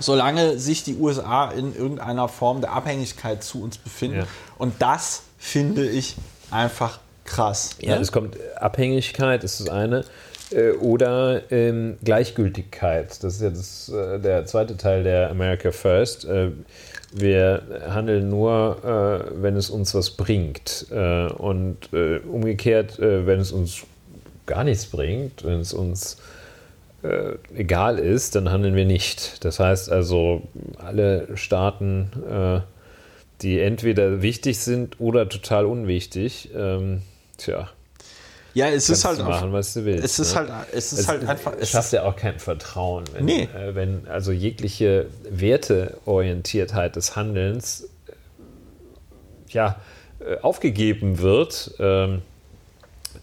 solange 0.00 0.58
sich 0.58 0.82
die 0.82 0.96
USA 0.96 1.50
in 1.50 1.74
irgendeiner 1.76 2.28
Form 2.28 2.60
der 2.60 2.72
Abhängigkeit 2.72 3.44
zu 3.44 3.62
uns 3.62 3.78
befinden. 3.78 4.18
Ja. 4.18 4.26
Und 4.58 4.74
das 4.80 5.22
finde 5.38 5.88
ich 5.88 6.16
einfach 6.50 6.98
krass. 7.24 7.76
Ja, 7.80 7.96
ne? 7.96 8.00
es 8.00 8.12
kommt 8.12 8.36
Abhängigkeit, 8.56 9.44
ist 9.44 9.60
das 9.60 9.68
eine. 9.68 10.04
Äh, 10.50 10.72
oder 10.72 11.42
ähm, 11.52 11.96
Gleichgültigkeit. 12.02 13.22
Das 13.22 13.34
ist 13.34 13.42
ja 13.42 13.50
das, 13.50 13.88
äh, 13.88 14.18
der 14.18 14.46
zweite 14.46 14.76
Teil 14.76 15.04
der 15.04 15.30
America 15.30 15.70
First. 15.70 16.24
Äh, 16.24 16.50
wir 17.12 17.62
handeln 17.88 18.28
nur, 18.30 18.78
äh, 18.84 19.42
wenn 19.42 19.56
es 19.56 19.70
uns 19.70 19.94
was 19.94 20.10
bringt. 20.10 20.86
Äh, 20.90 21.26
und 21.32 21.92
äh, 21.92 22.18
umgekehrt, 22.18 22.98
wenn 22.98 23.40
es 23.40 23.52
uns 23.52 23.82
gar 24.46 24.64
nichts 24.64 24.86
bringt, 24.86 25.44
wenn 25.44 25.60
es 25.60 25.72
uns 25.72 26.18
äh, 27.02 27.36
egal 27.54 27.98
ist, 27.98 28.34
dann 28.34 28.50
handeln 28.50 28.74
wir 28.74 28.84
nicht. 28.84 29.44
Das 29.44 29.58
heißt 29.60 29.90
also, 29.90 30.42
alle 30.78 31.36
Staaten, 31.36 32.10
äh, 32.30 32.60
die 33.42 33.60
entweder 33.60 34.22
wichtig 34.22 34.58
sind 34.58 35.00
oder 35.00 35.28
total 35.28 35.64
unwichtig, 35.64 36.50
ähm, 36.54 37.02
tja. 37.38 37.70
Ja, 38.52 38.68
es 38.68 38.90
ist 38.90 39.04
halt 39.04 39.20
machen, 39.20 39.52
was 39.52 39.74
du 39.74 39.84
willst. 39.84 40.04
Es 40.04 40.18
ist 40.18 40.34
ne? 40.34 40.40
halt, 40.40 40.68
es 40.72 40.92
ist 40.92 41.00
es, 41.00 41.08
halt 41.08 41.26
einfach. 41.26 41.54
Es 41.58 41.70
schafft 41.70 41.92
ja 41.92 42.02
auch 42.02 42.16
kein 42.16 42.38
Vertrauen, 42.38 43.04
wenn, 43.12 43.24
nee. 43.24 43.42
äh, 43.42 43.74
wenn 43.74 44.08
also 44.08 44.32
jegliche 44.32 45.06
Werteorientiertheit 45.30 46.96
des 46.96 47.14
Handelns 47.14 47.88
äh, 48.08 48.12
ja, 49.50 49.80
äh, 50.18 50.38
aufgegeben 50.40 51.20
wird. 51.20 51.74
Ähm, 51.78 52.22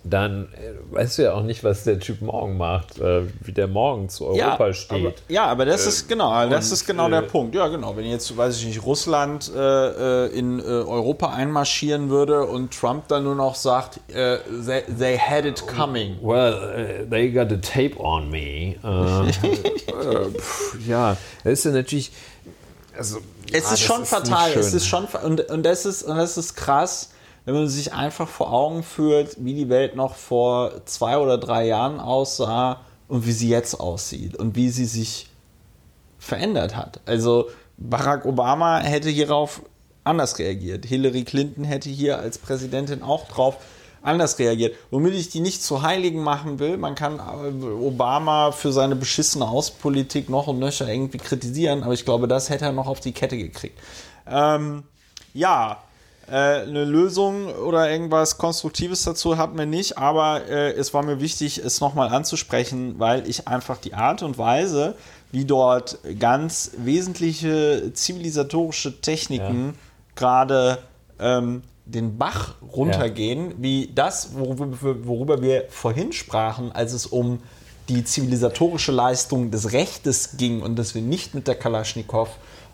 dann 0.04 0.46
äh, 0.54 0.96
weißt 0.96 1.18
du 1.18 1.24
ja 1.24 1.34
auch 1.34 1.44
nicht, 1.44 1.64
was 1.64 1.84
der 1.84 2.00
Typ 2.00 2.22
morgen 2.22 2.58
macht, 2.58 3.00
äh, 3.00 3.24
wie 3.42 3.52
der 3.52 3.68
morgen 3.68 4.10
zu 4.10 4.26
Europa 4.28 4.68
ja, 4.68 4.74
steht. 4.74 5.06
Aber, 5.06 5.14
ja, 5.28 5.46
aber 5.46 5.66
das 5.66 5.86
Äh, 5.86 5.90
ist 5.90 6.08
genau, 6.10 6.48
das 6.50 6.68
und, 6.68 6.74
ist 6.74 6.86
genau 6.86 7.10
der 7.10 7.24
äh, 7.24 7.28
Punkt. 7.28 7.56
Ja, 7.56 7.68
genau. 7.68 7.96
Wenn 7.96 8.06
jetzt, 8.06 8.36
weiß 8.36 8.58
ich 8.60 8.66
nicht, 8.66 8.84
Russland 8.86 9.52
äh, 9.56 10.26
äh, 10.26 10.38
in 10.38 10.62
Europa 10.62 11.34
einmarschieren 11.34 12.10
würde 12.10 12.46
und 12.46 12.74
Trump 12.74 13.08
dann 13.08 13.24
nur 13.24 13.36
noch 13.36 13.56
sagt, 13.56 14.00
they, 14.08 14.84
they 14.98 15.18
had 15.18 15.46
it 15.46 15.64
coming. 15.68 16.18
Well, 16.22 16.54
uh, 16.54 17.10
they 17.10 17.32
got 17.32 17.52
a 17.52 17.58
tape 17.58 17.98
on 18.00 18.30
me. 18.30 18.76
Äh, 18.84 19.32
pff, 20.40 20.78
ja, 20.88 21.18
das 21.44 21.54
ist 21.54 21.66
ja 21.66 21.72
natürlich. 21.72 22.12
Also, 22.98 23.20
Es 23.52 23.64
ja, 23.66 23.74
ist 23.74 23.82
schon 23.82 24.06
fatal. 24.06 24.52
Es 24.54 24.74
ist 24.74 24.88
schon 24.88 25.06
und, 25.24 25.42
und 25.50 25.64
das 25.64 25.86
ist 25.86 26.04
und 26.04 26.18
das 26.18 26.38
ist 26.38 26.56
krass, 26.56 27.12
wenn 27.48 27.56
man 27.56 27.70
sich 27.70 27.94
einfach 27.94 28.28
vor 28.28 28.52
Augen 28.52 28.84
führt, 28.84 29.38
wie 29.40 29.54
die 29.54 29.70
Welt 29.70 29.96
noch 29.96 30.16
vor 30.16 30.86
zwei 30.86 31.18
oder 31.18 31.38
drei 31.38 31.66
Jahren 31.66 32.02
aussah 32.02 32.82
und 33.08 33.26
wie 33.26 33.32
sie 33.32 33.48
jetzt 33.48 33.80
aussieht 33.80 34.36
und 34.36 34.58
wie 34.58 34.68
sie 34.68 34.84
sich 34.84 35.30
verändert 36.20 36.76
hat. 36.76 37.00
Also 37.06 37.48
Barack 37.78 38.26
Obama 38.26 38.80
hätte 38.80 39.08
hierauf 39.08 39.62
anders 40.04 40.38
reagiert. 40.40 40.86
Hillary 40.86 41.24
Clinton 41.24 41.64
hätte 41.64 41.90
hier 41.90 42.20
als 42.20 42.38
Präsidentin 42.38 43.02
auch 43.02 43.30
drauf 43.30 43.56
anders 44.02 44.38
reagiert. 44.40 44.76
Womit 44.92 45.14
ich 45.14 45.30
die 45.30 45.40
nicht 45.40 45.64
zu 45.64 45.84
Heiligen 45.84 46.22
machen 46.22 46.60
will, 46.60 46.76
man 46.76 46.96
kann 46.96 47.18
äh, 47.18 47.66
Obama 47.66 48.52
für 48.52 48.74
seine 48.74 48.98
beschissene 48.98 49.48
Außenpolitik 49.48 50.28
noch 50.30 50.48
und 50.48 50.60
nöcher 50.60 50.90
irgendwie 50.90 51.18
kritisieren, 51.18 51.84
aber 51.84 51.94
ich 51.94 52.04
glaube, 52.04 52.28
das 52.28 52.50
hätte 52.50 52.66
er 52.66 52.74
noch 52.74 52.88
auf 52.88 53.00
die 53.00 53.14
Kette 53.14 53.38
gekriegt. 53.38 53.80
Ähm, 54.30 54.84
ja, 55.34 55.78
eine 56.34 56.84
Lösung 56.84 57.48
oder 57.48 57.90
irgendwas 57.90 58.38
Konstruktives 58.38 59.04
dazu 59.04 59.38
hatten 59.38 59.58
wir 59.58 59.66
nicht, 59.66 59.98
aber 59.98 60.46
äh, 60.48 60.72
es 60.74 60.94
war 60.94 61.04
mir 61.04 61.22
wichtig, 61.22 61.60
es 61.60 61.80
nochmal 61.80 62.10
anzusprechen, 62.10 62.96
weil 62.98 63.28
ich 63.30 63.48
einfach 63.48 63.78
die 63.78 63.94
Art 63.94 64.24
und 64.24 64.38
Weise, 64.38 64.96
wie 65.32 65.46
dort 65.46 66.00
ganz 66.20 66.72
wesentliche 66.78 67.92
zivilisatorische 67.94 69.00
Techniken 69.00 69.76
gerade 70.16 70.80
ähm, 71.20 71.64
den 71.86 72.18
Bach 72.18 72.56
runtergehen, 72.74 73.54
wie 73.58 73.90
das, 73.94 74.36
worüber, 74.36 74.68
worüber 75.06 75.42
wir 75.42 75.66
vorhin 75.70 76.12
sprachen, 76.12 76.72
als 76.74 76.94
es 76.94 77.06
um 77.06 77.40
die 77.88 78.04
zivilisatorische 78.04 78.92
Leistung 78.92 79.52
des 79.52 79.72
Rechtes 79.72 80.36
ging 80.36 80.62
und 80.62 80.78
dass 80.78 80.94
wir 80.94 81.02
nicht 81.02 81.34
mit 81.34 81.48
der 81.48 81.56
Kalaschnikow 81.56 82.28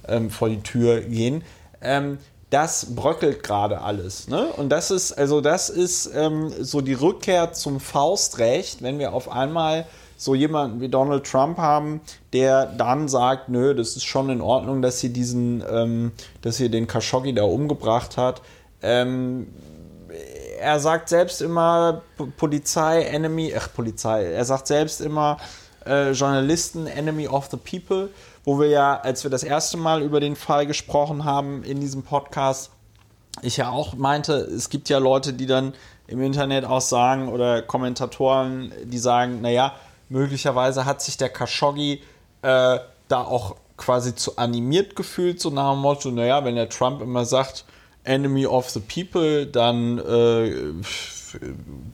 ähm, 0.08 0.32
vor 0.32 0.50
die 0.50 0.62
Tür 0.62 1.02
gehen, 1.02 1.44
ähm, 1.82 2.18
das 2.54 2.94
bröckelt 2.94 3.42
gerade 3.42 3.82
alles. 3.82 4.28
Ne? 4.28 4.46
Und 4.46 4.70
das 4.70 4.92
ist, 4.92 5.14
also 5.14 5.42
das 5.42 5.70
ist 5.70 6.12
ähm, 6.14 6.54
so 6.60 6.82
die 6.82 6.94
Rückkehr 6.94 7.52
zum 7.54 7.80
Faustrecht, 7.80 8.84
wenn 8.84 9.00
wir 9.00 9.14
auf 9.14 9.32
einmal 9.32 9.88
so 10.18 10.36
jemanden 10.36 10.80
wie 10.80 10.88
Donald 10.88 11.26
Trump 11.26 11.58
haben, 11.58 12.02
der 12.32 12.68
dann 12.68 13.08
sagt, 13.08 13.50
nö, 13.50 13.74
das 13.74 13.96
ist 13.96 14.06
schon 14.06 14.30
in 14.30 14.40
Ordnung, 14.40 14.84
dass 14.84 15.00
sie 15.00 15.12
diesen, 15.12 15.64
ähm, 15.68 16.12
dass 16.42 16.58
sie 16.58 16.70
den 16.70 16.86
Khashoggi 16.86 17.34
da 17.34 17.44
umgebracht 17.44 18.18
hat. 18.18 18.44
Ähm, 18.84 19.48
er 20.60 20.80
sagt 20.80 21.10
selbst 21.10 21.42
immer 21.42 22.04
Polizei, 22.38 23.02
Enemy, 23.02 23.54
ach 23.58 23.74
Polizei, 23.74 24.26
er 24.26 24.46
sagt 24.46 24.68
selbst 24.68 25.02
immer 25.02 25.38
äh, 25.88 26.12
Journalisten, 26.12 26.86
Enemy 26.86 27.28
of 27.28 27.50
the 27.50 27.58
People, 27.58 28.10
wo 28.44 28.60
wir 28.60 28.68
ja, 28.68 29.00
als 29.00 29.24
wir 29.24 29.32
das 29.32 29.44
erste 29.44 29.78
Mal 29.78 30.02
über 30.02 30.20
den 30.20 30.36
Fall 30.36 30.66
gesprochen 30.66 31.24
haben 31.24 31.64
in 31.64 31.80
diesem 31.80 32.04
Podcast, 32.04 32.72
ich 33.42 33.58
ja 33.58 33.70
auch 33.70 33.96
meinte, 33.96 34.34
es 34.34 34.70
gibt 34.70 34.90
ja 34.90 34.98
Leute, 34.98 35.34
die 35.34 35.48
dann 35.48 35.74
im 36.08 36.22
Internet 36.22 36.66
auch 36.66 36.82
sagen 36.82 37.30
oder 37.30 37.62
Kommentatoren, 37.62 38.72
die 38.84 38.98
sagen, 38.98 39.42
naja, 39.42 39.74
möglicherweise 40.10 40.86
hat 40.86 41.02
sich 41.02 41.18
der 41.18 41.30
Khashoggi 41.30 42.02
äh, 42.42 42.80
da 43.08 43.22
auch 43.22 43.56
quasi 43.78 44.14
zu 44.16 44.38
animiert 44.38 44.96
gefühlt, 44.96 45.40
so 45.40 45.50
nach 45.50 45.72
dem 45.72 45.82
Motto, 45.82 46.12
naja, 46.12 46.46
wenn 46.46 46.56
der 46.56 46.70
Trump 46.70 47.02
immer 47.02 47.26
sagt, 47.26 47.66
Enemy 48.04 48.46
of 48.46 48.70
the 48.70 48.82
People, 48.82 49.48
dann 49.48 49.98
äh, 49.98 50.74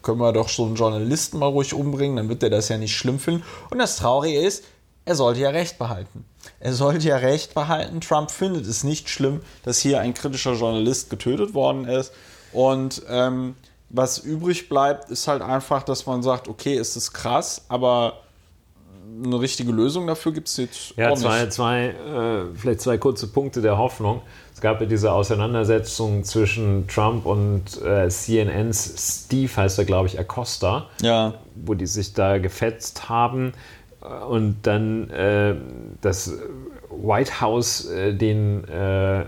können 0.02 0.20
wir 0.20 0.34
doch 0.34 0.50
so 0.50 0.66
einen 0.66 0.76
Journalisten 0.76 1.40
mal 1.40 1.48
ruhig 1.48 1.74
umbringen, 1.74 2.18
dann 2.18 2.30
wird 2.30 2.44
er 2.44 2.50
das 2.50 2.68
ja 2.70 2.78
nicht 2.78 2.96
schlimm 2.96 3.20
finden. 3.20 3.44
Und 3.70 3.80
das 3.80 3.96
Traurige 3.96 4.40
ist, 4.40 4.66
er 5.10 5.16
sollte 5.16 5.40
ja 5.40 5.50
Recht 5.50 5.80
behalten. 5.80 6.24
Er 6.60 6.74
sollte 6.74 7.08
ja 7.08 7.18
Recht 7.18 7.56
behalten. 7.56 8.00
Trump 8.00 8.30
findet 8.30 8.68
es 8.68 8.84
nicht 8.84 9.10
schlimm, 9.10 9.42
dass 9.64 9.80
hier 9.80 10.00
ein 10.02 10.14
kritischer 10.14 10.54
Journalist 10.54 11.10
getötet 11.10 11.56
worden 11.56 11.86
ist. 11.86 12.14
Und 12.54 13.02
ähm, 13.10 13.56
was 13.90 14.20
übrig 14.20 14.70
bleibt, 14.70 15.10
ist 15.10 15.28
halt 15.28 15.42
einfach, 15.42 15.82
dass 15.82 16.06
man 16.06 16.22
sagt, 16.22 16.48
okay, 16.48 16.78
es 16.78 16.96
ist 16.96 17.12
krass, 17.12 17.66
aber 17.70 18.14
eine 19.26 19.40
richtige 19.40 19.72
Lösung 19.72 20.06
dafür 20.06 20.32
gibt 20.32 20.48
es 20.48 20.58
jetzt 20.58 20.94
Ja, 20.96 21.08
auch 21.10 21.16
nicht. 21.16 21.22
zwei, 21.24 21.48
zwei, 21.48 21.86
äh, 21.88 22.56
vielleicht 22.56 22.82
zwei 22.82 23.00
kurze 23.00 23.26
Punkte 23.28 23.62
der 23.62 23.80
Hoffnung. 23.80 24.22
Es 24.54 24.62
gab 24.62 24.80
ja 24.80 24.86
diese 24.86 25.12
Auseinandersetzung 25.12 26.24
zwischen 26.24 26.88
Trump 26.88 27.26
und 27.26 27.82
äh, 27.82 28.08
CNNs 28.10 29.24
Steve, 29.26 29.50
heißt 29.56 29.80
er, 29.80 29.86
glaube 29.86 30.08
ich, 30.08 30.20
Acosta, 30.20 30.88
Ja, 31.02 31.34
wo 31.56 31.74
die 31.74 31.88
sich 31.88 32.14
da 32.14 32.38
gefetzt 32.38 33.10
haben 33.10 33.54
und 34.30 34.58
dann 34.64 35.10
äh, 35.10 35.56
das 36.02 36.34
White 36.92 37.40
House 37.42 37.86
äh, 37.86 38.14
den, 38.14 38.64
äh, 38.68 39.26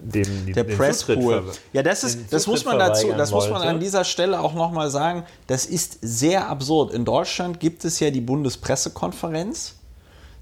den, 0.00 0.52
der 0.54 0.64
den. 0.64 0.76
Zutritt 0.92 1.22
ver- 1.22 1.42
Ja, 1.72 1.82
das 1.82 2.04
ist, 2.04 2.32
das 2.32 2.46
muss 2.46 2.64
man 2.64 2.78
dazu, 2.78 3.08
das 3.16 3.30
muss 3.30 3.44
man 3.48 3.60
wollte. 3.60 3.68
an 3.68 3.80
dieser 3.80 4.04
Stelle 4.04 4.40
auch 4.40 4.54
nochmal 4.54 4.90
sagen. 4.90 5.24
Das 5.46 5.66
ist 5.66 5.98
sehr 6.02 6.48
absurd. 6.48 6.92
In 6.92 7.04
Deutschland 7.04 7.60
gibt 7.60 7.84
es 7.84 8.00
ja 8.00 8.10
die 8.10 8.20
Bundespressekonferenz. 8.20 9.76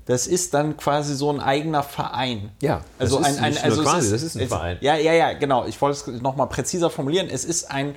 Das 0.06 0.26
ist 0.26 0.54
dann 0.54 0.76
quasi 0.76 1.14
so 1.14 1.30
ein 1.30 1.40
eigener 1.40 1.82
Verein. 1.82 2.50
Ja, 2.60 2.80
also 2.98 3.18
das 3.18 3.26
ein, 3.26 3.52
ist 3.52 3.62
ein 3.62 3.70
also 3.70 3.82
quasi, 3.82 4.10
das 4.10 4.22
ist 4.22 4.36
ein 4.36 4.48
Verein. 4.48 4.78
Ja, 4.80 4.96
ja, 4.96 5.12
ja, 5.12 5.34
genau. 5.34 5.66
Ich 5.66 5.80
wollte 5.80 6.10
es 6.12 6.20
nochmal 6.20 6.48
präziser 6.48 6.90
formulieren. 6.90 7.28
Es 7.30 7.44
ist 7.44 7.70
ein 7.70 7.94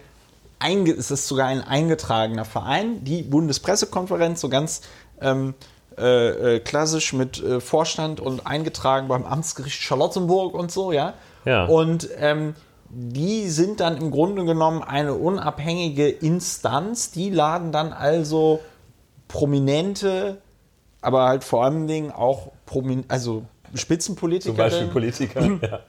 es 0.97 1.11
ist 1.11 1.27
sogar 1.27 1.47
ein 1.47 1.61
eingetragener 1.61 2.45
Verein, 2.45 3.03
die 3.03 3.21
Bundespressekonferenz, 3.21 4.39
so 4.39 4.47
ganz 4.47 4.81
ähm, 5.23 5.53
äh, 5.97 6.55
äh, 6.55 6.59
klassisch 6.59 7.13
mit 7.13 7.41
äh, 7.41 7.59
Vorstand 7.59 8.19
und 8.19 8.47
eingetragen 8.47 9.07
beim 9.07 9.25
Amtsgericht 9.25 9.81
Charlottenburg 9.81 10.55
und 10.55 10.71
so, 10.71 10.91
ja. 10.91 11.13
Ja. 11.45 11.65
Und 11.65 12.09
ähm, 12.17 12.55
die 12.89 13.49
sind 13.49 13.79
dann 13.79 13.97
im 13.97 14.11
Grunde 14.11 14.45
genommen 14.45 14.83
eine 14.83 15.13
unabhängige 15.13 16.09
Instanz. 16.09 17.11
Die 17.11 17.29
laden 17.29 17.71
dann 17.71 17.91
also 17.91 18.59
prominente, 19.27 20.37
aber 21.01 21.25
halt 21.25 21.43
vor 21.43 21.63
allen 21.63 21.87
Dingen 21.87 22.11
auch 22.11 22.51
promin 22.65 23.05
also 23.07 23.45
Spitzenpolitiker. 23.73 24.49
Zum 24.49 24.57
Beispiel 24.57 24.87
Politiker. 24.87 25.41
ja. 25.61 25.79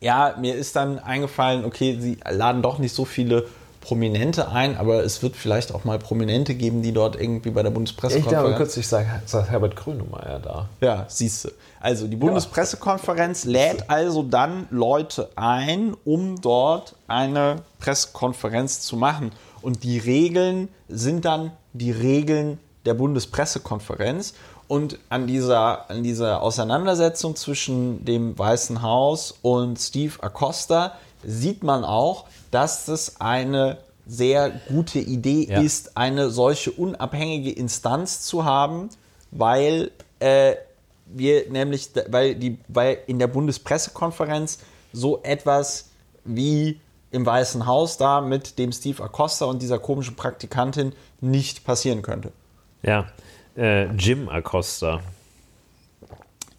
Ja, 0.00 0.36
mir 0.38 0.54
ist 0.54 0.76
dann 0.76 0.98
eingefallen, 0.98 1.64
okay, 1.64 1.96
sie 1.98 2.18
laden 2.30 2.60
doch 2.60 2.78
nicht 2.78 2.94
so 2.94 3.06
viele 3.06 3.46
Prominente 3.84 4.48
ein, 4.48 4.78
aber 4.78 5.04
es 5.04 5.22
wird 5.22 5.36
vielleicht 5.36 5.74
auch 5.74 5.84
mal 5.84 5.98
Prominente 5.98 6.54
geben, 6.54 6.80
die 6.82 6.92
dort 6.92 7.20
irgendwie 7.20 7.50
bei 7.50 7.62
der 7.62 7.70
Ich 7.70 7.74
Bundespressekonferenz. 7.74 8.46
glaube, 8.46 8.56
kürzlich 8.56 8.88
saß 8.88 9.04
saß 9.26 9.50
Herbert 9.50 9.76
Grönemeyer 9.76 10.40
da. 10.40 10.68
Ja, 10.80 11.04
siehst 11.08 11.44
du. 11.44 11.50
Also 11.80 12.06
die 12.06 12.16
Bundespressekonferenz 12.16 13.44
lädt 13.44 13.90
also 13.90 14.22
dann 14.22 14.66
Leute 14.70 15.28
ein, 15.36 15.94
um 16.04 16.40
dort 16.40 16.96
eine 17.08 17.56
Pressekonferenz 17.78 18.80
zu 18.80 18.96
machen. 18.96 19.32
Und 19.60 19.84
die 19.84 19.98
Regeln 19.98 20.68
sind 20.88 21.26
dann 21.26 21.52
die 21.74 21.90
Regeln 21.90 22.58
der 22.86 22.94
Bundespressekonferenz. 22.94 24.32
Und 24.66 24.98
an 25.10 25.26
dieser, 25.26 25.90
an 25.90 26.02
dieser 26.02 26.40
Auseinandersetzung 26.40 27.36
zwischen 27.36 28.04
dem 28.06 28.38
Weißen 28.38 28.80
Haus 28.80 29.34
und 29.42 29.78
Steve 29.78 30.14
Acosta 30.22 30.92
sieht 31.22 31.62
man 31.62 31.84
auch, 31.84 32.24
dass 32.54 32.86
das 32.86 33.20
eine 33.20 33.78
sehr 34.06 34.50
gute 34.68 34.98
Idee 34.98 35.46
Ja. 35.50 35.60
ist, 35.60 35.96
eine 35.96 36.30
solche 36.30 36.70
unabhängige 36.72 37.50
Instanz 37.50 38.22
zu 38.22 38.44
haben, 38.44 38.90
weil 39.30 39.90
äh, 40.20 40.54
wir 41.06 41.50
nämlich, 41.50 41.90
weil, 42.08 42.34
die, 42.34 42.58
weil 42.68 42.98
in 43.06 43.18
der 43.18 43.26
Bundespressekonferenz 43.28 44.58
so 44.92 45.20
etwas 45.22 45.90
wie 46.24 46.80
im 47.10 47.24
Weißen 47.26 47.66
Haus 47.66 47.96
da 47.96 48.20
mit 48.20 48.58
dem 48.58 48.72
Steve 48.72 49.02
Acosta 49.02 49.44
und 49.46 49.62
dieser 49.62 49.78
komischen 49.78 50.16
Praktikantin 50.16 50.92
nicht 51.20 51.64
passieren 51.64 52.02
könnte. 52.02 52.32
Ja, 52.82 53.06
äh, 53.56 53.86
Jim 53.92 54.28
Acosta. 54.28 55.00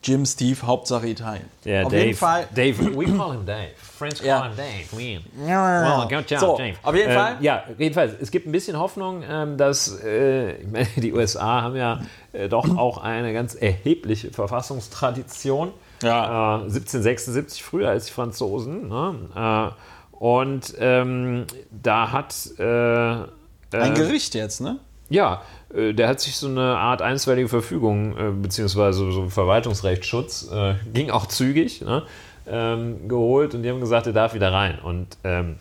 Jim, 0.03 0.25
Steve, 0.25 0.61
Hauptsache 0.61 1.07
Italien. 1.07 1.45
Ja, 1.63 1.83
Auf 1.83 1.91
Dave. 1.91 2.05
jeden 2.05 2.17
Fall. 2.17 2.47
Dave, 2.55 2.95
we 2.95 3.05
call 3.05 3.31
him 3.33 3.45
Dave. 3.45 3.71
Friends 3.97 4.19
call 4.19 4.27
Ja. 4.27 4.43
him 4.43 4.53
Dave. 4.57 5.21
Ja. 5.47 6.07
Well, 6.07 6.07
good 6.17 6.29
job, 6.29 6.39
So, 6.39 6.57
Dave. 6.57 6.75
auf 6.83 6.95
jeden 6.95 7.09
Ähm, 7.09 7.15
Fall. 7.17 7.35
Ja, 7.39 7.63
jedenfalls. 7.77 8.13
Es 8.21 8.29
gibt 8.31 8.45
ein 8.47 8.51
bisschen 8.51 8.77
Hoffnung, 8.77 9.23
ähm, 9.29 9.57
dass 9.57 9.99
äh, 10.03 10.57
ich 10.57 10.67
meine, 10.71 10.87
die 10.97 11.13
USA 11.13 11.61
haben 11.61 11.75
ja 11.75 12.01
äh, 12.33 12.49
doch 12.49 12.77
auch 12.77 12.97
eine 12.97 13.33
ganz 13.33 13.55
erhebliche 13.55 14.31
Verfassungstradition. 14.31 15.71
Ja. 16.03 16.57
Äh, 16.57 16.63
1776 16.65 17.63
früher 17.63 17.89
als 17.89 18.05
die 18.07 18.11
Franzosen. 18.11 18.89
Ne? 18.89 19.15
Äh, 19.35 20.15
und 20.17 20.73
ähm, 20.79 21.45
da 21.71 22.11
hat 22.11 22.35
äh, 22.57 22.63
Ein 22.63 23.27
Ähm, 23.73 23.93
Gericht 23.95 24.35
jetzt, 24.35 24.61
ne? 24.61 24.77
Ja, 25.09 25.41
äh, 25.73 25.93
der 25.93 26.07
hat 26.07 26.19
sich 26.19 26.35
so 26.37 26.47
eine 26.47 26.77
Art 26.77 27.01
einstweilige 27.01 27.47
Verfügung, 27.49 28.17
äh, 28.17 28.31
beziehungsweise 28.31 29.11
so 29.11 29.29
Verwaltungsrechtsschutz, 29.29 30.49
äh, 30.51 30.75
ging 30.93 31.09
auch 31.11 31.25
zügig, 31.27 31.81
ne, 31.81 32.03
ähm, 32.47 33.07
geholt 33.07 33.53
und 33.55 33.63
die 33.63 33.69
haben 33.69 33.79
gesagt, 33.79 34.07
er 34.07 34.13
darf 34.13 34.33
wieder 34.33 34.51
rein. 34.51 34.79
Und 34.79 35.17
ähm, 35.23 35.55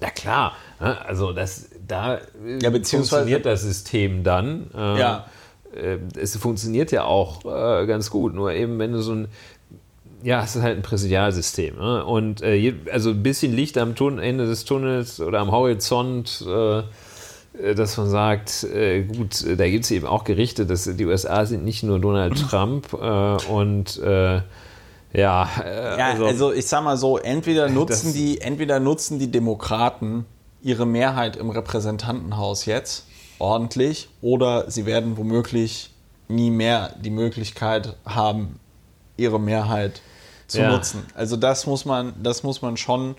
na 0.00 0.10
klar, 0.10 0.52
ne, 0.80 1.04
also 1.04 1.32
das, 1.32 1.68
da 1.86 2.18
Ja, 2.60 2.70
funktioniert 2.70 3.44
das 3.46 3.62
System 3.62 4.22
dann. 4.22 4.70
Äh, 4.74 4.98
Ja. 5.00 5.26
äh, 5.74 5.98
es 6.18 6.36
funktioniert 6.36 6.92
ja 6.92 7.04
auch 7.04 7.44
äh, 7.44 7.86
ganz 7.86 8.10
gut, 8.10 8.34
nur 8.34 8.52
eben 8.52 8.78
wenn 8.78 8.92
du 8.92 9.02
so 9.02 9.12
ein 9.14 9.28
ja, 10.22 10.42
es 10.44 10.54
ist 10.54 10.62
halt 10.62 10.76
ein 10.76 10.82
Präsidialsystem. 10.82 11.76
Ne? 11.76 12.04
Und 12.04 12.42
äh, 12.42 12.74
also 12.92 13.08
ein 13.08 13.22
bisschen 13.22 13.54
Licht 13.54 13.78
am 13.78 13.94
Tun 13.94 14.18
Ende 14.18 14.46
des 14.46 14.66
Tunnels 14.66 15.18
oder 15.18 15.38
am 15.40 15.50
Horizont, 15.50 16.44
äh, 16.46 16.80
äh, 16.80 17.74
dass 17.74 17.96
man 17.96 18.10
sagt, 18.10 18.64
äh, 18.64 19.04
gut, 19.04 19.44
da 19.58 19.66
gibt 19.68 19.84
es 19.84 19.90
eben 19.90 20.06
auch 20.06 20.24
Gerichte, 20.24 20.66
dass 20.66 20.84
die 20.84 21.06
USA 21.06 21.46
sind 21.46 21.64
nicht 21.64 21.82
nur 21.84 21.98
Donald 21.98 22.38
Trump 22.50 22.92
äh, 22.92 22.96
und 23.50 23.98
äh, 24.00 24.42
ja, 25.12 25.48
äh, 25.64 25.98
Ja, 25.98 26.14
also, 26.24 26.52
ich 26.52 26.66
sag 26.66 26.84
mal 26.84 26.96
so, 26.96 27.18
entweder 27.18 27.68
nutzen 27.68 28.12
die, 28.12 28.40
entweder 28.40 28.80
nutzen 28.80 29.18
die 29.18 29.30
Demokraten 29.30 30.24
ihre 30.62 30.86
Mehrheit 30.86 31.36
im 31.36 31.50
Repräsentantenhaus 31.50 32.66
jetzt 32.66 33.06
ordentlich 33.38 34.08
oder 34.20 34.70
sie 34.70 34.86
werden 34.86 35.16
womöglich 35.16 35.90
nie 36.28 36.50
mehr 36.50 36.94
die 37.02 37.10
Möglichkeit 37.10 37.96
haben, 38.04 38.60
ihre 39.16 39.40
Mehrheit 39.40 40.02
zu 40.46 40.60
Ja. 40.60 40.68
nutzen. 40.70 41.06
Also 41.14 41.36
das 41.36 41.66
muss 41.66 41.84
man, 41.84 42.12
das 42.22 42.42
muss 42.42 42.60
man 42.62 42.76
schon 42.76 43.16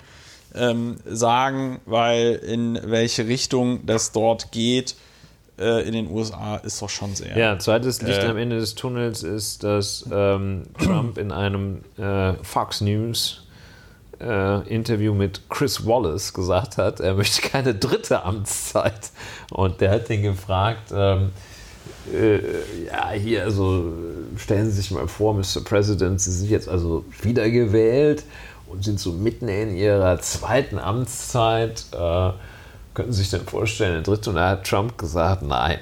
ähm, 0.53 0.97
sagen, 1.05 1.79
weil 1.85 2.33
in 2.35 2.79
welche 2.83 3.27
Richtung 3.27 3.85
das 3.85 4.11
dort 4.11 4.51
geht 4.51 4.95
äh, 5.61 5.81
in 5.87 5.93
den 5.93 6.09
USA 6.11 6.57
ist 6.57 6.81
doch 6.81 6.89
schon 6.89 7.15
sehr. 7.15 7.37
Ja, 7.37 7.57
zweites 7.59 8.01
Licht 8.01 8.23
Äh. 8.23 8.27
am 8.27 8.37
Ende 8.37 8.57
des 8.59 8.75
Tunnels 8.75 9.23
ist, 9.23 9.63
dass 9.63 10.05
ähm, 10.11 10.63
Trump 10.83 11.17
in 11.17 11.31
einem 11.31 11.81
äh, 11.97 12.33
Fox 12.43 12.81
News 12.81 13.43
äh, 14.19 14.67
Interview 14.67 15.13
mit 15.13 15.41
Chris 15.49 15.85
Wallace 15.85 16.33
gesagt 16.33 16.77
hat, 16.77 16.99
er 16.99 17.13
möchte 17.15 17.41
keine 17.47 17.73
dritte 17.75 18.23
Amtszeit. 18.23 19.11
Und 19.51 19.81
der 19.81 19.91
hat 19.91 20.09
den 20.09 20.23
gefragt, 20.23 20.91
ähm, 20.93 21.31
äh, 22.13 22.37
ja, 22.87 23.11
hier, 23.11 23.43
also 23.43 23.91
stellen 24.37 24.65
Sie 24.65 24.77
sich 24.77 24.91
mal 24.91 25.07
vor, 25.07 25.33
Mr. 25.33 25.61
President, 25.63 26.21
Sie 26.21 26.31
sind 26.31 26.49
jetzt 26.49 26.69
also 26.69 27.05
wiedergewählt 27.21 28.23
und 28.67 28.83
sind 28.83 28.99
so 28.99 29.11
mitten 29.11 29.47
in 29.47 29.75
Ihrer 29.75 30.19
zweiten 30.19 30.77
Amtszeit. 30.79 31.85
Äh, 31.91 32.31
könnten 32.93 33.13
Sie 33.13 33.21
sich 33.21 33.31
denn 33.31 33.45
vorstellen, 33.45 33.93
eine 33.93 34.03
dritte? 34.03 34.29
Und 34.31 34.37
da 34.37 34.49
hat 34.49 34.67
Trump 34.67 34.97
gesagt, 34.97 35.41
nein, 35.43 35.79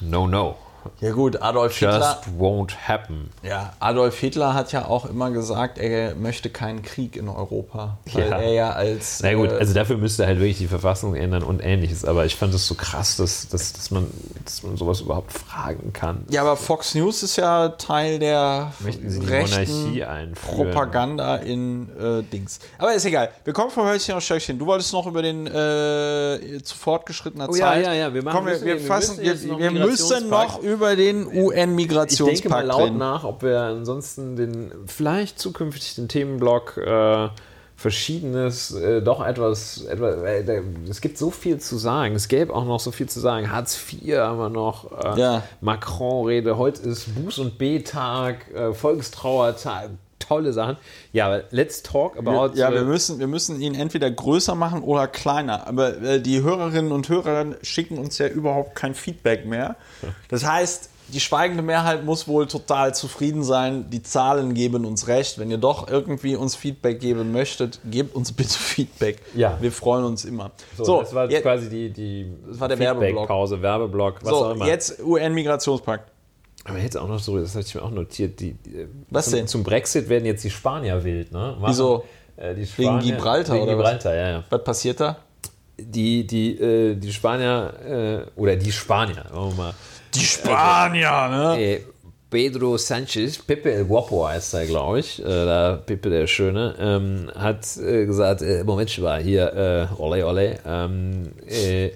no, 0.00 0.26
no. 0.26 0.56
Ja 1.00 1.12
gut, 1.12 1.40
Adolf 1.42 1.76
Hitler, 1.76 1.98
Just 1.98 2.38
won't 2.38 2.72
happen. 2.88 3.30
ja, 3.42 3.72
Adolf 3.80 4.18
Hitler 4.18 4.54
hat 4.54 4.72
ja 4.72 4.86
auch 4.86 5.06
immer 5.06 5.30
gesagt, 5.30 5.78
er 5.78 6.14
möchte 6.14 6.50
keinen 6.50 6.82
Krieg 6.82 7.16
in 7.16 7.28
Europa, 7.28 7.98
weil 8.12 8.28
Ja. 8.28 8.38
er 8.38 8.52
ja 8.52 8.70
als 8.72 9.20
Na 9.22 9.32
gut, 9.34 9.50
äh, 9.52 9.56
also 9.56 9.74
dafür 9.74 9.96
müsste 9.96 10.26
halt 10.26 10.38
wirklich 10.38 10.58
die 10.58 10.66
Verfassung 10.68 11.14
ändern 11.14 11.42
und 11.42 11.60
ähnliches. 11.62 12.04
Aber 12.04 12.24
ich 12.26 12.36
fand 12.36 12.52
es 12.54 12.66
so 12.66 12.74
krass, 12.74 13.16
dass, 13.16 13.48
dass, 13.48 13.72
dass, 13.72 13.90
man, 13.90 14.06
dass 14.44 14.62
man 14.62 14.76
sowas 14.76 15.00
überhaupt 15.00 15.32
fragen 15.32 15.92
kann. 15.92 16.24
ja, 16.30 16.42
aber 16.42 16.56
Fox 16.56 16.94
News 16.94 17.22
ist 17.22 17.36
ja 17.36 17.68
Teil 17.70 18.18
der 18.18 18.72
rechten? 18.84 20.34
Propaganda 20.34 21.36
in 21.36 21.88
äh, 21.98 22.22
Dings. 22.22 22.58
Aber 22.78 22.94
ist 22.94 23.04
egal. 23.04 23.30
Wir 23.44 23.52
kommen 23.52 23.70
vom 23.70 23.86
Hölzchen 23.86 24.14
auf 24.14 24.22
Stöckchen. 24.22 24.58
Du 24.58 24.66
wolltest 24.66 24.92
noch 24.92 25.06
über 25.06 25.22
den 25.22 25.46
äh, 25.46 26.60
zu 26.62 26.76
fortgeschrittener 26.76 27.48
Oh 27.48 27.54
ja, 27.54 27.66
Zeit. 27.72 27.84
ja, 27.86 27.92
ja, 27.94 28.14
wir 28.14 28.22
machen- 28.22 28.36
Komm, 28.38 28.46
wir, 28.46 28.60
wir, 28.60 28.78
wir 28.78 28.80
fassen, 28.80 29.18
wir, 29.20 29.34
noch 29.34 29.58
wir 29.58 29.70
müssen 29.70 30.28
noch 30.28 30.40
Migrationspakt. 30.44 30.64
Über 30.74 30.96
den 30.96 31.20
Ich 31.20 31.24
denke 31.24 31.38
mal 31.38 31.44
UN-Migrationspakt 31.46 32.66
laut 32.66 32.94
nach, 32.94 33.24
ob 33.24 33.42
wir 33.42 33.60
ansonsten 33.60 34.36
den 34.36 34.72
vielleicht 34.86 35.38
zukünftig 35.38 35.94
den 35.94 36.08
Themenblock 36.08 36.76
äh, 36.76 37.28
Verschiedenes 37.76 38.72
äh, 38.72 39.02
doch 39.02 39.24
etwas, 39.24 39.82
etwas 39.84 40.22
äh, 40.22 40.62
es 40.88 41.00
gibt 41.00 41.18
so 41.18 41.30
viel 41.30 41.58
zu 41.58 41.76
sagen. 41.76 42.14
Es 42.14 42.28
gäbe 42.28 42.54
auch 42.54 42.64
noch 42.64 42.78
so 42.78 42.92
viel 42.92 43.08
zu 43.08 43.18
sagen. 43.20 43.50
Hartz 43.50 43.76
IV 43.76 44.16
haben 44.18 44.38
wir 44.38 44.48
noch, 44.48 44.92
äh, 45.16 45.20
Ja. 45.20 45.42
Macron-Rede, 45.60 46.56
heute 46.56 46.82
ist 46.82 47.08
Buß- 47.08 47.40
und 47.40 47.58
B-Tag, 47.58 48.52
äh, 48.54 48.72
Volkstrauertag, 48.72 49.90
tolle 50.26 50.52
Sachen. 50.52 50.76
Ja, 51.12 51.26
aber 51.26 51.44
let's 51.50 51.82
talk 51.82 52.16
about. 52.16 52.54
Ja, 52.54 52.72
wir 52.72 52.80
äh, 52.80 52.84
müssen, 52.84 53.18
wir 53.18 53.26
müssen 53.26 53.60
ihn 53.60 53.74
entweder 53.74 54.10
größer 54.10 54.54
machen 54.54 54.82
oder 54.82 55.06
kleiner. 55.08 55.66
Aber 55.66 56.00
äh, 56.02 56.20
die 56.20 56.42
Hörerinnen 56.42 56.92
und 56.92 57.08
Hörer 57.08 57.46
schicken 57.62 57.98
uns 57.98 58.18
ja 58.18 58.26
überhaupt 58.28 58.74
kein 58.74 58.94
Feedback 58.94 59.46
mehr. 59.46 59.76
Das 60.28 60.44
heißt, 60.44 60.90
die 61.08 61.20
schweigende 61.20 61.62
Mehrheit 61.62 62.02
muss 62.04 62.26
wohl 62.26 62.46
total 62.46 62.94
zufrieden 62.94 63.42
sein. 63.44 63.90
Die 63.90 64.02
Zahlen 64.02 64.54
geben 64.54 64.86
uns 64.86 65.06
recht. 65.06 65.38
Wenn 65.38 65.50
ihr 65.50 65.58
doch 65.58 65.86
irgendwie 65.86 66.34
uns 66.34 66.56
Feedback 66.56 66.98
geben 66.98 67.30
möchtet, 67.30 67.78
gebt 67.90 68.14
uns 68.16 68.32
bitte 68.32 68.54
Feedback. 68.58 69.20
Ja. 69.34 69.58
Wir 69.60 69.70
freuen 69.70 70.04
uns 70.06 70.24
immer. 70.24 70.50
so, 70.78 71.00
das 71.02 71.14
war 71.14 71.30
je- 71.30 71.42
quasi 71.42 71.68
die, 71.68 71.90
die 71.90 72.26
Das 72.48 72.58
war 72.58 72.68
der 72.68 72.78
Werbeblock. 72.78 73.08
Feedback-Pause, 73.10 73.60
Werbeblock, 73.62 74.14
was 74.22 74.32
auch 74.32 74.46
so 74.46 74.50
immer. 74.52 74.66
jetzt 74.66 74.98
UN-Migrationspakt. 75.04 76.10
Aber 76.64 76.78
jetzt 76.78 76.96
auch 76.96 77.08
noch 77.08 77.18
so, 77.18 77.38
das 77.38 77.54
hatte 77.54 77.66
ich 77.66 77.74
mir 77.74 77.82
auch 77.82 77.90
notiert. 77.90 78.40
Die, 78.40 78.52
die, 78.54 78.86
Was 79.10 79.26
zum, 79.26 79.34
denn? 79.34 79.46
Zum 79.46 79.62
Brexit 79.64 80.08
werden 80.08 80.24
jetzt 80.24 80.42
die 80.44 80.50
Spanier 80.50 81.04
wild, 81.04 81.30
ne? 81.32 81.56
Machen, 81.60 81.64
Wieso? 81.66 82.04
Äh, 82.36 82.54
die 82.54 82.60
Wegen 82.62 82.66
Spanier- 82.66 83.02
Gibraltar 83.02 83.54
Wegen 83.56 83.64
oder 83.64 83.72
was? 83.78 83.84
Gibraltar, 83.84 84.14
ja, 84.14 84.28
ja. 84.30 84.44
Was 84.48 84.64
passiert 84.64 85.00
da? 85.00 85.16
Die, 85.78 86.26
die, 86.26 86.58
äh, 86.58 86.94
die 86.94 87.12
Spanier, 87.12 88.24
äh, 88.36 88.40
oder 88.40 88.56
die 88.56 88.72
Spanier, 88.72 89.24
sagen 89.28 89.50
wir 89.50 89.54
mal. 89.56 89.74
Die 90.14 90.20
Spanier, 90.20 91.28
ne? 91.28 91.60
Äh, 91.60 91.80
Pedro 92.30 92.76
Sanchez, 92.78 93.38
Pepe 93.38 93.72
el 93.72 93.84
Guapo 93.84 94.26
heißt 94.26 94.54
er, 94.54 94.66
glaube 94.66 95.00
ich, 95.00 95.20
äh, 95.20 95.24
da 95.24 95.76
Pepe 95.84 96.10
der 96.10 96.26
Schöne, 96.26 96.74
ähm, 96.80 97.30
hat 97.36 97.64
äh, 97.76 98.06
gesagt, 98.06 98.42
äh, 98.42 98.64
Moment 98.64 98.98
mal, 98.98 99.22
hier, 99.22 99.88
äh, 99.92 100.00
ole 100.02 100.26
ole, 100.26 100.58
ähm, 100.66 101.30
äh, 101.46 101.90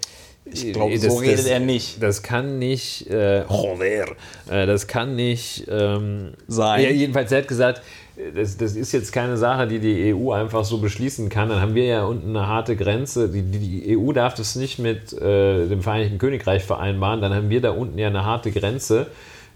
Ich 0.53 0.73
glaube, 0.73 0.99
so 0.99 1.17
redet 1.17 1.47
er 1.47 1.61
nicht. 1.61 2.03
Das 2.03 2.23
kann 2.23 2.59
nicht, 2.59 3.09
äh, 3.11 3.43
joder, 3.43 4.13
äh, 4.51 4.67
das 4.67 4.87
kann 4.87 5.17
nicht 5.17 5.67
Sein. 5.67 6.35
Ja, 6.49 6.91
jedenfalls, 6.91 7.33
er 7.33 7.39
hat 7.39 7.49
gesagt, 7.49 7.83
äh, 8.19 8.33
das, 8.33 8.57
das 8.57 8.77
ist 8.77 8.93
jetzt 8.93 9.13
keine 9.13 9.37
Sache, 9.37 9.67
die 9.67 9.79
die 9.79 10.15
EU 10.15 10.33
einfach 10.33 10.65
so 10.65 10.79
beschließen 10.79 11.29
kann. 11.29 11.49
Dann 11.49 11.61
haben 11.61 11.75
wir 11.75 11.85
ja 11.85 12.05
unten 12.05 12.37
eine 12.37 12.47
harte 12.47 12.77
Grenze. 12.77 13.29
Die, 13.29 13.43
die, 13.43 13.97
EU 13.97 14.13
darf 14.13 14.35
das 14.35 14.57
nicht 14.57 14.79
mit 14.79 15.13
äh, 15.13 15.67
dem 15.67 15.83
Vereinigten 15.83 16.19
Königreich 16.19 16.65
vereinbaren. 16.65 17.21
Dann 17.21 17.35
haben 17.35 17.51
wir 17.51 17.61
da 17.61 17.71
unten 17.71 17.99
ja 17.99 18.09
eine 18.09 18.25
harte 18.25 18.51
Grenze. 18.51 19.07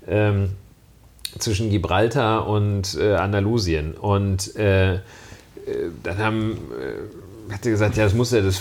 Ähm, 0.07 0.51
zwischen 1.39 1.71
Gibraltar 1.71 2.47
und 2.47 2.97
äh, 3.01 3.15
Andalusien. 3.15 3.95
Und 3.95 4.55
äh, 4.57 4.95
äh, 4.95 4.99
dann 6.03 6.19
haben, 6.19 6.53
äh, 6.79 7.22
hat 7.53 7.65
er 7.67 7.73
gesagt, 7.73 7.97
ja, 7.97 8.05
das 8.05 8.15
muss 8.15 8.33
ja 8.33 8.41
das 8.41 8.61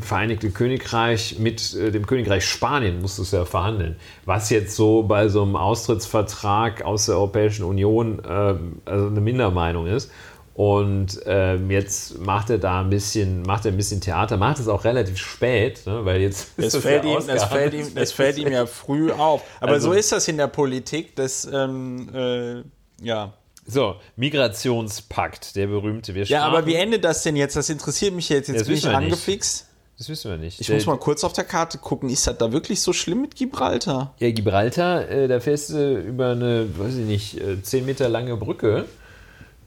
Vereinigte 0.00 0.50
Königreich 0.50 1.38
mit 1.38 1.74
äh, 1.74 1.90
dem 1.90 2.06
Königreich 2.06 2.44
Spanien 2.44 3.00
muss 3.00 3.16
das 3.16 3.30
ja 3.30 3.44
verhandeln. 3.44 3.96
Was 4.24 4.50
jetzt 4.50 4.74
so 4.76 5.02
bei 5.02 5.28
so 5.28 5.42
einem 5.42 5.56
Austrittsvertrag 5.56 6.82
aus 6.84 7.06
der 7.06 7.16
Europäischen 7.16 7.64
Union 7.64 8.18
äh, 8.24 8.54
also 8.84 9.06
eine 9.06 9.20
Mindermeinung 9.20 9.86
ist. 9.86 10.10
Und 10.54 11.18
ähm, 11.24 11.70
jetzt 11.70 12.18
macht 12.18 12.50
er 12.50 12.58
da 12.58 12.82
ein 12.82 12.90
bisschen, 12.90 13.40
macht 13.42 13.64
er 13.64 13.72
ein 13.72 13.76
bisschen 13.78 14.02
Theater, 14.02 14.36
macht 14.36 14.58
es 14.58 14.68
auch 14.68 14.84
relativ 14.84 15.16
spät, 15.16 15.80
ne, 15.86 16.04
weil 16.04 16.20
jetzt 16.20 16.50
Es 16.58 16.76
fällt, 16.76 17.04
ja 17.04 17.18
ihm, 17.18 17.26
das, 17.26 17.44
fällt 17.44 17.72
ihm, 17.72 17.94
das 17.94 18.12
fällt 18.12 18.36
ihm 18.36 18.52
ja 18.52 18.66
früh 18.66 19.10
auf. 19.12 19.42
Aber 19.60 19.72
Also- 19.72 19.92
so 19.92 19.94
ist 19.94 20.12
das 20.12 20.28
in 20.28 20.36
der 20.36 20.48
Politik, 20.48 21.16
dass, 21.16 21.48
ähm, 21.50 22.08
äh, 22.14 22.62
ja. 23.02 23.32
So, 23.64 23.96
Migrationspakt, 24.16 25.56
der 25.56 25.66
berühmte. 25.68 26.14
Wir 26.14 26.24
Ja, 26.24 26.44
aber 26.44 26.66
wie 26.66 26.74
endet 26.74 27.04
das 27.04 27.22
denn 27.22 27.36
jetzt? 27.36 27.56
Das 27.56 27.68
interessiert 27.70 28.14
mich 28.14 28.28
jetzt. 28.28 28.48
Jetzt 28.48 28.60
Das 28.60 28.66
bin 28.68 28.76
ich 28.76 28.84
nicht. 28.84 28.94
angefixt. 28.94 29.66
Das 29.98 30.08
wissen 30.08 30.30
wir 30.32 30.38
nicht. 30.38 30.60
Ich 30.60 30.66
Der- 30.66 30.76
muss 30.76 30.86
mal 30.86 30.98
kurz 30.98 31.22
auf 31.22 31.32
der 31.32 31.44
Karte 31.44 31.78
gucken. 31.78 32.08
Ist 32.08 32.26
das 32.26 32.36
da 32.38 32.50
wirklich 32.50 32.80
so 32.80 32.92
schlimm 32.92 33.20
mit 33.20 33.36
Gibraltar? 33.36 34.14
Ja, 34.18 34.30
Gibraltar, 34.32 35.08
äh, 35.08 35.28
da 35.28 35.38
fährst 35.38 35.70
du 35.70 35.96
über 36.00 36.30
eine, 36.32 36.66
weiß 36.76 36.94
ich 36.96 37.06
nicht, 37.06 37.40
äh, 37.40 37.62
10 37.62 37.86
Meter 37.86 38.08
lange 38.08 38.36
Brücke. 38.36 38.86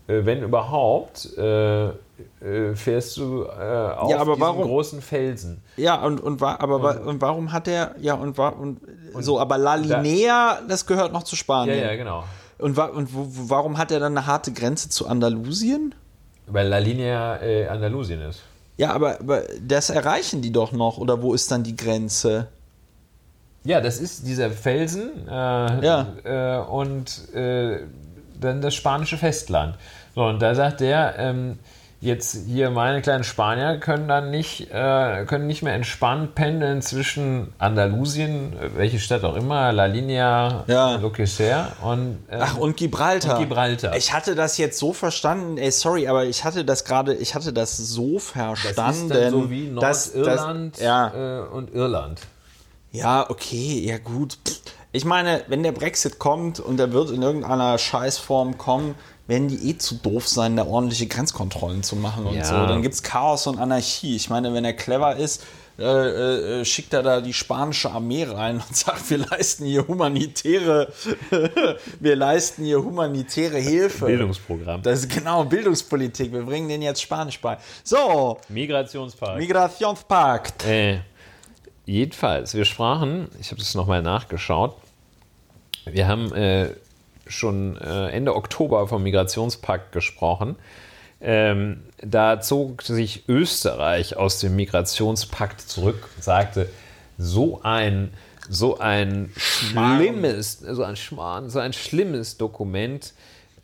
Äh, 0.08 0.26
wenn 0.26 0.44
überhaupt, 0.44 1.30
äh, 1.38 1.86
äh, 1.88 1.94
fährst 2.76 3.18
du 3.18 3.44
äh, 3.44 3.48
auf 3.48 4.12
Ja, 4.12 4.18
aber 4.20 4.40
warum? 4.40 4.64
großen 4.64 5.02
Felsen. 5.02 5.62
Ja, 5.78 6.04
und, 6.04 6.20
und, 6.20 6.42
wa- 6.42 6.58
aber, 6.60 6.84
wa- 6.84 6.98
und 6.98 7.22
warum 7.22 7.52
hat 7.54 7.68
er, 7.68 7.96
ja, 8.02 8.16
und, 8.16 8.38
wa- 8.38 8.50
und, 8.50 8.82
so, 9.20 9.40
aber 9.40 9.58
La 9.58 9.76
Linea, 9.76 10.60
das 10.68 10.86
gehört 10.86 11.14
noch 11.14 11.24
zu 11.24 11.36
Ja, 11.36 11.40
Spanien. 11.40 11.80
ja, 11.80 11.96
genau. 11.96 12.24
Und, 12.58 12.78
wa- 12.78 12.86
und 12.86 13.14
wo, 13.14 13.28
warum 13.50 13.78
hat 13.78 13.92
er 13.92 14.00
dann 14.00 14.18
eine 14.18 14.28
harte 14.28 14.52
Grenze 14.54 14.90
zu 14.90 15.08
Andalusien? 15.08 15.94
Weil 16.48 16.68
La 16.68 16.78
Linea 16.78 17.42
äh, 17.42 17.68
Andalusien 17.68 18.22
ist. 18.22 18.42
Ja, 18.78 18.92
aber, 18.94 19.20
aber 19.20 19.44
das 19.62 19.90
erreichen 19.90 20.42
die 20.42 20.52
doch 20.52 20.72
noch, 20.72 20.98
oder 20.98 21.22
wo 21.22 21.34
ist 21.34 21.52
dann 21.52 21.64
die 21.64 21.76
Grenze? 21.76 22.48
Ja, 23.64 23.82
das 23.82 24.00
ist 24.00 24.28
dieser 24.28 24.52
Felsen 24.52 25.28
äh, 25.28 25.32
Ja. 25.86 26.08
äh, 26.24 26.60
und 26.70 27.34
äh, 27.34 27.80
dann 28.40 28.62
das 28.62 28.76
spanische 28.76 29.18
Festland. 29.18 29.76
So, 30.14 30.24
und 30.26 30.40
da 30.42 30.54
sagt 30.56 30.82
der, 30.82 31.16
ähm, 31.18 31.58
jetzt 32.02 32.38
hier 32.46 32.70
meine 32.70 33.02
kleinen 33.02 33.24
Spanier 33.24 33.78
können 33.78 34.08
dann 34.08 34.30
nicht, 34.30 34.70
äh, 34.72 35.26
können 35.26 35.48
nicht 35.48 35.64
mehr 35.64 35.74
entspannt 35.74 36.36
pendeln 36.36 36.82
zwischen 36.82 37.54
Andalusien, 37.58 38.54
welche 38.76 39.00
Stadt 39.00 39.24
auch 39.24 39.36
immer, 39.36 39.72
La 39.72 39.86
Linea, 39.86 40.66
Ja. 40.68 40.98
lo 40.98 41.10
que 41.12 41.26
sea, 41.26 41.72
und, 41.82 42.20
äh, 42.30 42.38
Ach, 42.40 42.58
und 42.58 42.78
Gibraltar. 42.78 43.38
Und 43.40 43.44
Gibraltar. 43.48 43.96
Ich 43.96 44.14
hatte 44.14 44.36
das 44.36 44.58
jetzt 44.58 44.78
so 44.78 44.94
verstanden, 44.94 45.58
ey, 45.58 45.72
sorry, 45.72 46.08
aber 46.08 46.26
ich 46.26 46.44
hatte 46.44 46.64
das 46.66 46.86
gerade, 46.86 47.14
ich 47.16 47.34
hatte 47.34 47.54
das 47.54 47.78
so 47.78 48.16
das 48.16 48.24
verstanden. 48.26 49.12
ist 49.12 49.16
dann 49.24 49.32
so 49.32 49.50
wie 49.50 49.68
Nordirland 49.70 50.76
dass- 50.76 50.82
ja. 50.82 51.40
äh, 51.44 51.48
und 51.48 51.74
Irland. 51.74 52.22
Ja, 52.92 53.30
okay, 53.30 53.82
ja 53.86 53.98
gut. 53.98 54.38
Ich 54.92 55.04
meine, 55.04 55.44
wenn 55.50 55.64
der 55.64 55.74
Brexit 55.74 56.20
kommt 56.20 56.62
und 56.62 56.80
er 56.80 56.94
wird 56.94 57.10
in 57.12 57.22
irgendeiner 57.22 57.78
Scheißform 57.78 58.58
kommen, 58.58 58.96
werden 59.28 59.48
die 59.48 59.70
eh 59.72 59.78
zu 59.78 59.96
doof 59.96 60.28
sein, 60.28 60.56
da 60.56 60.66
ordentliche 60.66 61.08
Grenzkontrollen 61.08 61.82
zu 61.84 61.96
machen 61.96 62.26
und 62.26 62.36
Ja. 62.36 62.44
so. 62.46 62.54
Dann 62.68 62.82
gibt 62.82 62.94
es 62.94 63.04
Chaos 63.04 63.48
und 63.48 63.58
Anarchie. 63.58 64.16
Ich 64.16 64.30
meine, 64.30 64.54
wenn 64.54 64.64
er 64.66 64.74
clever 64.74 65.16
ist, 65.16 65.44
äh, 65.78 66.62
äh, 66.62 66.64
schickt 66.66 66.94
er 66.94 67.04
da 67.04 67.20
die 67.20 67.34
spanische 67.34 67.92
Armee 67.92 68.24
rein 68.24 68.58
und 68.66 68.76
sagt, 68.76 69.10
wir 69.10 69.18
leisten 69.18 69.66
hier 69.66 69.86
humanitäre, 69.88 70.94
wir 72.00 72.16
leisten 72.16 72.64
hier 72.64 72.82
humanitäre 72.82 73.58
Hilfe. 73.58 74.06
Bildungsprogramm. 74.06 74.82
Das 74.84 75.00
ist 75.00 75.10
genau 75.10 75.44
Bildungspolitik. 75.44 76.32
Wir 76.32 76.44
bringen 76.44 76.70
denen 76.70 76.84
jetzt 76.84 77.02
Spanisch 77.02 77.42
bei. 77.42 77.58
So, 77.84 78.38
Migrationspark. 78.48 79.38
Migrationspakt. 79.38 80.66
Äh, 80.66 81.00
jedenfalls, 81.86 82.54
wir 82.54 82.64
sprachen, 82.64 83.28
ich 83.42 83.48
habe 83.52 83.60
das 83.60 83.76
nochmal 83.76 84.02
nachgeschaut, 84.02 84.76
wir 85.86 86.08
haben 86.08 86.34
äh, 86.34 86.70
schon 87.28 87.78
äh, 87.78 88.10
Ende 88.10 88.36
Oktober 88.36 88.88
vom 88.88 89.04
Migrationspakt 89.04 89.92
gesprochen. 89.92 90.56
Ähm, 91.22 91.84
da 92.02 92.42
zog 92.42 92.84
sich 92.84 93.28
Österreich 93.28 94.18
aus 94.18 94.40
dem 94.40 94.56
Migrationspakt 94.56 95.62
zurück 95.62 96.08
und 96.16 96.24
sagte, 96.24 96.70
so 97.18 97.62
ein, 97.64 98.14
so 98.50 98.78
ein 98.78 99.32
schlimmes, 99.36 100.60
so 100.60 100.84
ein 100.84 100.96
Schmarrn, 100.96 101.50
so 101.50 101.60
ein 101.60 101.74
schlimmes 101.74 102.38
Dokument. 102.38 103.14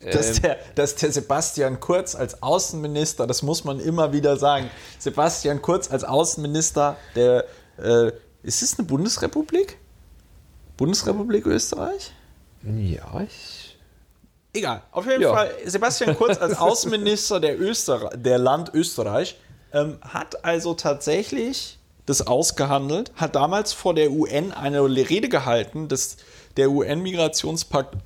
dass 0.00 0.40
der, 0.40 0.58
dass 0.74 0.96
der 0.96 1.12
Sebastian 1.12 1.78
Kurz 1.78 2.16
als 2.16 2.42
Außenminister, 2.42 3.26
das 3.28 3.42
muss 3.42 3.62
man 3.62 3.78
immer 3.78 4.12
wieder 4.12 4.36
sagen, 4.36 4.68
Sebastian 4.98 5.62
Kurz 5.62 5.90
als 5.90 6.02
Außenminister 6.02 6.96
der, 7.14 7.44
äh, 7.78 8.10
ist 8.42 8.62
es 8.62 8.78
eine 8.78 8.88
Bundesrepublik? 8.88 9.78
Bundesrepublik 10.76 11.46
Österreich? 11.46 12.12
Ja, 12.64 13.20
ich. 13.20 13.76
Egal, 14.54 14.82
auf 14.92 15.06
jeden 15.06 15.22
Ja. 15.22 15.32
Fall, 15.32 15.50
Sebastian 15.64 16.16
Kurz 16.16 16.38
als 16.38 16.58
Außenminister 16.58 17.40
der, 17.40 17.58
Öster 17.58 18.10
der 18.14 18.38
Land 18.38 18.72
Österreich 18.74 19.36
ähm, 19.72 19.98
hat 20.02 20.44
also 20.44 20.74
tatsächlich 20.74 21.78
das 22.04 22.26
ausgehandelt, 22.26 23.12
hat 23.16 23.34
damals 23.34 23.72
vor 23.72 23.94
der 23.94 24.10
UN 24.10 24.52
eine 24.52 24.82
Rede 24.84 25.28
gehalten, 25.28 25.88
dass 25.88 26.16
der 26.56 26.70
UN-Migrationspakt 26.70 27.96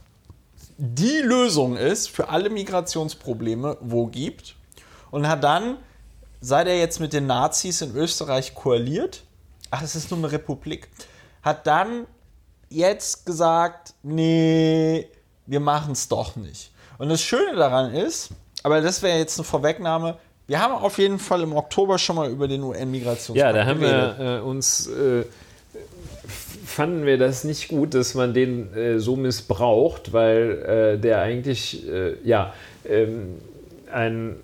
die 0.79 1.21
Lösung 1.23 1.77
ist 1.77 2.11
für 2.11 2.29
alle 2.29 2.51
Migrationsprobleme, 2.51 3.79
wo 3.81 4.07
gibt. 4.07 4.55
Und 5.11 5.27
hat 5.27 5.43
dann, 5.43 5.79
seit 6.41 6.67
er 6.67 6.79
jetzt 6.79 7.01
mit 7.01 7.13
den 7.13 7.27
Nazis 7.27 7.81
in 7.81 7.97
Österreich 7.97 8.55
koaliert, 8.55 9.23
ach, 9.71 9.83
es 9.83 9.97
ist 9.97 10.11
nur 10.11 10.19
eine 10.19 10.31
Republik, 10.31 10.89
hat 11.43 11.67
dann 11.67 12.07
jetzt 12.69 13.27
gesagt, 13.27 13.95
nee, 14.03 15.07
wir 15.47 15.61
machen 15.61 15.93
es 15.93 16.09
doch 16.09 16.37
nicht. 16.37 16.73
Und 16.99 17.09
das 17.09 17.23
Schöne 17.23 17.57
daran 17.57 17.95
ist, 17.95 18.31
aber 18.63 18.81
das 18.81 19.03
wäre 19.03 19.19
jetzt 19.19 19.39
eine 19.39 19.45
Vorwegnahme, 19.45 20.17
wir 20.49 20.61
haben 20.61 20.75
auf 20.75 20.99
jeden 20.99 21.19
Fall 21.19 21.43
im 21.43 21.55
Oktober 21.55 21.99
schon 21.99 22.17
mal 22.17 22.31
über 22.31 22.47
den 22.47 22.63
UN-Migrationspakt 22.63 23.37
Ja, 23.37 23.53
da 23.53 23.67
haben 23.67 23.81
geredet. 23.81 24.19
wir 24.19 24.39
äh, 24.39 24.41
uns, 24.41 24.87
äh, 24.87 25.25
fanden 26.65 27.05
wir 27.05 27.19
das 27.19 27.43
nicht 27.45 27.69
gut, 27.69 27.95
dass 27.95 28.15
man 28.15 28.33
den 28.33 28.73
äh, 28.75 28.99
so 29.01 29.17
missbraucht, 29.17 30.13
weil 30.13 30.97
äh, 30.97 31.01
der 31.01 31.21
eigentlich, 31.21 31.89
äh, 31.89 32.17
ja, 32.23 32.55
ähm, 32.89 33.39
ein, 33.93 34.37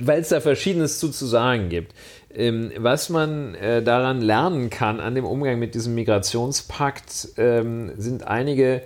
weil 0.00 0.20
es 0.20 0.30
da 0.30 0.40
Verschiedenes 0.40 0.98
zu, 0.98 1.10
zu 1.10 1.26
sagen 1.26 1.68
gibt. 1.68 1.94
Ähm, 2.34 2.70
was 2.76 3.08
man 3.08 3.54
äh, 3.56 3.82
daran 3.82 4.20
lernen 4.20 4.70
kann, 4.70 5.00
an 5.00 5.14
dem 5.14 5.24
Umgang 5.24 5.58
mit 5.58 5.74
diesem 5.74 5.94
Migrationspakt, 5.94 7.30
ähm, 7.36 7.92
sind 7.96 8.26
einige 8.26 8.82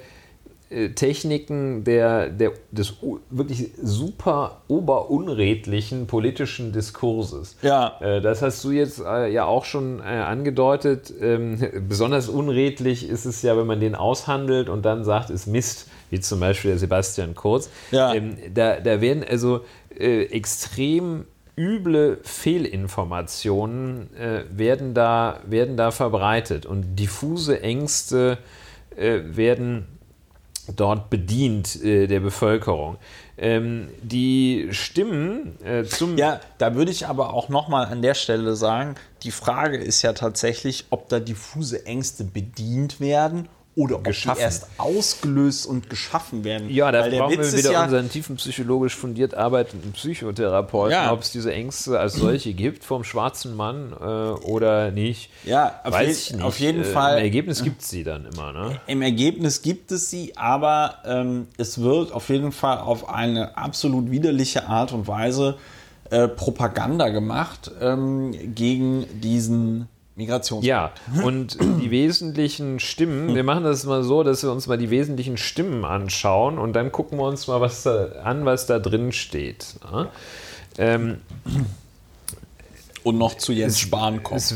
äh, 0.74 0.90
Techniken 0.90 1.84
der, 1.84 2.30
der, 2.30 2.52
des 2.70 2.94
wirklich 3.30 3.70
super 3.80 4.62
oberunredlichen 4.68 6.06
politischen 6.06 6.72
Diskurses. 6.72 7.56
Ja. 7.62 7.98
Äh, 8.00 8.20
das 8.20 8.42
hast 8.42 8.64
du 8.64 8.70
jetzt 8.70 9.00
äh, 9.00 9.28
ja 9.30 9.44
auch 9.44 9.66
schon 9.66 10.00
äh, 10.00 10.04
angedeutet. 10.04 11.12
Ähm, 11.20 11.58
besonders 11.88 12.28
unredlich 12.28 13.08
ist 13.08 13.24
es 13.24 13.42
ja, 13.42 13.56
wenn 13.56 13.66
man 13.66 13.78
den 13.78 13.94
aushandelt 13.94 14.68
und 14.68 14.84
dann 14.84 15.04
sagt, 15.04 15.30
es 15.30 15.46
Mist, 15.46 15.88
wie 16.10 16.20
zum 16.20 16.40
Beispiel 16.40 16.70
der 16.72 16.78
Sebastian 16.78 17.34
Kurz. 17.34 17.70
Ja. 17.90 18.14
Ähm, 18.14 18.36
da, 18.52 18.80
da 18.80 19.00
werden 19.00 19.22
also 19.28 19.60
äh, 19.96 20.24
extrem 20.24 21.26
üble 21.56 22.18
Fehlinformationen 22.22 24.14
äh, 24.16 24.44
werden, 24.50 24.94
da, 24.94 25.40
werden 25.44 25.76
da 25.76 25.90
verbreitet 25.90 26.66
und 26.66 26.96
diffuse 26.96 27.62
Ängste 27.62 28.38
äh, 28.96 29.20
werden 29.24 29.86
dort 30.76 31.10
bedient 31.10 31.82
äh, 31.82 32.06
der 32.06 32.20
Bevölkerung. 32.20 32.96
Ähm, 33.36 33.88
die 34.02 34.68
Stimmen 34.70 35.58
äh, 35.64 35.84
zum 35.84 36.16
Ja, 36.16 36.40
da 36.58 36.74
würde 36.74 36.90
ich 36.90 37.06
aber 37.06 37.34
auch 37.34 37.48
nochmal 37.48 37.86
an 37.86 38.02
der 38.02 38.14
Stelle 38.14 38.56
sagen, 38.56 38.94
die 39.22 39.30
Frage 39.30 39.76
ist 39.76 40.02
ja 40.02 40.12
tatsächlich, 40.12 40.86
ob 40.90 41.08
da 41.08 41.20
diffuse 41.20 41.84
Ängste 41.86 42.24
bedient 42.24 43.00
werden 43.00 43.48
oder 43.76 43.96
ob 43.96 44.04
Geschaffen. 44.04 44.38
die 44.38 44.42
erst 44.44 44.68
ausgelöst 44.78 45.66
und 45.66 45.90
geschaffen 45.90 46.44
werden. 46.44 46.70
Ja, 46.70 46.92
da 46.92 47.08
brauchen 47.08 47.38
wir 47.38 47.52
wieder 47.52 47.72
ja, 47.72 47.84
unseren 47.84 48.08
tiefenpsychologisch 48.08 48.94
fundiert 48.94 49.34
arbeitenden 49.34 49.92
Psychotherapeuten, 49.92 50.92
Ja. 50.92 51.12
ob 51.12 51.22
es 51.22 51.32
diese 51.32 51.52
Ängste 51.52 51.98
als 51.98 52.14
solche 52.14 52.54
gibt 52.54 52.84
vom 52.84 53.02
schwarzen 53.04 53.56
Mann 53.56 53.92
äh, 53.92 54.04
oder 54.04 54.90
nicht. 54.90 55.30
Ja, 55.44 55.80
auf 55.82 55.92
Weiß 55.92 56.06
je- 56.06 56.12
ich 56.12 56.32
nicht. 56.34 56.44
auf 56.44 56.60
jeden 56.60 56.82
äh, 56.82 56.84
Fall. 56.84 57.18
Im 57.18 57.24
Ergebnis 57.24 57.62
gibt 57.64 57.82
es 57.82 57.88
sie 57.88 58.04
dann 58.04 58.26
immer, 58.26 58.52
ne? 58.52 58.80
Im 58.86 59.02
Ergebnis 59.02 59.62
gibt 59.62 59.90
es 59.90 60.08
sie, 60.10 60.36
aber 60.36 60.98
ähm, 61.04 61.48
es 61.56 61.80
wird 61.80 62.12
auf 62.12 62.28
jeden 62.28 62.52
Fall 62.52 62.78
auf 62.78 63.08
eine 63.08 63.56
absolut 63.56 64.10
widerliche 64.10 64.68
Art 64.68 64.92
und 64.92 65.08
Weise 65.08 65.56
äh, 66.10 66.28
Propaganda 66.28 67.08
gemacht 67.08 67.70
ähm, 67.80 68.54
gegen 68.54 69.06
diesen 69.20 69.88
Migrations. 70.16 70.64
Ja, 70.64 70.92
und 71.24 71.58
die 71.60 71.90
wesentlichen 71.90 72.78
Stimmen, 72.78 73.34
wir 73.34 73.42
machen 73.42 73.64
das 73.64 73.84
mal 73.84 74.04
so, 74.04 74.22
dass 74.22 74.42
wir 74.44 74.52
uns 74.52 74.68
mal 74.68 74.78
die 74.78 74.90
wesentlichen 74.90 75.36
Stimmen 75.36 75.84
anschauen 75.84 76.58
und 76.58 76.74
dann 76.74 76.92
gucken 76.92 77.18
wir 77.18 77.24
uns 77.24 77.48
mal 77.48 77.60
was 77.60 77.82
da, 77.82 78.06
an, 78.22 78.44
was 78.44 78.66
da 78.66 78.78
drin 78.78 79.10
steht. 79.10 79.74
Ja? 79.90 80.08
Ähm, 80.78 81.18
Und 83.02 83.18
noch 83.18 83.34
zu 83.36 83.52
Jens 83.52 83.80
Spahn 83.80 84.22
kommen. 84.22 84.38
es, 84.38 84.54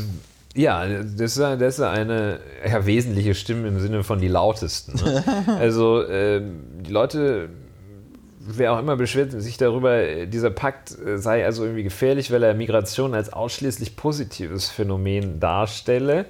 ja, 0.55 0.87
das 0.87 1.37
ist, 1.37 1.39
das 1.39 1.75
ist 1.75 1.81
eine 1.81 2.39
ja, 2.67 2.85
wesentliche 2.85 3.35
Stimme 3.35 3.67
im 3.67 3.79
Sinne 3.79 4.03
von 4.03 4.19
die 4.19 4.27
lautesten. 4.27 4.95
Ne? 4.95 5.23
Also 5.59 6.07
ähm, 6.07 6.63
die 6.85 6.91
Leute, 6.91 7.49
wer 8.39 8.73
auch 8.73 8.79
immer 8.79 8.95
beschwert 8.95 9.31
sich 9.31 9.57
darüber, 9.57 9.95
äh, 9.95 10.27
dieser 10.27 10.49
Pakt 10.49 10.97
äh, 10.97 11.17
sei 11.17 11.45
also 11.45 11.63
irgendwie 11.63 11.83
gefährlich, 11.83 12.31
weil 12.31 12.43
er 12.43 12.53
Migration 12.53 13.13
als 13.13 13.31
ausschließlich 13.33 13.95
positives 13.95 14.69
Phänomen 14.69 15.39
darstelle. 15.39 16.25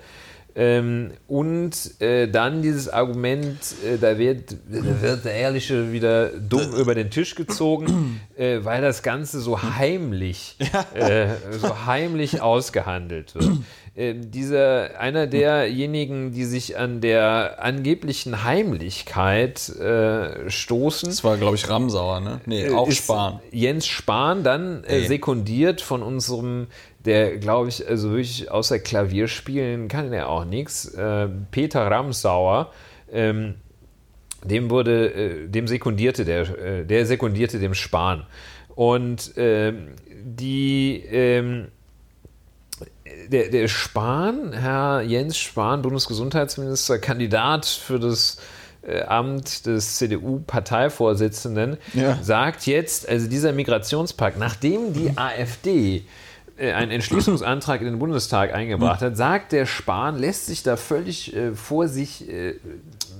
Ähm, 0.56 1.11
und 1.27 2.02
äh, 2.02 2.27
dann 2.27 2.61
dieses 2.64 2.90
Argument, 2.90 3.57
äh, 3.86 3.98
da, 3.98 4.18
wird, 4.18 4.52
da 4.52 5.02
wird 5.02 5.23
der 5.23 5.34
Ehrliche 5.34 5.94
wieder 5.94 6.30
dumm 6.30 6.73
über 6.73 6.95
den 6.95 7.11
Tisch 7.11 7.36
gezogen, 7.36 8.19
äh, 8.36 8.60
weil 8.64 8.81
das 8.81 9.03
Ganze 9.03 9.40
so 9.40 9.61
heimlich, 9.61 10.57
äh, 10.95 11.27
so 11.52 11.86
heimlich 11.86 12.41
ausgehandelt 12.41 13.36
wird. 13.36 13.52
Äh, 13.95 14.14
dieser, 14.16 14.99
einer 14.99 15.28
derjenigen, 15.28 16.32
die 16.32 16.45
sich 16.45 16.78
an 16.78 17.02
der 17.02 17.64
angeblichen 17.64 18.44
Heimlichkeit 18.44 19.70
äh, 19.70 20.49
stoßen, 20.49 21.10
Das 21.10 21.24
war, 21.24 21.38
glaube 21.38 21.56
ich, 21.56 21.70
Ramsauer, 21.70 22.20
ne? 22.20 22.41
Nee, 22.45 22.70
auch 22.70 22.88
Äh, 22.88 22.91
ist 22.91 23.03
Spahn. 23.03 23.40
Jens 23.52 23.88
Spahn, 23.88 24.44
dann 24.44 24.84
äh, 24.84 25.02
sekundiert 25.06 25.82
von 25.82 26.03
unserem, 26.03 26.68
der 27.06 27.38
glaube 27.38 27.70
ich, 27.70 27.88
also 27.88 28.11
wirklich 28.11 28.52
außer 28.52 28.80
Klavier 28.80 29.28
spielen 29.28 29.88
kann 29.88 30.11
er 30.14 30.30
auch 30.30 30.45
nichts, 30.45 30.86
äh, 30.94 31.28
Peter 31.52 31.90
Ramsauer. 31.90 32.72
Ähm, 33.11 33.56
dem 34.44 34.70
wurde, 34.70 35.14
äh, 35.14 35.48
dem 35.48 35.68
sekundierte 35.68 36.26
der, 36.26 36.41
äh, 36.57 36.86
der 36.86 37.06
sekundierte 37.06 37.60
dem 37.60 37.74
Spahn. 37.74 38.26
Und 38.76 39.34
ähm, 39.36 39.90
die, 40.24 41.03
ähm, 41.11 41.68
der, 43.28 43.50
der 43.50 43.68
Spahn, 43.68 44.54
Herr 44.54 45.02
Jens 45.02 45.38
Spahn, 45.38 45.82
Bundesgesundheitsminister, 45.82 47.00
Kandidat 47.00 47.66
für 47.66 48.00
das 48.00 48.38
Amt 49.08 49.66
des 49.66 49.98
CDU-Parteivorsitzenden, 50.74 51.78
Ja. 51.94 52.18
sagt 52.22 52.66
jetzt, 52.66 53.08
also 53.08 53.28
dieser 53.28 53.52
Migrationspakt, 53.52 54.38
nachdem 54.40 54.94
die 54.94 55.12
AfD 55.18 56.04
äh, 56.58 56.72
einen 56.74 56.91
Entschließungsantrag 56.91 57.82
in 57.82 57.88
den 57.88 58.00
Bundestag 58.00 58.54
eingebracht 58.54 59.02
hat, 59.02 59.18
sagt 59.18 59.52
der 59.52 59.66
Spahn, 59.66 60.18
lässt 60.18 60.46
sich 60.48 60.64
da 60.64 60.78
völlig 60.78 61.36
äh, 61.36 61.54
vor 61.54 61.88
sich, 61.88 62.28
äh, 62.30 62.56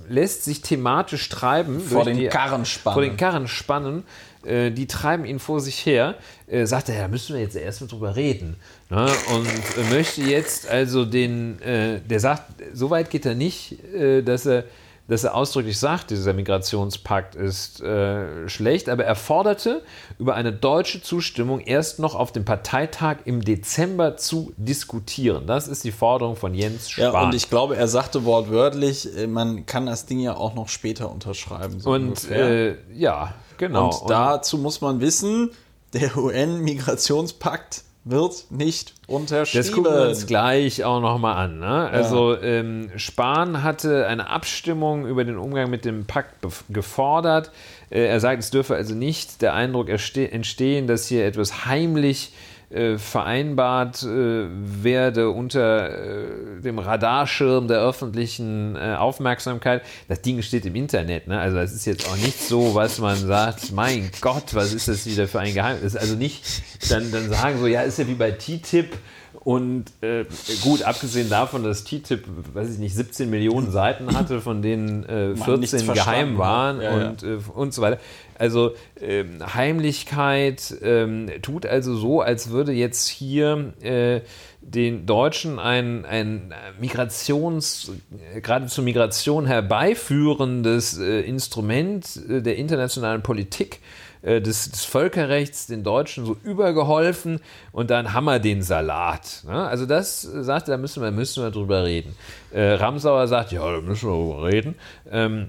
lässt 0.08 0.44
sich 0.44 0.62
thematisch 0.62 1.28
treiben. 1.28 1.80
Vor 1.80 2.04
den 2.04 2.28
Karren 2.28 2.64
spannen. 2.64 2.94
Vor 2.94 3.02
den 3.02 3.16
Karren 3.16 3.48
spannen. 3.48 4.04
Äh, 4.44 4.70
die 4.70 4.86
treiben 4.86 5.24
ihn 5.24 5.38
vor 5.38 5.60
sich 5.60 5.84
her. 5.84 6.14
Äh, 6.46 6.66
sagt 6.66 6.88
er, 6.88 7.00
da 7.00 7.08
müssen 7.08 7.34
wir 7.34 7.42
jetzt 7.42 7.56
erstmal 7.56 7.88
drüber 7.88 8.16
reden. 8.16 8.56
Ne? 8.90 9.08
Und 9.32 9.90
möchte 9.90 10.22
jetzt 10.22 10.68
also 10.68 11.04
den, 11.04 11.60
äh, 11.62 12.00
der 12.00 12.20
sagt, 12.20 12.42
so 12.72 12.90
weit 12.90 13.10
geht 13.10 13.24
er 13.24 13.34
nicht, 13.34 13.82
äh, 13.94 14.22
dass 14.22 14.46
er 14.46 14.64
dass 15.10 15.24
er 15.24 15.34
ausdrücklich 15.34 15.76
sagt, 15.76 16.10
dieser 16.10 16.32
Migrationspakt 16.32 17.34
ist 17.34 17.80
äh, 17.80 18.48
schlecht, 18.48 18.88
aber 18.88 19.04
er 19.04 19.16
forderte, 19.16 19.82
über 20.20 20.36
eine 20.36 20.52
deutsche 20.52 21.02
Zustimmung 21.02 21.58
erst 21.58 21.98
noch 21.98 22.14
auf 22.14 22.30
dem 22.30 22.44
Parteitag 22.44 23.16
im 23.24 23.44
Dezember 23.44 24.16
zu 24.16 24.52
diskutieren. 24.56 25.48
Das 25.48 25.66
ist 25.66 25.82
die 25.82 25.90
Forderung 25.90 26.36
von 26.36 26.54
Jens 26.54 26.90
Spahn. 26.90 27.12
Ja, 27.12 27.22
und 27.22 27.34
ich 27.34 27.50
glaube, 27.50 27.76
er 27.76 27.88
sagte 27.88 28.24
wortwörtlich, 28.24 29.16
äh, 29.16 29.26
man 29.26 29.66
kann 29.66 29.86
das 29.86 30.06
Ding 30.06 30.20
ja 30.20 30.36
auch 30.36 30.54
noch 30.54 30.68
später 30.68 31.10
unterschreiben. 31.10 31.80
So 31.80 31.90
Und, 31.90 32.30
äh, 32.30 32.76
ja, 32.94 33.34
genau. 33.58 33.86
und 33.90 34.10
dazu 34.10 34.58
muss 34.58 34.80
man 34.80 35.00
wissen, 35.00 35.50
der 35.92 36.16
UN-Migrationspakt 36.16 37.82
wird 38.04 38.46
nicht 38.50 38.94
unterschrieben. 39.06 39.64
Das 39.64 39.72
gucken 39.72 39.92
wir 39.92 40.08
uns 40.08 40.26
gleich 40.26 40.84
auch 40.84 41.00
nochmal 41.00 41.36
an. 41.36 41.58
Ne? 41.58 41.90
Also 41.90 42.40
ähm, 42.40 42.90
Spahn 42.96 43.62
hatte 43.62 44.06
eine 44.06 44.28
Abstimmung 44.28 45.06
über 45.06 45.24
den 45.24 45.36
Umgang 45.36 45.68
mit 45.68 45.84
dem 45.84 46.06
Pakt 46.06 46.34
gefordert. 46.70 47.50
Äh, 47.90 48.06
er 48.06 48.20
sagt, 48.20 48.42
es 48.42 48.50
dürfe 48.50 48.74
also 48.74 48.94
nicht 48.94 49.42
der 49.42 49.54
Eindruck 49.54 49.88
entstehen, 49.90 50.86
dass 50.86 51.08
hier 51.08 51.26
etwas 51.26 51.66
heimlich 51.66 52.32
äh, 52.70 52.98
vereinbart 52.98 54.02
äh, 54.02 54.46
werde 54.48 55.30
unter 55.30 55.90
äh, 55.90 56.60
dem 56.62 56.78
Radarschirm 56.78 57.68
der 57.68 57.80
öffentlichen 57.80 58.76
äh, 58.76 58.94
Aufmerksamkeit. 58.96 59.82
Das 60.08 60.22
Ding 60.22 60.40
steht 60.42 60.66
im 60.66 60.76
Internet, 60.76 61.26
ne? 61.26 61.38
also 61.38 61.56
das 61.56 61.72
ist 61.72 61.84
jetzt 61.84 62.08
auch 62.08 62.16
nicht 62.16 62.40
so, 62.40 62.74
was 62.74 62.98
man 62.98 63.16
sagt, 63.16 63.72
mein 63.72 64.10
Gott, 64.20 64.54
was 64.54 64.72
ist 64.72 64.88
das 64.88 65.06
wieder 65.06 65.26
für 65.26 65.40
ein 65.40 65.52
Geheimnis? 65.52 65.96
Also 65.96 66.14
nicht 66.14 66.62
dann, 66.90 67.10
dann 67.10 67.28
sagen 67.28 67.58
so, 67.58 67.66
ja, 67.66 67.82
ist 67.82 67.98
ja 67.98 68.06
wie 68.06 68.14
bei 68.14 68.30
TTIP 68.30 68.96
und 69.42 69.86
äh, 70.02 70.26
gut, 70.62 70.82
abgesehen 70.82 71.30
davon, 71.30 71.64
dass 71.64 71.84
TTIP, 71.84 72.24
weiß 72.52 72.70
ich 72.72 72.78
nicht, 72.78 72.94
17 72.94 73.30
Millionen 73.30 73.70
Seiten 73.72 74.14
hatte, 74.16 74.40
von 74.40 74.60
denen 74.60 75.04
äh, 75.04 75.28
Man 75.28 75.60
nichts 75.60 75.70
14 75.70 75.86
verstanden 75.86 75.94
geheim 75.94 76.32
hat. 76.32 76.38
waren 76.38 76.80
Ja, 76.82 76.98
ja. 76.98 77.08
und, 77.08 77.22
äh, 77.22 77.38
und 77.54 77.72
so 77.72 77.82
weiter. 77.82 77.98
Also 78.38 78.74
ähm, 79.00 79.38
Heimlichkeit 79.54 80.74
ähm, 80.82 81.30
tut 81.42 81.66
also 81.66 81.96
so, 81.96 82.20
als 82.20 82.50
würde 82.50 82.72
jetzt 82.72 83.08
hier 83.08 83.72
äh, 83.80 84.20
den 84.60 85.06
Deutschen 85.06 85.58
ein, 85.58 86.04
ein 86.04 86.54
Migrations, 86.78 87.92
äh, 88.34 88.40
geradezu 88.40 88.82
Migration 88.82 89.46
herbeiführendes 89.46 90.98
äh, 90.98 91.20
Instrument 91.20 92.20
äh, 92.28 92.42
der 92.42 92.56
internationalen 92.56 93.22
Politik 93.22 93.80
äh, 94.22 94.40
des, 94.40 94.70
des 94.70 94.84
Völkerrechts 94.84 95.66
den 95.66 95.82
Deutschen 95.82 96.26
so 96.26 96.36
übergeholfen 96.44 97.40
und 97.72 97.90
dann 97.90 98.12
haben 98.12 98.24
wir 98.26 98.38
den 98.38 98.62
Salat. 98.62 99.42
Ne? 99.46 99.66
Also 99.66 99.86
das 99.86 100.24
äh, 100.24 100.42
sagt 100.44 100.68
er, 100.68 100.76
da 100.76 100.78
müssen 100.78 101.02
wir, 101.02 101.10
müssen 101.10 101.42
wir 101.42 101.50
drüber 101.50 101.84
reden. 101.84 102.14
Äh, 102.52 102.72
Ramsauer 102.72 103.28
sagt, 103.28 103.52
ja, 103.52 103.60
da 103.60 103.80
müssen 103.80 104.10
wir 104.10 104.16
drüber 104.16 104.46
reden. 104.46 104.74
Ähm, 105.10 105.48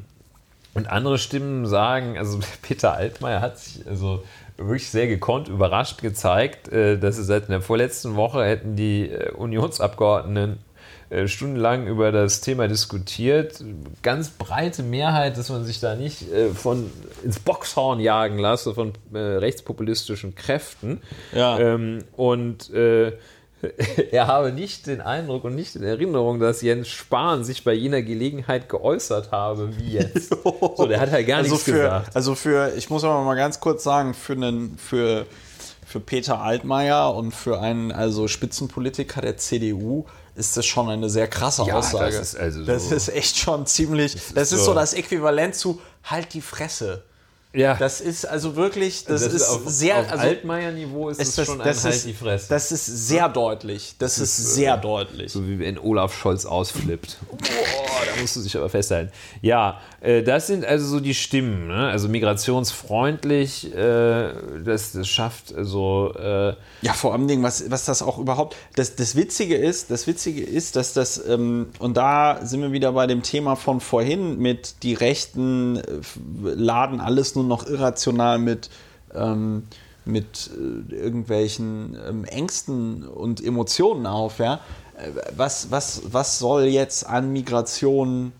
und 0.74 0.90
andere 0.90 1.18
Stimmen 1.18 1.66
sagen, 1.66 2.18
also 2.18 2.40
Peter 2.62 2.94
Altmaier 2.94 3.42
hat 3.42 3.60
sich 3.60 3.86
also 3.88 4.24
wirklich 4.56 4.90
sehr 4.90 5.08
gekonnt 5.08 5.50
überrascht 5.50 6.02
gezeigt, 6.02 6.70
äh, 6.70 6.98
dass 6.98 7.18
sie 7.18 7.24
seit 7.24 7.50
der 7.50 7.62
vorletzten 7.62 8.16
Woche 8.16 8.46
hätten 8.46 8.76
die 8.76 9.12
Unionsabgeordneten 9.36 10.60
stundenlang 11.28 11.88
über 11.88 12.12
das 12.12 12.40
Thema 12.42 12.68
diskutiert. 12.68 13.64
Ganz 14.02 14.30
breite 14.30 14.82
Mehrheit, 14.82 15.38
dass 15.38 15.50
man 15.50 15.66
sich 15.66 15.80
da 15.80 15.96
nicht 15.96 16.32
äh, 16.32 16.50
von 16.50 16.90
ins 17.24 17.40
Boxhorn 17.40 18.00
jagen 18.00 18.40
lasse 18.40 18.74
von 18.74 18.94
äh, 19.14 19.18
rechtspopulistischen 19.18 20.36
Kräften. 20.36 21.02
Ja. 21.34 21.60
Ähm, 21.60 22.06
und 22.16 22.70
äh, 22.74 23.12
er 24.12 24.28
habe 24.28 24.52
nicht 24.52 24.88
den 24.88 25.02
Eindruck 25.02 25.44
und 25.44 25.56
nicht 25.56 25.76
in 25.76 25.84
Erinnerung, 25.84 26.40
dass 26.40 26.62
Jens 26.62 26.88
Spahn 26.88 27.44
sich 27.44 27.64
bei 27.64 27.74
jener 27.74 28.02
Gelegenheit 28.02 28.70
geäußert 28.70 29.32
habe, 29.32 29.78
wie 29.78 29.94
jetzt. 29.94 30.36
So, 30.78 30.88
der 30.88 31.00
hat 31.00 31.12
halt 31.12 31.28
gar 31.28 31.40
also 31.40 31.52
nichts 31.52 31.66
für, 31.66 31.74
gesagt. 31.74 32.16
Also 32.16 32.36
für, 32.36 32.74
ich 32.76 32.90
muss 32.90 33.04
aber 33.04 33.22
mal 33.24 33.36
ganz 33.36 33.60
kurz 33.60 33.84
sagen, 33.84 34.14
für 34.14 34.34
einen, 34.34 34.78
für, 34.78 35.26
für 35.86 36.00
Peter 36.00 36.42
Altmaier 36.42 37.14
und 37.14 37.34
für 37.34 37.60
einen 37.60 37.92
also 37.92 38.28
Spitzenpolitiker 38.28 39.22
der 39.22 39.38
CDU 39.38 40.06
ist 40.36 40.56
das 40.58 40.66
schon 40.66 40.90
eine 40.90 41.10
sehr 41.10 41.28
krasse 41.28 41.64
Ja, 41.64 41.76
Aussage. 41.78 42.18
das 42.18 42.34
ist 42.34 42.40
also 42.40 42.64
das 42.66 42.90
so- 42.90 42.96
ist 42.96 43.10
echt 43.10 43.38
schon 43.38 43.66
ziemlich. 43.66 44.16
Das 44.34 44.52
ist, 44.52 44.60
so- 44.60 44.66
so 44.68 44.74
das 44.74 44.94
Äquivalent 44.94 45.56
zu 45.56 45.82
halt 46.04 46.34
die 46.34 46.42
Fresse. 46.42 47.04
Ja, 47.54 47.76
Das 47.76 48.00
ist 48.00 48.26
also 48.26 48.56
wirklich, 48.56 49.04
das, 49.04 49.26
das 49.26 49.34
ist 49.34 49.50
auf, 49.50 49.62
sehr, 49.66 50.00
auf 50.00 50.12
also 50.12 50.24
Altmaier-Niveau 50.24 51.10
ist 51.10 51.20
ist 51.20 51.38
das, 51.38 51.46
schon 51.46 51.60
ein 51.60 51.68
das 51.68 51.84
Halt 51.84 51.96
ist, 51.96 52.06
die 52.06 52.14
Fresse. 52.14 52.46
Das 52.48 52.72
ist 52.72 52.86
sehr 52.86 53.28
deutlich. 53.28 53.96
Das, 54.00 54.20
ist, 54.20 54.38
sehr 54.38 54.78
deutlich. 54.78 55.34
so 55.34 55.46
wie 55.46 55.60
wenn 55.60 55.78
Olaf 55.78 56.14
Scholz 56.18 56.46
ausflippt. 56.46 57.18
Boah, 57.30 57.38
da 57.40 58.22
musst 58.22 58.38
du 58.38 58.42
dich 58.42 58.56
aber 58.56 58.70
festhalten. 58.70 59.12
Ja, 59.42 59.82
äh, 60.00 60.24
das 60.24 60.48
sind 60.48 60.64
also 60.64 60.88
so 60.88 61.02
die 61.02 61.14
Stimmen. 61.14 61.68
Ne? 61.68 61.90
Also 61.90 62.08
migrationsfreundlich, 62.08 63.76
äh, 63.76 64.34
das, 64.64 64.94
das 64.94 65.10
schafft 65.10 65.54
also 65.54 66.14
äh, 66.18 66.56
Ja, 66.82 66.94
vor 66.94 67.12
allem 67.12 67.28
Dingen, 67.28 67.44
was, 67.44 67.70
was 67.70 67.84
das 67.84 68.02
auch 68.02 68.18
überhaupt. 68.18 68.56
Das, 68.78 68.96
das 68.96 69.18
Witzige 69.18 69.58
ist, 69.58 69.92
das 69.92 70.08
Witzige 70.08 70.42
ist, 70.42 70.78
dass 70.78 70.94
das, 70.94 71.22
ähm, 71.28 71.68
und 71.80 71.98
da 71.98 72.40
sind 72.46 72.62
wir 72.62 72.72
wieder 72.72 72.94
bei 72.94 73.08
dem 73.08 73.24
Thema 73.24 73.58
von 73.58 73.82
vorhin 73.82 74.40
mit 74.40 74.84
die 74.84 74.94
Rechten 74.94 75.78
äh, 75.78 75.82
laden 76.42 77.02
alles 77.02 77.36
nur 77.36 77.41
noch 77.48 77.66
irrational 77.68 78.38
mit, 78.40 78.70
ähm, 79.14 79.64
mit 80.06 80.50
äh, 80.90 80.96
irgendwelchen 80.96 81.98
ähm, 82.08 82.26
Ängsten 82.26 83.08
und 83.08 83.44
Emotionen 83.44 84.06
auf, 84.08 84.40
ja. 84.40 84.60
Äh, 84.98 85.12
Was, 85.36 85.72
was, 85.72 86.02
was 86.12 86.40
soll 86.40 86.64
jetzt 86.66 87.06
an 87.08 87.32
Migration 87.32 88.32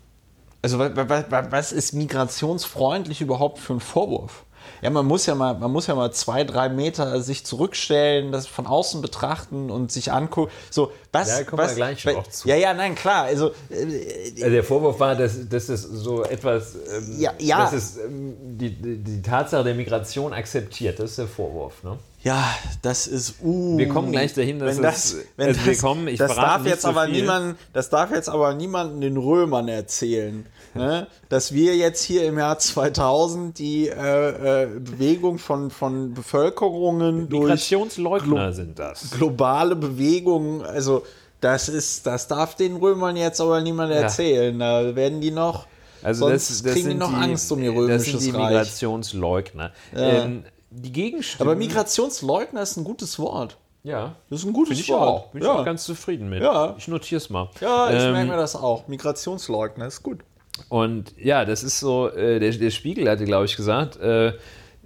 also 0.64 0.78
wa- 0.78 0.90
wa- 0.94 1.24
wa- 1.28 1.46
was 1.50 1.72
ist 1.72 1.92
migrationsfreundlich 1.92 3.20
überhaupt 3.20 3.58
für 3.58 3.72
ein 3.74 3.80
Vorwurf? 3.80 4.44
Ja, 4.82 4.90
man 4.90 5.06
muss 5.06 5.26
ja 5.26 5.34
mal, 5.36 5.54
man 5.54 5.70
muss 5.70 5.86
ja 5.86 5.94
mal 5.94 6.12
zwei, 6.12 6.42
drei 6.44 6.68
Meter 6.68 7.22
sich 7.22 7.46
zurückstellen, 7.46 8.32
das 8.32 8.46
von 8.48 8.66
außen 8.66 9.00
betrachten 9.00 9.70
und 9.70 9.92
sich 9.92 10.12
angucken. 10.12 10.50
So, 10.70 10.90
was, 11.12 11.28
Ja, 11.28 11.44
kommen 11.44 11.62
wir 11.62 11.66
was, 11.66 11.76
gleich 11.76 12.04
wa- 12.04 12.12
noch 12.12 12.26
zu. 12.26 12.48
Ja, 12.48 12.56
ja, 12.56 12.74
nein, 12.74 12.94
klar. 12.96 13.24
Also 13.24 13.52
äh, 13.70 14.32
Also 14.36 14.50
der 14.50 14.64
Vorwurf 14.64 14.98
war, 15.00 15.14
dass, 15.14 15.48
dass 15.48 15.68
es 15.68 15.82
so 15.82 16.24
etwas, 16.24 16.74
ähm, 16.74 17.14
Ja, 17.20 17.32
ja. 17.38 17.58
dass 17.62 17.72
es 17.72 17.96
ähm, 17.98 18.34
die, 18.58 18.70
die, 18.70 18.96
die 18.98 19.22
Tatsache 19.22 19.64
der 19.64 19.74
Migration 19.74 20.32
akzeptiert. 20.32 20.98
Das 20.98 21.10
ist 21.10 21.18
der 21.18 21.28
Vorwurf. 21.28 21.82
Ne? 21.84 21.98
ja, 22.24 22.44
das 22.82 23.08
ist. 23.08 23.34
Uh, 23.42 23.76
Wir 23.78 23.88
kommen 23.88 24.12
gleich 24.12 24.32
dahin, 24.34 24.60
dass 24.60 24.76
wenn 24.76 24.82
das, 24.82 25.04
es- 25.06 25.16
wenn 25.36 25.48
also 25.48 25.58
das, 25.60 25.66
wir 25.68 25.76
kommen, 25.78 26.06
ich 26.08 26.18
das 26.18 26.34
darf 26.36 26.64
jetzt 26.66 26.82
so 26.82 26.88
aber 26.88 27.06
viel. 27.06 27.14
niemand, 27.20 27.56
das 27.72 27.88
darf 27.90 28.10
jetzt 28.12 28.28
aber 28.28 28.54
niemanden 28.54 29.00
den 29.00 29.16
Römern 29.16 29.66
erzählen, 29.68 30.46
ne? 30.74 31.06
dass 31.28 31.52
wir 31.52 31.76
jetzt 31.76 32.02
hier 32.02 32.24
im 32.26 32.38
Jahr 32.38 32.58
2000 32.58 33.58
die 33.58 33.88
äh, 33.88 34.62
äh, 34.64 34.66
Bewegung 34.78 35.38
von 35.38 35.70
von 35.70 36.14
Bevölkerungen 36.14 37.28
durch 37.28 37.42
Migrationsleugner 37.44 38.52
sind 38.52 38.78
das. 38.78 39.10
globale 39.10 39.76
Bewegungen, 39.76 40.62
also 40.62 41.04
das 41.40 41.68
ist, 41.68 42.06
das 42.06 42.28
darf 42.28 42.54
den 42.54 42.76
Römern 42.76 43.16
jetzt 43.16 43.40
aber 43.40 43.60
niemand 43.60 43.92
erzählen. 43.92 44.56
Da 44.58 44.94
werden 44.94 45.20
die 45.20 45.32
noch, 45.32 45.66
Also 46.02 46.28
sonst 46.28 46.50
das, 46.50 46.62
das 46.62 46.72
kriegen 46.72 46.90
die 46.90 46.94
noch 46.94 47.12
Angst 47.12 47.50
um 47.50 47.60
ihr 47.62 47.72
Das 47.72 47.78
römisches 47.80 48.22
sind 48.22 48.32
die 48.36 48.38
Reich. 48.40 48.50
Migrationsleugner. 48.50 49.72
Ähm, 49.96 50.44
die 50.70 50.92
Gegenstimmen. 50.92 51.48
Aber 51.50 51.58
Migrationsleugner 51.58 52.62
ist 52.62 52.76
ein 52.76 52.84
gutes 52.84 53.18
Wort. 53.18 53.58
ja, 53.82 54.14
Das 54.30 54.38
ist 54.40 54.46
ein 54.46 54.52
gutes 54.52 54.70
bin 54.76 54.78
ich 54.78 54.88
Wort. 54.90 55.08
auch. 55.08 55.26
Bin 55.32 55.42
ich 55.42 55.48
ja. 55.48 55.54
auch 55.58 55.64
ganz 55.64 55.82
zufrieden 55.82 56.30
mit. 56.30 56.42
Ja. 56.44 56.76
Ich 56.78 56.86
notiere 56.86 57.18
es 57.18 57.28
mal. 57.28 57.48
ja, 57.60 57.90
ich 57.90 58.00
Ähm, 58.00 58.12
merke 58.12 58.30
mir 58.30 58.36
das 58.36 58.54
auch. 58.54 58.86
Migrationsleugner 58.86 59.86
ist 59.88 60.04
gut. 60.04 60.20
Und 60.68 61.14
ja, 61.18 61.44
das 61.44 61.62
ist 61.62 61.80
so, 61.80 62.08
äh, 62.10 62.38
der, 62.38 62.52
der 62.52 62.70
Spiegel 62.70 63.08
hatte, 63.08 63.24
glaube 63.24 63.44
ich, 63.44 63.56
gesagt, 63.56 63.96
äh, 63.96 64.32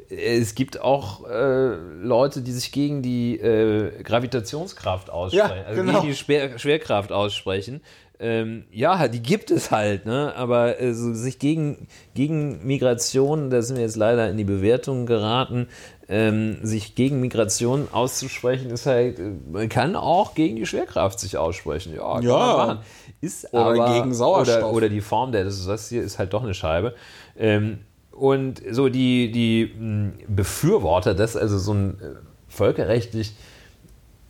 es 0.09 0.55
gibt 0.55 0.81
auch 0.81 1.29
äh, 1.29 1.75
Leute, 2.03 2.43
die 2.43 2.53
sich 2.53 2.71
gegen 2.71 3.03
die 3.03 3.39
äh, 3.39 4.03
Gravitationskraft 4.03 5.11
aussprechen, 5.11 5.57
Ja, 5.57 5.65
also 5.65 5.83
genau. 5.83 6.01
gegen 6.01 6.13
die 6.13 6.17
Schwer, 6.17 6.59
Schwerkraft 6.59 7.13
aussprechen. 7.13 7.81
Ähm, 8.19 8.65
ja, 8.71 9.09
die 9.09 9.21
gibt 9.21 9.51
es 9.51 9.71
halt, 9.71 10.07
ne? 10.07 10.33
aber 10.37 10.81
äh, 10.81 10.95
so 10.95 11.13
sich 11.13 11.39
gegen, 11.39 11.87
gegen 12.15 12.67
Migration, 12.67 13.51
da 13.51 13.61
sind 13.61 13.77
wir 13.77 13.83
jetzt 13.83 13.97
leider 13.97 14.31
in 14.31 14.39
die 14.39 14.45
Bewertung 14.45 15.05
geraten, 15.05 15.69
ähm, 16.09 16.59
sich 16.65 16.95
gegen 16.95 17.21
Migration 17.21 17.89
auszusprechen, 17.91 18.71
ist 18.71 18.87
halt, 18.87 19.19
äh, 19.19 19.33
man 19.51 19.69
kann 19.69 19.97
auch 19.97 20.35
gegen 20.35 20.57
die 20.57 20.67
Schwerkraft 20.67 21.19
sich 21.19 21.37
aussprechen. 21.37 21.95
Ja, 21.95 22.15
kann 22.15 22.23
Ja. 22.23 22.39
man 22.39 22.67
machen. 22.69 22.79
Ist 23.21 23.53
Oder 23.53 23.65
aber, 23.65 23.93
gegen 23.95 24.15
Sauerstoff. 24.15 24.59
Oder, 24.65 24.73
oder 24.73 24.89
die 24.89 25.01
Form 25.01 25.33
der, 25.33 25.45
das, 25.45 25.67
das 25.67 25.89
hier 25.89 26.03
ist 26.03 26.19
halt 26.19 26.33
doch 26.33 26.43
eine 26.45 26.55
Scheibe. 26.55 26.95
Ähm, 27.37 27.79
und 28.13 28.63
so 28.71 28.89
die, 28.89 29.31
die 29.33 29.73
mh, 29.79 30.13
Befürworter, 30.29 31.15
dass 31.15 31.37
also 31.37 31.59
so 31.59 31.73
ein 31.75 32.01
äh, 32.01 32.15
völkerrechtlich 32.49 33.35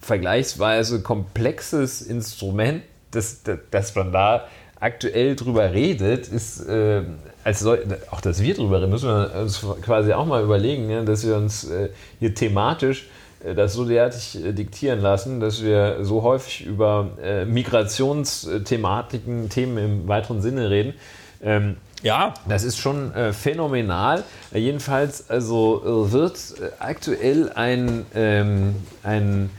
vergleichsweise 0.00 1.02
komplexes 1.02 2.02
Instrument, 2.02 2.82
das, 3.10 3.42
das, 3.42 3.58
dass 3.70 3.94
man 3.94 4.12
da 4.12 4.46
aktuell 4.80 5.36
drüber 5.36 5.72
redet, 5.72 6.28
ist, 6.28 6.60
äh, 6.66 7.02
als 7.44 7.60
soll, 7.60 7.84
auch 8.10 8.20
dass 8.20 8.42
wir 8.42 8.54
drüber 8.54 8.80
reden, 8.80 8.90
müssen 8.90 9.08
wir 9.08 9.32
uns 9.42 9.64
quasi 9.82 10.12
auch 10.12 10.26
mal 10.26 10.42
überlegen, 10.42 10.90
ja, 10.90 11.02
dass 11.02 11.26
wir 11.26 11.36
uns 11.36 11.70
äh, 11.70 11.90
hier 12.18 12.34
thematisch 12.34 13.06
äh, 13.44 13.54
das 13.54 13.74
so 13.74 13.84
derartig 13.84 14.44
äh, 14.44 14.52
diktieren 14.52 15.00
lassen, 15.00 15.40
dass 15.40 15.62
wir 15.62 15.98
so 16.02 16.22
häufig 16.22 16.66
über 16.66 17.10
äh, 17.22 17.44
Migrationsthematiken, 17.44 19.48
Themen 19.48 19.78
im 19.78 20.08
weiteren 20.08 20.42
Sinne 20.42 20.70
reden. 20.70 20.94
Ähm, 21.42 21.76
Ja. 22.02 22.34
das 22.48 22.64
ist 22.64 22.78
schon 22.78 23.14
äh, 23.14 23.32
phänomenal. 23.32 24.24
Äh, 24.52 24.58
jedenfalls 24.58 25.30
also, 25.30 26.08
wird 26.10 26.38
aktuell 26.78 27.50
ein, 27.54 28.04
ähm, 28.14 28.74
ein, 29.02 29.50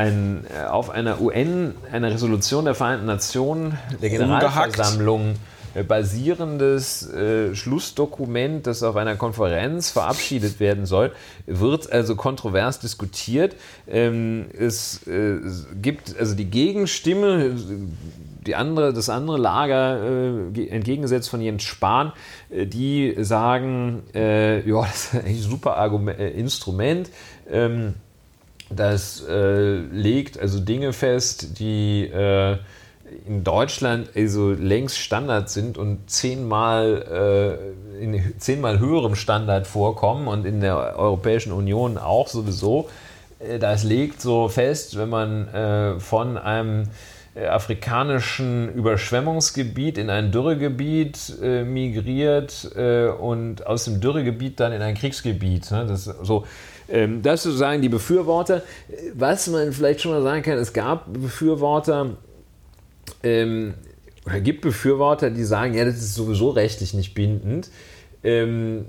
ein 0.00 0.44
äh, 0.56 0.66
auf 0.66 0.90
einer 0.90 1.20
UN, 1.20 1.74
einer 1.92 2.10
Resolution 2.10 2.64
der 2.64 2.74
Vereinten 2.74 3.06
Nationen. 3.06 3.78
Generalversammlung 4.00 5.34
äh, 5.74 5.82
basierendes 5.84 7.08
äh, 7.12 7.54
Schlussdokument, 7.54 8.66
das 8.66 8.82
auf 8.82 8.96
einer 8.96 9.16
Konferenz 9.16 9.90
verabschiedet 9.90 10.58
werden 10.58 10.86
soll, 10.86 11.12
wird 11.46 11.92
also 11.92 12.16
kontrovers 12.16 12.80
diskutiert. 12.80 13.54
Ähm, 13.88 14.46
es, 14.58 15.06
äh, 15.06 15.36
gibt 15.80 16.16
also 16.18 16.34
die 16.34 16.46
Gegenstimme, 16.46 17.56
die 18.46 18.54
andere, 18.56 18.92
das 18.94 19.10
andere 19.10 19.36
Lager, 19.38 20.02
äh, 20.02 20.50
ge- 20.52 20.68
entgegengesetzt 20.68 21.28
von 21.28 21.40
Jens 21.42 21.62
Spahn, 21.62 22.12
äh, 22.48 22.66
die 22.66 23.14
sagen, 23.18 24.02
ja, 24.14 24.60
das 24.82 25.04
ist 25.04 25.14
eigentlich 25.14 25.36
ein 25.44 25.50
super 25.50 25.76
Argument, 25.76 26.18
Instrument. 26.18 27.10
Ähm, 27.50 27.94
das 28.70 29.24
äh, 29.28 29.78
legt 29.78 30.38
also 30.38 30.60
Dinge 30.60 30.92
fest, 30.92 31.58
die 31.58 32.04
äh, 32.04 32.56
in 33.26 33.42
Deutschland 33.42 34.10
also 34.14 34.52
längst 34.52 34.98
Standard 34.98 35.50
sind 35.50 35.76
und 35.76 36.08
zehnmal, 36.08 37.58
äh, 38.00 38.04
in 38.04 38.34
zehnmal 38.38 38.78
höherem 38.78 39.16
Standard 39.16 39.66
vorkommen 39.66 40.28
und 40.28 40.46
in 40.46 40.60
der 40.60 40.96
Europäischen 40.96 41.52
Union 41.52 41.98
auch 41.98 42.28
sowieso. 42.28 42.88
Äh, 43.40 43.58
Das 43.58 43.82
legt 43.82 44.22
so 44.22 44.48
fest, 44.48 44.96
wenn 44.96 45.08
man 45.08 45.48
äh, 45.48 45.98
von 45.98 46.38
einem 46.38 46.84
äh, 47.34 47.46
afrikanischen 47.46 48.72
Überschwemmungsgebiet 48.72 49.98
in 49.98 50.10
ein 50.10 50.30
Dürregebiet 50.30 51.34
äh, 51.42 51.64
migriert 51.64 52.70
äh, 52.76 53.08
und 53.08 53.66
aus 53.66 53.84
dem 53.84 54.00
Dürregebiet 54.00 54.60
dann 54.60 54.72
in 54.72 54.82
ein 54.82 54.94
Kriegsgebiet. 54.94 55.70
Ne? 55.70 55.86
Das, 55.88 56.04
so, 56.04 56.44
ähm, 56.90 57.22
das 57.22 57.42
sozusagen 57.42 57.82
die 57.82 57.88
Befürworter. 57.88 58.62
Äh, 58.88 59.12
Was 59.14 59.46
man 59.48 59.72
vielleicht 59.72 60.00
schon 60.00 60.12
mal 60.12 60.22
sagen 60.22 60.42
kann, 60.42 60.58
es 60.58 60.72
gab 60.72 61.12
Befürworter, 61.12 62.16
ähm, 63.22 63.74
oder 64.26 64.40
gibt 64.40 64.60
Befürworter, 64.60 65.30
die 65.30 65.44
sagen, 65.44 65.74
ja, 65.74 65.84
das 65.84 65.96
ist 65.96 66.14
sowieso 66.14 66.50
rechtlich 66.50 66.94
nicht 66.94 67.14
bindend 67.14 67.70
ähm, 68.22 68.86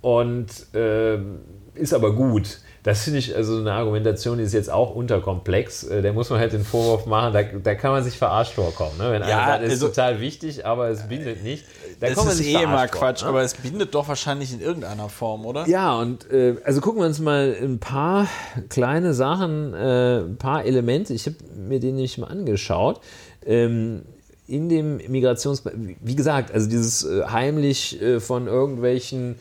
und 0.00 0.48
ähm, 0.74 1.38
ist 1.74 1.94
aber 1.94 2.14
gut. 2.14 2.58
Das 2.82 3.02
finde 3.04 3.18
ich 3.18 3.36
also 3.36 3.58
eine 3.58 3.72
Argumentation, 3.72 4.38
die 4.38 4.44
ist 4.44 4.54
jetzt 4.54 4.70
auch 4.70 4.94
unterkomplex. 4.94 5.84
Äh, 5.84 6.00
da 6.02 6.12
muss 6.12 6.30
man 6.30 6.38
halt 6.40 6.52
den 6.54 6.64
Vorwurf 6.64 7.04
machen, 7.06 7.32
da, 7.34 7.42
da 7.42 7.74
kann 7.74 7.92
man 7.92 8.02
sich 8.02 8.16
verarscht 8.16 8.54
vorkommen. 8.54 8.96
Ne? 8.96 9.04
Wenn 9.10 9.22
einer 9.22 9.28
Ja, 9.28 9.46
sagt, 9.46 9.62
es 9.64 9.74
ist 9.74 9.82
also- 9.82 9.88
total 9.88 10.20
wichtig, 10.20 10.64
aber 10.64 10.88
es 10.88 11.06
bindet 11.06 11.42
nicht. 11.44 11.64
Da 12.00 12.08
Das 12.08 12.24
ist 12.34 12.40
eh 12.40 12.62
immer 12.62 12.88
Quatsch, 12.88 13.22
ne? 13.22 13.28
aber 13.28 13.42
es 13.42 13.52
bindet 13.54 13.94
doch 13.94 14.08
wahrscheinlich 14.08 14.54
in 14.54 14.60
irgendeiner 14.62 15.10
Form, 15.10 15.44
oder? 15.44 15.68
Ja, 15.68 15.98
und 15.98 16.30
äh, 16.30 16.56
also 16.64 16.80
gucken 16.80 17.02
wir 17.02 17.06
uns 17.06 17.18
mal 17.20 17.54
ein 17.60 17.78
paar 17.78 18.26
kleine 18.70 19.12
Sachen, 19.12 19.74
äh, 19.74 20.20
ein 20.20 20.36
paar 20.38 20.64
Elemente, 20.64 21.12
ich 21.12 21.26
habe 21.26 21.36
mir 21.54 21.80
den 21.80 21.96
nicht 21.96 22.16
mal 22.16 22.28
angeschaut. 22.28 23.00
Ähm, 23.44 24.02
in 24.46 24.68
dem 24.68 24.96
Migrations... 25.08 25.62
Wie 26.00 26.16
gesagt, 26.16 26.52
also 26.52 26.68
dieses 26.68 27.04
äh, 27.04 27.24
heimlich 27.24 28.00
äh, 28.02 28.18
von 28.20 28.46
irgendwelchen 28.48 29.36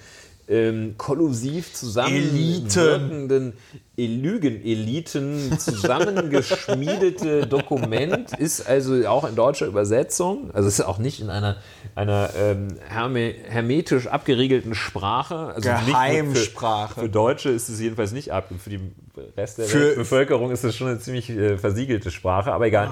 ähm, 0.49 0.95
kollusiv 0.97 1.73
zusammenwirkenden 1.73 3.53
Lügen-Eliten 4.07 5.57
zusammengeschmiedete 5.59 7.47
Dokument 7.47 8.38
ist 8.38 8.67
also 8.67 9.07
auch 9.07 9.27
in 9.27 9.35
deutscher 9.35 9.65
Übersetzung, 9.67 10.51
also 10.53 10.67
es 10.67 10.80
ist 10.80 10.85
auch 10.85 10.97
nicht 10.97 11.19
in 11.21 11.30
einer, 11.30 11.57
einer 11.95 12.30
ähm, 12.38 12.67
herme, 12.88 13.34
hermetisch 13.47 14.07
abgeriegelten 14.07 14.76
Sprache. 14.76 15.53
Also 15.55 15.69
Geheimsprache. 15.69 16.93
Für, 16.95 16.99
für 17.01 17.09
Deutsche 17.09 17.49
ist 17.49 17.69
es 17.69 17.80
jedenfalls 17.80 18.11
nicht 18.11 18.31
ab, 18.31 18.49
für 18.61 18.69
die 18.69 18.80
Rest 19.38 19.57
der 19.57 19.65
Für- 19.65 19.95
Bevölkerung 19.95 20.51
ist 20.51 20.63
es 20.63 20.76
schon 20.76 20.88
eine 20.88 20.99
ziemlich 20.99 21.30
äh, 21.30 21.57
versiegelte 21.57 22.09
Sprache, 22.11 22.53
aber 22.53 22.67
egal. 22.67 22.89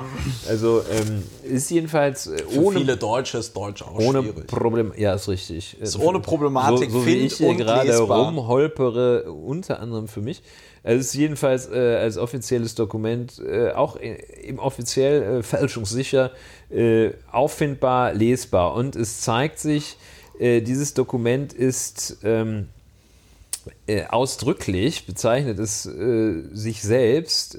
Also 0.50 0.82
ähm, 0.92 1.24
ist 1.44 1.70
jedenfalls 1.72 2.28
äh, 2.28 2.38
Für 2.40 2.60
ohne 2.62 2.80
viele 2.80 2.98
Deutsche 2.98 3.38
ist 3.38 3.56
Deutsch 3.56 3.82
auch 3.82 3.98
ohne 3.98 4.22
schwierig. 4.24 4.48
Problem, 4.48 4.92
ja, 4.98 5.14
ist 5.14 5.28
richtig. 5.30 5.80
Ist 5.80 5.98
ohne 6.00 6.20
Problematik, 6.20 6.92
So, 6.92 7.00
so 7.00 7.06
wie 7.06 7.16
ich 7.16 7.36
hier 7.36 7.56
gerade 7.56 7.88
lesbar. 7.88 8.26
rumholpere, 8.28 9.32
unter 9.32 9.80
anderem 9.80 10.08
für 10.08 10.22
mich. 10.22 10.42
Es 10.88 11.08
ist 11.08 11.16
jedenfalls 11.16 11.70
äh, 11.70 11.98
als 11.98 12.18
offizielles 12.18 12.74
Dokument 12.74 13.40
äh, 13.40 13.72
auch 13.72 13.98
im 13.98 14.58
offiziell 14.58 15.22
äh, 15.40 15.44
fälschungssicher 15.44 16.32
äh, 16.70 17.10
auffindbar, 17.30 18.14
lesbar. 18.14 18.74
Und 18.74 18.96
es 18.96 19.20
zeigt 19.20 19.60
sich, 19.60 19.98
äh, 20.40 20.62
dieses 20.62 20.94
Dokument 20.94 21.52
ist 21.52 22.20
ähm, 22.24 22.70
äh, 23.86 24.06
ausdrücklich, 24.06 25.06
bezeichnet 25.06 25.60
es 25.60 25.84
sich 25.84 26.82
selbst 26.82 27.58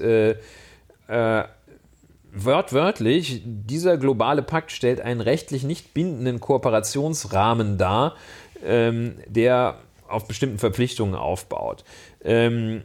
Wörtwörtlich, 2.31 3.41
dieser 3.43 3.97
globale 3.97 4.43
Pakt 4.43 4.71
stellt 4.71 5.01
einen 5.01 5.21
rechtlich 5.21 5.63
nicht 5.63 5.95
bindenden 5.95 6.39
Kooperationsrahmen 6.39 7.79
dar, 7.79 8.15
ähm, 8.63 9.15
der 9.25 9.79
auf 10.07 10.27
bestimmten 10.27 10.59
Verpflichtungen 10.59 11.15
aufbaut. 11.15 11.83
Ähm, 12.23 12.83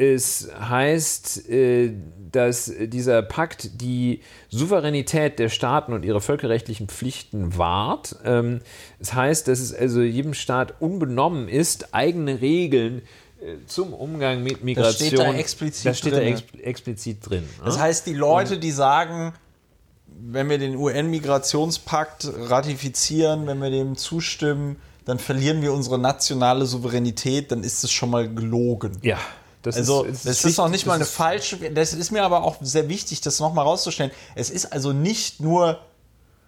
es 0.00 0.48
heißt, 0.58 1.50
äh, 1.50 1.92
dass 2.32 2.72
dieser 2.80 3.20
Pakt 3.20 3.82
die 3.82 4.22
Souveränität 4.48 5.38
der 5.38 5.50
Staaten 5.50 5.92
und 5.92 6.06
ihre 6.06 6.22
völkerrechtlichen 6.22 6.88
Pflichten 6.88 7.58
wahrt. 7.58 8.16
Ähm, 8.24 8.60
es 8.98 9.12
heißt, 9.12 9.46
dass 9.46 9.60
es 9.60 9.74
also 9.74 10.00
jedem 10.00 10.32
Staat 10.32 10.80
unbenommen 10.80 11.48
ist, 11.48 11.92
eigene 11.92 12.40
Regeln 12.40 13.02
äh, 13.42 13.56
zum 13.66 13.92
Umgang 13.92 14.42
mit 14.42 14.64
Migration. 14.64 15.08
steht 15.08 15.18
da 15.18 15.34
explizit 15.34 15.86
das 15.86 15.98
steht 15.98 16.14
da 16.14 16.16
drinne. 16.16 16.30
ex 16.30 16.44
explizit 16.62 17.18
drin. 17.28 17.42
ne? 17.42 17.64
Das 17.66 17.78
heißt, 17.78 18.06
die 18.06 18.14
Leute, 18.14 18.58
die 18.58 18.70
sagen, 18.70 19.34
wenn 20.06 20.48
wir 20.48 20.56
den 20.56 20.76
UN-Migrationspakt 20.76 22.26
ratifizieren, 22.48 23.46
wenn 23.46 23.60
wir 23.60 23.70
dem 23.70 23.96
zustimmen, 23.96 24.76
dann 25.04 25.18
verlieren 25.18 25.60
wir 25.60 25.74
unsere 25.74 25.98
nationale 25.98 26.64
Souveränität, 26.64 27.52
dann 27.52 27.64
ist 27.64 27.84
es 27.84 27.92
schon 27.92 28.10
mal 28.10 28.32
gelogen. 28.32 28.92
Ja, 29.02 29.18
das 29.62 29.76
Also, 29.76 30.04
ist, 30.04 30.26
das 30.26 30.44
ist 30.44 30.58
auch 30.58 30.68
nicht 30.68 30.86
mal 30.86 30.94
eine 30.94 31.04
falsche. 31.04 31.70
Das 31.70 31.92
ist 31.92 32.10
mir 32.10 32.22
aber 32.22 32.44
auch 32.44 32.56
sehr 32.60 32.88
wichtig, 32.88 33.20
das 33.20 33.40
nochmal 33.40 33.64
rauszustellen. 33.64 34.10
Es 34.34 34.50
ist 34.50 34.72
also 34.72 34.92
nicht 34.92 35.40
nur 35.40 35.80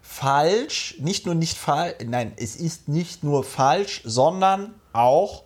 falsch, 0.01 0.97
nicht 0.99 1.27
nur 1.27 1.35
nicht 1.35 1.57
falsch, 1.57 1.97
nein, 2.07 2.33
es 2.37 2.57
ist 2.57 2.89
nicht 2.89 3.25
nur 3.25 3.45
falsch, 3.45 4.03
sondern 4.05 4.75
auch 4.93 5.45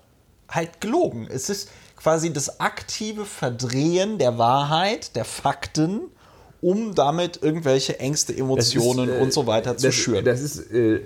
halt 0.48 0.80
gelogen. 0.80 1.28
Es 1.30 1.48
ist 1.48 1.68
quasi 1.97 2.32
das 2.32 2.60
aktive 2.60 3.24
Verdrehen 3.24 4.18
der 4.18 4.38
Wahrheit, 4.38 5.16
der 5.16 5.24
Fakten, 5.24 6.02
um 6.60 6.94
damit 6.94 7.43
irgendwelche 7.43 7.98
Ängste, 8.01 8.36
Emotionen 8.36 9.09
äh, 9.09 9.18
und 9.18 9.32
so 9.32 9.47
weiter 9.47 9.76
zu 9.76 9.86
das, 9.86 9.94
schüren. 9.94 10.24
Das 10.24 10.40
ist, 10.40 10.70
äh, 10.70 11.01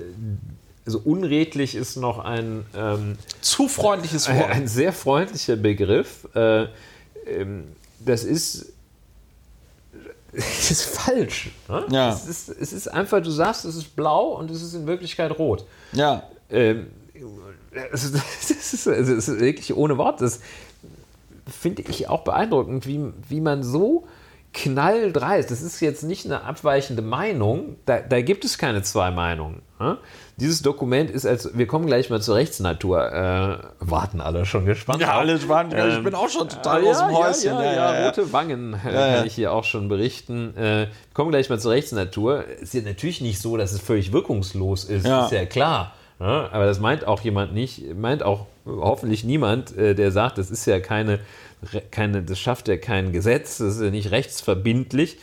also 0.91 1.03
unredlich 1.05 1.77
ist 1.77 1.95
noch 1.97 2.19
ein, 2.19 2.67
ähm, 2.77 3.17
Zu 3.41 3.69
freundliches 3.69 4.27
ein, 4.27 4.41
Wort. 4.41 4.51
ein 4.51 4.67
sehr 4.67 4.93
freundlicher 4.93 5.55
Begriff. 5.55 6.27
Äh, 6.35 6.67
ähm, 7.27 7.69
das 8.01 8.25
ist, 8.25 8.73
das 10.33 10.71
ist 10.73 10.83
falsch. 10.83 11.51
Ne? 11.69 11.87
Ja. 11.91 12.12
Es, 12.12 12.27
ist, 12.27 12.49
es 12.49 12.73
ist 12.73 12.89
einfach, 12.89 13.23
du 13.23 13.31
sagst, 13.31 13.65
es 13.65 13.77
ist 13.77 13.95
blau 13.95 14.37
und 14.37 14.51
es 14.51 14.62
ist 14.62 14.75
in 14.75 14.89
Wirklichkeit 14.89 15.39
rot. 15.39 15.65
Ja. 15.93 16.25
Ähm, 16.51 16.89
das, 17.93 18.03
ist, 18.05 18.15
das, 18.15 18.73
ist, 18.73 18.89
also 18.89 19.15
das 19.15 19.29
ist 19.29 19.39
wirklich 19.39 19.77
ohne 19.77 19.97
Wort. 19.97 20.21
Das 20.21 20.41
finde 21.47 21.83
ich 21.83 22.09
auch 22.09 22.25
beeindruckend, 22.25 22.85
wie, 22.85 23.12
wie 23.29 23.41
man 23.41 23.62
so 23.62 24.09
knalldreist. 24.55 25.53
Das 25.53 25.62
ist 25.62 25.79
jetzt 25.81 26.03
nicht 26.03 26.25
eine 26.25 26.43
abweichende 26.43 27.03
Meinung. 27.03 27.77
Da, 27.87 28.01
da 28.01 28.21
gibt 28.21 28.45
es 28.45 28.59
keine 28.59 28.83
zwei 28.83 29.12
Meinungen. 29.12 29.62
Ne? 29.79 29.99
Dieses 30.41 30.62
Dokument 30.62 31.11
ist 31.11 31.27
als, 31.27 31.57
wir 31.57 31.67
kommen 31.67 31.87
gleich 31.87 32.11
mal 32.11 32.21
zur 32.21 32.37
Rechtsnatur. 32.37 33.12
Äh, 33.12 33.59
warten 33.81 34.21
alle 34.21 34.47
schon 34.47 34.65
gespannt. 34.65 35.01
Ja, 35.01 35.19
alle 35.19 35.37
ich 35.37 35.49
Ähm, 35.49 36.05
bin 36.05 36.15
auch 36.15 36.29
schon 36.29 36.49
total 36.49 36.83
ja, 36.83 36.91
aus 36.91 36.99
dem 36.99 37.12
Häuschen. 37.12 37.55
Ja, 37.55 37.62
ja, 37.62 38.01
ja, 38.01 38.07
rote 38.07 38.33
Wangen 38.33 38.75
äh, 38.75 38.93
Ja, 38.93 39.07
ja. 39.07 39.17
kann 39.17 39.27
ich 39.27 39.35
hier 39.35 39.53
auch 39.53 39.65
schon 39.65 39.89
berichten. 39.89 40.57
Äh, 40.57 40.62
wir 40.62 40.89
kommen 41.15 41.31
gleich 41.31 41.51
mal 41.51 41.61
zur 41.61 41.73
Rechtsnatur. 41.73 42.45
Es 42.57 42.62
ist 42.62 42.75
ja 42.75 42.83
natürlich 42.83 43.21
nicht 43.21 43.41
so, 43.41 43.57
dass 43.57 43.73
es 43.73 43.81
völlig 43.81 44.12
wirkungslos 44.12 44.85
ist. 44.85 45.07
Ja. 45.07 45.27
Ist 45.27 45.33
ja 45.33 45.45
klar. 45.45 45.93
Ne? 46.19 46.49
Aber 46.53 46.67
das 46.67 46.81
meint 46.81 47.07
auch 47.07 47.21
jemand 47.23 47.55
nicht, 47.55 47.95
meint 47.95 48.23
auch 48.23 48.47
hoffentlich 48.67 49.25
niemand, 49.25 49.77
äh, 49.77 49.95
der 49.95 50.12
sagt, 50.12 50.39
das 50.39 50.51
ist 50.51 50.67
ja 50.67 50.81
keine, 50.81 51.19
keine, 51.91 52.23
das 52.23 52.39
schafft 52.39 52.69
ja 52.69 52.77
kein 52.77 53.12
Gesetz, 53.12 53.59
das 53.59 53.77
ist 53.77 53.83
ja 53.83 53.91
nicht 53.91 54.11
rechtsverbindlich. 54.11 55.19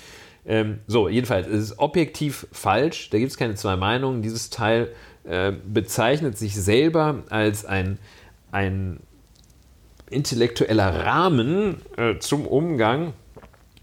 Ähm, 0.48 0.80
so, 0.88 1.10
jedenfalls, 1.10 1.46
es 1.48 1.72
ist 1.72 1.80
objektiv 1.80 2.48
falsch, 2.54 3.10
da 3.10 3.18
gibt 3.20 3.32
es 3.32 3.38
keine 3.38 3.56
zwei 3.56 3.76
Meinungen. 3.76 4.22
Dieses 4.22 4.50
Teil 4.50 4.90
äh, 5.26 5.52
bezeichnet 5.52 6.38
sich 6.38 6.56
selber 6.56 7.24
als 7.30 7.66
ein, 7.66 8.00
ein 8.52 9.02
intellektueller 10.10 11.06
Rahmen 11.06 11.82
äh, 11.98 12.18
zum 12.20 12.48
Umgang, 12.48 13.14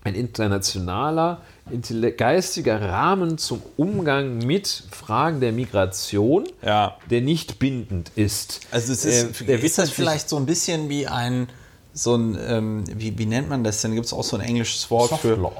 ein 0.04 0.14
internationaler, 0.14 1.40
intelle 1.70 2.12
geistiger 2.12 2.80
Rahmen 2.80 3.38
zum 3.38 3.62
Umgang 3.76 4.38
mit 4.38 4.84
Fragen 4.90 5.40
der 5.40 5.52
Migration, 5.52 6.44
Ja. 6.62 6.96
der 7.10 7.20
nicht 7.22 7.58
bindend 7.58 8.10
ist. 8.16 8.60
Also 8.70 8.92
es 8.92 9.04
Äh, 9.04 9.08
ist, 9.30 9.48
der 9.48 9.62
ist 9.62 9.78
das 9.78 9.90
vielleicht 9.90 10.28
so 10.28 10.36
ein 10.36 10.46
bisschen 10.46 10.88
wie 10.88 11.06
ein, 11.06 11.48
so 11.94 12.16
ein, 12.16 12.38
ähm, 12.48 12.84
wie, 12.94 13.16
wie 13.18 13.26
nennt 13.26 13.48
man 13.48 13.64
das 13.64 13.80
denn? 13.82 13.94
Gibt 13.94 14.06
es 14.06 14.12
auch 14.12 14.24
so 14.24 14.36
ein 14.36 14.42
englisches 14.42 14.90
Wort 14.90 15.10
Soft 15.10 15.22
für? 15.22 15.52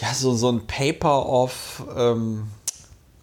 Ja, 0.00 0.14
so, 0.14 0.34
so 0.34 0.50
ein 0.50 0.66
Paper 0.66 1.28
of 1.28 1.82
ähm, 1.96 2.48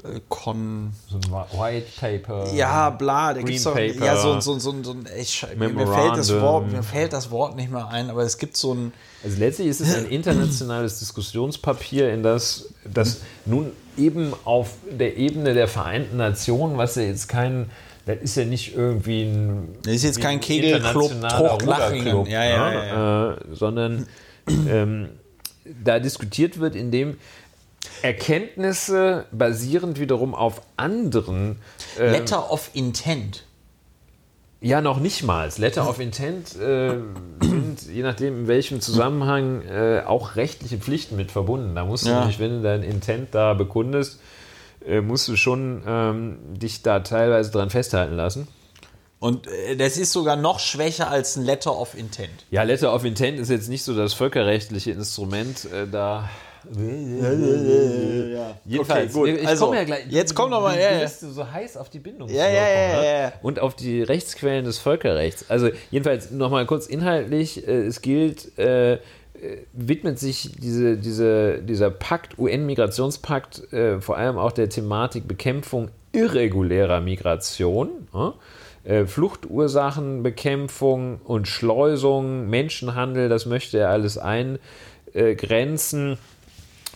äh, 0.04 0.20
Con. 0.30 0.94
So 1.10 1.18
ein 1.18 1.60
White 1.60 1.88
Paper. 2.00 2.54
Ja, 2.54 2.90
bla, 2.90 3.34
da 3.34 3.42
doch, 3.42 3.74
Paper. 3.74 4.06
ja, 4.06 4.18
so, 4.18 4.40
so, 4.42 4.60
so, 4.60 4.84
so 4.84 4.92
ein, 4.92 5.08
ich, 5.18 5.46
mir, 5.56 5.70
fällt 5.88 6.18
das. 6.18 6.34
Wort, 6.42 6.72
mir 6.72 6.84
fällt 6.84 7.14
das 7.14 7.32
Wort 7.32 7.56
nicht 7.56 7.72
mehr 7.72 7.88
ein, 7.88 8.10
aber 8.10 8.24
es 8.24 8.38
gibt 8.38 8.58
so 8.58 8.74
ein, 8.74 8.94
Also 9.24 9.38
letztlich 9.40 9.70
ist 9.70 9.82
es 9.82 9.96
ein 9.96 10.06
internationales 10.08 11.00
Diskussionspapier, 11.00 12.14
in 12.14 12.24
das, 12.24 12.74
das 12.84 13.22
nun 13.46 13.72
eben 13.98 14.34
auf 14.44 14.72
der 14.90 15.18
Ebene 15.18 15.54
der 15.54 15.68
Vereinten 15.68 16.18
Nationen, 16.18 16.78
was 16.78 16.96
ja 16.96 17.04
jetzt 17.04 17.30
kein, 17.30 17.70
das 18.06 18.18
ist 18.22 18.36
ja 18.36 18.46
nicht 18.46 18.76
irgendwie 18.76 19.24
ein, 19.24 19.76
Das 19.84 19.94
ist 19.94 20.04
jetzt 20.04 20.22
kein 20.22 20.38
ein 20.38 20.40
Kegelclub, 20.42 21.12
Truchtlachingen. 21.22 22.26
Ja, 22.26 22.44
ja, 22.44 22.70
ne? 22.70 22.88
ja, 22.88 23.32
Äh, 23.32 23.38
sondern 23.54 24.08
ähm, 24.68 25.10
da 25.84 26.00
diskutiert 26.00 26.60
wird, 26.60 26.76
indem 26.76 27.18
Erkenntnisse 28.02 29.26
basierend 29.32 30.00
wiederum 30.00 30.34
auf 30.36 30.62
anderen 30.78 31.58
äh, 32.00 32.12
Letter 32.12 32.52
of 32.52 32.70
Intent. 32.74 33.44
ja, 34.62 34.82
noch 34.82 35.00
nicht 35.00 35.24
mal. 35.24 35.50
Letter 35.58 35.88
of 35.90 36.00
Intent 36.00 36.56
äh, 36.56 36.96
sind, 37.42 37.82
je 37.94 38.02
nachdem 38.04 38.40
in 38.42 38.48
welchem 38.48 38.82
Zusammenhang, 38.82 39.62
äh, 39.64 40.02
auch 40.06 40.36
rechtliche 40.36 40.78
Pflichten 40.78 41.16
mit 41.16 41.32
verbunden. 41.32 41.76
Da 41.76 41.86
musst 41.86 42.06
du 42.06 42.10
Ja. 42.10 42.20
nämlich, 42.20 42.40
wenn 42.40 42.58
du 42.58 42.62
dein 42.62 42.84
Intent 42.84 43.30
da 43.36 43.54
bekundest, 43.54 44.20
äh, 44.88 45.02
musst 45.02 45.28
du 45.28 45.36
schon 45.36 45.84
ähm, 45.86 46.38
dich 46.54 46.82
da 46.82 47.00
teilweise 47.02 47.52
dran 47.52 47.70
festhalten 47.70 48.16
lassen. 48.16 48.48
Und 49.26 49.48
äh, 49.48 49.76
das 49.76 49.98
ist 49.98 50.12
sogar 50.12 50.36
noch 50.36 50.60
schwächer 50.60 51.10
als 51.10 51.36
ein 51.36 51.46
Letter 51.46 51.76
of 51.76 51.98
Intent. 51.98 52.46
Ja, 52.52 52.62
Letter 52.62 52.94
of 52.94 53.04
Intent 53.06 53.40
ist 53.40 53.50
jetzt 53.50 53.70
nicht 53.70 53.82
so 53.82 53.96
das 53.96 54.14
völkerrechtliche 54.14 54.92
Instrument 54.92 55.66
äh, 55.66 55.88
da. 55.92 56.30
Jedenfalls, 58.66 59.16
Okay, 59.16 59.32
gut. 59.34 59.42
ich 59.42 59.48
Also, 59.48 59.66
komme 59.66 59.78
ja 59.78 59.84
gleich. 59.84 60.06
jetzt 60.10 60.36
komm 60.36 60.52
doch 60.52 60.62
mal, 60.62 60.76
du, 60.76 60.82
ja, 60.82 60.90
du 60.90 60.96
ja. 60.98 61.02
bist 61.02 61.22
so 61.22 61.52
heiß 61.52 61.78
auf 61.78 61.90
die 61.90 61.98
Bindung. 62.00 62.30
Ja, 62.30 62.48
ja, 62.48 62.68
ja, 62.68 63.04
ja, 63.04 63.22
ja. 63.22 63.34
Und 63.42 63.60
auf 63.60 63.76
die 63.76 64.04
Rechtsquellen 64.04 64.64
des 64.64 64.78
Völkerrechts. 64.78 65.50
Also 65.50 65.70
jedenfalls 65.90 66.30
nochmal 66.30 66.68
kurz 66.68 66.86
inhaltlich, 66.86 67.68
äh, 67.68 67.86
es 67.86 68.02
gilt, 68.02 68.56
äh, 68.60 68.94
äh, 68.94 69.00
widmet 69.74 70.20
sich 70.20 70.52
diese, 70.60 70.98
diese, 70.98 71.64
dieser 71.64 71.90
Pakt, 71.90 72.38
UN-Migrationspakt, 72.38 73.74
äh, 73.74 74.02
vor 74.02 74.18
allem 74.18 74.38
auch 74.38 74.52
der 74.52 74.70
Thematik 74.70 75.28
Bekämpfung 75.28 75.90
irregulärer 76.12 77.02
Migration. 77.02 78.08
Ja? 78.14 78.34
Äh, 78.86 79.06
Fluchtursachenbekämpfung 79.06 81.20
und 81.24 81.48
Schleusung, 81.48 82.50
Menschenhandel, 82.50 83.30
das 83.30 83.46
möchte 83.48 83.80
er 83.80 83.90
alles 83.90 84.20
eingrenzen 84.20 86.18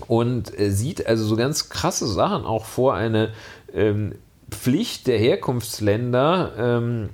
und 0.07 0.57
äh, 0.60 0.70
sieht 0.70 1.07
also 1.07 1.26
so 1.26 1.36
ganz 1.36 1.70
krasse 1.70 2.07
Sachen 2.07 2.45
auch 2.45 2.66
vor, 2.66 2.94
eine 2.94 3.30
ähm, 3.74 4.14
Pflicht 4.52 5.07
der 5.07 5.18
Herkunftsländer, 5.18 6.52
ähm, 6.57 7.10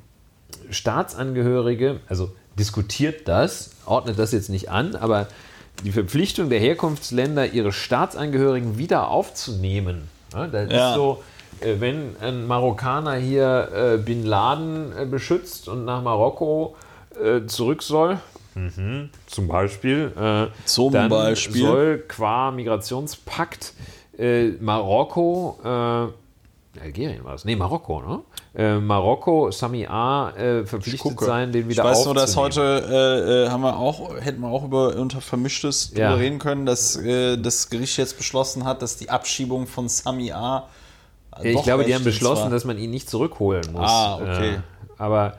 Staatsangehörige, 0.69 1.99
also 2.07 2.31
diskutiert 2.59 3.27
das, 3.27 3.71
ordnet 3.85 4.19
das 4.19 4.31
jetzt 4.31 4.49
nicht 4.49 4.69
an, 4.69 4.95
aber 4.95 5.27
die 5.83 5.91
Verpflichtung 5.91 6.49
der 6.49 6.59
Herkunftsländer, 6.59 7.53
ihre 7.53 7.71
Staatsangehörigen 7.71 8.77
wieder 8.77 9.09
aufzunehmen. 9.09 10.09
Ja, 10.33 10.47
das 10.47 10.71
Ja. 10.71 10.89
ist 10.89 10.95
so, 10.95 11.23
wenn 11.61 12.15
ein 12.21 12.47
Marokkaner 12.47 13.15
hier 13.15 13.69
äh, 13.73 13.97
Bin 13.97 14.25
Laden 14.25 14.91
äh, 14.97 15.05
beschützt 15.05 15.67
und 15.67 15.85
nach 15.85 16.01
Marokko 16.01 16.75
äh, 17.23 17.45
zurück 17.47 17.81
soll, 17.83 18.19
mhm, 18.55 19.09
zum 19.27 19.47
Beispiel, 19.47 20.11
äh, 20.19 20.47
Zum 20.65 20.91
dann 20.93 21.09
Beispiel. 21.09 21.61
soll 21.65 21.97
qua 22.07 22.51
Migrationspakt 22.51 23.73
äh, 24.17 24.49
Marokko, 24.61 25.59
äh, 25.63 26.07
Algerien 26.81 27.23
war 27.23 27.31
das, 27.33 27.45
nee, 27.45 27.55
Marokko, 27.55 28.01
ne? 28.01 28.19
Äh, 28.53 28.79
Marokko, 28.79 29.49
Sami 29.51 29.85
A, 29.87 30.29
äh, 30.31 30.65
verpflichtet 30.65 31.19
sein, 31.19 31.51
den 31.53 31.63
Ich 31.63 31.69
wieder 31.69 31.83
weiß 31.85 32.05
nur, 32.05 32.13
dass 32.15 32.37
aufzunehmen. 32.37 32.83
heute 32.85 33.43
äh, 33.43 33.45
äh, 33.45 33.49
haben 33.49 33.61
wir 33.61 33.77
auch, 33.77 34.13
hätten 34.19 34.41
wir 34.41 34.49
auch 34.49 34.63
über 34.65 34.95
unter 34.95 35.19
Vermischtes 35.21 35.91
Ja. 35.95 36.09
drüber 36.11 36.21
reden 36.21 36.39
können, 36.39 36.65
dass 36.65 36.95
äh, 36.97 37.37
das 37.37 37.69
Gericht 37.69 37.97
jetzt 37.97 38.17
beschlossen 38.17 38.63
hat, 38.65 38.81
dass 38.81 38.97
die 38.97 39.09
Abschiebung 39.09 39.67
von 39.67 39.87
Sami 39.89 40.31
A. 40.33 40.67
Ich 41.43 41.63
glaube, 41.63 41.85
die 41.85 41.93
haben 41.93 42.03
beschlossen, 42.03 42.51
dass 42.51 42.65
man 42.65 42.77
ihn 42.77 42.91
nicht 42.91 43.09
zurückholen 43.09 43.71
muss. 43.71 43.89
Ah, 43.89 44.15
okay. 44.15 44.53
Äh, 44.55 44.57
aber 44.97 45.37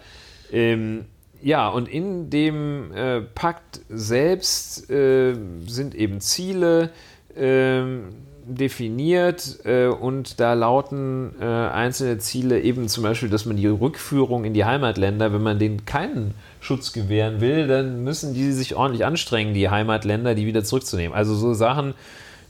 ähm, 0.52 1.06
ja, 1.42 1.68
und 1.68 1.88
in 1.88 2.30
dem 2.30 2.92
äh, 2.92 3.20
Pakt 3.20 3.80
selbst 3.88 4.90
äh, 4.90 5.34
sind 5.66 5.94
eben 5.94 6.20
Ziele 6.20 6.90
ähm, 7.36 8.08
definiert 8.46 9.58
äh, 9.64 9.86
und 9.86 10.38
da 10.40 10.54
lauten 10.54 11.34
äh, 11.40 11.44
einzelne 11.44 12.18
Ziele 12.18 12.60
eben 12.60 12.88
zum 12.88 13.02
Beispiel, 13.02 13.28
dass 13.28 13.44
man 13.44 13.56
die 13.56 13.66
Rückführung 13.66 14.44
in 14.44 14.54
die 14.54 14.64
Heimatländer, 14.64 15.32
wenn 15.32 15.42
man 15.42 15.58
denen 15.58 15.84
keinen 15.84 16.34
Schutz 16.60 16.92
gewähren 16.92 17.40
will, 17.40 17.66
dann 17.66 18.04
müssen 18.04 18.34
die 18.34 18.52
sich 18.52 18.76
ordentlich 18.76 19.04
anstrengen, 19.04 19.52
die 19.52 19.68
Heimatländer, 19.68 20.34
die 20.34 20.46
wieder 20.46 20.64
zurückzunehmen. 20.64 21.16
Also 21.16 21.34
so 21.34 21.54
Sachen, 21.54 21.94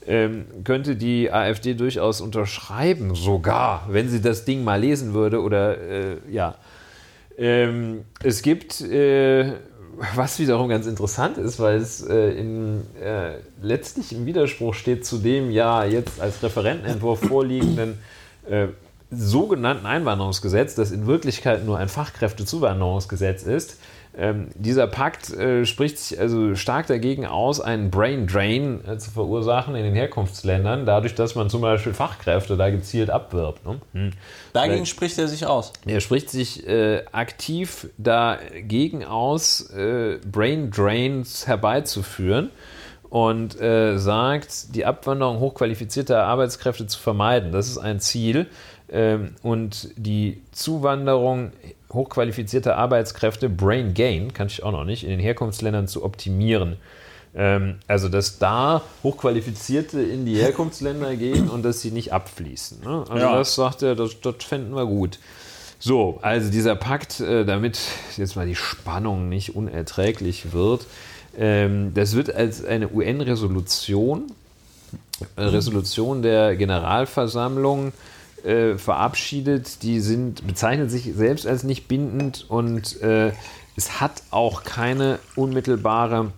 ähm, 0.06 0.46
könnte 0.64 0.96
die 0.96 1.30
AfD 1.32 1.74
durchaus 1.74 2.20
unterschreiben, 2.20 3.14
sogar, 3.14 3.86
wenn 3.90 4.08
sie 4.08 4.20
das 4.20 4.44
Ding 4.44 4.64
mal 4.64 4.80
lesen 4.80 5.14
würde 5.14 5.42
oder 5.42 5.78
äh, 5.78 6.16
ja. 6.30 6.56
Ähm, 7.38 8.04
es 8.22 8.42
gibt, 8.42 8.80
äh, 8.80 9.52
was 10.14 10.38
wiederum 10.38 10.68
ganz 10.68 10.86
interessant 10.86 11.38
ist, 11.38 11.58
weil 11.60 11.76
es 11.76 12.02
äh, 12.02 12.30
in, 12.30 12.82
äh, 13.02 13.38
letztlich 13.60 14.12
im 14.12 14.26
Widerspruch 14.26 14.74
steht 14.74 15.04
zu 15.04 15.18
dem 15.18 15.50
ja 15.50 15.84
jetzt 15.84 16.20
als 16.20 16.42
Referentenentwurf 16.42 17.20
vorliegenden 17.20 17.98
äh, 18.48 18.68
sogenannten 19.10 19.86
Einwanderungsgesetz, 19.86 20.74
das 20.74 20.90
in 20.90 21.06
Wirklichkeit 21.06 21.64
nur 21.64 21.78
ein 21.78 21.88
Fachkräftezuwanderungsgesetz 21.88 23.42
ist. 23.44 23.78
Ähm, 24.18 24.48
dieser 24.54 24.86
Pakt 24.86 25.30
äh, 25.30 25.66
spricht 25.66 25.98
sich 25.98 26.18
also 26.18 26.54
stark 26.54 26.86
dagegen 26.86 27.26
aus, 27.26 27.60
einen 27.60 27.90
Brain 27.90 28.26
Drain 28.26 28.80
äh, 28.86 28.96
zu 28.96 29.10
verursachen 29.10 29.74
in 29.74 29.84
den 29.84 29.94
Herkunftsländern, 29.94 30.86
dadurch, 30.86 31.14
dass 31.14 31.34
man 31.34 31.50
zum 31.50 31.60
Beispiel 31.60 31.92
Fachkräfte 31.92 32.56
da 32.56 32.70
gezielt 32.70 33.10
abwirbt. 33.10 33.66
Ne? 33.66 33.80
Hm. 33.92 34.10
Dagegen 34.54 34.78
Weil- 34.78 34.86
spricht 34.86 35.18
er 35.18 35.28
sich 35.28 35.44
aus. 35.44 35.74
er 35.86 36.00
spricht 36.00 36.30
sich 36.30 36.66
äh, 36.66 37.02
aktiv 37.12 37.88
dagegen 37.98 39.04
aus, 39.04 39.68
äh, 39.70 40.18
Brain 40.30 40.70
Drains 40.70 41.46
herbeizuführen 41.46 42.50
und 43.10 43.60
äh, 43.60 43.98
sagt, 43.98 44.74
die 44.74 44.86
Abwanderung 44.86 45.40
hochqualifizierter 45.40 46.24
Arbeitskräfte 46.24 46.86
zu 46.86 46.98
vermeiden. 46.98 47.52
Das 47.52 47.68
ist 47.68 47.78
ein 47.78 48.00
Ziel. 48.00 48.46
Ähm, 48.88 49.34
und 49.42 49.90
die 49.96 50.42
Zuwanderung 50.52 51.50
hochqualifizierter 51.96 52.76
Arbeitskräfte, 52.76 53.48
Brain 53.48 53.94
Gain, 53.94 54.32
kann 54.32 54.46
ich 54.46 54.62
auch 54.62 54.70
noch 54.72 54.84
nicht, 54.84 55.02
in 55.02 55.10
den 55.10 55.18
Herkunftsländern 55.20 55.88
zu 55.88 56.04
optimieren. 56.04 56.76
Ähm, 57.34 57.76
also, 57.88 58.08
dass 58.08 58.38
da 58.38 58.82
Hochqualifizierte 59.02 60.00
in 60.00 60.24
die 60.24 60.36
Herkunftsländer 60.36 61.16
gehen 61.16 61.48
und 61.50 61.64
dass 61.64 61.80
sie 61.80 61.90
nicht 61.90 62.12
abfließen. 62.12 62.80
Ne? 62.84 63.04
Also, 63.08 63.26
Ja. 63.26 63.36
das 63.36 63.54
sagt 63.56 63.82
er, 63.82 63.94
das, 63.96 64.20
das 64.20 64.36
fänden 64.44 64.74
wir 64.74 64.86
gut. 64.86 65.18
So, 65.78 66.18
also 66.22 66.50
dieser 66.50 66.74
Pakt, 66.76 67.20
äh, 67.20 67.44
damit 67.44 67.78
jetzt 68.16 68.36
mal 68.36 68.46
die 68.46 68.54
Spannung 68.54 69.28
nicht 69.28 69.56
unerträglich 69.56 70.52
wird, 70.52 70.86
Ähm, 71.38 71.92
das 71.92 72.16
wird 72.16 72.34
als 72.34 72.64
eine 72.64 72.88
UN-Resolution, 72.88 74.22
äh, 75.36 75.42
Resolution 75.42 76.22
der 76.22 76.56
Generalversammlung 76.56 77.92
äh, 78.46 78.78
verabschiedet. 78.78 79.82
Die 79.82 80.00
sind, 80.00 80.46
bezeichnet 80.46 80.90
sich 80.90 81.12
selbst 81.14 81.46
als 81.46 81.64
nicht 81.64 81.88
bindend 81.88 82.46
und 82.48 83.00
äh, 83.02 83.32
es 83.76 84.00
hat 84.00 84.22
auch 84.30 84.64
keine 84.64 85.18
unmittelbare 85.34 86.32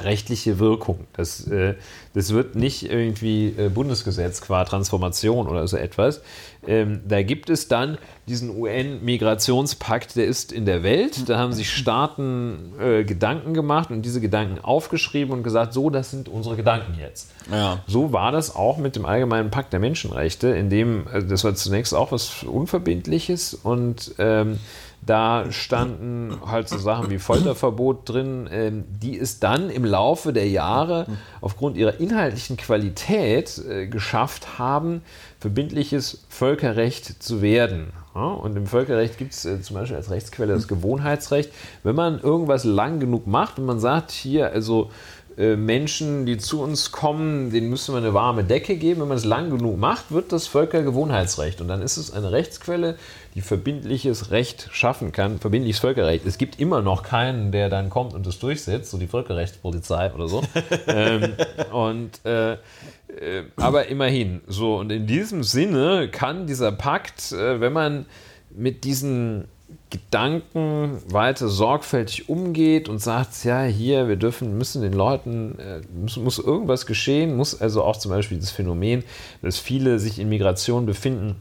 rechtliche 0.00 0.58
Wirkung. 0.58 1.06
Das, 1.12 1.46
äh, 1.46 1.74
das 2.14 2.32
wird 2.32 2.56
nicht 2.56 2.90
irgendwie 2.90 3.54
äh, 3.56 3.68
Bundesgesetz 3.68 4.40
qua 4.40 4.64
Transformation 4.64 5.46
oder 5.46 5.66
so 5.68 5.76
etwas. 5.76 6.20
Ähm, 6.66 7.00
da 7.06 7.22
gibt 7.22 7.50
es 7.50 7.68
dann 7.68 7.98
diesen 8.26 8.50
UN-Migrationspakt, 8.58 10.16
der 10.16 10.26
ist 10.26 10.50
in 10.50 10.64
der 10.64 10.82
Welt. 10.82 11.28
Da 11.28 11.38
haben 11.38 11.52
sich 11.52 11.70
Staaten 11.70 12.72
äh, 12.80 13.04
Gedanken 13.04 13.54
gemacht 13.54 13.90
und 13.90 14.02
diese 14.02 14.20
Gedanken 14.20 14.64
aufgeschrieben 14.64 15.32
und 15.32 15.42
gesagt, 15.42 15.74
so, 15.74 15.90
das 15.90 16.10
sind 16.10 16.28
unsere 16.28 16.56
Gedanken 16.56 16.98
jetzt. 16.98 17.30
Ja. 17.52 17.80
So 17.86 18.12
war 18.12 18.32
das 18.32 18.56
auch 18.56 18.78
mit 18.78 18.96
dem 18.96 19.04
Allgemeinen 19.04 19.50
Pakt 19.50 19.72
der 19.72 19.80
Menschenrechte, 19.80 20.48
in 20.48 20.70
dem, 20.70 21.06
also 21.12 21.26
das 21.28 21.44
war 21.44 21.54
zunächst 21.54 21.94
auch 21.94 22.12
was 22.12 22.42
Unverbindliches 22.42 23.54
und 23.54 24.14
ähm, 24.18 24.58
da 25.06 25.50
standen 25.50 26.36
halt 26.46 26.68
so 26.68 26.78
Sachen 26.78 27.10
wie 27.10 27.18
Folterverbot 27.18 28.08
drin, 28.08 28.48
ähm, 28.50 28.84
die 28.88 29.18
es 29.18 29.40
dann 29.40 29.70
im 29.70 29.84
Laufe 29.84 30.32
der 30.32 30.48
Jahre 30.48 31.06
aufgrund 31.40 31.76
ihrer 31.76 32.00
inhaltlichen 32.00 32.56
Qualität 32.56 33.58
äh, 33.58 33.86
geschafft 33.86 34.58
haben, 34.58 35.02
verbindliches 35.38 36.24
Völkerrecht 36.28 37.22
zu 37.22 37.42
werden. 37.42 37.92
Und 38.14 38.56
im 38.56 38.66
Völkerrecht 38.66 39.18
gibt 39.18 39.32
es 39.32 39.44
äh, 39.44 39.60
zum 39.60 39.74
Beispiel 39.74 39.96
als 39.96 40.08
Rechtsquelle 40.08 40.54
das 40.54 40.68
Gewohnheitsrecht. 40.68 41.52
Wenn 41.82 41.96
man 41.96 42.20
irgendwas 42.20 42.62
lang 42.62 43.00
genug 43.00 43.26
macht, 43.26 43.58
wenn 43.58 43.64
man 43.64 43.80
sagt, 43.80 44.12
hier, 44.12 44.52
also 44.52 44.90
Menschen, 45.36 46.26
die 46.26 46.38
zu 46.38 46.62
uns 46.62 46.92
kommen, 46.92 47.50
denen 47.50 47.68
müssen 47.68 47.92
wir 47.94 47.98
eine 47.98 48.14
warme 48.14 48.44
Decke 48.44 48.76
geben. 48.76 49.00
Wenn 49.00 49.08
man 49.08 49.16
es 49.16 49.24
lang 49.24 49.50
genug 49.50 49.78
macht, 49.78 50.12
wird 50.12 50.30
das 50.30 50.46
Völkergewohnheitsrecht. 50.46 51.60
Und 51.60 51.68
dann 51.68 51.82
ist 51.82 51.96
es 51.96 52.12
eine 52.12 52.30
Rechtsquelle, 52.30 52.96
die 53.34 53.40
verbindliches 53.40 54.30
Recht 54.30 54.68
schaffen 54.70 55.10
kann, 55.10 55.40
verbindliches 55.40 55.80
Völkerrecht. 55.80 56.24
Es 56.24 56.38
gibt 56.38 56.60
immer 56.60 56.82
noch 56.82 57.02
keinen, 57.02 57.50
der 57.50 57.68
dann 57.68 57.90
kommt 57.90 58.14
und 58.14 58.26
das 58.26 58.38
durchsetzt, 58.38 58.90
so 58.90 58.98
die 58.98 59.08
Völkerrechtspolizei 59.08 60.12
oder 60.12 60.28
so. 60.28 60.42
ähm, 60.86 61.32
und 61.72 62.24
äh, 62.24 62.52
äh, 62.52 63.44
aber 63.56 63.88
immerhin, 63.88 64.40
so 64.46 64.76
und 64.76 64.90
in 64.90 65.06
diesem 65.06 65.42
Sinne 65.42 66.08
kann 66.08 66.46
dieser 66.46 66.72
Pakt, 66.72 67.32
äh, 67.32 67.60
wenn 67.60 67.72
man 67.72 68.06
mit 68.50 68.84
diesen 68.84 69.48
Gedanken 69.94 70.98
weiter 71.08 71.48
sorgfältig 71.48 72.28
umgeht 72.28 72.88
und 72.88 72.98
sagt, 72.98 73.44
ja, 73.44 73.62
hier, 73.62 74.08
wir 74.08 74.16
dürfen, 74.16 74.58
müssen 74.58 74.82
den 74.82 74.92
Leuten, 74.92 75.56
äh, 75.60 75.82
muss, 75.94 76.16
muss 76.16 76.38
irgendwas 76.40 76.84
geschehen, 76.84 77.36
muss 77.36 77.60
also 77.60 77.84
auch 77.84 77.96
zum 77.96 78.10
Beispiel 78.10 78.38
das 78.38 78.50
Phänomen, 78.50 79.04
dass 79.40 79.60
viele 79.60 80.00
sich 80.00 80.18
in 80.18 80.28
Migration 80.28 80.84
befinden, 80.84 81.36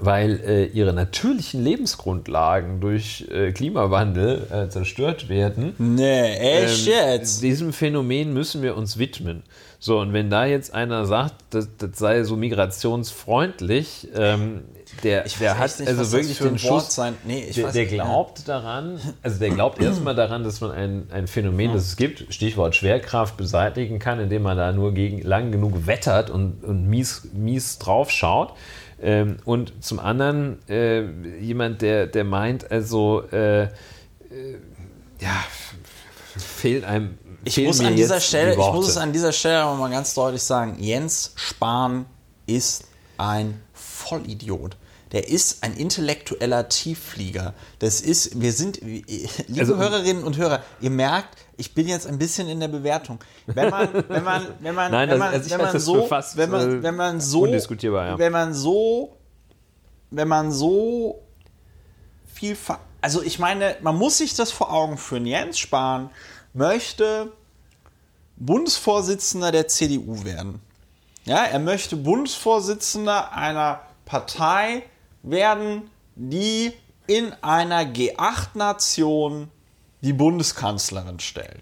weil 0.00 0.40
äh, 0.44 0.66
ihre 0.66 0.92
natürlichen 0.92 1.62
Lebensgrundlagen 1.62 2.80
durch 2.80 3.26
äh, 3.30 3.52
Klimawandel 3.52 4.48
äh, 4.50 4.68
zerstört 4.68 5.28
werden. 5.28 5.74
Nee, 5.78 6.34
echt 6.34 6.88
Ähm, 6.88 6.94
jetzt? 6.94 7.44
Diesem 7.44 7.72
Phänomen 7.72 8.32
müssen 8.32 8.60
wir 8.60 8.76
uns 8.76 8.98
widmen. 8.98 9.44
So, 9.78 10.00
und 10.00 10.12
wenn 10.12 10.30
da 10.30 10.46
jetzt 10.46 10.74
einer 10.74 11.06
sagt, 11.06 11.36
das, 11.50 11.68
das 11.78 11.96
sei 11.96 12.24
so 12.24 12.34
migrationsfreundlich, 12.34 14.08
ähm, 14.16 14.62
der, 15.02 15.26
Ich 15.26 15.36
der 15.38 15.58
hat 15.58 15.78
nicht, 15.78 15.88
also 15.88 16.12
wirklich 16.12 16.38
den 16.38 16.58
Schuss. 16.58 16.94
sein- 16.94 17.16
nee, 17.24 17.44
ich 17.48 17.56
der, 17.56 17.66
weiß 17.66 17.72
der 17.72 17.82
nicht, 17.84 17.94
glaubt 17.94 18.48
daran, 18.48 19.00
also 19.22 19.38
der 19.38 19.50
glaubt 19.50 19.80
erstmal 19.80 20.14
daran, 20.14 20.44
dass 20.44 20.60
man 20.60 20.70
ein, 20.72 21.08
ein 21.10 21.26
Phänomen, 21.26 21.72
das 21.72 21.84
es 21.86 21.96
gibt, 21.96 22.32
Stichwort 22.32 22.74
Schwerkraft, 22.74 23.36
beseitigen 23.36 23.98
kann, 23.98 24.20
indem 24.20 24.42
man 24.42 24.56
da 24.56 24.72
nur 24.72 24.92
gegen, 24.94 25.22
lang 25.22 25.52
genug 25.52 25.86
wettert 25.86 26.30
und, 26.30 26.64
und 26.64 26.88
mies, 26.88 27.28
mies 27.32 27.78
drauf 27.78 28.10
schaut. 28.10 28.54
Ähm, 29.00 29.36
und 29.44 29.72
zum 29.84 30.00
anderen 30.00 30.58
äh, 30.68 31.02
jemand, 31.40 31.82
der, 31.82 32.06
der 32.06 32.24
meint, 32.24 32.70
also 32.70 33.22
äh, 33.30 33.62
äh, 33.62 33.68
ja, 35.20 35.44
fehlt 36.36 36.84
einem. 36.84 37.18
Ich 37.44 37.56
muss, 37.64 37.80
an 37.80 37.94
dieser 37.96 38.20
Stelle, 38.20 38.56
die 38.56 38.60
ich 38.60 38.72
muss 38.72 38.88
es 38.88 38.96
an 38.96 39.12
dieser 39.12 39.32
Stelle 39.32 39.60
aber 39.60 39.76
mal 39.76 39.90
ganz 39.90 40.14
deutlich 40.14 40.42
sagen: 40.42 40.76
Jens 40.80 41.32
Spahn 41.36 42.06
ist 42.46 42.84
ein 43.16 43.60
Vollidiot. 44.08 44.76
Der 45.12 45.26
ist 45.28 45.62
ein 45.64 45.74
intellektueller 45.74 46.68
Tiefflieger. 46.68 47.54
Das 47.78 48.02
ist, 48.02 48.40
wir 48.40 48.52
sind, 48.52 48.80
liebe 48.82 49.26
Also- 49.58 49.76
Hörerinnen 49.76 50.22
und 50.22 50.36
Hörer, 50.36 50.62
ihr 50.80 50.90
merkt, 50.90 51.36
ich 51.56 51.72
bin 51.74 51.88
jetzt 51.88 52.06
ein 52.06 52.18
bisschen 52.18 52.46
in 52.48 52.60
der 52.60 52.68
Bewertung. 52.68 53.18
Wenn 53.46 53.70
man, 53.70 53.88
wenn 54.08 54.22
man, 54.24 54.46
wenn 54.60 54.74
man, 54.74 54.92
Nein, 54.92 55.08
wenn 55.08 55.10
das- 55.10 55.18
man, 55.18 55.32
also 55.34 55.46
ich 55.46 55.52
wenn 55.52 55.58
halte 55.60 55.64
man 55.64 55.72
das 55.74 55.84
so, 55.84 56.02
für 56.02 56.08
fast, 56.08 56.36
wenn 56.36 56.50
man, 56.50 56.78
äh, 56.78 56.82
wenn 56.82 56.94
man 56.96 57.20
so, 57.20 57.42
undiskutierbar, 57.42 58.06
ja. 58.06 58.18
wenn 58.18 58.32
man 58.32 58.52
so, 58.52 59.16
wenn 60.10 60.28
man 60.28 60.52
so 60.52 61.22
viel, 62.34 62.54
ver 62.54 62.78
also 63.00 63.22
ich 63.22 63.38
meine, 63.38 63.76
man 63.80 63.96
muss 63.96 64.18
sich 64.18 64.34
das 64.34 64.50
vor 64.50 64.72
Augen 64.72 64.98
führen. 64.98 65.24
Jens 65.24 65.58
Spahn 65.58 66.10
möchte 66.52 67.32
Bundesvorsitzender 68.36 69.52
der 69.52 69.68
CDU 69.68 70.24
werden. 70.24 70.60
Ja, 71.24 71.44
er 71.44 71.58
möchte 71.58 71.96
Bundesvorsitzender 71.96 73.32
einer 73.32 73.80
Partei 74.08 74.84
werden, 75.22 75.90
die 76.16 76.72
in 77.06 77.34
einer 77.42 77.82
G8-Nation 77.82 79.50
die 80.00 80.12
Bundeskanzlerin 80.14 81.20
stellt. 81.20 81.60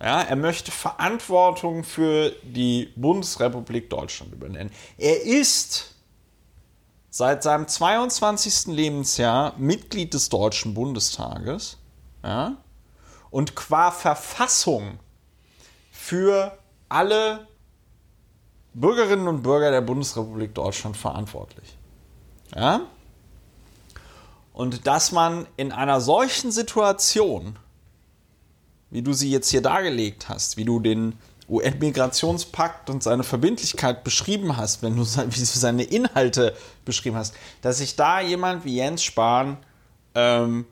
Ja, 0.00 0.22
er 0.22 0.36
möchte 0.36 0.70
Verantwortung 0.70 1.82
für 1.82 2.30
die 2.44 2.92
Bundesrepublik 2.94 3.90
Deutschland 3.90 4.32
übernehmen. 4.32 4.70
Er 4.96 5.22
ist 5.22 5.96
seit 7.10 7.42
seinem 7.42 7.66
22. 7.66 8.66
Lebensjahr 8.66 9.54
Mitglied 9.58 10.14
des 10.14 10.28
Deutschen 10.28 10.74
Bundestages 10.74 11.78
ja, 12.22 12.56
und 13.30 13.56
qua 13.56 13.90
Verfassung 13.90 15.00
für 15.90 16.56
alle 16.88 17.48
Bürgerinnen 18.72 19.26
und 19.26 19.42
Bürger 19.42 19.72
der 19.72 19.80
Bundesrepublik 19.80 20.54
Deutschland 20.54 20.96
verantwortlich. 20.96 21.77
Ja? 22.54 22.82
Und 24.52 24.86
dass 24.86 25.12
man 25.12 25.46
in 25.56 25.72
einer 25.72 26.00
solchen 26.00 26.50
Situation, 26.50 27.56
wie 28.90 29.02
du 29.02 29.12
sie 29.12 29.30
jetzt 29.30 29.50
hier 29.50 29.62
dargelegt 29.62 30.28
hast, 30.28 30.56
wie 30.56 30.64
du 30.64 30.80
den 30.80 31.18
UN-Migrationspakt 31.48 32.90
und 32.90 33.02
seine 33.02 33.22
Verbindlichkeit 33.22 34.04
beschrieben 34.04 34.56
hast, 34.56 34.82
wenn 34.82 34.96
du 34.96 35.04
seine 35.04 35.84
Inhalte 35.84 36.54
beschrieben 36.84 37.16
hast, 37.16 37.34
dass 37.62 37.78
sich 37.78 37.96
da 37.96 38.20
jemand 38.20 38.64
wie 38.64 38.76
Jens 38.76 39.02
Spahn 39.02 39.58
ähm, 40.14 40.66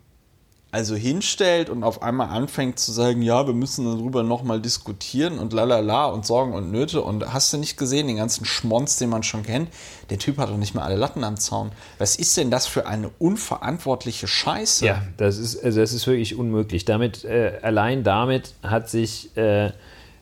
also 0.73 0.95
hinstellt 0.95 1.71
und 1.71 1.85
auf 1.85 2.03
einmal 2.03 2.29
anfängt 2.29 2.79
zu 2.79 2.93
sagen, 2.93 3.23
ja, 3.23 3.47
wir 3.47 3.55
müssen 3.55 3.85
darüber 3.87 4.23
nochmal 4.23 4.61
diskutieren 4.61 5.39
und 5.39 5.53
lalala 5.53 6.07
und 6.07 6.27
Sorgen 6.27 6.53
und 6.53 6.71
Nöte 6.71 7.01
und 7.01 7.33
hast 7.33 7.53
du 7.53 7.57
nicht 7.57 7.79
gesehen, 7.79 8.09
den 8.09 8.17
ganzen 8.17 8.45
Schmonz, 8.45 8.99
den 8.99 9.09
man 9.09 9.23
schon 9.23 9.43
kennt, 9.43 9.71
der 10.11 10.19
Typ 10.19 10.39
hat 10.39 10.51
doch 10.51 10.57
nicht 10.57 10.75
mehr 10.75 10.85
alle 10.85 10.97
Latten 10.97 11.25
am 11.25 11.37
Zaun. 11.37 11.71
Was 11.99 12.17
ist 12.17 12.37
denn 12.37 12.51
das 12.51 12.67
für 12.67 12.87
eine 12.87 13.11
unverantwortliche 13.19 14.27
Scheiße? 14.27 14.85
Ja, 14.85 15.03
das 15.17 15.39
ist, 15.39 15.63
also 15.65 15.81
das 15.81 15.93
ist 15.93 16.07
wirklich 16.07 16.37
unmöglich. 16.37 16.85
Damit, 16.85 17.25
äh, 17.25 17.59
allein 17.63 18.03
damit 18.03 18.55
hat 18.63 18.91
sich 18.91 19.37
äh, 19.37 19.73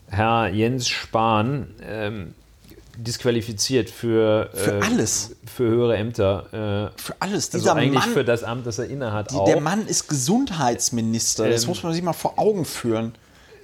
Herr 0.08 0.48
Jens 0.48 0.88
Spahn 0.88 1.74
ähm, 1.82 2.34
disqualifiziert 2.98 3.90
für, 3.90 4.50
Für 4.52 4.78
äh, 4.78 4.82
alles. 4.82 5.36
Für 5.52 5.64
höhere 5.64 5.96
Ämter. 5.96 6.92
Äh, 6.96 7.00
Für 7.00 7.14
alles. 7.20 7.46
also 7.46 7.58
Dieser 7.58 7.74
eigentlich 7.76 8.04
Mann, 8.04 8.12
für 8.12 8.24
das 8.24 8.44
Amt, 8.44 8.66
das 8.66 8.78
er 8.78 8.86
innehat, 8.86 9.30
die, 9.30 9.36
auch. 9.36 9.44
der 9.46 9.60
Mann 9.60 9.86
ist 9.86 10.08
Gesundheitsminister. 10.08 11.48
Das 11.48 11.62
Ähm, 11.62 11.68
muss 11.68 11.82
man 11.82 11.92
sich 11.92 12.02
mal 12.02 12.12
vor 12.12 12.38
Augen 12.38 12.64
führen. 12.64 13.14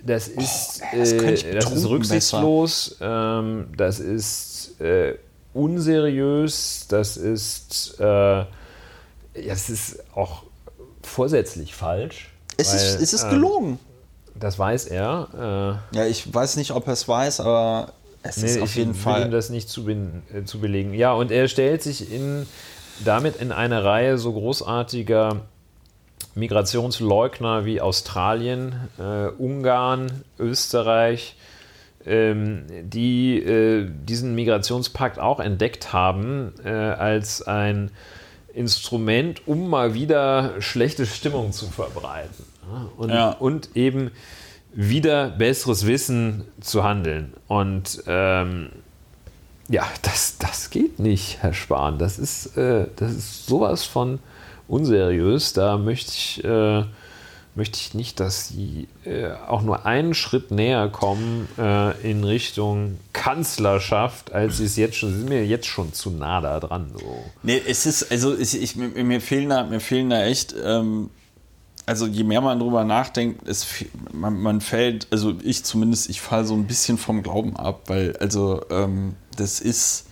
Das 0.02 0.28
ist, 0.28 0.80
das 0.96 1.10
könnte 1.18 1.48
äh, 1.50 1.54
das 1.56 1.70
ist 1.72 1.86
rücksichtslos, 1.86 2.96
ähm, 3.02 3.66
das 3.76 4.00
ist 4.00 4.80
äh, 4.80 5.16
unseriös, 5.52 6.86
das 6.88 7.18
ist, 7.18 7.96
äh, 8.00 8.04
ja, 8.04 8.46
das 9.46 9.68
ist 9.68 9.98
auch 10.14 10.44
vorsätzlich 11.02 11.74
falsch. 11.74 12.30
Es 12.56 12.72
ist, 12.72 12.94
weil, 12.96 13.02
es 13.02 13.12
ist 13.12 13.24
ähm, 13.24 13.30
gelogen. 13.30 13.78
Das 14.34 14.58
weiß 14.58 14.86
er. 14.86 15.82
Ja, 15.92 16.06
ich 16.06 16.32
weiß 16.32 16.56
nicht, 16.56 16.70
ob 16.70 16.86
er 16.86 16.94
es 16.94 17.06
weiß, 17.06 17.40
aber 17.40 17.92
es 18.22 18.36
nee, 18.38 18.46
ist 18.48 18.62
auf 18.62 18.70
ich 18.70 18.76
jeden 18.76 18.94
will 18.94 19.00
Fall. 19.00 19.22
ihm 19.26 19.30
das 19.30 19.50
nicht 19.50 19.68
zu, 19.68 19.88
äh, 19.88 20.44
zu 20.44 20.60
belegen. 20.60 20.94
Ja, 20.94 21.12
und 21.12 21.30
er 21.30 21.48
stellt 21.48 21.82
sich 21.82 22.12
in, 22.12 22.46
damit 23.04 23.36
in 23.36 23.52
eine 23.52 23.82
Reihe 23.84 24.18
so 24.18 24.32
großartiger 24.32 25.42
Migrationsleugner 26.34 27.64
wie 27.64 27.80
Australien, 27.80 28.74
äh, 28.98 29.28
Ungarn, 29.28 30.22
Österreich, 30.38 31.36
ähm, 32.06 32.64
die 32.82 33.38
äh, 33.42 33.88
diesen 33.90 34.34
Migrationspakt 34.34 35.18
auch 35.18 35.40
entdeckt 35.40 35.92
haben 35.92 36.52
äh, 36.64 36.70
als 36.70 37.42
ein 37.42 37.90
Instrument, 38.54 39.46
um 39.46 39.68
mal 39.68 39.94
wieder 39.94 40.60
schlechte 40.60 41.06
Stimmung 41.06 41.52
zu 41.52 41.66
verbreiten. 41.66 42.44
Und, 42.96 43.10
Ja. 43.10 43.30
und 43.30 43.70
eben 43.76 44.10
wieder 44.72 45.30
besseres 45.30 45.86
Wissen 45.86 46.44
zu 46.60 46.84
handeln. 46.84 47.34
Und 47.48 48.02
ähm, 48.06 48.70
ja, 49.68 49.84
das, 50.02 50.38
das 50.38 50.70
geht 50.70 50.98
nicht, 50.98 51.38
Herr 51.42 51.54
Spahn. 51.54 51.98
Das 51.98 52.18
ist, 52.18 52.56
äh, 52.56 52.86
das 52.96 53.12
ist 53.12 53.46
sowas 53.46 53.84
von 53.84 54.18
unseriös. 54.68 55.52
Da 55.52 55.78
möchte 55.78 56.10
ich, 56.12 56.44
äh, 56.44 56.84
möchte 57.54 57.78
ich 57.78 57.94
nicht, 57.94 58.20
dass 58.20 58.48
Sie 58.48 58.88
äh, 59.04 59.30
auch 59.48 59.62
nur 59.62 59.86
einen 59.86 60.14
Schritt 60.14 60.50
näher 60.50 60.88
kommen 60.88 61.48
äh, 61.58 62.00
in 62.08 62.24
Richtung 62.24 62.98
Kanzlerschaft, 63.12 64.32
als 64.32 64.58
Sie 64.58 64.64
es 64.64 64.76
jetzt 64.76 64.96
schon, 64.96 65.12
Sie 65.12 65.18
sind 65.18 65.28
mir 65.28 65.44
jetzt 65.46 65.66
schon 65.66 65.92
zu 65.92 66.10
nah 66.10 66.40
da 66.40 66.58
dran. 66.58 66.90
So. 66.92 67.24
Nee, 67.42 67.60
es 67.66 67.86
ist, 67.86 68.10
also 68.10 68.36
ich, 68.36 68.60
ich, 68.60 68.76
mir, 68.76 68.88
mir, 68.88 69.20
fehlen 69.20 69.50
da, 69.50 69.64
mir 69.64 69.80
fehlen 69.80 70.10
da 70.10 70.24
echt, 70.24 70.54
ähm, 70.64 71.10
also 71.90 72.06
je 72.06 72.22
mehr 72.22 72.40
man 72.40 72.60
drüber 72.60 72.84
nachdenkt, 72.84 73.48
es, 73.48 73.66
man, 74.12 74.40
man 74.40 74.60
fällt, 74.60 75.08
also 75.10 75.34
ich 75.42 75.64
zumindest, 75.64 76.08
ich 76.08 76.20
falle 76.20 76.44
so 76.44 76.54
ein 76.54 76.64
bisschen 76.68 76.98
vom 76.98 77.24
Glauben 77.24 77.56
ab, 77.56 77.82
weil, 77.88 78.16
also 78.18 78.62
ähm, 78.70 79.16
das 79.36 79.58
ist, 79.60 80.06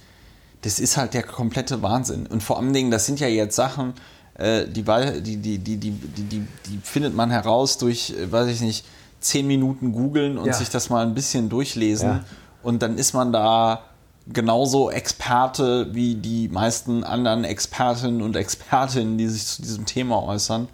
das 0.63 0.81
ist 0.81 0.97
halt 0.97 1.15
der 1.15 1.23
komplette 1.23 1.81
Wahnsinn. 1.81 2.27
Und 2.27 2.43
vor 2.43 2.59
allen 2.59 2.73
Dingen, 2.73 2.91
das 2.91 3.07
sind 3.07 3.21
ja 3.21 3.29
jetzt 3.29 3.55
Sachen, 3.55 3.95
äh, 4.35 4.67
die, 4.67 4.83
die, 4.83 5.37
die, 5.37 5.59
die, 5.59 5.77
die, 5.77 5.93
die, 5.93 6.47
die 6.67 6.81
findet 6.83 7.15
man 7.15 7.31
heraus 7.31 7.79
durch, 7.79 8.11
äh, 8.11 8.31
weiß 8.31 8.49
ich 8.49 8.61
nicht, 8.61 8.85
zehn 9.21 9.47
Minuten 9.47 9.93
googeln 9.93 10.37
und 10.37 10.47
Ja. 10.47 10.55
sich 10.55 10.71
das 10.71 10.91
mal 10.91 11.07
ein 11.07 11.15
bisschen 11.15 11.49
durchlesen. 11.49 12.09
Ja. 12.09 12.25
Und 12.65 12.83
dann 12.83 12.99
ist 12.99 13.13
man 13.13 13.33
da 13.33 13.85
genauso 14.27 14.91
Experte 14.91 15.95
wie 15.95 16.17
die 16.17 16.49
meisten 16.49 17.05
anderen 17.05 17.45
Expertinnen 17.45 18.21
und 18.21 18.35
Expertinnen, 18.35 19.17
die 19.17 19.29
sich 19.29 19.47
zu 19.47 19.63
diesem 19.63 19.87
Thema 19.87 20.25
äußern. 20.25 20.67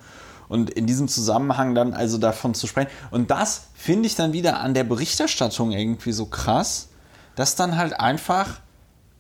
Und 0.48 0.70
in 0.70 0.86
diesem 0.86 1.08
Zusammenhang 1.08 1.74
dann 1.74 1.94
also 1.94 2.18
davon 2.18 2.54
zu 2.54 2.66
sprechen. 2.66 2.90
Und 3.10 3.30
das 3.30 3.68
finde 3.74 4.06
ich 4.06 4.14
dann 4.14 4.32
wieder 4.32 4.60
an 4.60 4.74
der 4.74 4.84
Berichterstattung 4.84 5.72
irgendwie 5.72 6.12
so 6.12 6.26
krass, 6.26 6.88
dass 7.34 7.56
dann 7.56 7.76
halt 7.76 7.98
einfach 7.98 8.60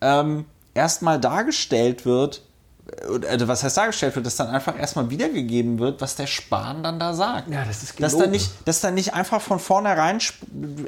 ähm, 0.00 0.44
erstmal 0.74 1.18
dargestellt 1.18 2.04
wird, 2.04 2.42
oder, 3.10 3.28
also 3.30 3.48
was 3.48 3.62
heißt 3.62 3.76
dargestellt 3.76 4.14
wird, 4.14 4.26
dass 4.26 4.36
dann 4.36 4.48
einfach 4.48 4.78
erstmal 4.78 5.10
wiedergegeben 5.10 5.78
wird, 5.78 6.00
was 6.00 6.16
der 6.16 6.26
Spahn 6.26 6.82
dann 6.82 6.98
da 6.98 7.14
sagt. 7.14 7.50
Ja, 7.50 7.64
das 7.64 7.82
ist 7.82 8.00
dass 8.00 8.16
dann 8.16 8.30
nicht, 8.30 8.50
dass 8.66 8.80
dann 8.80 8.94
nicht 8.94 9.14
einfach 9.14 9.40
von 9.40 9.58
vornherein, 9.58 10.18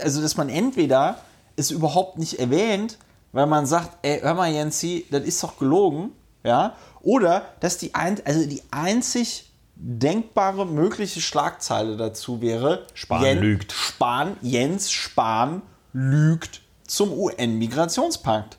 also 0.03 0.21
dass 0.21 0.37
man 0.37 0.49
entweder 0.49 1.19
es 1.57 1.71
überhaupt 1.71 2.19
nicht 2.19 2.39
erwähnt, 2.39 2.99
weil 3.33 3.47
man 3.47 3.67
sagt, 3.67 3.97
ey, 4.03 4.21
hör 4.21 4.35
mal 4.35 4.51
Jensi, 4.51 5.07
das 5.11 5.23
ist 5.25 5.43
doch 5.43 5.59
gelogen, 5.59 6.11
ja, 6.45 6.75
oder 7.01 7.43
dass 7.61 7.79
die, 7.79 7.95
ein, 7.95 8.21
also 8.25 8.47
die 8.47 8.63
einzig 8.71 9.46
denkbare 9.77 10.67
mögliche 10.67 11.21
Schlagzeile 11.21 11.97
dazu 11.97 12.41
wäre, 12.41 12.87
Spahn 12.95 13.39
lügt. 13.39 13.73
Spahn, 13.73 14.37
Jens 14.43 14.91
Spahn 14.91 15.63
lügt 15.93 16.63
zum 16.87 17.13
UN-Migrationspakt. 17.13 18.57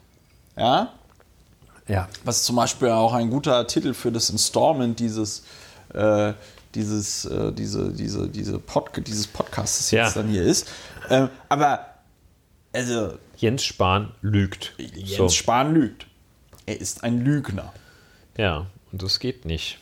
Ja, 0.56 0.92
Ja. 1.88 2.08
was 2.24 2.42
zum 2.44 2.56
Beispiel 2.56 2.88
auch 2.90 3.12
ein 3.14 3.30
guter 3.30 3.66
Titel 3.66 3.94
für 3.94 4.12
das 4.12 4.30
Installment 4.30 5.00
dieses, 5.00 5.44
äh, 5.94 6.32
dieses, 6.74 7.24
äh, 7.24 7.52
diese, 7.52 7.92
diese, 7.92 8.28
diese 8.28 8.58
Pod 8.58 8.90
dieses 9.06 9.26
Podcasts 9.26 9.90
jetzt 9.90 10.14
Ja. 10.14 10.22
dann 10.22 10.28
hier 10.30 10.42
ist. 10.44 10.68
Ähm, 11.10 11.30
aber, 11.48 11.86
also, 12.72 13.14
Jens 13.36 13.64
Spahn 13.64 14.12
lügt. 14.20 14.74
Jens 14.78 15.16
So. 15.16 15.28
Spahn 15.30 15.74
lügt. 15.74 16.06
Er 16.66 16.80
ist 16.80 17.02
ein 17.04 17.24
Lügner. 17.24 17.72
Ja, 18.36 18.66
und 18.92 19.02
das 19.02 19.18
geht 19.20 19.44
nicht. 19.46 19.78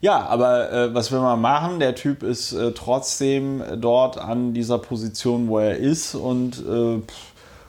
Ja, 0.00 0.26
aber 0.26 0.72
äh, 0.72 0.94
was 0.94 1.10
will 1.10 1.18
man 1.18 1.40
machen? 1.40 1.80
Der 1.80 1.96
Typ 1.96 2.22
ist 2.22 2.52
äh, 2.52 2.72
trotzdem 2.72 3.62
dort 3.78 4.16
an 4.16 4.54
dieser 4.54 4.78
Position, 4.78 5.48
wo 5.48 5.58
er 5.58 5.76
ist. 5.76 6.14
Und 6.14 6.64
äh, 6.64 7.02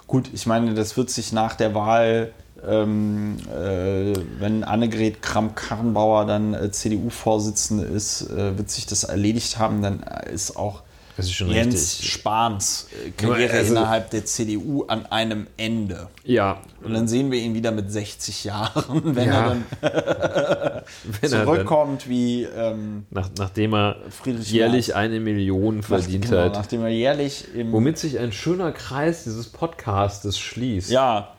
gut, 0.05 0.29
ich 0.31 0.45
meine, 0.45 0.75
das 0.75 0.95
wird 0.95 1.09
sich 1.09 1.33
nach 1.33 1.55
der 1.55 1.73
Wahl, 1.73 2.31
ähm, 2.67 3.37
äh, 3.49 4.13
wenn 4.37 4.63
Annegret 4.63 5.23
Kramp-Karrenbauer 5.23 6.25
dann 6.25 6.53
äh, 6.53 6.69
CDU-Vorsitzende 6.69 7.85
ist, 7.85 8.29
äh, 8.29 8.55
wird 8.57 8.69
sich 8.69 8.85
das 8.85 9.05
erledigt 9.05 9.57
haben. 9.57 9.81
Dann 9.81 10.03
ist 10.31 10.55
auch 10.55 10.83
Das 11.19 11.27
ist 11.27 11.33
schon 11.35 11.49
Jens 11.51 11.73
richtig. 11.99 12.11
Spahns 12.11 12.87
äh, 13.05 13.11
Karriere 13.11 13.53
Also- 13.57 13.71
innerhalb 13.73 14.09
der 14.09 14.25
CDU 14.25 14.83
an 14.87 15.05
einem 15.07 15.47
Ende. 15.57 16.07
Ja, 16.23 16.61
Und 16.83 16.93
dann 16.93 17.07
sehen 17.07 17.29
wir 17.31 17.39
ihn 17.39 17.53
wieder 17.53 17.71
mit 17.71 17.91
60 17.91 18.43
Jahren, 18.45 19.01
wenn 19.15 19.27
Ja. 19.27 19.33
er 19.33 19.49
dann 19.49 19.63
wenn 19.81 21.31
er 21.31 21.37
dann, 21.39 21.45
zurückkommt 21.45 22.07
wie 22.09 22.43
ähm, 22.43 23.05
nach, 23.09 23.29
nachdem 23.37 23.73
er 23.73 23.97
Friedrich 24.09 24.51
jährlich 24.51 24.87
Merz. 24.89 24.97
eine 24.97 25.19
Million 25.19 25.83
verdient 25.83 26.25
genau, 26.29 26.43
hat. 26.43 26.53
nachdem 26.53 26.81
er 26.83 26.89
jährlich 26.89 27.45
Womit 27.71 27.97
sich 27.97 28.17
ein 28.19 28.31
schöner 28.31 28.71
Kreis 28.71 29.23
dieses 29.25 29.47
Podcastes 29.49 30.39
schließt. 30.39 30.89
ja. 30.91 31.33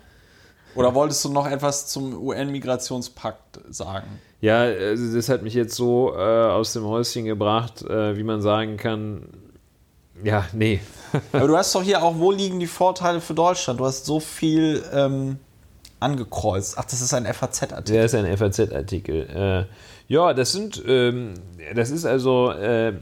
Oder 0.76 0.94
wolltest 0.94 1.24
du 1.24 1.30
noch 1.32 1.50
etwas 1.50 1.88
zum 1.88 2.14
UN-Migrationspakt 2.16 3.58
sagen? 3.70 4.06
Ja, 4.40 4.60
also 4.60 5.14
das 5.16 5.28
hat 5.28 5.42
mich 5.42 5.54
jetzt 5.54 5.74
so 5.74 6.14
äh, 6.16 6.20
aus 6.20 6.72
dem 6.74 6.84
Häuschen 6.84 7.24
gebracht, 7.24 7.82
äh, 7.82 8.16
wie 8.16 8.22
man 8.22 8.40
sagen 8.40 8.76
kann, 8.76 9.22
ja, 10.24 10.46
nee. 10.52 10.80
Aber 11.32 11.46
du 11.46 11.56
hast 11.56 11.74
doch 11.74 11.82
hier 11.82 12.02
auch, 12.02 12.18
wo 12.18 12.30
liegen 12.30 12.60
die 12.60 12.66
Vorteile 12.66 13.20
für 13.20 13.34
Deutschland? 13.34 13.80
Du 13.80 13.84
hast 13.84 14.04
so 14.04 14.20
viel 14.20 14.82
ähm, 14.92 15.38
angekreuzt. 15.98 16.76
Ach, 16.78 16.84
das 16.84 17.00
ist 17.00 17.12
ein 17.14 17.26
FAZ-Artikel. 17.26 17.92
Der 17.94 18.04
ist 18.04 18.14
ein 18.14 18.36
FAZ-Artikel. 18.36 19.66
Äh, 19.68 20.12
ja, 20.12 20.32
das 20.34 20.52
sind, 20.52 20.82
ähm, 20.86 21.34
das 21.74 21.90
ist 21.90 22.04
also, 22.04 22.50
äh, 22.50 22.88
äh, 22.88 22.94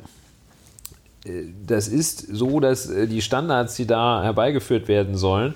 das 1.67 1.89
ist 1.89 2.21
so, 2.21 2.61
dass 2.61 2.89
äh, 2.89 3.07
die 3.07 3.23
Standards, 3.23 3.77
die 3.77 3.87
da 3.87 4.23
herbeigeführt 4.23 4.89
werden 4.89 5.17
sollen, 5.17 5.55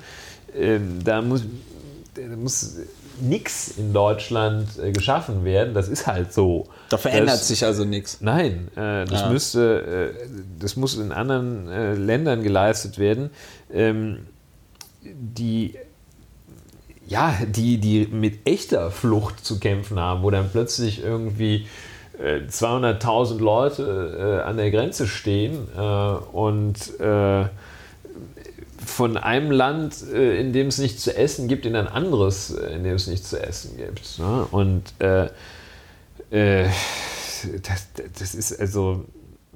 ähm, 0.55 1.01
da 1.05 1.23
muss, 1.23 1.43
da 2.15 2.37
muss 2.37 2.77
nichts 3.23 3.75
in 3.79 3.93
Deutschland 3.93 4.69
äh, 4.79 4.93
geschaffen 4.93 5.45
werden. 5.45 5.75
Das 5.75 5.89
ist 5.89 6.07
halt 6.07 6.33
so. 6.33 6.67
Da 6.91 6.99
verändert 6.99 7.37
das, 7.37 7.49
sich 7.49 7.65
also 7.65 7.85
nichts. 7.85 8.21
Nein, 8.21 8.69
äh, 8.77 9.05
das 9.05 9.23
Ja. 9.23 9.31
müsste, 9.31 10.13
äh, 10.15 10.27
das 10.59 10.77
muss 10.77 10.97
in 10.97 11.13
anderen 11.13 11.69
äh, 11.69 11.95
Ländern 11.95 12.43
geleistet 12.43 12.99
werden, 12.99 13.31
ähm, 13.73 14.27
die 15.03 15.75
ja, 17.07 17.37
die, 17.47 17.79
die 17.79 18.07
mit 18.11 18.47
echter 18.47 18.91
Flucht 18.91 19.45
zu 19.45 19.59
kämpfen 19.59 19.99
haben, 19.99 20.23
wo 20.23 20.31
dann 20.31 20.49
plötzlich 20.51 21.03
irgendwie 21.05 21.67
äh, 22.19 22.41
200.000 22.49 23.39
Leute 23.39 24.41
äh, 24.45 24.49
an 24.49 24.57
der 24.57 24.71
Grenze 24.71 25.07
stehen 25.07 25.69
äh, 25.77 25.81
und 25.81 26.99
äh, 27.01 27.45
von 28.85 29.17
einem 29.17 29.51
Land, 29.51 29.97
äh, 30.13 30.39
in 30.41 30.53
dem 30.53 30.69
es 30.69 30.79
nichts 30.79 31.03
zu 31.03 31.17
essen 31.17 31.49
gibt, 31.49 31.67
in 31.67 31.77
ein 31.77 31.89
anderes, 31.89 32.51
äh, 32.51 32.75
in 32.75 32.85
dem 32.85 32.95
es 32.95 33.07
nichts 33.07 33.31
zu 33.31 33.41
essen 33.41 33.77
gibt. 33.77 34.19
Ne? 34.19 34.47
Und 34.51 34.85
äh, 35.01 35.27
äh, 36.31 36.69
das, 37.63 37.89
das 38.19 38.35
ist 38.35 38.59
also, 38.59 39.05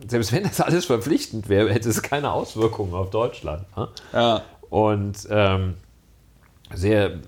selbst 0.08 0.32
wenn 0.32 0.42
das 0.42 0.60
alles 0.60 0.86
verpflichtend 0.86 1.48
wäre, 1.48 1.72
hätte 1.72 1.88
es 1.88 2.02
keine 2.02 2.32
Auswirkungen 2.32 2.94
auf 2.94 3.10
Deutschland. 3.10 3.64
Ne? 3.76 3.88
Ja. 4.12 4.42
Und 4.70 5.26
ähm, 5.30 5.74
sehr 6.74 7.18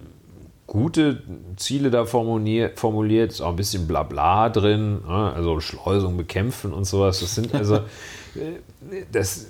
gute 0.66 1.22
Ziele 1.56 1.90
da 1.90 2.04
formuliert, 2.04 2.78
formuliert, 2.78 3.32
ist 3.32 3.40
auch 3.40 3.50
ein 3.50 3.56
bisschen 3.56 3.86
Blabla 3.88 4.50
drin, 4.50 5.00
ne? 5.06 5.32
also 5.34 5.60
Schleusung 5.60 6.16
bekämpfen 6.16 6.72
und 6.72 6.84
sowas. 6.84 7.20
Das 7.20 7.34
sind 7.34 7.54
also, 7.54 7.76
äh, 8.34 9.04
das, 9.10 9.46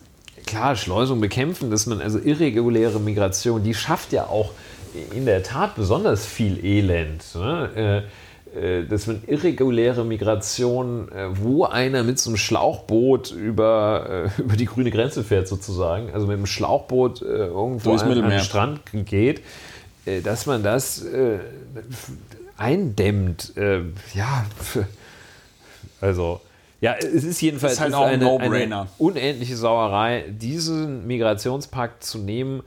klar, 0.48 0.76
Schleusung 0.76 1.20
bekämpfen, 1.20 1.70
dass 1.70 1.86
man 1.86 2.00
also 2.00 2.18
irreguläre 2.18 2.98
Migration, 2.98 3.62
die 3.62 3.74
schafft 3.74 4.12
ja 4.12 4.26
auch 4.26 4.52
in 5.14 5.26
der 5.26 5.42
Tat 5.42 5.76
besonders 5.76 6.26
viel 6.26 6.64
Elend. 6.64 7.22
Ne? 7.34 8.04
Äh, 8.54 8.58
äh, 8.58 8.86
dass 8.86 9.06
man 9.06 9.22
irreguläre 9.26 10.04
Migration, 10.04 11.12
äh, 11.12 11.28
wo 11.32 11.64
einer 11.64 12.02
mit 12.02 12.18
so 12.18 12.30
einem 12.30 12.38
Schlauchboot 12.38 13.30
über, 13.30 14.30
äh, 14.38 14.40
über 14.42 14.56
die 14.56 14.64
grüne 14.64 14.90
Grenze 14.90 15.22
fährt 15.22 15.48
sozusagen, 15.48 16.10
also 16.14 16.26
mit 16.26 16.36
einem 16.36 16.46
Schlauchboot 16.46 17.20
irgendwo 17.20 17.92
an, 17.92 18.10
an 18.10 18.30
den. 18.30 18.40
Strand 18.40 18.80
geht, 18.92 19.42
dass 20.24 20.46
man 20.46 20.62
das 20.62 21.04
eindämmt. 22.56 23.52
Ja, 24.14 24.46
also 26.00 26.40
ja, 26.80 26.94
es 26.94 27.24
ist 27.24 27.40
jedenfalls 27.40 27.74
Ist 27.74 27.80
halt 27.80 27.90
es 27.90 27.94
auch 27.96 28.04
ein 28.04 28.22
eine, 28.22 28.48
eine 28.48 28.86
unendliche 28.98 29.56
Sauerei, 29.56 30.24
diesen 30.28 31.06
Migrationspakt 31.06 32.04
zu 32.04 32.18
nehmen, 32.18 32.62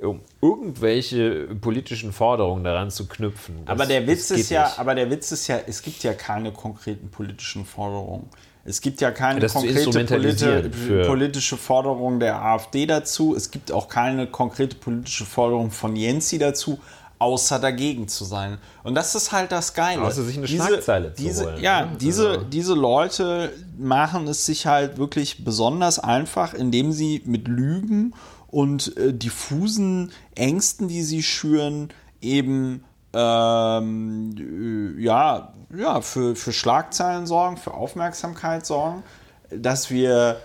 um 0.00 0.20
irgendwelche 0.42 1.48
politischen 1.60 2.12
Forderungen 2.12 2.64
daran 2.64 2.90
zu 2.90 3.06
knüpfen. 3.08 3.64
Das- 3.64 3.72
Aber 3.72 3.86
der 3.86 4.06
Witz 4.06 4.30
ist 4.30 4.50
ja, 4.50 4.64
nicht. 4.66 4.78
aber 4.78 4.94
der 4.94 5.10
Witz 5.10 5.32
ist 5.32 5.46
ja, 5.48 5.58
es 5.66 5.82
gibt 5.82 6.02
ja 6.02 6.12
keine 6.12 6.52
konkreten 6.52 7.08
politischen 7.10 7.64
Forderungen. 7.64 8.28
Es 8.68 8.80
gibt 8.80 9.00
ja 9.00 9.12
keine 9.12 9.38
Das 9.38 9.52
konkrete 9.52 10.04
politi 10.04 11.06
politische 11.06 11.56
Forderung 11.56 12.18
der 12.18 12.42
AfD 12.42 12.84
dazu. 12.86 13.34
Es 13.36 13.52
gibt 13.52 13.70
auch 13.70 13.88
keine 13.88 14.26
konkrete 14.26 14.74
politische 14.74 15.24
Forderung 15.24 15.70
von 15.70 15.94
Jensi 15.94 16.38
dazu. 16.38 16.80
Außer 17.18 17.58
dagegen 17.58 18.08
zu 18.08 18.24
sein. 18.24 18.58
Und 18.84 18.94
das 18.94 19.14
ist 19.14 19.32
halt 19.32 19.50
das 19.52 19.72
Geile. 19.74 20.02
Außer 20.02 20.22
sich 20.24 20.36
eine 20.36 20.46
Schlagzeile 20.48 21.14
zu 21.14 21.22
diese, 21.22 21.44
holen, 21.46 21.62
Ja, 21.62 21.86
ne? 21.86 21.96
diese, 22.00 22.28
Also- 22.28 22.44
diese 22.44 22.74
Leute 22.74 23.52
machen 23.78 24.26
es 24.28 24.44
sich 24.46 24.66
halt 24.66 24.98
wirklich 24.98 25.44
besonders 25.44 25.98
einfach, 25.98 26.52
indem 26.54 26.92
sie 26.92 27.22
mit 27.24 27.48
Lügen 27.48 28.14
und 28.48 28.96
äh, 28.96 29.12
diffusen 29.12 30.12
Ängsten, 30.34 30.88
die 30.88 31.02
sie 31.02 31.22
schüren, 31.22 31.88
eben 32.20 32.84
ähm, 33.14 34.94
äh, 34.98 35.02
ja, 35.02 35.52
ja, 35.76 36.00
für, 36.00 36.36
für 36.36 36.52
Schlagzeilen 36.52 37.26
sorgen, 37.26 37.56
für 37.56 37.74
Aufmerksamkeit 37.74 38.66
sorgen, 38.66 39.02
dass 39.50 39.90
wir 39.90 40.36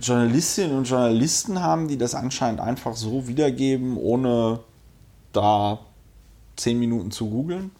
Journalistinnen 0.00 0.76
und 0.76 0.84
Journalisten 0.88 1.62
haben, 1.62 1.88
die 1.88 1.98
das 1.98 2.14
anscheinend 2.14 2.60
einfach 2.60 2.96
so 2.96 3.28
wiedergeben, 3.28 3.96
ohne 3.96 4.60
da 5.32 5.78
zehn 6.56 6.78
Minuten 6.78 7.10
zu 7.10 7.28
googeln. 7.30 7.70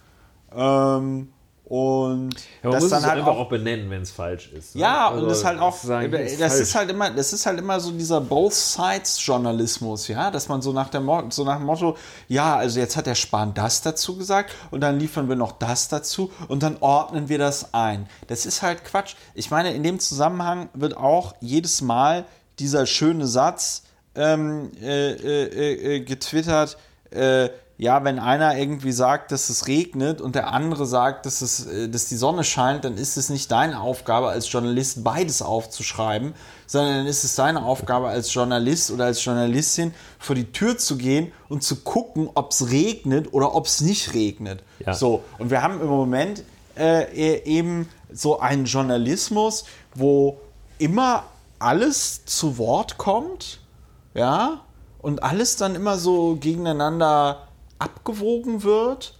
Ähm, 0.54 1.28
und 1.68 2.30
Ja, 2.62 2.70
das 2.70 2.82
muss 2.84 2.90
dann 2.92 3.02
halt 3.04 3.18
einfach 3.18 3.32
auch 3.32 3.38
auch 3.40 3.48
benennen, 3.48 3.90
wenn 3.90 4.02
es 4.02 4.12
falsch 4.12 4.52
ist. 4.52 4.76
ne? 4.76 4.82
ja, 4.82 5.08
Also 5.08 5.22
und 5.24 5.28
das 5.28 5.44
halt 5.44 5.58
auch, 5.58 5.74
sagen, 5.76 6.12
das, 6.12 6.30
ist 6.32 6.38
falsch. 6.40 6.60
ist 6.60 6.74
halt 6.76 6.90
immer, 6.90 7.10
das 7.10 7.32
ist 7.32 7.44
halt 7.44 7.58
immer 7.58 7.80
so 7.80 7.90
dieser 7.90 8.20
Both 8.20 8.54
Sides 8.54 9.26
Journalismus, 9.26 10.06
ja, 10.06 10.30
dass 10.30 10.48
man 10.48 10.62
so 10.62 10.72
nach 10.72 10.90
dem 10.90 11.04
Mo- 11.04 11.24
so 11.30 11.42
nach 11.42 11.56
dem 11.56 11.66
Motto, 11.66 11.96
ja, 12.28 12.54
also 12.54 12.78
jetzt 12.78 12.96
hat 12.96 13.06
der 13.06 13.16
Spahn 13.16 13.52
das 13.52 13.82
dazu 13.82 14.16
gesagt 14.16 14.54
und 14.70 14.80
dann 14.80 15.00
liefern 15.00 15.28
wir 15.28 15.34
noch 15.34 15.50
das 15.50 15.88
dazu 15.88 16.30
und 16.46 16.62
dann 16.62 16.76
ordnen 16.78 17.28
wir 17.28 17.38
das 17.38 17.74
ein. 17.74 18.08
Das 18.28 18.46
ist 18.46 18.62
halt 18.62 18.84
Quatsch. 18.84 19.16
Ich 19.34 19.50
meine, 19.50 19.72
in 19.74 19.82
dem 19.82 19.98
Zusammenhang 19.98 20.68
wird 20.72 20.96
auch 20.96 21.34
jedes 21.40 21.82
Mal 21.82 22.26
dieser 22.60 22.86
schöne 22.86 23.26
Satz 23.26 23.82
ähm, 24.14 24.70
äh, 24.80 25.10
äh, 25.14 25.96
äh, 25.96 26.00
getwittert, 26.00 26.78
äh, 27.10 27.48
ja, 27.78 28.04
wenn 28.04 28.18
einer 28.18 28.56
irgendwie 28.56 28.92
sagt, 28.92 29.32
dass 29.32 29.50
es 29.50 29.66
regnet 29.66 30.22
und 30.22 30.34
der 30.34 30.52
andere 30.52 30.86
sagt, 30.86 31.26
dass, 31.26 31.42
es, 31.42 31.66
äh, 31.66 31.88
dass 31.88 32.06
die 32.06 32.16
Sonne 32.16 32.42
scheint, 32.42 32.84
dann 32.84 32.96
ist 32.96 33.18
es 33.18 33.28
nicht 33.28 33.50
deine 33.50 33.80
Aufgabe 33.80 34.28
als 34.28 34.50
Journalist, 34.50 35.04
beides 35.04 35.42
aufzuschreiben, 35.42 36.34
sondern 36.66 36.96
dann 36.96 37.06
ist 37.06 37.24
es 37.24 37.34
deine 37.34 37.62
Aufgabe 37.62 38.08
als 38.08 38.32
Journalist 38.32 38.90
oder 38.90 39.04
als 39.04 39.22
Journalistin, 39.22 39.92
vor 40.18 40.34
die 40.34 40.50
Tür 40.52 40.78
zu 40.78 40.96
gehen 40.96 41.32
und 41.50 41.62
zu 41.62 41.76
gucken, 41.76 42.30
ob 42.34 42.52
es 42.52 42.70
regnet 42.70 43.34
oder 43.34 43.54
ob 43.54 43.66
es 43.66 43.82
nicht 43.82 44.14
regnet. 44.14 44.62
Ja. 44.78 44.94
So, 44.94 45.22
und 45.38 45.50
wir 45.50 45.62
haben 45.62 45.80
im 45.80 45.88
Moment 45.88 46.44
äh, 46.78 47.42
eben 47.44 47.90
so 48.10 48.40
einen 48.40 48.64
Journalismus, 48.64 49.64
wo 49.94 50.38
immer 50.78 51.24
alles 51.58 52.24
zu 52.24 52.56
Wort 52.56 52.96
kommt, 52.96 53.60
ja, 54.14 54.62
und 54.98 55.22
alles 55.22 55.56
dann 55.56 55.74
immer 55.74 55.98
so 55.98 56.36
gegeneinander 56.36 57.45
abgewogen 57.78 58.62
wird 58.62 59.14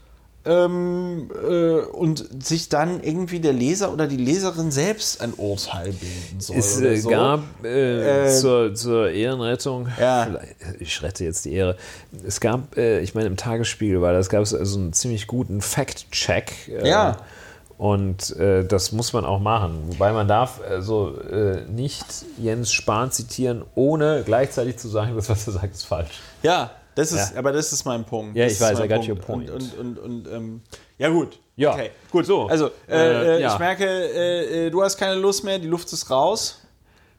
ähm, 0.44 1.28
äh, 1.44 1.80
und 1.80 2.44
sich 2.44 2.68
dann 2.68 3.02
irgendwie 3.02 3.40
der 3.40 3.52
Leser 3.52 3.92
oder 3.92 4.06
die 4.06 4.16
Leserin 4.16 4.70
selbst 4.70 5.20
ein 5.20 5.32
Urteil 5.34 5.86
bilden 5.92 6.38
soll. 6.40 6.56
Es 6.56 6.80
äh, 6.80 6.96
so. 6.96 7.08
gab 7.10 7.40
äh, 7.64 8.26
Äh, 8.26 8.30
zur, 8.32 8.72
zur 8.74 9.10
Ehrenrettung, 9.10 9.88
Ja. 10.00 10.28
ich 10.78 11.02
rette 11.02 11.24
jetzt 11.24 11.44
die 11.46 11.52
Ehre, 11.54 11.76
es 12.24 12.40
gab, 12.40 12.76
äh, 12.76 13.00
ich 13.00 13.14
meine 13.14 13.26
im 13.26 13.36
Tagesspiegel 13.36 14.00
war 14.00 14.12
das, 14.12 14.28
gab 14.28 14.42
es 14.42 14.54
also 14.54 14.78
einen 14.78 14.92
ziemlich 14.92 15.26
guten 15.26 15.60
Fact-Check. 15.60 16.68
Äh, 16.68 16.88
Ja. 16.88 17.16
Und 17.78 18.34
äh, 18.36 18.64
das 18.64 18.92
muss 18.92 19.12
man 19.12 19.26
auch 19.26 19.38
machen. 19.40 19.82
Wobei 19.88 20.10
man 20.14 20.26
darf 20.26 20.60
also 20.66 21.18
äh, 21.20 21.66
nicht 21.68 22.06
Jens 22.38 22.72
Spahn 22.72 23.10
zitieren, 23.12 23.64
ohne 23.74 24.22
gleichzeitig 24.24 24.78
zu 24.78 24.88
sagen, 24.88 25.14
das, 25.14 25.28
was 25.28 25.46
er 25.46 25.52
sagt, 25.54 25.74
ist 25.74 25.84
falsch. 25.84 26.20
Ja, 26.42 26.70
das 26.96 27.12
ist, 27.12 27.32
Ja. 27.32 27.38
aber 27.38 27.52
das 27.52 27.72
ist 27.72 27.84
mein 27.84 28.04
Punkt. 28.04 28.36
Ja, 28.36 28.44
Das 28.44 28.54
ich 28.54 28.60
weiß, 28.60 28.80
I 28.80 28.88
got 28.88 29.08
your 29.08 29.14
point. 29.16 29.48
Und, 29.50 29.78
und, 29.78 29.98
und, 29.98 30.26
und 30.26 30.28
ähm, 30.32 30.60
ja, 30.98 31.08
gut. 31.08 31.38
Ja. 31.54 31.72
Okay, 31.72 31.90
gut. 32.10 32.26
So. 32.26 32.46
Also, 32.46 32.66
äh, 32.88 32.96
Äh, 32.96 33.36
äh, 33.36 33.40
ja. 33.42 33.52
ich 33.52 33.58
merke, 33.58 33.84
äh, 33.86 34.66
äh, 34.66 34.70
du 34.70 34.82
hast 34.82 34.96
keine 34.98 35.14
Lust 35.14 35.44
mehr, 35.44 35.58
die 35.58 35.68
Luft 35.68 35.92
ist 35.92 36.10
raus. 36.10 36.60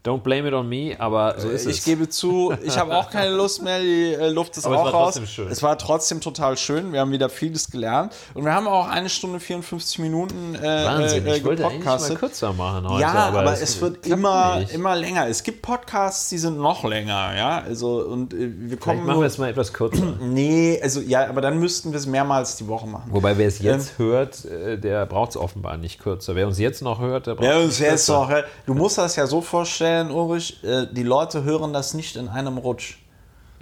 Don't 0.08 0.22
blame 0.22 0.48
it 0.48 0.54
on 0.54 0.70
me, 0.70 0.96
aber 0.98 1.36
so 1.38 1.50
ist 1.50 1.66
ich 1.66 1.80
es. 1.80 1.84
gebe 1.84 2.08
zu, 2.08 2.54
ich 2.64 2.78
habe 2.78 2.96
auch 2.96 3.10
keine 3.10 3.36
Lust 3.36 3.62
mehr, 3.62 3.82
die 3.82 4.14
äh, 4.14 4.30
Luft 4.30 4.56
ist 4.56 4.66
Aber 4.66 4.76
es 4.76 4.82
auch 4.82 4.86
war 4.86 4.94
raus. 4.94 5.04
trotzdem 5.16 5.28
schön. 5.28 5.48
Es 5.52 5.62
war 5.62 5.78
trotzdem 5.78 6.22
total 6.22 6.56
schön. 6.58 6.94
Wir 6.94 7.02
haben 7.02 7.12
wieder 7.12 7.28
vieles 7.30 7.70
gelernt. 7.70 8.14
Und 8.34 8.46
wir 8.46 8.54
haben 8.54 8.68
auch 8.68 8.88
eine 8.88 9.10
Stunde 9.10 9.42
54 9.42 10.00
Minuten 10.00 10.56
äh, 10.56 10.62
Wahnsinn, 10.62 11.28
äh, 11.28 11.38
ich 11.38 11.44
wollte 11.44 11.66
eigentlich 11.66 11.84
mal 11.84 12.16
kürzer 12.16 12.54
machen 12.54 12.88
heute. 12.88 13.02
Ja, 13.02 13.14
aber, 13.14 13.52
es, 13.52 13.62
es 13.62 13.82
wird 13.82 14.08
immer, 14.08 14.60
nicht. 14.60 14.74
immer 14.74 14.96
länger. 14.96 15.28
Es 15.28 15.44
gibt 15.44 15.62
Podcasts, 15.62 16.30
die 16.30 16.38
sind 16.38 16.58
noch 16.58 16.86
länger, 16.86 17.36
ja. 17.36 17.64
Also 17.68 18.00
und 18.00 18.34
äh, 18.34 18.38
wir 18.38 18.78
Vielleicht 18.78 18.82
kommen. 18.82 19.06
machen 19.06 19.20
wir 19.20 19.28
es 19.28 19.38
mal 19.38 19.50
etwas 19.50 19.74
kürzer. 19.74 20.04
nee, 20.22 20.80
also 20.82 21.02
ja, 21.02 21.28
aber 21.28 21.42
dann 21.42 21.60
müssten 21.60 21.92
wir 21.92 22.00
es 22.00 22.06
mehrmals 22.06 22.56
die 22.56 22.68
Woche 22.68 22.88
machen. 22.88 23.10
Wobei, 23.12 23.38
wer 23.38 23.48
es 23.48 23.60
jetzt 23.60 23.98
hört, 23.98 24.46
äh, 24.46 24.78
der 24.78 25.06
braucht 25.06 25.32
es 25.32 25.38
offenbar 25.38 25.76
nicht 25.76 26.00
kürzer. 26.00 26.36
Wer 26.36 26.48
uns 26.48 26.60
jetzt 26.60 26.82
noch 26.82 27.02
hört, 27.02 27.28
der 27.28 27.36
braucht 27.36 27.50
es 27.50 27.56
uns 27.66 27.80
nicht 27.80 27.90
jetzt 27.90 28.06
kürzer. 28.06 28.22
noch, 28.22 28.30
äh, 28.30 28.44
du 28.66 28.74
musst 28.74 28.98
das 28.98 29.16
ja 29.18 29.28
so 29.28 29.42
vorstellen, 29.42 29.97
Ulrich, 30.06 30.64
äh, 30.64 30.88
die 30.92 31.04
Leute 31.04 31.44
hören 31.44 31.74
das 31.74 31.94
nicht 31.94 32.16
in 32.16 32.30
einem 32.30 32.58
Rutsch. 32.58 33.00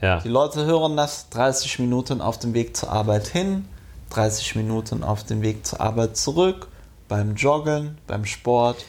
Ja. 0.02 0.20
Die 0.20 0.30
Leute 0.30 0.66
hören 0.66 0.98
das 0.98 1.30
30 1.30 1.80
Minuten 1.80 2.22
auf 2.22 2.38
dem 2.38 2.54
Weg 2.54 2.76
zur 2.76 2.92
Arbeit 2.92 3.28
hin, 3.28 3.68
30 4.10 4.56
Minuten 4.56 5.04
auf 5.04 5.24
dem 5.24 5.42
Weg 5.42 5.66
zur 5.66 5.82
Arbeit 5.82 6.18
zurück, 6.18 6.68
beim 7.08 7.36
Joggen, 7.36 7.98
beim 8.08 8.26
Sport. 8.26 8.86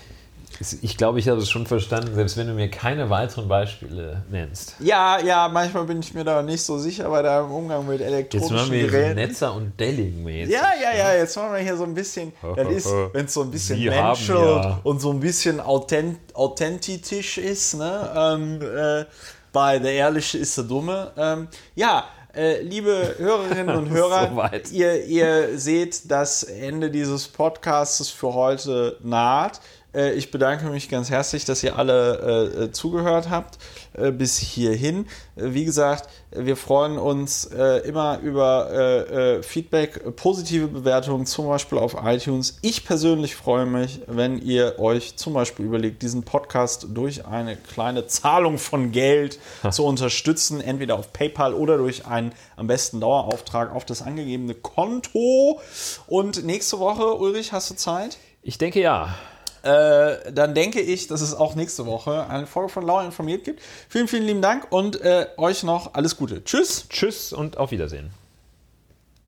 Ich 0.81 0.97
glaube, 0.97 1.18
ich 1.18 1.28
habe 1.28 1.40
es 1.40 1.51
schon 1.51 1.66
verstanden, 1.66 2.14
selbst 2.14 2.36
wenn 2.36 2.47
du 2.47 2.55
mir 2.55 2.70
keine 2.70 3.10
weiteren 3.10 3.47
Beispiele 3.48 4.23
nennst. 4.31 4.74
Ja, 4.81 5.18
ja, 5.20 5.48
manchmal 5.48 5.85
bin 5.85 6.01
ich 6.01 6.14
mir 6.14 6.24
da 6.24 6.43
nicht 6.43 6.62
so 6.62 6.78
sicher 6.78 7.10
bei 7.10 7.20
deinem 7.23 7.51
Umgang 7.51 7.86
mit 7.86 8.01
Jetzt 8.01 8.09
elektronischen 8.09 8.56
machen 8.56 8.73
wir 8.73 8.78
hier 8.78 8.86
so 8.89 8.93
Geräten. 8.97 9.14
Netzer 9.16 9.55
und 9.55 9.78
Delling 9.78 10.24
mäßig. 10.24 10.55
Ja, 10.55 10.68
ja, 10.82 10.97
ja, 10.97 11.14
jetzt 11.14 11.36
machen 11.36 11.52
wir 11.52 11.59
hier 11.60 11.77
so 11.77 11.85
ein 11.85 11.94
bisschen, 11.94 12.32
das 12.56 12.68
ist, 12.70 12.90
wenn 13.12 13.27
es 13.27 13.35
so 13.35 13.43
ein 13.43 13.51
bisschen 13.51 13.78
Sie 13.78 13.89
menschelt 13.90 14.39
ja- 14.39 14.81
und 14.82 15.01
so 15.01 15.10
ein 15.10 15.20
bisschen 15.20 15.60
authent, 15.60 16.18
authentisch 16.35 17.39
ist, 17.39 17.74
ne? 17.74 18.10
Ähm, 18.16 18.60
äh, 18.62 19.05
bei 19.52 19.78
der 19.78 19.93
Ehrliche 19.93 20.39
ist 20.39 20.56
der 20.56 20.64
Dumme. 20.64 21.12
Ähm, 21.16 21.48
ja, 21.74 22.05
äh, 22.35 22.60
liebe 22.60 23.14
Hörerinnen 23.18 23.74
und 23.77 23.90
Hörer, 23.90 24.28
Soweit. 24.28 24.70
ihr, 24.70 25.05
ihr 25.06 25.59
seht, 25.59 26.10
das 26.10 26.43
Ende 26.43 26.90
dieses 26.90 27.28
Podcasts 27.28 28.10
für 28.10 28.35
heute 28.35 28.98
naht. 29.02 29.60
Äh, 29.97 30.12
Ich 30.12 30.31
bedanke 30.31 30.66
mich 30.66 30.89
ganz 30.89 31.10
herzlich, 31.10 31.44
dass 31.44 31.62
ihr 31.62 31.78
alle 31.78 32.52
äh, 32.59 32.64
äh, 32.64 32.73
zugehört 32.73 33.31
habt 33.31 33.59
äh, 33.94 34.12
bis 34.12 34.36
hierhin. 34.39 35.06
Äh, 35.36 35.55
wie 35.55 35.64
gesagt, 35.64 36.10
wir 36.31 36.56
freuen 36.56 36.98
uns 36.98 37.47
äh, 37.47 37.78
immer 37.89 38.18
über 38.20 39.40
Feedback, 39.43 40.16
positive 40.16 40.68
Bewertungen, 40.68 41.24
zum 41.24 41.47
Beispiel 41.47 41.78
auf 41.78 41.97
iTunes. 42.05 42.59
Ich 42.60 42.85
persönlich 42.85 43.36
freue 43.36 43.64
mich, 43.64 44.01
wenn 44.06 44.39
ihr 44.39 44.78
euch 44.78 45.16
zum 45.16 45.32
Beispiel 45.32 45.64
überlegt, 45.64 46.02
diesen 46.02 46.24
Podcast 46.24 46.89
durch 46.90 47.24
eine 47.24 47.56
kleine 47.56 48.06
Zahlung 48.06 48.59
von 48.59 48.93
Geld 48.93 49.39
zu 49.70 49.85
unterstützen, 49.85 50.60
entweder 50.60 50.97
auf 50.98 51.12
PayPal 51.12 51.55
oder 51.55 51.78
durch 51.78 52.06
einen 52.06 52.32
am 52.56 52.66
besten 52.66 53.01
Dauerauftrag 53.01 53.74
auf 53.74 53.85
das 53.86 54.02
angegebene 54.02 54.55
Konto. 54.55 55.60
Und 56.06 56.44
nächste 56.44 56.78
Woche, 56.78 57.14
Ulrich, 57.14 57.52
hast 57.52 57.70
du 57.70 57.74
Zeit? 57.77 58.18
Ich 58.43 58.59
denke 58.59 58.81
ja. 58.81 59.14
Äh, 59.67 60.33
dann 60.33 60.55
denke 60.55 60.81
ich, 60.81 61.09
dass 61.09 61.21
es 61.21 61.35
auch 61.35 61.57
nächste 61.57 61.87
Woche 61.87 62.29
eine 62.29 62.47
Folge 62.47 62.69
von 62.69 62.87
Lauer 62.87 63.05
informiert 63.05 63.43
gibt. 63.43 63.61
Vielen, 63.89 64.07
vielen 64.07 64.25
lieben 64.25 64.43
Dank 64.43 64.71
und 64.71 65.01
äh, 65.01 65.27
euch 65.37 65.65
noch 65.65 65.95
alles 65.95 66.17
Gute. 66.17 66.45
Tschüss. 66.45 66.87
Tschüss 66.89 67.33
und 67.33 67.57
auf 67.57 67.73
Wiedersehen. 67.73 68.26